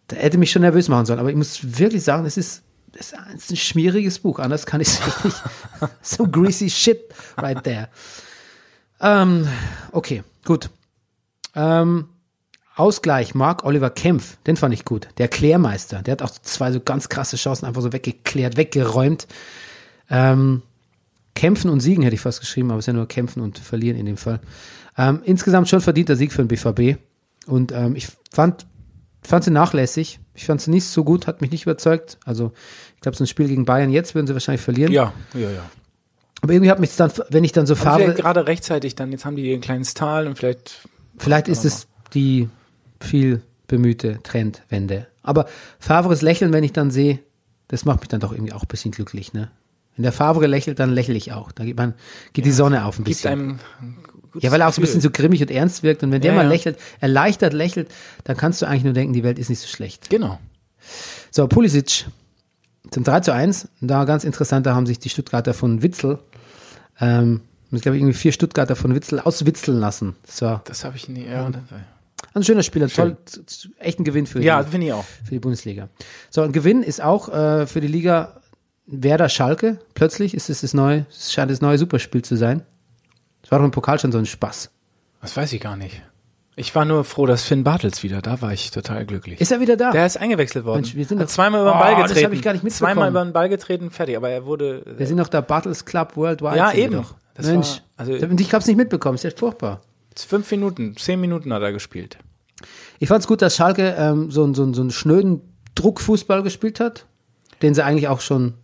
Da 0.08 0.16
hätte 0.16 0.38
mich 0.38 0.50
schon 0.50 0.62
nervös 0.62 0.88
machen 0.88 1.06
sollen. 1.06 1.20
Aber 1.20 1.30
ich 1.30 1.36
muss 1.36 1.78
wirklich 1.78 2.02
sagen, 2.02 2.26
es 2.26 2.36
ist, 2.36 2.62
es 2.98 3.12
ist 3.12 3.50
ein 3.50 3.56
schmieriges 3.56 4.18
Buch. 4.18 4.38
Anders 4.38 4.66
kann 4.66 4.80
ich 4.80 4.88
es 4.88 5.24
nicht. 5.24 5.42
so 6.02 6.26
greasy 6.26 6.68
shit 6.68 7.00
right 7.36 7.62
there. 7.62 7.88
Ähm, 9.00 9.48
okay, 9.92 10.22
gut. 10.44 10.70
Ähm, 11.54 12.08
Ausgleich, 12.76 13.34
Marc 13.34 13.64
Oliver 13.64 13.90
Kempf, 13.90 14.36
den 14.46 14.56
fand 14.56 14.72
ich 14.72 14.84
gut. 14.84 15.08
Der 15.18 15.28
Klärmeister, 15.28 16.02
der 16.02 16.12
hat 16.12 16.22
auch 16.22 16.30
zwei 16.30 16.72
so 16.72 16.80
ganz 16.80 17.08
krasse 17.08 17.36
Chancen 17.36 17.66
einfach 17.66 17.82
so 17.82 17.92
weggeklärt, 17.92 18.56
weggeräumt. 18.56 19.26
Ähm, 20.08 20.62
kämpfen 21.34 21.70
und 21.70 21.80
siegen 21.80 22.02
hätte 22.02 22.14
ich 22.14 22.20
fast 22.20 22.40
geschrieben, 22.40 22.70
aber 22.70 22.78
es 22.78 22.84
ist 22.84 22.88
ja 22.88 22.92
nur 22.94 23.08
kämpfen 23.08 23.42
und 23.42 23.58
verlieren 23.58 23.98
in 23.98 24.06
dem 24.06 24.16
Fall. 24.16 24.40
Ähm, 24.96 25.20
insgesamt 25.24 25.68
schon 25.68 25.80
verdienter 25.80 26.16
Sieg 26.16 26.32
für 26.32 26.44
den 26.44 26.48
BVB. 26.48 26.98
Und 27.46 27.72
ähm, 27.72 27.96
ich 27.96 28.08
fand, 28.32 28.66
fand 29.22 29.44
sie 29.44 29.50
nachlässig. 29.50 30.20
Ich 30.34 30.46
fand 30.46 30.60
sie 30.60 30.70
nicht 30.70 30.86
so 30.86 31.04
gut, 31.04 31.26
hat 31.26 31.40
mich 31.40 31.50
nicht 31.50 31.62
überzeugt. 31.62 32.18
Also 32.24 32.52
ich 32.96 33.00
glaube, 33.00 33.16
so 33.16 33.24
ein 33.24 33.26
Spiel 33.26 33.48
gegen 33.48 33.64
Bayern 33.64 33.90
jetzt 33.90 34.14
würden 34.14 34.26
sie 34.26 34.32
wahrscheinlich 34.32 34.62
verlieren. 34.62 34.92
Ja, 34.92 35.12
ja, 35.34 35.50
ja. 35.50 35.62
Aber 36.42 36.52
irgendwie 36.54 36.70
hat 36.70 36.80
mich 36.80 36.96
dann, 36.96 37.12
wenn 37.28 37.44
ich 37.44 37.52
dann 37.52 37.66
so 37.66 37.74
fahre, 37.74 38.14
gerade 38.14 38.46
rechtzeitig, 38.46 38.94
dann 38.94 39.12
jetzt 39.12 39.24
haben 39.26 39.36
die 39.36 39.52
ein 39.52 39.60
kleines 39.60 39.92
Tal 39.92 40.26
und 40.26 40.38
vielleicht 40.38 40.88
Vielleicht 41.20 41.48
ist 41.48 41.64
es 41.66 41.86
die 42.14 42.48
viel 42.98 43.42
bemühte 43.68 44.20
Trendwende. 44.22 45.06
Aber 45.22 45.46
Favres 45.78 46.22
Lächeln, 46.22 46.52
wenn 46.52 46.64
ich 46.64 46.72
dann 46.72 46.90
sehe, 46.90 47.20
das 47.68 47.84
macht 47.84 48.00
mich 48.00 48.08
dann 48.08 48.20
doch 48.20 48.32
irgendwie 48.32 48.54
auch 48.54 48.62
ein 48.62 48.68
bisschen 48.68 48.90
glücklich, 48.90 49.32
ne? 49.32 49.50
Wenn 49.96 50.04
der 50.04 50.12
Favre 50.12 50.46
lächelt, 50.46 50.78
dann 50.78 50.90
lächle 50.90 51.14
ich 51.14 51.32
auch. 51.32 51.52
Da 51.52 51.64
geht 51.64 51.76
man, 51.76 51.94
geht 52.32 52.46
die 52.46 52.52
Sonne 52.52 52.86
auf 52.86 52.98
ein 52.98 53.04
gibt 53.04 53.18
bisschen. 53.18 53.30
einem 53.30 53.58
ein 53.80 53.96
gutes 54.02 54.09
Ja, 54.38 54.50
weil 54.52 54.60
er 54.60 54.68
auch 54.68 54.72
so 54.72 54.80
ein 54.80 54.84
bisschen 54.84 55.00
so 55.00 55.10
grimmig 55.10 55.40
und 55.42 55.50
ernst 55.50 55.82
wirkt. 55.82 56.02
Und 56.02 56.12
wenn 56.12 56.20
der 56.20 56.32
Ja, 56.32 56.36
mal 56.36 56.44
ja. 56.44 56.48
lächelt, 56.48 56.78
erleichtert 57.00 57.52
lächelt, 57.52 57.90
dann 58.24 58.36
kannst 58.36 58.62
du 58.62 58.66
eigentlich 58.66 58.84
nur 58.84 58.92
denken, 58.92 59.12
die 59.12 59.24
Welt 59.24 59.38
ist 59.38 59.48
nicht 59.50 59.60
so 59.60 59.66
schlecht. 59.68 60.08
Genau. 60.10 60.38
So, 61.30 61.46
Pulisic 61.48 62.06
zum 62.90 63.04
3 63.04 63.20
zu 63.20 63.32
1. 63.34 63.68
Da 63.80 64.04
ganz 64.04 64.24
interessant, 64.24 64.66
da 64.66 64.74
haben 64.74 64.86
sich 64.86 64.98
die 64.98 65.08
Stuttgarter 65.08 65.54
von 65.54 65.82
Witzel, 65.82 66.18
ähm, 67.00 67.40
ich 67.72 67.82
glaube 67.82 67.98
irgendwie 67.98 68.14
vier 68.14 68.32
Stuttgarter 68.32 68.74
von 68.74 68.94
Witzel 68.94 69.20
auswitzeln 69.20 69.78
lassen. 69.78 70.16
Das 70.26 70.42
war 70.42 70.62
Das 70.64 70.84
habe 70.84 70.96
ich 70.96 71.08
nie. 71.08 71.24
Ja, 71.26 71.50
ein 72.34 72.42
schöner 72.44 72.62
Spieler, 72.62 72.88
toll, 72.88 73.16
z- 73.24 73.48
z- 73.48 73.70
echt 73.78 73.98
ein 74.00 74.04
Gewinn 74.04 74.26
für 74.26 74.40
ja 74.42 74.62
die, 74.62 74.70
finde 74.70 74.86
ich 74.88 74.92
auch. 74.92 75.04
für 75.24 75.30
die 75.30 75.38
Bundesliga. 75.38 75.88
So, 76.30 76.42
ein 76.42 76.52
Gewinn 76.52 76.82
ist 76.82 77.00
auch 77.00 77.28
äh, 77.28 77.66
für 77.66 77.80
die 77.80 77.86
Liga 77.88 78.40
Werder 78.86 79.28
Schalke. 79.28 79.78
Plötzlich 79.94 80.34
ist 80.34 80.50
es 80.50 80.62
das 80.62 80.74
neue, 80.74 81.06
es 81.10 81.32
scheint 81.32 81.50
das 81.50 81.60
neue 81.60 81.78
Superspiel 81.78 82.22
zu 82.22 82.36
sein. 82.36 82.62
Das 83.50 83.56
war 83.56 83.58
doch 83.58 83.64
im 83.64 83.72
Pokal 83.72 83.98
schon 83.98 84.12
so 84.12 84.18
ein 84.18 84.26
Spaß. 84.26 84.70
Das 85.22 85.36
weiß 85.36 85.52
ich 85.52 85.60
gar 85.60 85.76
nicht. 85.76 86.02
Ich 86.54 86.72
war 86.76 86.84
nur 86.84 87.02
froh, 87.04 87.26
dass 87.26 87.42
Finn 87.42 87.64
Bartels 87.64 88.04
wieder, 88.04 88.22
da 88.22 88.40
war 88.42 88.52
ich 88.52 88.70
total 88.70 89.04
glücklich. 89.06 89.40
Ist 89.40 89.50
er 89.50 89.58
wieder 89.58 89.76
da? 89.76 89.90
der 89.90 90.06
ist 90.06 90.18
eingewechselt 90.18 90.64
worden. 90.64 90.82
Mensch, 90.82 90.94
wir 90.94 91.04
sind 91.04 91.18
Hat 91.18 91.26
doch- 91.28 91.32
zweimal 91.32 91.62
über 91.62 91.70
den 91.72 91.76
Oh, 91.76 91.80
Ball 91.80 91.94
das 91.96 92.02
getreten. 92.10 92.26
hab 92.26 92.32
ich 92.32 92.42
gar 92.42 92.52
nicht 92.52 92.62
mitbekommen. 92.62 92.92
Zweimal 92.94 93.10
über 93.10 93.24
den 93.24 93.32
Ball 93.32 93.48
getreten, 93.48 93.90
fertig. 93.90 94.16
Aber 94.16 94.28
er 94.30 94.46
wurde. 94.46 94.84
Wir 94.96 95.06
sind 95.06 95.16
noch 95.16 95.26
der 95.28 95.42
Battles 95.42 95.84
Club 95.84 96.16
Worldwide. 96.16 96.56
Ja, 96.56 96.72
eben. 96.72 96.94
Doch. 96.94 97.14
Das 97.34 97.46
Mensch, 97.46 97.68
war- 97.96 98.06
also- 98.08 98.12
ich 98.12 98.54
hab's 98.54 98.66
nicht 98.68 98.76
mitbekommen, 98.76 99.16
ist 99.16 99.24
echt 99.24 99.40
furchtbar. 99.40 99.80
fünf 100.16 100.48
Minuten, 100.52 100.96
zehn 100.96 101.20
Minuten 101.20 101.52
hat 101.52 101.62
er 101.62 101.72
gespielt. 101.72 102.18
Ich 103.00 103.08
fand's 103.08 103.26
gut, 103.26 103.42
dass 103.42 103.56
Schalke 103.56 103.94
ähm, 103.98 104.30
so, 104.30 104.44
einen- 104.44 104.54
so, 104.54 104.70
so 104.72 104.82
einen 104.82 104.90
schnöden 104.92 105.40
Druckfußball 105.74 106.42
gespielt 106.44 106.78
hat, 106.78 107.06
den 107.62 107.74
sie 107.74 107.82
eigentlich 107.84 108.06
auch 108.08 108.20
schon, 108.20 108.54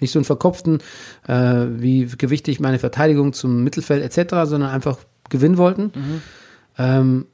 nicht 0.00 0.12
so 0.12 0.18
einen 0.18 0.24
verkopften, 0.24 0.80
äh, 1.26 1.66
wie 1.68 2.06
gewichtig 2.06 2.60
meine 2.60 2.78
Verteidigung 2.78 3.32
zum 3.32 3.62
Mittelfeld 3.62 4.02
etc., 4.02 4.34
sondern 4.44 4.70
einfach 4.70 4.98
gewinnen 5.30 5.56
wollten. 5.56 5.92
Ähm, 6.78 7.26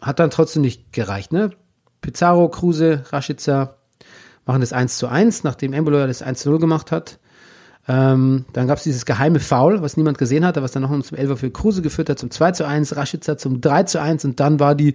hat 0.00 0.18
dann 0.18 0.30
trotzdem 0.30 0.62
nicht 0.62 0.92
gereicht, 0.92 1.32
ne? 1.32 1.50
Pizarro, 2.00 2.48
Kruse, 2.48 3.04
Rashica 3.10 3.76
machen 4.44 4.60
das 4.60 4.72
1 4.72 4.98
zu 4.98 5.06
1, 5.06 5.44
nachdem 5.44 5.72
Embolo 5.72 6.04
das 6.06 6.20
1 6.20 6.40
zu 6.40 6.50
0 6.50 6.58
gemacht 6.58 6.90
hat. 6.90 7.20
Ähm, 7.88 8.44
dann 8.52 8.68
gab 8.68 8.78
es 8.78 8.84
dieses 8.84 9.06
geheime 9.06 9.40
Foul, 9.40 9.82
was 9.82 9.96
niemand 9.96 10.18
gesehen 10.18 10.44
hatte, 10.44 10.62
was 10.62 10.72
dann 10.72 10.82
noch 10.82 11.02
zum 11.02 11.18
11er 11.18 11.36
für 11.36 11.50
Kruse 11.50 11.82
geführt 11.82 12.10
hat, 12.10 12.18
zum 12.18 12.30
2 12.30 12.52
zu 12.52 12.66
1, 12.66 12.96
Rashica 12.96 13.36
zum 13.38 13.60
3 13.60 13.84
zu 13.84 14.00
1 14.00 14.24
und 14.24 14.38
dann 14.40 14.60
war 14.60 14.74
die, 14.74 14.94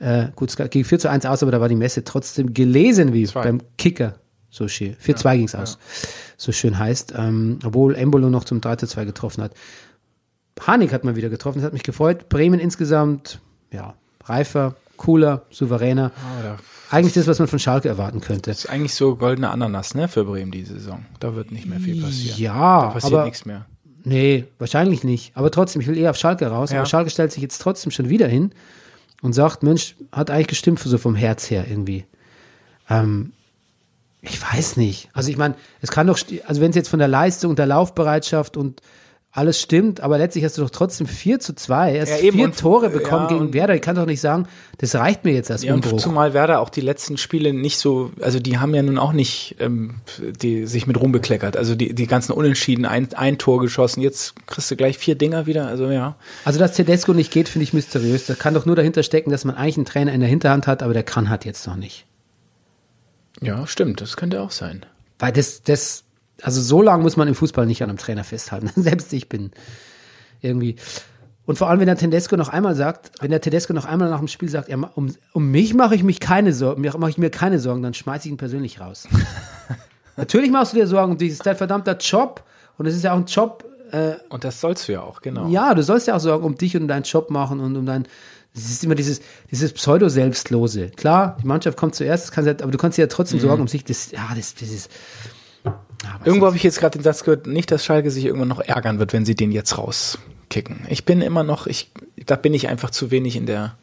äh, 0.00 0.26
gut, 0.34 0.50
es 0.50 0.70
ging 0.70 0.84
4 0.84 0.98
zu 0.98 1.10
1 1.10 1.26
aus, 1.26 1.42
aber 1.42 1.52
da 1.52 1.60
war 1.60 1.68
die 1.68 1.76
Messe 1.76 2.02
trotzdem 2.04 2.54
gelesen, 2.54 3.12
wie 3.12 3.26
Zwei. 3.26 3.42
beim 3.42 3.60
Kicker. 3.76 4.14
So 4.50 4.66
schön. 4.68 4.96
4-2 4.96 5.36
ging's 5.36 5.54
aus. 5.54 5.78
So 6.36 6.52
schön 6.52 6.78
heißt, 6.78 7.12
ähm, 7.16 7.58
obwohl 7.64 7.94
Embolo 7.94 8.30
noch 8.30 8.44
zum 8.44 8.60
3 8.60 8.76
zu 8.76 8.86
2 8.86 9.04
getroffen 9.04 9.42
hat. 9.42 9.52
Hanik 10.66 10.92
hat 10.92 11.04
mal 11.04 11.16
wieder 11.16 11.28
getroffen, 11.28 11.58
das 11.58 11.66
hat 11.66 11.72
mich 11.72 11.82
gefreut. 11.84 12.28
Bremen 12.28 12.58
insgesamt, 12.58 13.40
ja, 13.72 13.94
reifer, 14.24 14.74
cooler, 14.96 15.42
souveräner. 15.50 16.10
Ah, 16.16 16.42
da- 16.42 16.58
Eigentlich 16.90 17.12
das, 17.14 17.26
was 17.26 17.38
man 17.38 17.48
von 17.48 17.58
Schalke 17.58 17.88
erwarten 17.88 18.20
könnte. 18.22 18.50
Das 18.50 18.60
ist 18.60 18.70
eigentlich 18.70 18.94
so 18.94 19.14
goldene 19.16 19.50
Ananas, 19.50 19.94
ne, 19.94 20.08
für 20.08 20.24
Bremen 20.24 20.50
die 20.50 20.64
Saison. 20.64 21.04
Da 21.20 21.34
wird 21.36 21.52
nicht 21.52 21.66
mehr 21.66 21.78
viel 21.80 22.00
passieren. 22.02 22.38
Ja, 22.38 22.80
da 22.82 22.86
passiert 22.90 23.12
aber 23.12 23.24
nichts 23.26 23.44
mehr. 23.44 23.66
nee, 24.04 24.46
wahrscheinlich 24.58 25.04
nicht. 25.04 25.36
Aber 25.36 25.50
trotzdem, 25.50 25.82
ich 25.82 25.86
will 25.88 25.98
eher 25.98 26.10
auf 26.10 26.16
Schalke 26.16 26.46
raus. 26.46 26.70
Ja. 26.70 26.78
Aber 26.78 26.86
Schalke 26.86 27.10
stellt 27.10 27.30
sich 27.30 27.42
jetzt 27.42 27.58
trotzdem 27.60 27.92
schon 27.92 28.08
wieder 28.08 28.26
hin 28.26 28.52
und 29.20 29.34
sagt, 29.34 29.62
Mensch, 29.62 29.96
hat 30.12 30.30
eigentlich 30.30 30.46
gestimmt 30.48 30.80
für 30.80 30.88
so 30.88 30.96
vom 30.96 31.14
Herz 31.14 31.50
her 31.50 31.66
irgendwie. 31.68 32.06
Ähm, 32.88 33.32
ich 34.22 34.40
weiß 34.42 34.76
nicht. 34.76 35.08
Also 35.12 35.30
ich 35.30 35.36
meine, 35.36 35.54
es 35.80 35.90
kann 35.90 36.06
doch, 36.06 36.18
also 36.46 36.60
wenn 36.60 36.70
es 36.70 36.76
jetzt 36.76 36.88
von 36.88 36.98
der 36.98 37.08
Leistung, 37.08 37.54
der 37.56 37.66
Laufbereitschaft 37.66 38.56
und 38.56 38.80
alles 39.30 39.60
stimmt, 39.60 40.00
aber 40.00 40.16
letztlich 40.18 40.42
hast 40.44 40.56
du 40.58 40.62
doch 40.62 40.70
trotzdem 40.70 41.06
4 41.06 41.38
zu 41.38 41.54
2, 41.54 41.92
er 41.92 42.08
Ja, 42.08 42.16
vier 42.16 42.44
und- 42.44 42.58
Tore 42.58 42.88
bekommen 42.88 43.24
ja, 43.24 43.28
gegen 43.28 43.40
und- 43.40 43.54
Werder. 43.54 43.74
Ich 43.74 43.82
kann 43.82 43.94
doch 43.94 44.06
nicht 44.06 44.22
sagen, 44.22 44.48
das 44.78 44.94
reicht 44.96 45.24
mir 45.24 45.32
jetzt 45.34 45.50
als 45.50 45.62
Ja, 45.62 45.74
und 45.74 45.84
Umbruch. 45.84 46.00
zumal 46.00 46.32
Werder 46.34 46.60
auch 46.60 46.70
die 46.70 46.80
letzten 46.80 47.18
Spiele 47.18 47.52
nicht 47.52 47.78
so, 47.78 48.10
also 48.20 48.40
die 48.40 48.58
haben 48.58 48.74
ja 48.74 48.82
nun 48.82 48.98
auch 48.98 49.12
nicht 49.12 49.54
ähm, 49.60 49.96
die, 50.42 50.66
sich 50.66 50.86
mit 50.88 50.98
Ruhm 50.98 51.12
bekleckert. 51.12 51.56
Also 51.58 51.74
die, 51.76 51.94
die 51.94 52.06
ganzen 52.06 52.32
Unentschieden, 52.32 52.86
ein, 52.86 53.12
ein 53.14 53.36
Tor 53.38 53.60
geschossen, 53.60 54.00
jetzt 54.00 54.34
kriegst 54.46 54.70
du 54.70 54.76
gleich 54.76 54.96
vier 54.98 55.14
Dinger 55.14 55.46
wieder, 55.46 55.68
also 55.68 55.88
ja. 55.90 56.16
Also, 56.44 56.58
dass 56.58 56.72
Tedesco 56.72 57.12
nicht 57.12 57.30
geht, 57.30 57.48
finde 57.50 57.64
ich 57.64 57.72
mysteriös. 57.74 58.26
Da 58.26 58.34
kann 58.34 58.54
doch 58.54 58.64
nur 58.66 58.74
dahinter 58.76 59.02
stecken, 59.04 59.30
dass 59.30 59.44
man 59.44 59.54
eigentlich 59.54 59.76
einen 59.76 59.86
Trainer 59.86 60.12
in 60.14 60.20
der 60.20 60.28
Hinterhand 60.28 60.66
hat, 60.66 60.82
aber 60.82 60.94
der 60.94 61.04
kann 61.04 61.28
hat 61.28 61.44
jetzt 61.44 61.66
noch 61.66 61.76
nicht. 61.76 62.06
Ja, 63.42 63.66
stimmt, 63.66 64.00
das 64.00 64.16
könnte 64.16 64.40
auch 64.40 64.50
sein. 64.50 64.84
Weil 65.18 65.32
das, 65.32 65.62
das, 65.62 66.04
also 66.42 66.60
so 66.60 66.82
lange 66.82 67.02
muss 67.02 67.16
man 67.16 67.28
im 67.28 67.34
Fußball 67.34 67.66
nicht 67.66 67.82
an 67.82 67.90
einem 67.90 67.98
Trainer 67.98 68.24
festhalten. 68.24 68.70
Selbst 68.80 69.12
ich 69.12 69.28
bin 69.28 69.50
irgendwie. 70.40 70.76
Und 71.46 71.56
vor 71.56 71.70
allem, 71.70 71.80
wenn 71.80 71.86
der 71.86 71.96
Tedesco 71.96 72.36
noch 72.36 72.50
einmal 72.50 72.74
sagt, 72.74 73.10
wenn 73.20 73.30
der 73.30 73.40
Tedesco 73.40 73.72
noch 73.72 73.86
einmal 73.86 74.10
nach 74.10 74.18
dem 74.18 74.28
Spiel 74.28 74.50
sagt, 74.50 74.68
ja, 74.68 74.76
um, 74.76 75.14
um 75.32 75.50
mich 75.50 75.72
mache 75.72 75.94
ich 75.94 76.02
mich 76.02 76.20
keine 76.20 76.52
Sorgen, 76.52 76.82
mache 76.82 77.10
ich 77.10 77.18
mir 77.18 77.30
keine 77.30 77.58
Sorgen, 77.58 77.82
dann 77.82 77.94
schmeiße 77.94 78.26
ich 78.26 78.32
ihn 78.32 78.36
persönlich 78.36 78.80
raus. 78.80 79.08
Natürlich 80.16 80.50
machst 80.50 80.74
du 80.74 80.76
dir 80.76 80.86
Sorgen 80.86 81.12
um 81.12 81.18
dich, 81.18 81.30
das 81.30 81.38
ist 81.38 81.46
dein 81.46 81.56
verdammter 81.56 81.96
Job 81.96 82.44
und 82.76 82.86
es 82.86 82.94
ist 82.94 83.04
ja 83.04 83.12
auch 83.12 83.16
ein 83.16 83.24
Job, 83.24 83.64
Und 84.28 84.44
das 84.44 84.60
sollst 84.60 84.88
du 84.88 84.92
ja 84.92 85.00
auch, 85.00 85.22
genau. 85.22 85.48
ja, 85.48 85.74
du 85.74 85.82
sollst 85.82 86.06
ja 86.06 86.16
auch 86.16 86.20
Sorgen 86.20 86.44
um 86.44 86.56
dich 86.56 86.76
und 86.76 86.86
deinen 86.88 87.04
Job 87.04 87.30
machen 87.30 87.60
und 87.60 87.76
um 87.76 87.86
dein, 87.86 88.06
es 88.58 88.70
ist 88.70 88.84
immer 88.84 88.94
dieses, 88.94 89.20
dieses 89.50 89.72
Pseudo-Selbstlose. 89.72 90.90
Klar, 90.90 91.36
die 91.42 91.46
Mannschaft 91.46 91.76
kommt 91.78 91.94
zuerst, 91.94 92.24
das 92.24 92.32
kann, 92.32 92.44
sie- 92.44 92.50
aber 92.50 92.70
du 92.70 92.78
kannst 92.78 92.98
dir 92.98 93.02
ja 93.02 93.08
trotzdem 93.08 93.40
Sorgen 93.40 93.62
um 93.62 93.68
sich, 93.68 93.84
das, 93.84 94.10
ja, 94.10 94.28
das, 94.36 94.54
das 94.54 94.68
ist, 94.70 94.90
Irgendwo 96.24 96.46
habe 96.46 96.56
ich 96.56 96.62
jetzt 96.62 96.78
gerade 96.78 96.96
den 96.98 97.02
Satz 97.02 97.24
gehört, 97.24 97.46
nicht, 97.48 97.70
dass 97.72 97.84
Schalke 97.84 98.10
sich 98.10 98.24
irgendwann 98.24 98.48
noch 98.48 98.60
ärgern 98.60 98.98
wird, 99.00 99.12
wenn 99.12 99.24
sie 99.24 99.34
den 99.34 99.50
jetzt 99.50 99.76
rauskicken. 99.76 100.86
Ich 100.88 101.04
bin 101.04 101.20
immer 101.20 101.42
noch, 101.42 101.66
ich, 101.66 101.90
da 102.24 102.36
bin 102.36 102.54
ich 102.54 102.68
einfach 102.68 102.90
zu 102.90 103.10
wenig 103.10 103.34
in 103.36 103.46
der 103.46 103.76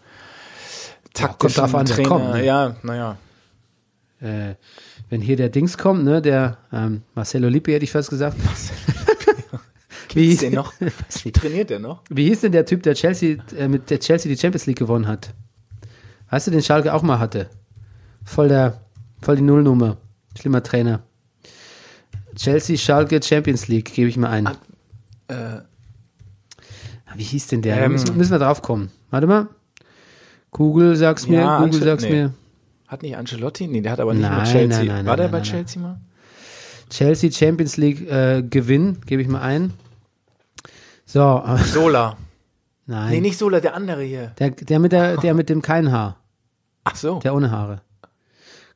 taktischen 1.14 1.64
an, 1.64 1.72
wer 1.74 1.86
Trainer. 1.86 2.08
kommt, 2.10 2.34
ne? 2.34 2.46
Ja, 2.46 2.76
naja. 2.84 3.18
äh, 4.22 4.56
wenn 5.10 5.22
hier 5.22 5.36
der 5.36 5.50
Dings 5.50 5.78
kommt, 5.78 6.04
ne, 6.06 6.22
der 6.22 6.58
ähm, 6.74 7.02
Marcelo 7.16 7.48
Lippi 7.50 7.74
hätte 7.74 7.84
ich 7.84 7.92
fast 7.92 8.10
gesagt. 8.10 8.38
Wie 10.16 10.28
Gibt's 10.30 10.42
hieß, 10.42 10.50
den 10.50 10.54
noch? 10.56 10.74
Trainiert 11.34 11.70
der 11.70 11.80
noch? 11.80 12.02
wie 12.10 12.28
hieß 12.30 12.42
denn 12.42 12.52
der 12.54 12.66
Typ, 12.66 12.82
der 12.84 12.96
Chelsea, 12.96 13.38
äh, 13.58 13.68
mit 13.68 13.90
der 13.90 14.00
Chelsea 14.00 14.32
die 14.32 14.38
Champions 14.40 14.66
League 14.66 14.80
gewonnen 14.80 15.08
hat? 15.08 15.34
Weißt 16.30 16.48
du, 16.48 16.52
den 16.52 16.64
Schalke 16.64 16.94
auch 16.94 17.02
mal 17.04 17.20
hatte? 17.20 17.50
Voll 18.24 18.48
der, 18.48 18.82
voll 19.22 19.36
die 19.36 19.42
Nullnummer. 19.44 19.98
Schlimmer 20.40 20.64
Trainer. 20.64 21.04
Chelsea, 22.36 22.78
Schalke, 22.78 23.22
Champions 23.24 23.68
League, 23.68 23.94
gebe 23.94 24.10
ich 24.10 24.18
mal 24.18 24.30
ein. 24.30 24.48
Äh, 25.28 25.60
Wie 27.16 27.24
hieß 27.24 27.48
denn 27.48 27.62
der? 27.62 27.78
Ähm, 27.82 27.94
müssen, 27.94 28.18
müssen 28.18 28.32
wir 28.32 28.40
drauf 28.40 28.62
kommen. 28.62 28.92
Warte 29.12 29.28
mal. 29.28 29.48
Google 30.52 30.96
sag's 30.96 31.28
mir, 31.28 31.40
Ja, 31.40 31.60
Google 31.60 31.82
Ance- 31.82 31.86
sag's 31.86 32.04
nee. 32.04 32.10
mir. 32.12 32.34
hat 32.88 33.04
nicht 33.04 33.16
Ancelotti? 33.16 33.68
Nee, 33.68 33.82
der 33.82 33.92
hat 33.94 34.00
aber 34.00 34.14
nicht 34.14 34.24
Nein, 34.24 34.38
mit 34.42 34.48
Chelsea. 34.52 34.78
nein, 34.80 34.88
nein, 34.88 35.06
War 35.06 35.18
der 35.18 35.28
bei 35.30 35.42
Chelsea 35.42 35.82
mal? 35.82 36.00
Chelsea 36.90 37.32
Champions 37.32 37.78
League 37.78 38.10
äh, 38.10 38.44
Gewinn, 38.44 38.98
gebe 39.06 39.22
ich 39.22 39.28
mal 39.28 39.42
ein. 39.42 39.74
So, 41.06 41.44
Sola. 41.66 42.18
nein. 42.86 43.12
Nee, 43.12 43.22
nicht 43.22 43.38
Sola, 43.38 43.60
der 43.60 43.76
andere 43.76 44.04
hier. 44.04 44.34
Der, 44.40 44.52
der 44.52 44.80
mit 44.80 44.92
der, 44.92 45.18
der 45.18 45.34
mit 45.34 45.50
dem 45.50 45.62
kein 45.62 45.92
Haar. 45.92 46.18
Ach 46.84 46.96
so. 46.96 47.20
Der 47.20 47.34
ohne 47.36 47.52
Haare. 47.52 47.82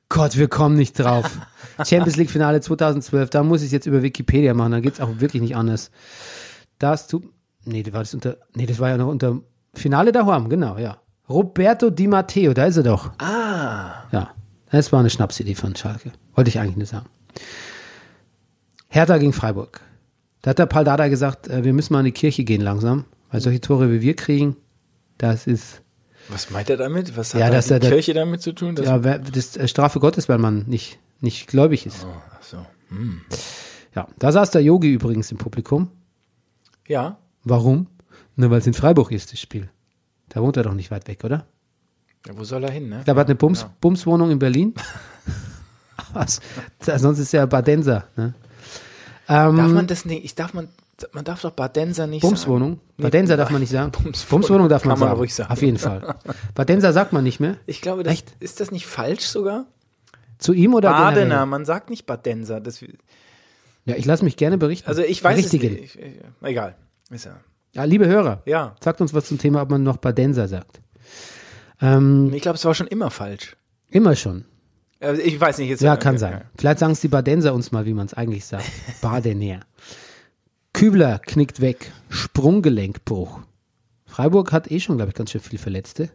Gott, 0.10 0.38
wir 0.38 0.48
kommen 0.48 0.76
nicht 0.76 0.98
drauf. 0.98 1.38
Champions 1.78 2.16
League 2.18 2.32
Finale 2.32 2.62
2012, 2.62 3.30
da 3.30 3.44
muss 3.44 3.62
ich 3.62 3.72
jetzt 3.72 3.86
über 3.86 4.02
Wikipedia 4.02 4.54
machen, 4.54 4.72
da 4.72 4.80
geht's 4.80 5.00
auch 5.00 5.20
wirklich 5.20 5.42
nicht 5.42 5.56
anders. 5.56 5.92
Das 6.80 7.08
tut, 7.08 7.26
nee, 7.64 7.84
das 7.84 7.94
war 7.94 8.02
das 8.02 8.14
unter, 8.14 8.38
nee, 8.56 8.66
das 8.66 8.80
war 8.80 8.90
ja 8.90 8.98
noch 8.98 9.08
unter 9.08 9.40
Finale 9.74 10.12
daheim, 10.12 10.50
genau, 10.50 10.78
ja. 10.78 10.98
Roberto 11.30 11.92
Di 11.92 12.08
Matteo, 12.08 12.54
da 12.54 12.66
ist 12.66 12.78
er 12.78 12.84
doch. 12.84 13.12
Ah. 13.20 14.04
Ja, 14.12 14.32
das 14.72 14.92
war 14.92 15.00
eine 15.00 15.12
Schnapsidee 15.12 15.54
von 15.54 15.76
Schalke. 15.76 16.12
Wollte 16.34 16.50
ich 16.50 16.60
eigentlich 16.60 16.78
nur 16.78 16.88
sagen. 16.88 17.06
Hertha 18.88 19.20
gegen 19.20 19.34
Freiburg. 19.34 19.82
Da 20.42 20.52
hat 20.52 20.60
der 20.60 20.66
Paldada 20.68 21.08
gesagt, 21.10 21.48
äh, 21.48 21.64
wir 21.64 21.74
müssen 21.74 21.94
mal 21.94 22.00
in 22.00 22.06
die 22.06 22.12
Kirche 22.12 22.44
gehen 22.44 22.62
langsam, 22.62 23.06
weil 23.32 23.42
solche 23.42 23.62
Tore 23.62 23.92
wie 23.92 24.02
wir 24.02 24.16
kriegen, 24.16 24.56
das 25.18 25.48
ist, 25.48 25.82
Was 26.30 26.50
meint 26.50 26.70
er 26.70 26.78
damit? 26.78 27.18
Was 27.18 27.34
hat 27.34 27.42
Ja, 27.42 27.50
da 27.50 27.60
die 27.60 27.68
da- 27.80 27.90
Kirche 27.90 28.14
damit 28.14 28.42
zu 28.42 28.54
tun? 28.54 28.76
Ja, 28.82 28.98
das 29.00 29.56
ist 29.58 29.70
Strafe 29.70 30.00
Gottes, 30.00 30.30
weil 30.30 30.38
man 30.38 30.64
nicht, 30.68 31.00
nicht 31.20 31.48
gläubig 31.48 31.86
ist. 31.86 32.06
Oh, 32.06 32.14
ach 32.32 32.44
so. 32.44 32.66
Ja, 33.96 34.08
da 34.18 34.32
saß 34.32 34.52
der 34.52 34.62
Yogi 34.64 34.94
übrigens 34.94 35.32
im 35.32 35.38
Publikum. 35.38 35.90
Ja. 36.88 37.18
Warum? 37.44 37.88
Nur 38.36 38.50
weil 38.52 38.60
es 38.60 38.68
in 38.68 38.74
Freiburg 38.74 39.12
ist, 39.12 39.34
das 39.34 39.40
Spiel. 39.42 39.70
Da 40.30 40.42
wohnt 40.42 40.56
er 40.58 40.64
doch 40.64 40.74
nicht 40.74 40.92
weit 40.92 41.08
weg, 41.08 41.24
oder? 41.24 41.46
ja. 42.26 42.38
Wo 42.38 42.44
soll 42.44 42.64
er 42.64 42.72
hin, 42.72 42.90
ne? 42.90 43.02
Glaube, 43.04 43.20
er 43.20 43.22
hat 43.22 43.28
eine 43.28 43.36
Bums, 43.36 43.66
Bumswohnung 43.82 44.32
in 44.32 44.40
Berlin. 44.40 44.74
Was? 46.14 46.40
Sonst 46.80 47.20
ist 47.20 47.34
er 47.34 47.46
Badenser. 47.48 48.06
Ne? 48.16 48.34
Darf 49.30 49.50
Ähm, 49.50 49.74
man 49.74 49.88
das 49.88 50.06
nicht? 50.06 50.26
Ich 50.26 50.36
darf 50.36 50.54
man, 50.54 50.68
man 51.14 51.24
darf 51.24 51.42
doch 51.42 51.52
Badenser 51.52 52.08
nicht 52.08 52.22
Bumswohnung? 52.24 52.72
sagen. 52.72 52.82
Nee, 52.98 53.04
Badenser 53.04 53.38
darf 53.38 53.50
man 53.52 53.62
nicht 53.62 53.70
sagen. 53.70 53.92
Bumswohnung 53.92 54.42
Bumswohnung 54.42 54.70
darf 54.70 54.84
man, 54.86 54.94
kann 54.96 55.00
man 55.00 55.10
sagen. 55.10 55.20
ruhig 55.20 55.34
sagen. 55.36 55.52
Auf 55.52 55.62
jeden 55.62 55.78
Fall. 55.78 56.16
Badenser 56.56 56.92
sagt 56.94 57.14
man 57.14 57.24
nicht 57.24 57.40
mehr. 57.40 57.56
Ich 57.68 57.82
glaube, 57.82 58.04
das, 58.04 58.14
Echt? 58.14 58.34
ist 58.40 58.60
das 58.60 58.72
nicht 58.72 58.88
falsch 58.88 59.22
sogar? 59.26 59.66
Zu 60.40 60.54
ihm 60.54 60.74
oder 60.74 60.90
Badener, 60.92 61.22
generell? 61.26 61.46
man 61.46 61.66
sagt 61.66 61.90
nicht 61.90 62.06
Badenser. 62.06 62.60
Das, 62.60 62.82
Ja, 63.86 63.96
ich 63.96 64.06
lasse 64.06 64.24
mich 64.26 64.36
gerne 64.36 64.58
berichten. 64.58 64.88
also 64.90 65.02
ich 65.04 65.24
weiß 65.24 65.36
Berichtigen. 65.36 65.76
es 65.76 65.82
nicht. 65.82 65.96
Ich, 65.96 66.02
ich, 66.02 66.16
egal. 66.42 66.76
Ist 67.12 67.26
ja. 67.26 67.38
Ja, 67.74 67.84
liebe 67.84 68.08
Hörer, 68.08 68.42
Ja. 68.46 68.76
sagt 68.84 69.00
uns 69.00 69.14
was 69.14 69.26
zum 69.26 69.38
Thema, 69.38 69.62
ob 69.62 69.70
man 69.70 69.84
noch 69.84 69.98
Badenser 69.98 70.48
sagt. 70.48 70.82
Ähm, 71.82 72.32
Ich 72.34 72.42
glaube, 72.42 72.56
es 72.58 72.66
war 72.66 72.74
schon 72.74 72.88
immer 72.88 73.12
falsch. 73.12 73.56
immer 73.90 74.16
schon. 74.16 74.46
Also 75.00 75.22
ich 75.22 75.40
weiß 75.40 75.58
nicht 75.60 75.70
jetzt. 75.70 75.82
Ja, 75.82 75.96
kann 75.96 76.18
sein. 76.18 76.42
Vielleicht 76.58 76.80
sagen 76.80 76.94
es 76.94 77.00
die 77.00 77.08
Badenser 77.08 77.54
uns 77.54 77.72
mal, 77.72 77.86
wie 77.86 77.94
man 77.94 78.06
es 78.06 78.14
eigentlich 78.14 78.46
sagt. 78.46 78.66
Badener. 79.02 79.62
Kübler 80.74 81.20
knickt 81.20 81.62
weg. 81.62 81.92
Sprunggelenkbruch. 82.10 83.40
Freiburg 84.06 84.52
hat 84.52 84.70
eh 84.72 84.80
schon, 84.80 84.98
glaube 84.98 85.12
ich, 85.12 85.16
ganz 85.16 85.32
schön 85.32 85.42
viele 85.42 85.62
Verletzte. 85.62 86.10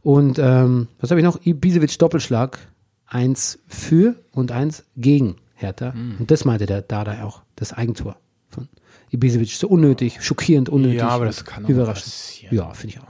Und 0.00 0.38
ähm, 0.38 0.88
was 1.00 1.10
habe 1.10 1.20
ich 1.20 1.24
noch? 1.24 1.44
Ibisevic 1.44 1.98
Doppelschlag. 1.98 2.58
Eins 3.06 3.58
für 3.68 4.16
und 4.32 4.52
eins 4.52 4.84
gegen 4.96 5.36
Hertha. 5.54 5.92
Hm. 5.92 6.16
Und 6.18 6.30
das 6.30 6.44
meinte 6.44 6.66
der 6.66 6.82
Dada 6.82 7.24
auch. 7.24 7.42
Das 7.56 7.72
Eigentor 7.72 8.16
von 8.48 8.68
Ibisevic. 9.10 9.50
So 9.50 9.68
unnötig, 9.68 10.22
schockierend 10.24 10.68
unnötig. 10.68 10.98
Ja, 10.98 11.08
aber 11.08 11.26
das 11.26 11.44
kann 11.44 11.64
auch 11.64 11.68
Überraschend. 11.68 12.06
passieren. 12.06 12.56
Ja, 12.56 12.72
finde 12.72 12.96
ich 12.96 13.00
auch. 13.02 13.06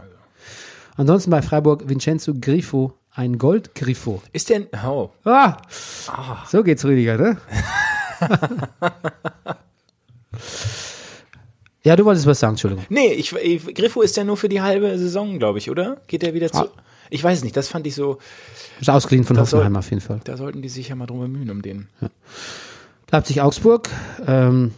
Ansonsten 0.96 1.30
bei 1.30 1.40
Freiburg 1.40 1.88
Vincenzo 1.88 2.34
Grifo. 2.38 2.94
Ein 3.14 3.36
Gold-Grifo. 3.38 4.22
Ist 4.32 4.48
der. 4.48 4.62
Oh. 4.86 5.10
Ah, 5.24 5.56
so 6.48 6.62
geht's 6.62 6.84
Rüdiger, 6.84 7.18
ne? 7.18 7.36
ja, 11.84 11.96
du 11.96 12.04
wolltest 12.04 12.26
was 12.26 12.38
sagen, 12.40 12.52
Entschuldigung. 12.54 12.86
Nee, 12.88 13.12
ich, 13.12 13.32
ich, 13.34 13.74
Griffo 13.74 14.02
ist 14.02 14.16
ja 14.16 14.24
nur 14.24 14.36
für 14.36 14.48
die 14.48 14.60
halbe 14.62 14.96
Saison, 14.98 15.38
glaube 15.38 15.58
ich, 15.58 15.68
oder? 15.70 15.98
Geht 16.06 16.22
er 16.22 16.32
wieder 16.34 16.50
zu. 16.50 16.58
Ah. 16.68 16.72
Ich 17.10 17.22
weiß 17.22 17.42
nicht, 17.44 17.56
das 17.56 17.68
fand 17.68 17.86
ich 17.86 17.94
so. 17.94 18.18
Ist 18.80 18.88
ausgeliehen 18.88 19.24
von 19.26 19.36
Das 19.36 19.50
soll- 19.50 19.58
Hoffenheim 19.60 19.76
auf 19.78 19.90
jeden 19.90 20.00
Fall. 20.00 20.20
Da 20.24 20.36
sollten 20.36 20.62
die 20.62 20.68
sich 20.70 20.88
ja 20.88 20.94
mal 20.94 21.06
drum 21.06 21.20
bemühen, 21.20 21.50
um 21.50 21.60
den. 21.60 21.88
Leipzig-Augsburg. 23.10 23.90
Ähm, 24.26 24.72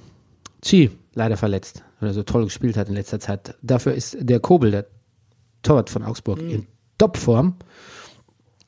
Chi, 0.63 0.91
leider 1.13 1.37
verletzt, 1.37 1.85
weil 2.01 2.09
er 2.11 2.15
so 2.15 2.23
toll 2.25 2.45
gespielt 2.45 2.77
hat 2.77 2.89
in 2.89 2.95
letzter 2.95 3.21
Zeit. 3.21 3.55
Dafür 3.63 3.95
ist 3.95 4.17
der 4.19 4.41
Kobel, 4.41 4.71
der 4.73 4.87
Torwart 5.63 5.91
von 5.91 6.03
Augsburg, 6.03 6.41
in 6.41 6.67
Topform. 6.99 7.55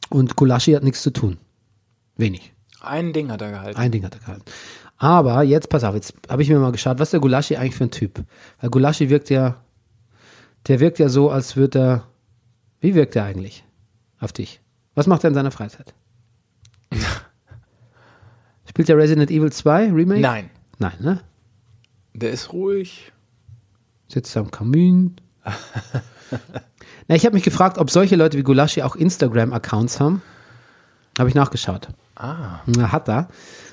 Und 0.08 0.36
Gulaschi 0.36 0.72
hat 0.72 0.84
nichts 0.84 1.02
zu 1.02 1.10
tun. 1.10 1.38
Wenig. 2.16 2.52
Ein 2.80 3.12
Ding 3.12 3.30
hat 3.30 3.42
er 3.42 3.50
gehalten. 3.50 3.78
Ein 3.78 3.92
Ding 3.92 4.04
hat 4.04 4.14
er 4.14 4.20
gehalten. 4.20 4.44
Aber 4.98 5.42
jetzt, 5.42 5.68
pass 5.68 5.84
auf, 5.84 5.94
jetzt 5.94 6.14
habe 6.28 6.42
ich 6.42 6.48
mir 6.48 6.58
mal 6.58 6.72
geschaut, 6.72 6.98
was 6.98 7.08
ist 7.08 7.12
der 7.12 7.20
Gulaschi 7.20 7.56
eigentlich 7.56 7.74
für 7.74 7.84
ein 7.84 7.90
Typ? 7.90 8.24
Weil 8.60 8.70
Gulaschi 8.70 9.10
wirkt 9.10 9.28
ja, 9.28 9.56
der 10.68 10.80
wirkt 10.80 10.98
ja 10.98 11.08
so, 11.08 11.30
als 11.30 11.56
würde 11.56 11.78
er, 11.78 12.04
wie 12.80 12.94
wirkt 12.94 13.16
er 13.16 13.24
eigentlich 13.24 13.64
auf 14.18 14.32
dich? 14.32 14.60
Was 14.94 15.06
macht 15.06 15.24
er 15.24 15.28
in 15.28 15.34
seiner 15.34 15.50
Freizeit? 15.50 15.94
Spielt 18.68 18.88
er 18.88 18.96
Resident 18.96 19.30
Evil 19.30 19.52
2 19.52 19.92
Remake? 19.92 20.20
Nein. 20.20 20.50
Nein, 20.78 20.94
ne? 21.00 21.20
Der 22.14 22.30
ist 22.30 22.52
ruhig. 22.52 23.12
Sitzt 24.08 24.36
am 24.36 24.50
Kamin. 24.50 25.16
Na, 27.08 27.14
ich 27.14 27.24
habe 27.24 27.34
mich 27.34 27.44
gefragt, 27.44 27.78
ob 27.78 27.90
solche 27.90 28.16
Leute 28.16 28.36
wie 28.36 28.42
Gulaschi 28.42 28.82
auch 28.82 28.96
Instagram-Accounts 28.96 30.00
haben. 30.00 30.22
Habe 31.18 31.28
ich 31.28 31.34
nachgeschaut. 31.34 31.88
Ah. 32.16 32.60
Na, 32.66 32.92
hat 32.92 33.08
er. 33.08 33.28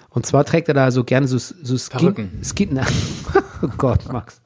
Und 0.09 0.26
zwar 0.26 0.45
trägt 0.45 0.67
er 0.67 0.76
da 0.76 0.91
so 0.91 1.03
gerne 1.03 1.28
so, 1.28 1.38
so 1.38 1.78
Skin, 1.78 2.80
oh 3.63 3.67
Gott, 3.78 4.11
Max. 4.11 4.41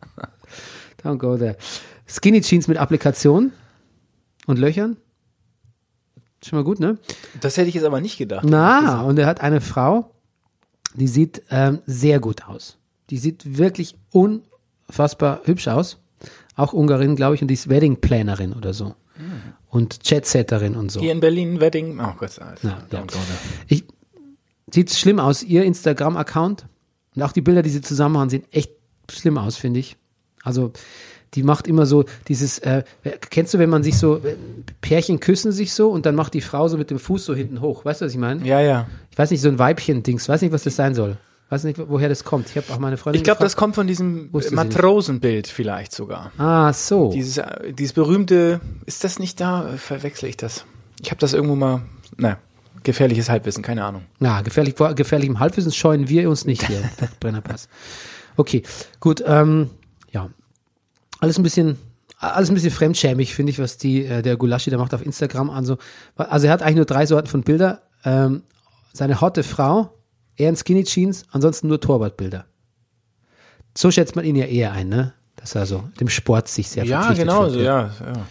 Don't 1.03 1.17
go 1.17 1.37
there. 1.37 1.57
Skinny 2.07 2.41
Jeans 2.41 2.67
mit 2.67 2.77
Applikation 2.77 3.51
und 4.45 4.57
Löchern. 4.57 4.95
Schon 6.43 6.59
mal 6.59 6.63
gut, 6.63 6.79
ne? 6.79 6.97
Das 7.41 7.57
hätte 7.57 7.67
ich 7.67 7.75
jetzt 7.75 7.83
aber 7.83 7.99
nicht 7.99 8.17
gedacht. 8.17 8.45
Na, 8.47 9.01
und 9.01 9.19
er 9.19 9.25
hat 9.25 9.41
eine 9.41 9.59
Frau, 9.59 10.11
die 10.93 11.07
sieht 11.07 11.43
ähm, 11.49 11.79
sehr 11.85 12.19
gut 12.19 12.47
aus. 12.47 12.77
Die 13.09 13.17
sieht 13.17 13.57
wirklich 13.57 13.97
unfassbar 14.11 15.41
hübsch 15.43 15.67
aus. 15.67 15.97
Auch 16.57 16.73
Ungarin, 16.73 17.15
glaube 17.15 17.35
ich, 17.35 17.41
und 17.41 17.47
die 17.47 17.53
ist 17.53 17.69
Wedding-Planerin 17.69 18.53
oder 18.53 18.73
so. 18.73 18.95
Und 19.69 19.99
Jet-Setterin 20.09 20.75
und 20.75 20.91
so. 20.91 20.99
Hier 20.99 21.11
in 21.11 21.19
Berlin, 21.19 21.59
Wedding, 21.59 21.99
oh 21.99 22.13
Gott, 22.17 22.39
alles. 22.39 22.63
Ja, 22.63 22.79
ja. 22.91 23.03
Ich, 23.67 23.83
sieht 24.73 24.91
schlimm 24.91 25.19
aus. 25.19 25.43
Ihr 25.43 25.63
Instagram-Account 25.63 26.65
und 27.15 27.21
auch 27.21 27.31
die 27.31 27.41
Bilder, 27.41 27.61
die 27.61 27.69
sie 27.69 27.81
zusammen 27.81 28.13
machen, 28.13 28.29
sehen 28.29 28.43
echt 28.51 28.71
schlimm 29.11 29.37
aus, 29.37 29.55
finde 29.55 29.79
ich. 29.79 29.97
Also, 30.43 30.71
die 31.33 31.43
macht 31.43 31.67
immer 31.67 31.85
so 31.85 32.05
dieses, 32.27 32.57
äh, 32.59 32.83
kennst 33.29 33.53
du, 33.53 33.59
wenn 33.59 33.69
man 33.69 33.83
sich 33.83 33.97
so, 33.97 34.17
äh, 34.17 34.35
Pärchen 34.81 35.19
küssen 35.19 35.51
sich 35.51 35.73
so 35.73 35.89
und 35.91 36.05
dann 36.05 36.15
macht 36.15 36.33
die 36.33 36.41
Frau 36.41 36.67
so 36.67 36.77
mit 36.77 36.89
dem 36.89 36.99
Fuß 36.99 37.25
so 37.25 37.35
hinten 37.35 37.61
hoch. 37.61 37.85
Weißt 37.85 38.01
du, 38.01 38.05
was 38.05 38.13
ich 38.13 38.19
meine? 38.19 38.45
Ja, 38.47 38.61
ja. 38.61 38.87
Ich 39.11 39.17
weiß 39.17 39.29
nicht, 39.29 39.41
so 39.41 39.49
ein 39.49 39.59
Weibchen-Dings. 39.59 40.27
Weiß 40.27 40.41
nicht, 40.41 40.51
was 40.51 40.63
das 40.63 40.75
sein 40.75 40.95
soll. 40.95 41.17
Weiß 41.49 41.63
nicht, 41.63 41.79
woher 41.87 42.09
das 42.09 42.25
kommt. 42.25 42.49
Ich 42.49 42.57
habe 42.57 42.73
auch 42.73 42.79
meine 42.79 42.97
Freundin 42.97 43.19
Ich 43.19 43.23
glaube, 43.23 43.41
das 43.41 43.55
kommt 43.55 43.75
von 43.75 43.87
diesem 43.87 44.29
Matrosenbild 44.51 45.47
vielleicht 45.47 45.93
sogar. 45.93 46.31
Ah, 46.37 46.73
so. 46.73 47.11
Dieses, 47.11 47.37
äh, 47.37 47.73
dieses 47.73 47.93
berühmte, 47.93 48.59
ist 48.85 49.05
das 49.05 49.17
nicht 49.17 49.39
da? 49.39 49.75
Verwechsel 49.77 50.27
ich 50.27 50.35
das? 50.35 50.65
Ich 51.01 51.09
habe 51.09 51.19
das 51.19 51.31
irgendwo 51.33 51.55
mal, 51.55 51.83
na, 52.17 52.37
gefährliches 52.83 53.29
Halbwissen, 53.29 53.63
keine 53.63 53.85
Ahnung. 53.85 54.03
Na, 54.19 54.41
gefährlich, 54.41 54.75
vor 54.75 54.93
gefährlichem 54.93 55.39
Halbwissen 55.39 55.71
scheuen 55.71 56.09
wir 56.09 56.29
uns 56.29 56.43
nicht 56.45 56.67
hier. 56.67 56.89
Brennerpass. 57.21 57.69
Okay, 58.35 58.63
gut. 58.99 59.23
Ähm, 59.25 59.69
ja, 60.11 60.29
alles 61.19 61.37
ein 61.37 61.43
bisschen, 61.43 61.77
alles 62.19 62.49
ein 62.49 62.55
bisschen 62.55 62.71
fremdschämig, 62.71 63.33
finde 63.33 63.51
ich, 63.51 63.59
was 63.59 63.77
die 63.77 64.05
äh, 64.05 64.21
der 64.21 64.35
Gulaschi 64.35 64.69
da 64.69 64.77
macht 64.77 64.93
auf 64.93 65.05
Instagram. 65.05 65.49
Also, 65.49 65.77
also 66.15 66.47
er 66.47 66.53
hat 66.53 66.61
eigentlich 66.61 66.75
nur 66.75 66.85
drei 66.85 67.05
Sorten 67.05 67.27
von 67.27 67.43
Bilder. 67.43 67.81
Ähm, 68.03 68.43
seine 68.93 69.21
hotte 69.21 69.43
Frau, 69.43 69.93
er 70.37 70.49
in 70.49 70.55
Skinny 70.55 70.83
Jeans, 70.83 71.25
ansonsten 71.31 71.67
nur 71.67 71.79
Torwartbilder. 71.81 72.45
So 73.77 73.91
schätzt 73.91 74.15
man 74.15 74.25
ihn 74.25 74.35
ja 74.35 74.45
eher 74.45 74.71
ein, 74.71 74.89
ne? 74.89 75.13
Dass 75.35 75.53
er 75.55 75.65
so 75.65 75.83
dem 75.99 76.09
Sport 76.09 76.47
sich 76.47 76.67
sehr 76.69 76.83
Ja, 76.85 77.01
verpflichtet 77.01 77.27
genau, 77.27 77.49
so, 77.49 77.59
ja, 77.59 77.91
ja. 77.99 78.25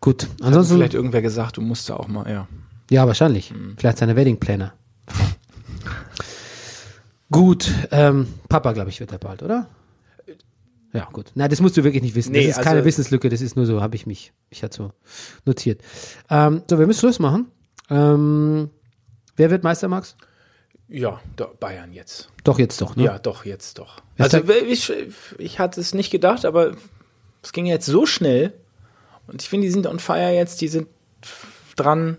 Gut, 0.00 0.24
Hat 0.24 0.30
ansonsten 0.42 0.74
vielleicht 0.76 0.94
irgendwer 0.94 1.22
gesagt, 1.22 1.56
du 1.56 1.60
musst 1.62 1.88
da 1.88 1.94
auch 1.96 2.08
mal, 2.08 2.28
ja. 2.30 2.46
Ja, 2.90 3.06
wahrscheinlich. 3.06 3.54
Vielleicht 3.76 3.98
seine 3.98 4.16
Wedding 4.16 4.38
Planner. 4.40 4.72
gut, 7.30 7.70
ähm, 7.90 8.26
Papa, 8.48 8.72
glaube 8.72 8.90
ich, 8.90 9.00
wird 9.00 9.12
er 9.12 9.18
bald, 9.18 9.42
oder? 9.42 9.66
Ja, 10.92 11.04
gut. 11.12 11.30
Nein, 11.36 11.48
das 11.50 11.60
musst 11.60 11.76
du 11.76 11.84
wirklich 11.84 12.02
nicht 12.02 12.16
wissen. 12.16 12.32
Nee, 12.32 12.40
das 12.40 12.50
ist 12.52 12.56
also- 12.58 12.68
keine 12.68 12.84
Wissenslücke, 12.84 13.28
das 13.28 13.40
ist 13.40 13.54
nur 13.56 13.64
so, 13.66 13.80
habe 13.80 13.94
ich 13.94 14.06
mich, 14.06 14.32
ich 14.50 14.62
hatte 14.64 14.76
so 14.76 14.92
notiert. 15.44 15.80
Ähm, 16.28 16.62
so, 16.68 16.78
wir 16.78 16.86
müssen 16.86 16.98
Schluss 17.00 17.20
machen. 17.20 17.46
Ähm, 17.88 18.70
wer 19.36 19.50
wird 19.50 19.62
Meister, 19.62 19.86
Max? 19.88 20.16
Ja, 20.90 21.20
doch, 21.36 21.54
Bayern 21.54 21.92
jetzt. 21.92 22.28
Doch, 22.42 22.58
jetzt 22.58 22.80
doch, 22.80 22.96
ne? 22.96 23.04
Ja, 23.04 23.18
doch, 23.18 23.44
jetzt 23.44 23.78
doch. 23.78 24.02
Ist 24.16 24.34
Also 24.34 24.52
ich, 24.52 24.92
ich 25.38 25.58
hatte 25.60 25.80
es 25.80 25.94
nicht 25.94 26.10
gedacht, 26.10 26.44
aber 26.44 26.72
es 27.42 27.52
ging 27.52 27.66
jetzt 27.66 27.86
so 27.86 28.06
schnell. 28.06 28.52
Und 29.28 29.40
ich 29.40 29.48
finde, 29.48 29.68
die 29.68 29.72
sind 29.72 29.86
on 29.86 30.00
fire 30.00 30.32
jetzt, 30.32 30.60
die 30.60 30.68
sind 30.68 30.88
dran. 31.76 32.18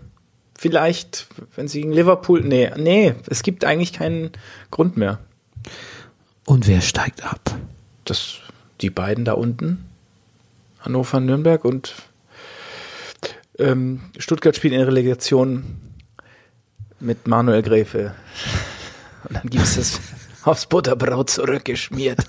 Vielleicht, 0.58 1.26
wenn 1.54 1.68
sie 1.68 1.82
gegen 1.82 1.92
Liverpool. 1.92 2.40
Nee, 2.40 2.70
nee, 2.76 3.14
es 3.28 3.42
gibt 3.42 3.64
eigentlich 3.64 3.92
keinen 3.92 4.30
Grund 4.70 4.96
mehr. 4.96 5.18
Und 6.46 6.66
wer 6.66 6.80
steigt 6.80 7.24
ab? 7.24 7.54
Das, 8.04 8.38
die 8.80 8.90
beiden 8.90 9.24
da 9.24 9.34
unten, 9.34 9.84
Hannover, 10.80 11.20
Nürnberg 11.20 11.64
und 11.64 11.94
ähm, 13.58 14.00
Stuttgart 14.18 14.56
spielt 14.56 14.72
in 14.72 14.80
Relegation 14.80 15.78
mit 17.02 17.26
Manuel 17.26 17.62
Gräfe. 17.62 18.14
Und 19.28 19.36
dann 19.36 19.48
gibt 19.50 19.64
es 19.64 19.76
das 19.76 20.00
aufs 20.44 20.66
Butterbrot 20.66 21.30
zurückgeschmiert. 21.30 22.20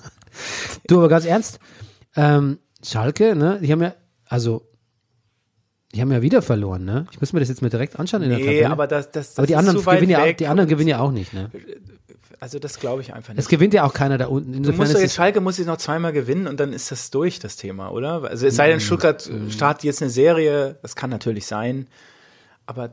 Du, 0.88 0.98
aber 0.98 1.10
ganz 1.10 1.26
ernst, 1.26 1.60
ähm, 2.16 2.60
Schalke, 2.84 3.36
ne, 3.36 3.60
die 3.62 3.72
haben 3.72 3.82
ja, 3.82 3.94
also, 4.28 4.68
die 5.94 6.02
haben 6.02 6.12
ja 6.12 6.22
wieder 6.22 6.42
verloren, 6.42 6.86
ne? 6.86 7.06
Ich 7.12 7.20
muss 7.22 7.34
mir 7.34 7.40
das 7.40 7.50
jetzt 7.50 7.62
mal 7.62 7.70
direkt 7.70 8.00
anschauen 8.00 8.24
in 8.24 8.30
der 8.30 8.40
Nee, 8.40 8.46
Tabelle. 8.46 8.70
aber 8.72 8.88
das, 8.88 9.12
das, 9.12 9.30
das 9.30 9.38
aber 9.38 9.48
die 9.48 9.56
anderen 9.56 9.78
gewinnen 9.84 10.10
ja, 10.10 10.34
die 10.34 10.48
anderen 10.48 10.68
gewinnen 10.70 10.90
ja 10.90 11.00
auch 11.00 11.12
nicht, 11.12 11.34
ne? 11.34 11.50
Also 12.40 12.60
das 12.60 12.80
glaube 12.80 13.02
ich 13.02 13.14
einfach 13.14 13.32
Es 13.32 13.38
nicht. 13.38 13.50
gewinnt 13.50 13.74
ja 13.74 13.86
auch 13.86 13.94
keiner 13.94 14.18
da 14.18 14.26
unten. 14.26 14.52
Du 14.52 14.58
Insofern 14.58 14.78
musst 14.80 14.96
doch 14.96 15.00
jetzt, 15.00 15.12
es, 15.12 15.16
Schalke 15.16 15.40
muss 15.40 15.58
jetzt 15.60 15.68
noch 15.68 15.78
zweimal 15.78 16.12
gewinnen 16.12 16.48
und 16.48 16.60
dann 16.60 16.74
ist 16.74 16.92
das 16.92 17.10
durch, 17.10 17.40
das 17.40 17.56
Thema, 17.56 17.90
oder? 17.90 18.24
Also 18.24 18.48
es 18.48 18.56
sei 18.58 18.68
denn, 18.68 18.82
Stuttgart 18.82 19.30
startet 19.50 19.86
jetzt 19.86 20.02
eine 20.02 20.12
Serie, 20.12 20.78
das 20.82 20.96
kann 20.98 21.10
natürlich 21.10 21.46
sein, 21.46 21.88
aber 22.66 22.92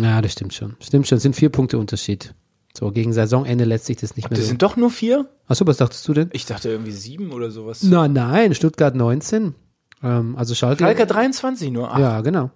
ja, 0.00 0.20
das 0.22 0.32
stimmt 0.32 0.54
schon. 0.54 0.76
Stimmt 0.80 1.06
schon, 1.08 1.16
es 1.16 1.22
sind 1.22 1.34
vier 1.36 1.50
Punkte 1.50 1.78
Unterschied. 1.78 2.34
So, 2.76 2.90
gegen 2.92 3.12
Saisonende 3.12 3.64
lässt 3.64 3.86
sich 3.86 3.96
das 3.96 4.14
nicht 4.16 4.30
mehr 4.30 4.36
das 4.36 4.46
so. 4.46 4.50
sind 4.50 4.62
doch 4.62 4.76
nur 4.76 4.90
vier? 4.90 5.28
Achso, 5.46 5.66
was 5.66 5.78
dachtest 5.78 6.06
du 6.06 6.14
denn? 6.14 6.30
Ich 6.32 6.46
dachte 6.46 6.68
irgendwie 6.68 6.92
sieben 6.92 7.32
oder 7.32 7.50
sowas. 7.50 7.82
Nein, 7.82 8.12
nein, 8.12 8.54
Stuttgart 8.54 8.94
19. 8.94 9.54
Ähm, 10.02 10.36
also 10.36 10.54
Schalke. 10.54 10.84
Schalke 10.84 11.06
23 11.06 11.70
nur. 11.72 11.90
Ach, 11.92 11.98
Ja, 11.98 12.20
genau. 12.20 12.50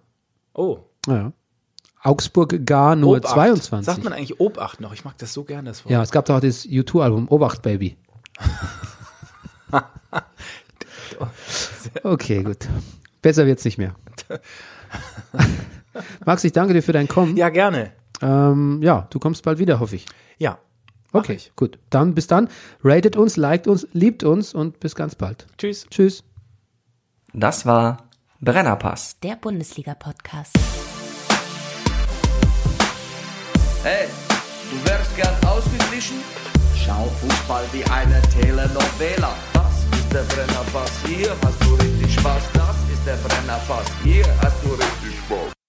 oh. 0.55 0.79
Ja. 1.09 1.33
Augsburg 2.05 2.67
gar 2.67 2.97
nur 2.97 3.17
Obacht. 3.19 3.33
22. 3.35 3.87
Sagt 3.87 4.05
man 4.05 4.13
eigentlich 4.13 4.41
Obacht 4.41 4.81
noch? 4.81 4.93
Ich 4.93 5.05
mag 5.05 5.17
das 5.19 5.33
so 5.33 5.45
gern, 5.45 5.65
das 5.65 5.85
Wort. 5.85 5.93
ja, 5.93 6.03
es 6.03 6.11
gab 6.11 6.25
doch 6.27 6.37
auch 6.37 6.41
das 6.41 6.67
U2-Album, 6.67 7.29
Obacht 7.29 7.63
Baby. 7.63 7.97
okay, 12.03 12.43
gut. 12.43 12.69
Besser 13.23 13.47
wird's 13.47 13.65
nicht 13.65 13.79
mehr. 13.79 13.95
Max, 16.25 16.45
ich 16.45 16.53
danke 16.53 16.75
dir 16.75 16.83
für 16.83 16.93
dein 16.93 17.09
Kommen. 17.09 17.37
Ja, 17.37 17.49
gerne. 17.49 17.93
Ähm, 18.21 18.81
ja, 18.83 19.07
du 19.11 19.19
kommst 19.19 19.43
bald 19.43 19.59
wieder, 19.59 19.81
hoffe 19.81 19.97
ich. 19.97 20.07
Ja. 20.39 20.59
Okay, 21.13 21.35
ich. 21.35 21.53
gut. 21.57 21.79
Dann 21.91 22.15
bis 22.15 22.27
dann. 22.27 22.49
Ratet 22.83 23.17
uns, 23.17 23.37
liked 23.37 23.67
uns, 23.67 23.87
liebt 23.93 24.25
uns 24.25 24.55
und 24.55 24.81
bis 24.81 24.95
ganz 24.95 25.15
bald. 25.15 25.47
Tschüss. 25.59 25.87
Tschüss. 25.91 26.25
Das 27.35 27.67
war 27.67 28.09
Brennerpass. 28.41 29.19
Der 29.23 29.37
Bundesliga-Podcast. 29.37 30.57
Hey, 33.83 34.07
du 34.71 34.89
wärst 34.89 35.17
gern 35.17 35.35
ausgeglichen? 35.47 36.17
Schau 36.77 37.05
Fußball 37.21 37.65
wie 37.73 37.85
eine 37.85 38.21
Telenovela. 38.23 39.35
Das 39.53 39.85
ist 39.99 40.13
der 40.13 40.23
Brennerpass, 40.23 40.91
hier 41.07 41.31
hast 41.45 41.65
du 41.65 41.75
richtig 41.75 42.15
Spaß. 42.15 42.43
Das 42.55 42.77
ist 42.93 43.07
der 43.07 43.17
Brennerpass, 43.17 43.87
hier 44.03 44.25
hast 44.41 44.65
du 44.65 44.71
richtig 44.71 45.19
Spaß. 45.27 45.62